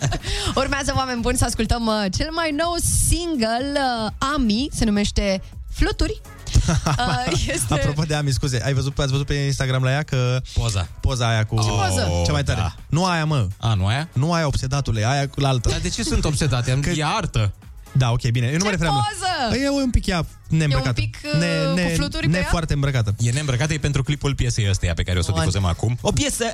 Urmează, 0.63 0.93
oameni 0.97 1.21
buni, 1.21 1.37
să 1.37 1.45
ascultăm 1.45 1.87
uh, 1.87 2.05
cel 2.17 2.29
mai 2.33 2.51
nou 2.51 2.75
single 3.09 3.73
uh, 3.75 4.11
Ami, 4.35 4.69
se 4.73 4.85
numește 4.85 5.43
Fluturi. 5.73 6.21
Uh, 7.05 7.33
este... 7.47 7.75
Apropo 7.75 8.03
de 8.03 8.15
Ami, 8.15 8.33
scuze, 8.33 8.61
ai 8.65 8.73
văzut, 8.73 8.99
ați 8.99 9.11
văzut 9.11 9.27
pe 9.27 9.35
Instagram 9.35 9.83
la 9.83 9.91
ea 9.91 10.03
că... 10.03 10.41
Poza. 10.53 10.89
Poza 11.01 11.29
aia 11.29 11.45
cu... 11.45 11.63
Ce 11.63 11.69
poză? 11.69 12.09
Cea 12.27 12.33
mai 12.33 12.43
tare. 12.43 12.61
da. 12.61 12.75
Nu 12.89 13.05
aia, 13.05 13.25
mă. 13.25 13.49
A, 13.59 13.75
nu 13.75 13.87
aia? 13.87 14.09
Nu 14.13 14.33
aia, 14.33 14.47
obsedatule, 14.47 15.07
aia 15.07 15.29
cu 15.29 15.41
la 15.41 15.49
altă. 15.49 15.69
Dar 15.69 15.79
de 15.81 15.89
ce 15.89 16.03
sunt 16.03 16.25
obsedate? 16.25 16.79
Că... 16.81 16.91
E 16.91 17.05
artă. 17.05 17.53
Da, 17.97 18.11
ok, 18.11 18.31
bine. 18.31 18.47
Eu 18.47 18.57
nu 18.57 18.65
mă 18.65 18.71
refeream 18.71 18.95
poză! 18.95 19.33
la... 19.51 19.57
E 19.57 19.69
un 19.69 19.91
pic 19.91 20.07
ea 20.07 20.27
neîmbrăcată. 20.49 21.01
E 21.01 21.05
un 21.05 21.75
pic, 21.75 21.85
uh, 21.85 21.91
cu 21.91 21.95
fluturi 21.95 22.27
pe 22.27 22.33
ne 22.33 22.39
ea? 22.39 22.49
foarte 22.51 22.73
îmbrăcată. 22.73 23.15
E 23.19 23.31
neîmbrăcată 23.31 23.73
e 23.73 23.79
pentru 23.79 24.03
clipul 24.03 24.35
piesei 24.35 24.69
ăsteia 24.71 24.95
pe 24.95 25.03
care 25.03 25.19
o 25.19 25.23
să 25.23 25.29
o 25.31 25.33
Bun. 25.33 25.41
difuzăm 25.41 25.65
acum. 25.65 25.99
O 26.01 26.13
piesă 26.13 26.45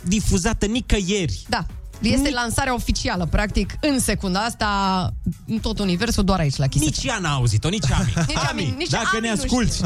nedifuzată 0.00 0.66
nicăieri. 0.66 1.42
Da. 1.48 1.66
Este 2.00 2.30
lansarea 2.30 2.74
oficială, 2.74 3.26
practic, 3.26 3.76
în 3.80 3.98
secunda 3.98 4.40
asta, 4.40 5.10
în 5.46 5.58
tot 5.58 5.78
universul, 5.78 6.24
doar 6.24 6.38
aici, 6.38 6.56
la 6.56 6.66
Kiss 6.66 6.84
Nici 6.84 7.04
ea 7.04 7.18
n-a 7.18 7.32
auzit-o, 7.32 7.68
nici 7.68 7.90
Ami. 7.90 8.12
Nici 8.26 8.36
Ami, 8.50 8.74
nici 8.78 8.88
dacă 8.88 9.08
Ami 9.12 9.20
ne 9.20 9.32
nu 9.34 9.40
asculti, 9.42 9.76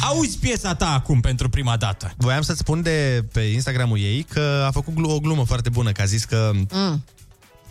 auzi 0.00 0.38
piesa 0.38 0.74
ta 0.74 0.92
acum 0.92 1.20
pentru 1.20 1.48
prima 1.48 1.76
dată. 1.76 2.12
Voiam 2.16 2.42
să-ți 2.42 2.58
spun 2.58 2.82
de 2.82 3.24
pe 3.32 3.40
Instagramul 3.40 3.98
ei 3.98 4.22
că 4.22 4.64
a 4.66 4.70
făcut 4.70 4.94
glu- 4.94 5.10
o 5.10 5.20
glumă 5.20 5.44
foarte 5.44 5.68
bună, 5.68 5.92
că 5.92 6.02
a 6.02 6.04
zis 6.04 6.24
că 6.24 6.50
Mm. 6.72 7.04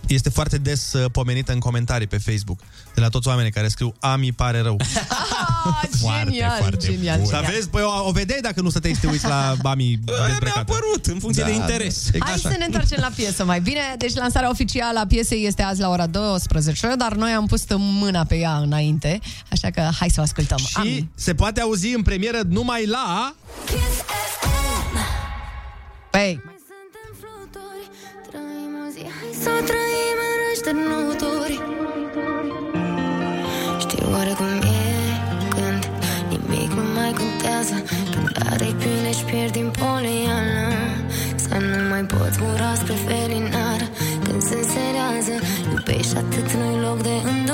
Este 0.08 0.30
foarte 0.30 0.58
des 0.58 0.94
uh, 0.94 1.06
pomenită 1.12 1.52
în 1.52 1.60
comentarii 1.60 2.08
pe 2.08 2.18
Facebook 2.18 2.60
de 2.94 3.02
la 3.02 3.10
toți 3.10 3.28
oamenii 3.28 3.52
care 3.52 3.68
scriu 3.68 3.94
Ami 4.00 4.32
pare 4.32 4.60
rău. 4.62 4.78
Ah, 5.68 6.24
genial, 6.26 6.78
genial, 6.78 7.18
Dar 7.18 7.26
genial. 7.26 7.46
vezi, 7.54 7.70
păi 7.70 7.82
o, 7.82 8.08
o 8.08 8.12
vedeai 8.12 8.40
dacă 8.42 8.62
nu 8.62 8.70
stăteai 8.70 8.94
să 8.94 9.00
te 9.02 9.08
uiți 9.08 9.26
la 9.26 9.56
Ami 9.64 10.00
dezbrăcată. 10.04 10.44
Mi-a 10.54 10.54
apărut, 10.62 11.06
în 11.06 11.20
funcție 11.20 11.44
de 11.44 11.52
interes. 11.52 12.10
Hai 12.20 12.38
să 12.38 12.56
ne 12.58 12.66
întoarcem 12.66 12.98
la 13.02 13.10
piesă 13.16 13.46
mai 13.46 13.60
bine. 13.60 13.80
Deci 13.98 14.14
lansarea 14.14 14.50
oficială 14.50 15.00
a 15.00 15.06
piesei 15.06 15.46
este 15.46 15.62
azi 15.62 15.80
la 15.80 15.90
ora 15.90 16.08
12, 16.08 16.94
dar 16.98 17.14
noi 17.14 17.32
am 17.32 17.46
pus 17.46 17.64
mâna 17.78 18.24
pe 18.24 18.36
ea 18.36 18.58
înainte, 18.58 19.20
așa 19.52 19.70
că 19.70 19.90
hai 20.00 20.10
să 20.10 20.20
o 20.20 20.24
ascultăm. 20.24 20.58
Și 20.58 20.74
Ami. 20.74 21.10
se 21.16 21.34
poate 21.34 21.62
auzi 21.62 21.94
în 21.96 22.02
premieră 22.02 22.40
numai 22.48 22.86
la... 22.86 23.36
Păi, 26.12 26.42
să 29.48 29.54
o 29.60 29.64
trăim 29.70 30.20
în 30.34 30.42
așternuturi. 30.52 31.56
Știu 33.84 34.06
oare 34.14 34.34
cum 34.40 34.54
e 34.82 34.90
când 35.56 35.84
nimic 36.32 36.70
nu 36.80 36.84
mai 36.98 37.12
contează. 37.22 37.76
Când 38.14 38.30
are 38.52 38.70
pile 38.82 39.12
și 39.18 39.24
pierd 39.30 39.52
din 39.60 39.70
poliană 39.82 40.68
Să 41.46 41.56
nu 41.70 41.80
mai 41.92 42.04
poți 42.14 42.38
mura 42.42 42.72
spre 42.82 42.96
felinar. 43.08 43.82
Când 44.24 44.42
se 44.48 44.56
înserează, 44.64 45.36
iubești 45.74 46.16
atât 46.22 46.48
nu-i 46.60 46.80
loc 46.86 46.98
de 47.08 47.16
îndoială 47.32 47.47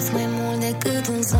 să 0.00 0.12
n-aștepți 0.12 0.12
mai 0.12 0.26
mult 0.40 0.60
decât 0.60 1.06
un 1.08 1.22
zâmbet 1.22 1.37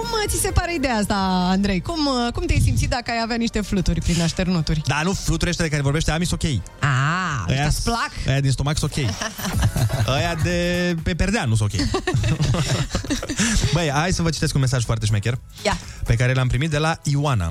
Cum 0.00 0.08
ți 0.28 0.40
se 0.40 0.50
pare 0.50 0.74
ideea 0.74 0.94
asta, 0.94 1.14
Andrei? 1.50 1.80
Cum, 1.80 2.08
cum 2.32 2.44
te-ai 2.46 2.60
simțit 2.64 2.88
dacă 2.88 3.10
ai 3.10 3.20
avea 3.22 3.36
niște 3.36 3.60
fluturi 3.60 4.00
prin 4.00 4.20
așternuturi? 4.22 4.82
Da, 4.86 5.00
nu, 5.02 5.12
fluturi 5.12 5.50
ăștia 5.50 5.64
de 5.64 5.70
care 5.70 5.82
vorbește 5.82 6.10
Ami 6.10 6.26
sunt 6.26 6.42
ok. 6.42 6.50
Ah, 6.80 7.44
ăștia 7.48 7.66
îți 7.66 7.82
plac? 7.82 8.10
Aia 8.26 8.40
din 8.40 8.50
stomac 8.50 8.78
sunt 8.78 8.92
ok. 8.96 9.04
Aia 10.16 10.34
de 10.34 10.96
pe 11.02 11.14
perdea 11.14 11.44
nu 11.44 11.54
sunt 11.54 11.72
ok. 11.72 11.80
Băi, 13.74 13.90
hai 13.90 14.12
să 14.12 14.22
vă 14.22 14.30
citesc 14.30 14.54
un 14.54 14.60
mesaj 14.60 14.84
foarte 14.84 15.06
șmecher 15.06 15.38
Ia. 15.64 15.78
pe 16.04 16.14
care 16.14 16.32
l-am 16.32 16.48
primit 16.48 16.70
de 16.70 16.78
la 16.78 16.98
Ioana. 17.02 17.50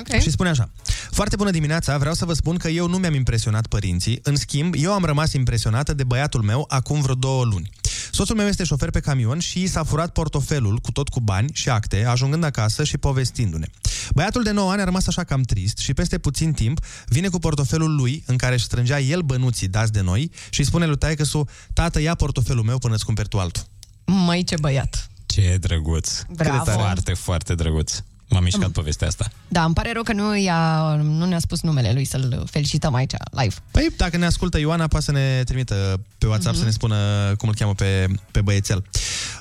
Ok. 0.00 0.20
Și 0.20 0.30
spune 0.30 0.48
așa. 0.48 0.70
Foarte 1.10 1.36
bună 1.36 1.50
dimineața, 1.50 1.98
vreau 1.98 2.14
să 2.14 2.24
vă 2.24 2.32
spun 2.32 2.56
că 2.56 2.68
eu 2.68 2.88
nu 2.88 2.96
mi-am 2.96 3.14
impresionat 3.14 3.66
părinții. 3.66 4.20
În 4.22 4.36
schimb, 4.36 4.74
eu 4.76 4.92
am 4.92 5.04
rămas 5.04 5.32
impresionată 5.32 5.94
de 5.94 6.04
băiatul 6.04 6.42
meu 6.42 6.64
acum 6.68 7.00
vreo 7.00 7.14
două 7.14 7.44
luni. 7.44 7.70
Soțul 8.14 8.36
meu 8.36 8.46
este 8.46 8.64
șofer 8.64 8.90
pe 8.90 9.00
camion 9.00 9.38
și 9.38 9.62
i 9.62 9.66
s-a 9.66 9.84
furat 9.84 10.12
portofelul 10.12 10.78
cu 10.78 10.92
tot 10.92 11.08
cu 11.08 11.20
bani 11.20 11.50
și 11.52 11.68
acte, 11.68 12.04
ajungând 12.04 12.44
acasă 12.44 12.84
și 12.84 12.98
povestindu-ne. 12.98 13.66
Băiatul 14.14 14.42
de 14.42 14.50
9 14.50 14.70
ani 14.70 14.80
a 14.80 14.84
rămas 14.84 15.06
așa 15.06 15.24
cam 15.24 15.42
trist 15.42 15.78
și 15.78 15.94
peste 15.94 16.18
puțin 16.18 16.52
timp 16.52 16.84
vine 17.06 17.28
cu 17.28 17.38
portofelul 17.38 17.94
lui 17.94 18.22
în 18.26 18.36
care 18.36 18.54
își 18.54 18.64
strângea 18.64 19.00
el 19.00 19.20
bănuții 19.20 19.68
dați 19.68 19.92
de 19.92 20.00
noi 20.00 20.30
și 20.50 20.60
îi 20.60 20.66
spune 20.66 20.86
lui 20.86 20.96
taică 20.96 21.24
tată, 21.72 22.00
ia 22.00 22.14
portofelul 22.14 22.64
meu 22.64 22.78
până 22.78 22.94
îți 22.94 23.04
cumperi 23.04 23.28
tu 23.28 23.38
altul. 23.38 23.62
Măi, 24.04 24.44
ce 24.44 24.56
băiat. 24.60 25.10
Ce 25.26 25.56
drăguț. 25.60 26.22
Bravo. 26.28 26.56
Cât 26.56 26.64
de 26.64 26.70
tare. 26.70 26.82
Foarte, 26.82 27.12
foarte 27.12 27.54
drăguț. 27.54 28.02
M-a 28.32 28.40
mișcat 28.40 28.70
povestea 28.70 29.06
asta. 29.06 29.30
Da, 29.48 29.64
îmi 29.64 29.74
pare 29.74 29.92
rău 29.92 30.02
că 30.02 30.12
nu, 30.12 30.36
i-a, 30.36 30.94
nu 30.94 31.24
ne-a 31.26 31.38
spus 31.38 31.60
numele 31.62 31.92
lui 31.92 32.04
să-l 32.04 32.44
felicităm 32.50 32.94
aici, 32.94 33.12
live. 33.30 33.54
Păi, 33.70 33.88
dacă 33.96 34.16
ne 34.16 34.26
ascultă 34.26 34.58
Ioana, 34.58 34.86
poate 34.86 35.04
să 35.04 35.12
ne 35.12 35.42
trimită 35.44 36.00
pe 36.18 36.26
WhatsApp 36.26 36.50
Mhm. 36.54 36.58
să 36.58 36.64
ne 36.64 36.70
spună 36.74 36.96
cum 37.38 37.48
îl 37.48 37.54
cheamă 37.54 37.74
pe, 37.74 38.06
pe 38.30 38.40
băiețel. 38.40 38.84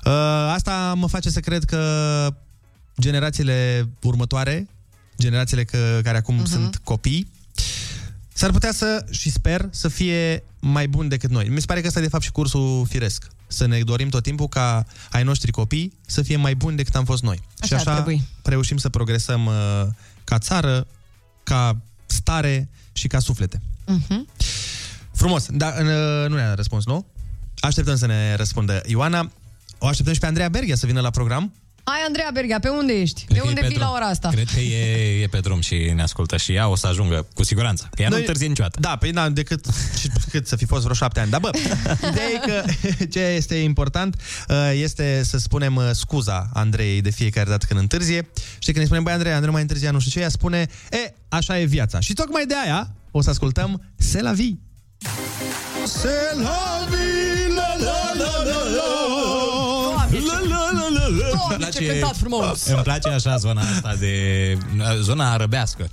Uh, 0.06 0.12
asta 0.54 0.94
mă 0.98 1.08
face 1.08 1.30
să 1.30 1.40
cred 1.40 1.64
că 1.64 1.80
generațiile 3.00 3.90
următoare, 4.02 4.68
generațiile 5.20 5.64
că, 5.64 6.00
care 6.04 6.18
acum 6.18 6.36
Mhm. 6.36 6.46
sunt 6.46 6.80
copii, 6.84 7.32
s-ar 8.34 8.52
putea 8.52 8.72
să, 8.72 9.06
și 9.12 9.32
sper, 9.32 9.68
să 9.72 9.88
fie 9.88 10.44
mai 10.60 10.88
bun 10.88 11.08
decât 11.08 11.30
noi. 11.30 11.48
Mi 11.50 11.60
se 11.60 11.66
pare 11.66 11.82
că 11.82 11.88
ăsta 11.88 12.00
e 12.00 12.04
de 12.04 12.08
fapt 12.10 12.24
și 12.24 12.32
cursul 12.32 12.86
firesc. 12.90 13.28
Să 13.52 13.66
ne 13.66 13.80
dorim 13.80 14.10
tot 14.10 14.24
timpul 14.24 14.48
ca 14.48 14.86
ai 15.12 15.24
noștri 15.24 15.52
copii 15.52 15.98
să 16.06 16.22
fie 16.22 16.36
mai 16.36 16.56
buni 16.56 16.76
decât 16.76 16.96
am 16.96 17.06
fost 17.06 17.24
noi. 17.24 17.40
Așa 17.60 17.66
și 17.66 17.74
ar 17.74 17.80
așa 17.80 17.94
trebui. 17.94 18.28
reușim 18.44 18.78
să 18.78 18.90
progresăm 18.90 19.46
uh, 19.46 19.54
ca 20.24 20.38
țară, 20.38 20.88
ca 21.44 21.78
stare 22.06 22.70
și 22.92 23.08
ca 23.08 23.20
suflete. 23.20 23.62
Mhm. 23.86 24.28
Frumos, 25.14 25.46
dar 25.50 25.74
uh, 25.74 26.30
nu 26.30 26.36
ne-a 26.36 26.54
răspuns, 26.54 26.86
nu? 26.86 27.06
Așteptăm 27.60 27.96
să 27.96 28.06
ne 28.06 28.36
răspundă 28.36 28.82
Ioana. 28.86 29.32
O 29.78 29.88
așteptăm 29.88 30.14
și 30.14 30.20
pe 30.20 30.26
Andreea 30.26 30.50
Berghia 30.50 30.76
să 30.76 30.86
vină 30.86 31.02
la 31.02 31.10
program. 31.10 31.54
Hai, 31.84 32.00
Andreea 32.08 32.30
Berghea, 32.34 32.60
pe 32.60 32.70
unde 32.70 32.94
ești? 32.94 33.24
Cred 33.26 33.36
de 33.38 33.40
că 33.40 33.46
e 33.46 33.50
unde 33.50 33.62
pe 33.62 33.68
vii 33.68 33.76
drum. 33.76 33.88
la 33.88 33.94
ora 33.96 34.06
asta? 34.06 34.30
Cred 34.30 34.48
că 34.54 34.60
e, 34.60 35.22
e 35.22 35.28
pe 35.28 35.40
drum 35.40 35.62
și 35.62 35.92
ne 35.96 36.02
ascultă 36.02 36.38
și 36.38 36.54
ea 36.54 36.68
o 36.68 36.76
să 36.76 36.88
ajungă 36.88 37.28
cu 37.34 37.44
siguranță. 37.44 37.90
Că 37.96 38.02
ea 38.02 38.08
nu 38.08 38.14
Noi- 38.14 38.24
întârzie 38.24 38.48
niciodată. 38.48 38.80
Da, 38.80 38.96
păi 38.96 39.12
da, 39.12 39.30
decât 39.30 39.66
cât 40.32 40.48
să 40.48 40.56
fi 40.56 40.66
fost 40.66 40.82
vreo 40.82 40.96
șapte 40.96 41.20
ani. 41.20 41.30
Dar 41.30 41.40
bă, 41.40 41.50
ideea 42.12 42.28
e 42.34 42.38
că 42.46 42.64
ce 43.14 43.20
este 43.20 43.56
important 43.56 44.16
uh, 44.48 44.72
este 44.74 45.22
să 45.24 45.38
spunem 45.38 45.76
uh, 45.76 45.90
scuza 45.92 46.50
Andrei 46.54 47.02
de 47.02 47.10
fiecare 47.10 47.50
dată 47.50 47.66
când 47.66 47.80
întârzie. 47.80 48.30
Știi, 48.60 48.74
când 48.74 48.78
îi 48.78 48.86
spunem, 48.86 49.04
băi 49.04 49.14
Andrei, 49.14 49.32
Andrei 49.34 49.52
mai 49.54 49.62
întârzia, 49.62 49.92
nu 49.92 50.00
știu 50.00 50.12
ce, 50.12 50.20
ea 50.20 50.30
spune, 50.30 50.68
e, 50.92 51.14
așa 51.30 51.60
e 51.60 51.64
viața. 51.66 52.00
Și 52.00 52.14
tocmai 52.14 52.46
de 52.46 52.54
aia 52.64 52.96
o 53.12 53.22
să 53.22 53.30
ascultăm 53.30 53.82
Se 53.98 54.22
la 54.22 54.32
vie. 54.32 54.60
Se 55.86 56.36
la 56.44 56.88
vie, 56.90 57.11
la 61.12 61.18
la 61.18 61.30
la 61.30 61.40
la. 61.40 61.48
Doamne, 61.48 61.70
ce 61.70 61.86
cântat 61.86 62.18
frumos! 62.18 62.66
Îmi 62.66 62.82
place 62.84 63.10
așa 63.10 63.38
zona 63.38 63.62
asta 63.62 63.96
de... 64.00 64.58
Zona 65.02 65.32
arăbească 65.32 65.90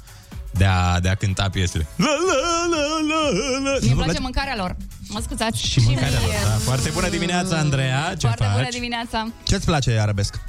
de 0.52 0.64
a, 0.64 1.00
de 1.00 1.08
a 1.08 1.14
cânta 1.14 1.48
piesele. 1.48 1.86
La, 1.96 2.06
la, 2.06 2.76
la, 2.76 2.82
la, 3.08 3.70
la. 3.70 3.78
Mi-e 3.82 3.94
place 3.94 4.18
mâncarea 4.20 4.54
lor. 4.56 4.76
Mă 5.08 5.20
scuzați. 5.22 5.66
Și 5.66 5.80
mâncarea 5.80 6.18
mie. 6.18 6.26
lor, 6.26 6.42
da. 6.42 6.48
Foarte 6.50 6.90
bună 6.90 7.08
dimineața, 7.08 7.56
Andreea. 7.56 8.14
Ce 8.18 8.26
Foarte 8.26 8.46
bună 8.52 8.62
faci? 8.64 8.72
dimineața. 8.72 9.28
Ce-ți 9.42 9.64
place 9.64 9.98
arabesc? 9.98 10.40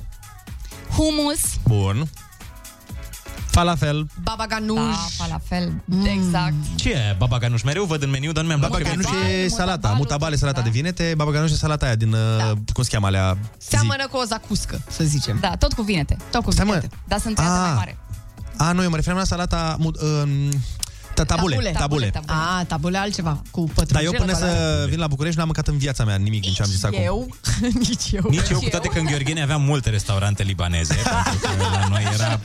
Humus. 0.96 1.40
Bun. 1.68 2.10
Falafel. 3.60 4.08
Baba 4.24 4.46
ganuș. 4.46 4.78
Da, 4.96 5.24
falafel. 5.24 5.74
Exact. 6.04 6.54
Ce 6.76 6.90
e 6.90 7.16
baba 7.18 7.38
ganuș? 7.38 7.62
Mereu 7.62 7.84
văd 7.84 8.04
în 8.04 8.10
meniu, 8.10 8.32
dar 8.32 8.42
nu 8.42 8.48
mi-am 8.48 8.60
Baba 8.60 8.78
luat 8.78 8.90
ganuș 8.90 9.06
e 9.44 9.48
salata, 9.48 9.94
mutabale 9.98 10.36
salata 10.36 10.62
de 10.62 10.70
vinete, 10.70 11.14
baba 11.18 11.32
ganuș 11.32 11.52
e 11.52 11.56
salata 11.56 11.86
aia 11.86 11.96
din, 11.96 12.12
da. 12.12 12.54
cum 12.74 12.84
se 12.84 12.90
cheamă 12.92 13.06
alea? 13.08 13.38
Seamănă 13.58 14.08
cu 14.12 14.18
o 14.18 14.24
zacuscă, 14.24 14.82
să 14.90 15.04
zicem. 15.04 15.38
Da, 15.42 15.56
tot 15.56 15.74
cu 15.74 15.82
vinete. 15.82 16.18
Tot 16.32 16.44
cu 16.44 16.52
Stai, 16.52 16.66
mă. 16.66 16.72
vinete. 16.74 16.96
Dar 17.08 17.20
sunt 17.20 17.36
tăiate 17.36 17.54
Ah. 17.56 17.62
mai 17.66 17.74
mare. 17.76 17.98
A, 18.58 18.72
nu, 18.72 18.84
eu 18.84 18.90
mă 18.90 18.96
referam 18.96 19.18
la 19.18 19.24
salata... 19.24 19.76
mu- 19.80 19.92
Um, 21.20 21.26
ta- 21.26 21.36
tabule, 21.36 21.72
tabule. 21.72 22.12
A, 22.26 22.64
tabule 22.68 22.98
altceva, 22.98 23.42
cu 23.52 23.64
Dar 23.66 23.74
pătrunjel. 23.76 24.14
eu 24.14 24.20
până 24.20 24.34
să 24.38 24.86
vin 24.90 25.00
la 25.00 25.08
București 25.08 25.38
n-am 25.38 25.46
mâncat 25.46 25.68
în 25.68 25.78
viața 25.78 26.04
mea 26.06 26.16
nimic 26.16 26.42
din 26.42 26.54
ce 26.54 26.62
am 26.62 26.70
zis 26.70 26.84
acum. 26.84 26.98
Eu? 27.12 27.36
Nici 27.74 28.12
eu. 28.12 28.26
Nici 28.30 28.50
eu, 28.50 28.60
cu 28.60 28.70
toate 28.70 28.88
că 28.88 29.00
în 29.00 29.06
Gheorgheni 29.06 29.42
aveam 29.42 29.62
multe 29.62 29.90
restaurante 29.90 30.44
libaneze, 30.44 30.94
pentru 31.42 31.58
că 31.58 31.78
la 31.80 31.88
noi 31.90 32.08
era 32.14 32.40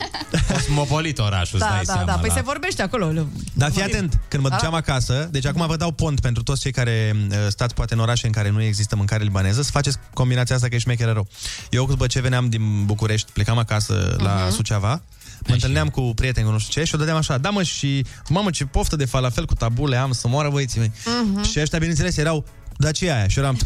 cosmopolit 0.53 1.19
orașul, 1.19 1.57
îți 1.59 1.67
Da, 1.67 1.73
dai 1.73 1.83
da, 1.83 1.93
seama. 1.93 2.07
da, 2.11 2.17
păi 2.17 2.29
la... 2.29 2.35
se 2.35 2.41
vorbește 2.41 2.81
acolo. 2.81 3.11
Dar 3.53 3.71
fii 3.71 3.81
atent, 3.83 4.19
când 4.27 4.43
mă 4.43 4.49
Da, 4.49 4.55
duceam 4.55 4.71
da. 4.71 4.77
acasă, 4.77 5.27
deci 5.31 5.45
acum 5.45 5.67
vă 5.67 5.75
dau 5.75 5.91
pont 5.91 6.19
pentru 6.19 6.43
toți 6.43 6.61
cei 6.61 6.71
care 6.71 7.15
uh, 7.29 7.35
stați 7.47 7.73
poate 7.73 7.93
în 7.93 7.99
orașe 7.99 8.25
în 8.25 8.31
care 8.31 8.49
nu 8.49 8.61
există 8.61 8.95
mâncare 8.95 9.23
libaneză, 9.23 9.61
să 9.61 9.71
faceți 9.71 9.97
combinația 10.13 10.55
asta 10.55 10.67
că 10.67 10.75
e 10.75 10.77
șmecheră 10.77 11.11
rău. 11.11 11.27
Eu 11.69 11.85
după 11.85 12.07
ce 12.07 12.19
veneam 12.21 12.49
din 12.49 12.85
București, 12.85 13.31
plecam 13.31 13.57
acasă 13.57 14.15
la 14.17 14.33
Mhm. 14.45 14.53
Suceava, 14.55 15.01
mă 15.47 15.53
întâlneam 15.53 15.89
cu 15.89 16.01
prieteni 16.01 16.45
cu 16.45 16.51
nu 16.51 16.59
știu 16.59 16.81
ce 16.81 16.87
și 16.87 16.95
o 16.95 16.97
dădeam 16.97 17.17
așa, 17.17 17.37
da 17.37 17.49
mă 17.49 17.63
și, 17.63 18.05
mamă 18.29 18.49
ce 18.49 18.65
poftă 18.65 18.95
de 18.95 19.05
falafel 19.05 19.45
cu 19.45 19.53
tabule 19.53 19.95
am 19.95 20.11
să 20.11 20.27
moară 20.27 20.49
băieții 20.49 20.79
mei. 20.79 20.91
Mhm. 21.23 21.43
Și 21.43 21.59
ăștia, 21.59 21.79
bineînțeles, 21.79 22.17
erau 22.17 22.45
dar 22.77 22.91
ce 22.91 23.05
e 23.05 23.13
aia? 23.15 23.27
Și 23.27 23.39
eram, 23.39 23.57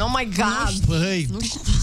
Oh 0.00 0.10
my 0.18 0.28
God! 0.36 0.84
băi, 0.86 1.28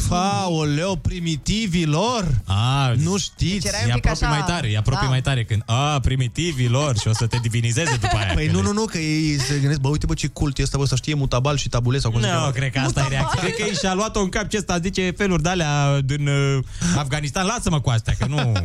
faoleu, 0.08 0.96
primitivilor, 0.96 2.42
A, 2.46 2.94
nu 2.98 3.18
știți. 3.18 3.54
Deci 3.54 3.66
erai 3.66 3.82
un 3.84 3.90
E 3.90 3.94
pic 3.94 4.06
apropii 4.06 4.26
așa- 4.26 4.36
mai 4.36 4.44
tare, 4.48 4.68
e 4.72 4.78
apropii 4.78 5.02
da. 5.04 5.10
mai 5.10 5.22
tare 5.22 5.44
când, 5.44 5.62
a, 5.66 6.00
primitivilor 6.00 6.98
și 6.98 7.08
o 7.08 7.14
să 7.14 7.28
te 7.28 7.38
divinizeze 7.42 7.92
după 8.02 8.16
aia. 8.18 8.32
Păi 8.34 8.46
că 8.46 8.52
nu, 8.52 8.58
le- 8.62 8.64
nu, 8.68 8.72
nu, 8.74 8.86
că 8.86 8.98
ei 8.98 9.40
se 9.40 9.58
gândesc, 9.60 9.80
bă, 9.80 9.88
uite, 9.88 10.06
bă, 10.06 10.14
ce 10.14 10.28
cult 10.28 10.58
e 10.58 10.64
ăsta, 10.64 10.78
bă, 10.78 10.86
să 10.86 10.96
știe 10.96 11.14
mutabal 11.14 11.58
și 11.58 11.70
tabule 11.70 12.00
sau 12.00 12.12
cum 12.12 12.22
se 12.22 12.28
Nu, 12.28 12.34
cheamă. 12.34 12.52
cred 12.52 12.72
că 12.72 12.80
asta 12.80 13.02
e 13.06 13.08
reacția. 13.10 13.40
Cred 13.42 13.56
că 13.56 13.62
ei 13.62 13.74
și-a 13.76 13.94
luat-o 13.94 14.20
în 14.20 14.30
cap 14.30 14.48
ce 14.48 14.58
ăsta 14.58 14.80
zice 14.80 15.14
feluri 15.18 15.44
de-alea 15.44 16.02
din 16.02 16.28
uh, 16.28 16.60
Afganistan. 16.98 17.46
Lasă-mă 17.46 17.82
cu 17.82 17.90
astea, 17.90 18.16
că 18.20 18.26
nu... 18.26 18.52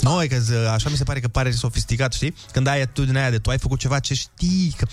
Nu, 0.00 0.22
e 0.22 0.26
că 0.26 0.36
z- 0.36 0.72
așa 0.72 0.88
mi 0.90 0.96
se 0.96 1.04
pare 1.04 1.20
că 1.20 1.28
pare 1.28 1.50
sofisticat, 1.50 2.12
știi? 2.12 2.34
Când 2.52 2.66
ai 2.66 2.80
atitudinea 2.82 3.20
aia 3.22 3.30
de 3.30 3.38
tu 3.38 3.50
ai 3.50 3.58
făcut 3.58 3.78
ceva 3.78 3.98
ce 3.98 4.14
știi 4.14 4.74
că... 4.76 4.86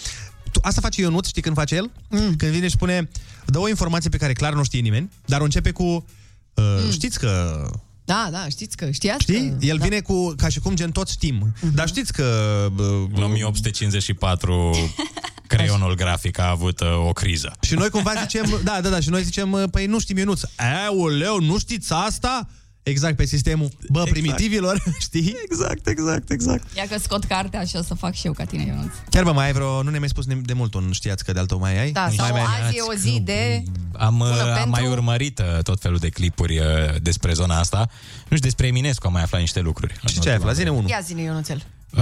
Tu, 0.52 0.60
asta 0.64 0.82
face 0.82 1.02
Ionut, 1.02 1.26
știi 1.26 1.42
când 1.42 1.56
face 1.56 1.76
el? 1.76 1.92
Mm. 2.10 2.36
Când 2.36 2.52
vine 2.52 2.68
și 2.68 2.74
spune, 2.74 3.10
dă 3.46 3.60
o 3.60 3.70
informație 3.70 4.10
pe 4.10 4.18
care 4.18 4.34
clar 4.34 4.54
nu 4.54 4.64
știe 4.64 4.80
nimeni, 4.80 5.10
dar 5.26 5.42
o 5.42 5.44
începe 5.44 5.72
cu, 5.72 5.84
uh, 5.84 6.04
mm. 6.84 6.92
știți 6.92 7.20
că... 7.20 7.66
Da, 8.06 8.30
da, 8.32 8.50
știți 8.50 8.78
că 8.78 8.92
știați 8.92 9.22
Știi? 9.22 9.50
că... 9.60 9.66
El 9.66 9.78
da. 9.78 9.84
vine 9.84 10.00
cu, 10.00 10.34
ca 10.38 10.50
și 10.50 10.60
cum 10.60 10.76
gen 10.76 10.92
toți 10.92 11.12
știm. 11.12 11.54
Mhm. 11.62 11.76
Dar 11.76 11.88
știți 11.88 12.14
că... 12.14 12.68
Uh, 12.78 13.10
În 13.16 13.24
1854 13.24 14.76
creionul 15.56 15.96
grafic 15.96 16.40
a 16.40 16.50
avut 16.50 16.80
uh, 16.80 17.08
o 17.08 17.14
criză. 17.14 17.56
și 17.62 17.74
noi 17.74 17.90
cumva 17.90 18.14
zicem, 18.22 18.60
da, 18.64 18.82
da, 18.82 18.90
da, 18.90 19.00
și 19.00 19.10
noi 19.10 19.24
zicem, 19.24 19.52
uh, 19.52 19.64
păi 19.72 19.86
nu 19.86 20.00
știm 20.00 20.18
Ionuț. 20.18 20.42
Aoleu, 20.88 21.40
nu 21.40 21.60
știți 21.60 21.94
asta? 21.94 22.48
Exact 22.84 23.16
pe 23.16 23.26
sistemul, 23.26 23.70
bă, 23.90 24.00
exact. 24.00 24.12
primitivilor, 24.20 24.84
știi? 25.00 25.36
Exact, 25.44 25.88
exact, 25.88 26.30
exact. 26.32 26.76
Ia 26.76 26.88
că 26.90 26.98
scot 27.00 27.24
cartea 27.24 27.64
și 27.64 27.76
o 27.76 27.82
să 27.82 27.94
fac 27.94 28.14
și 28.14 28.26
eu 28.26 28.34
ca 28.34 28.44
tine, 28.46 28.64
Ionuț. 28.66 28.94
Chiar 29.10 29.24
vă 29.24 29.32
mai 29.32 29.46
ai 29.46 29.54
vreo... 29.54 29.84
Nu 29.84 29.88
ne-ai 29.88 30.00
mai 30.00 30.10
spus 30.10 30.26
de 30.26 30.54
mult 30.54 30.74
un 30.74 30.92
știați 30.92 31.26
că 31.26 31.32
de 31.32 31.40
altul 31.40 31.58
mai 31.58 31.80
ai? 31.80 31.92
Da, 31.92 32.02
mai, 32.02 32.16
sau 32.16 32.32
mai, 32.32 32.42
azi 32.42 32.78
e 32.78 32.82
o 32.82 32.94
zi 32.94 33.20
de... 33.24 33.64
Am, 33.98 34.20
uh, 34.20 34.28
Bună 34.28 34.42
am 34.42 34.54
pentru- 34.54 34.70
mai 34.70 34.88
urmărit 34.88 35.40
uh, 35.40 35.64
tot 35.64 35.82
felul 35.82 35.98
de 35.98 36.10
clipuri 36.10 36.60
uh, 36.60 36.66
despre 37.02 37.34
zona 37.34 37.60
asta. 37.60 37.78
Nu 38.20 38.36
știu, 38.36 38.50
despre 38.50 38.68
Eminescu 38.68 39.08
am 39.08 39.14
mai 39.14 39.22
aflat 39.22 39.40
niște 39.40 39.60
lucruri. 39.60 40.00
Și 40.08 40.20
ce 40.20 40.30
ai 40.30 40.36
aflat? 40.36 40.56
Zine 40.56 40.70
unul. 40.70 40.90
Ia 40.90 41.00
zine, 41.04 41.22
Ionuțel. 41.22 41.64
Uh, 41.98 42.02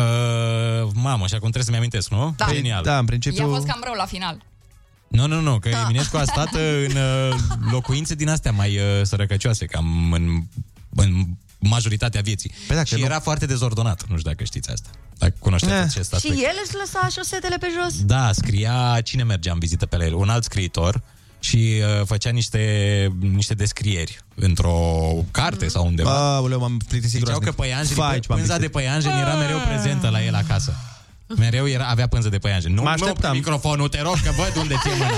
mamă, 0.93 1.27
și 1.27 1.33
acum 1.33 1.49
trebuie 1.49 1.63
să-mi 1.63 1.77
amintesc, 1.77 2.09
nu? 2.09 2.33
Da. 2.37 2.45
Genial. 2.51 2.83
Da, 2.83 2.91
în 2.91 2.97
I-a 2.97 3.03
principiu... 3.05 3.49
fost 3.49 3.65
cam 3.65 3.81
rău 3.83 3.93
la 3.93 4.05
final. 4.05 4.43
Nu, 5.09 5.27
nu, 5.27 5.39
nu, 5.41 5.59
că 5.59 5.69
Da. 5.69 5.81
Eminescu 5.81 6.17
a 6.17 6.23
stat 6.23 6.53
uh, 6.53 6.85
în 6.89 6.95
uh, 6.95 7.35
locuințe 7.71 8.15
din 8.15 8.29
astea 8.29 8.51
mai 8.51 8.77
uh, 8.77 8.83
sărăcăcioase, 9.03 9.65
cam 9.65 10.11
în, 10.13 10.43
în 10.95 11.25
majoritatea 11.59 12.21
vieții. 12.21 12.51
Păi 12.67 12.75
da, 12.75 12.81
că 12.81 12.87
și 12.87 12.95
nu- 12.99 13.05
era 13.05 13.19
foarte 13.19 13.45
dezordonat, 13.45 14.05
nu 14.07 14.17
știu 14.17 14.29
dacă 14.31 14.43
știți 14.43 14.69
asta. 14.71 14.89
Dacă 15.17 15.33
cunoașteți 15.39 15.73
Eh. 15.73 15.79
acest 15.81 16.13
aspect. 16.13 16.35
Și 16.35 16.43
el 16.43 16.51
își 16.65 16.75
lăsa 16.79 17.07
șosetele 17.11 17.57
pe 17.57 17.67
jos? 17.81 18.03
Da, 18.03 18.31
scria 18.33 18.97
cine 19.03 19.23
mergea 19.23 19.51
în 19.51 19.59
vizită 19.59 19.85
pe 19.85 19.97
la 19.97 20.05
el, 20.05 20.13
un 20.13 20.29
alt 20.29 20.43
scriitor 20.43 21.01
și 21.39 21.81
uh, 21.99 22.05
făcea 22.05 22.29
niște, 22.29 22.63
niște 23.19 23.53
descrieri 23.53 24.19
într-o 24.35 25.11
carte 25.31 25.67
sau 25.67 25.85
undeva. 25.85 26.35
Aoleu, 26.35 26.59
m-am 26.59 26.77
plictisit 26.77 27.09
Ziceau 27.19 27.23
groaznic. 27.25 27.49
că 27.49 27.55
păianjenii, 27.61 27.95
Fai, 28.03 28.19
ce 28.19 28.25
m-am 28.29 28.37
pânza 28.37 28.57
de 28.57 28.67
plictisit. 28.67 28.71
păianjen 28.87 29.11
era 29.27 29.35
mereu 29.35 29.57
prezentă 29.67 30.09
la 30.09 30.23
el 30.23 30.35
acasă. 30.35 30.73
Mereu 31.37 31.67
era, 31.67 31.85
avea 31.87 32.07
pânză 32.07 32.29
de 32.29 32.37
păianjen. 32.37 32.73
Nu 32.73 32.81
Mă 32.81 32.83
mă 32.83 32.89
opri 32.91 33.03
așteptam. 33.05 33.33
microfonul, 33.35 33.87
te 33.87 34.01
rog, 34.01 34.13
că 34.23 34.31
văd 34.37 34.61
unde 34.61 34.75
ți-e 34.81 34.91
mâna. 34.97 35.09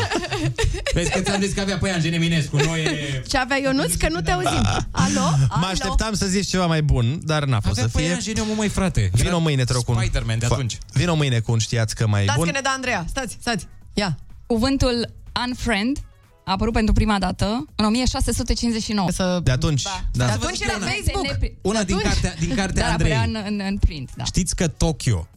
Vezi 0.94 1.10
că 1.12 1.20
ți-am 1.20 1.42
zis 1.42 1.54
că 1.54 1.62
avea 1.62 1.78
păianjen 1.78 2.14
Eminescu, 2.14 2.56
nu 2.58 2.76
e... 2.76 3.24
Ce 3.28 3.38
avea 3.38 3.58
Ionuț? 3.58 3.94
Că 3.94 4.08
nu 4.10 4.22
te 4.22 4.32
auzim. 4.32 4.66
Alo? 4.92 5.20
Mă 5.40 5.48
Alo? 5.50 5.66
așteptam 5.66 6.14
să 6.14 6.26
zici 6.26 6.48
ceva 6.48 6.66
mai 6.66 6.82
bun, 6.82 7.20
dar 7.24 7.44
n-a 7.46 7.60
fost 7.60 7.78
Avea 7.80 7.84
să 7.92 7.98
fie. 7.98 8.06
păianjen, 8.08 8.38
omul 8.42 8.56
mai 8.56 8.68
frate. 8.70 9.10
Vino 9.14 9.40
mâine, 9.40 9.64
te 9.64 9.74
rog, 9.74 9.84
cu 9.84 9.92
un... 9.92 9.98
Spider-Man 9.98 10.40
de 10.40 10.46
Fa- 10.46 10.50
atunci. 10.50 10.78
Vino 10.94 11.16
mâine 11.16 11.40
cu 11.40 11.52
un 11.52 11.58
știați 11.60 11.96
că 11.96 12.08
mai 12.08 12.26
Dați 12.26 12.38
bun. 12.38 12.46
că 12.46 12.52
ne 12.52 12.60
da 12.64 12.70
Andreea. 12.70 13.06
Stați, 13.10 13.38
stați. 13.42 13.68
Ia. 13.94 14.18
Cuvântul 14.46 15.14
unfriend 15.48 15.98
a 16.46 16.52
apărut 16.52 16.74
pentru 16.74 16.94
prima 16.94 17.20
dată 17.20 17.66
în 17.76 17.86
1659. 17.86 19.12
Să... 19.12 19.40
De 19.44 19.52
atunci, 19.52 19.82
Da. 19.84 20.02
da. 20.12 20.26
De 20.26 20.32
atunci 20.32 20.60
era 20.60 20.74
Facebook. 20.80 21.52
Una 21.62 21.84
din 21.84 21.98
cartea, 21.98 22.34
din 22.40 22.56
cartea 22.56 22.82
Dar 22.84 22.92
Andrei. 22.92 23.12
apărea 23.16 23.42
în, 23.42 23.46
în, 23.54 23.62
în 23.68 23.78
print, 23.78 24.10
da. 24.16 24.24
Știți 24.24 24.56
că 24.56 24.68
Tokyo, 24.68 25.28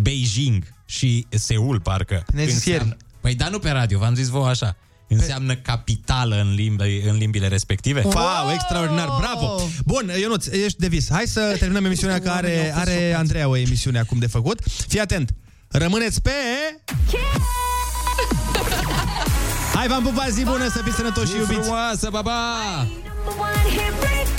Beijing 0.00 0.64
și 0.84 1.26
Seul, 1.30 1.80
parcă, 1.80 2.24
Ne-ai 2.32 2.46
zis 2.46 2.54
înseamnă... 2.54 2.96
Păi 3.20 3.34
da, 3.34 3.48
nu 3.48 3.58
pe 3.58 3.70
radio, 3.70 3.98
v-am 3.98 4.14
zis 4.14 4.28
vouă 4.28 4.48
așa. 4.48 4.76
Înseamnă 5.08 5.54
capitală 5.54 6.40
în, 6.40 6.54
limbi, 6.54 7.02
în 7.08 7.16
limbile 7.16 7.48
respective. 7.48 8.02
Wow, 8.04 8.52
extraordinar, 8.52 9.08
bravo! 9.18 9.60
Bun, 9.84 10.10
Ionuț, 10.20 10.46
ești 10.46 10.78
de 10.78 10.86
vis. 10.86 11.10
Hai 11.10 11.26
să 11.26 11.40
terminăm 11.58 11.84
emisiunea, 11.84 12.20
că 12.20 12.30
are, 12.30 12.72
are 12.74 13.14
Andreea 13.14 13.48
o 13.48 13.56
emisiune 13.56 13.98
acum 13.98 14.18
de 14.18 14.26
făcut. 14.26 14.60
Fii 14.88 15.00
atent! 15.00 15.30
Rămâneți 15.68 16.22
pe... 16.22 16.30
Hai, 19.74 19.88
v-am 19.88 20.02
pupat, 20.02 20.28
zi 20.28 20.44
bună, 20.44 20.68
să 20.68 20.80
fiți 20.84 20.96
sănătoși 20.96 21.30
și 21.30 21.36
iubiți! 21.36 21.60
Frumoasă, 21.60 22.08
ba, 22.10 22.22
ba! 22.22 22.42
One 23.26 23.68
hit 23.68 23.92
break 24.00 24.37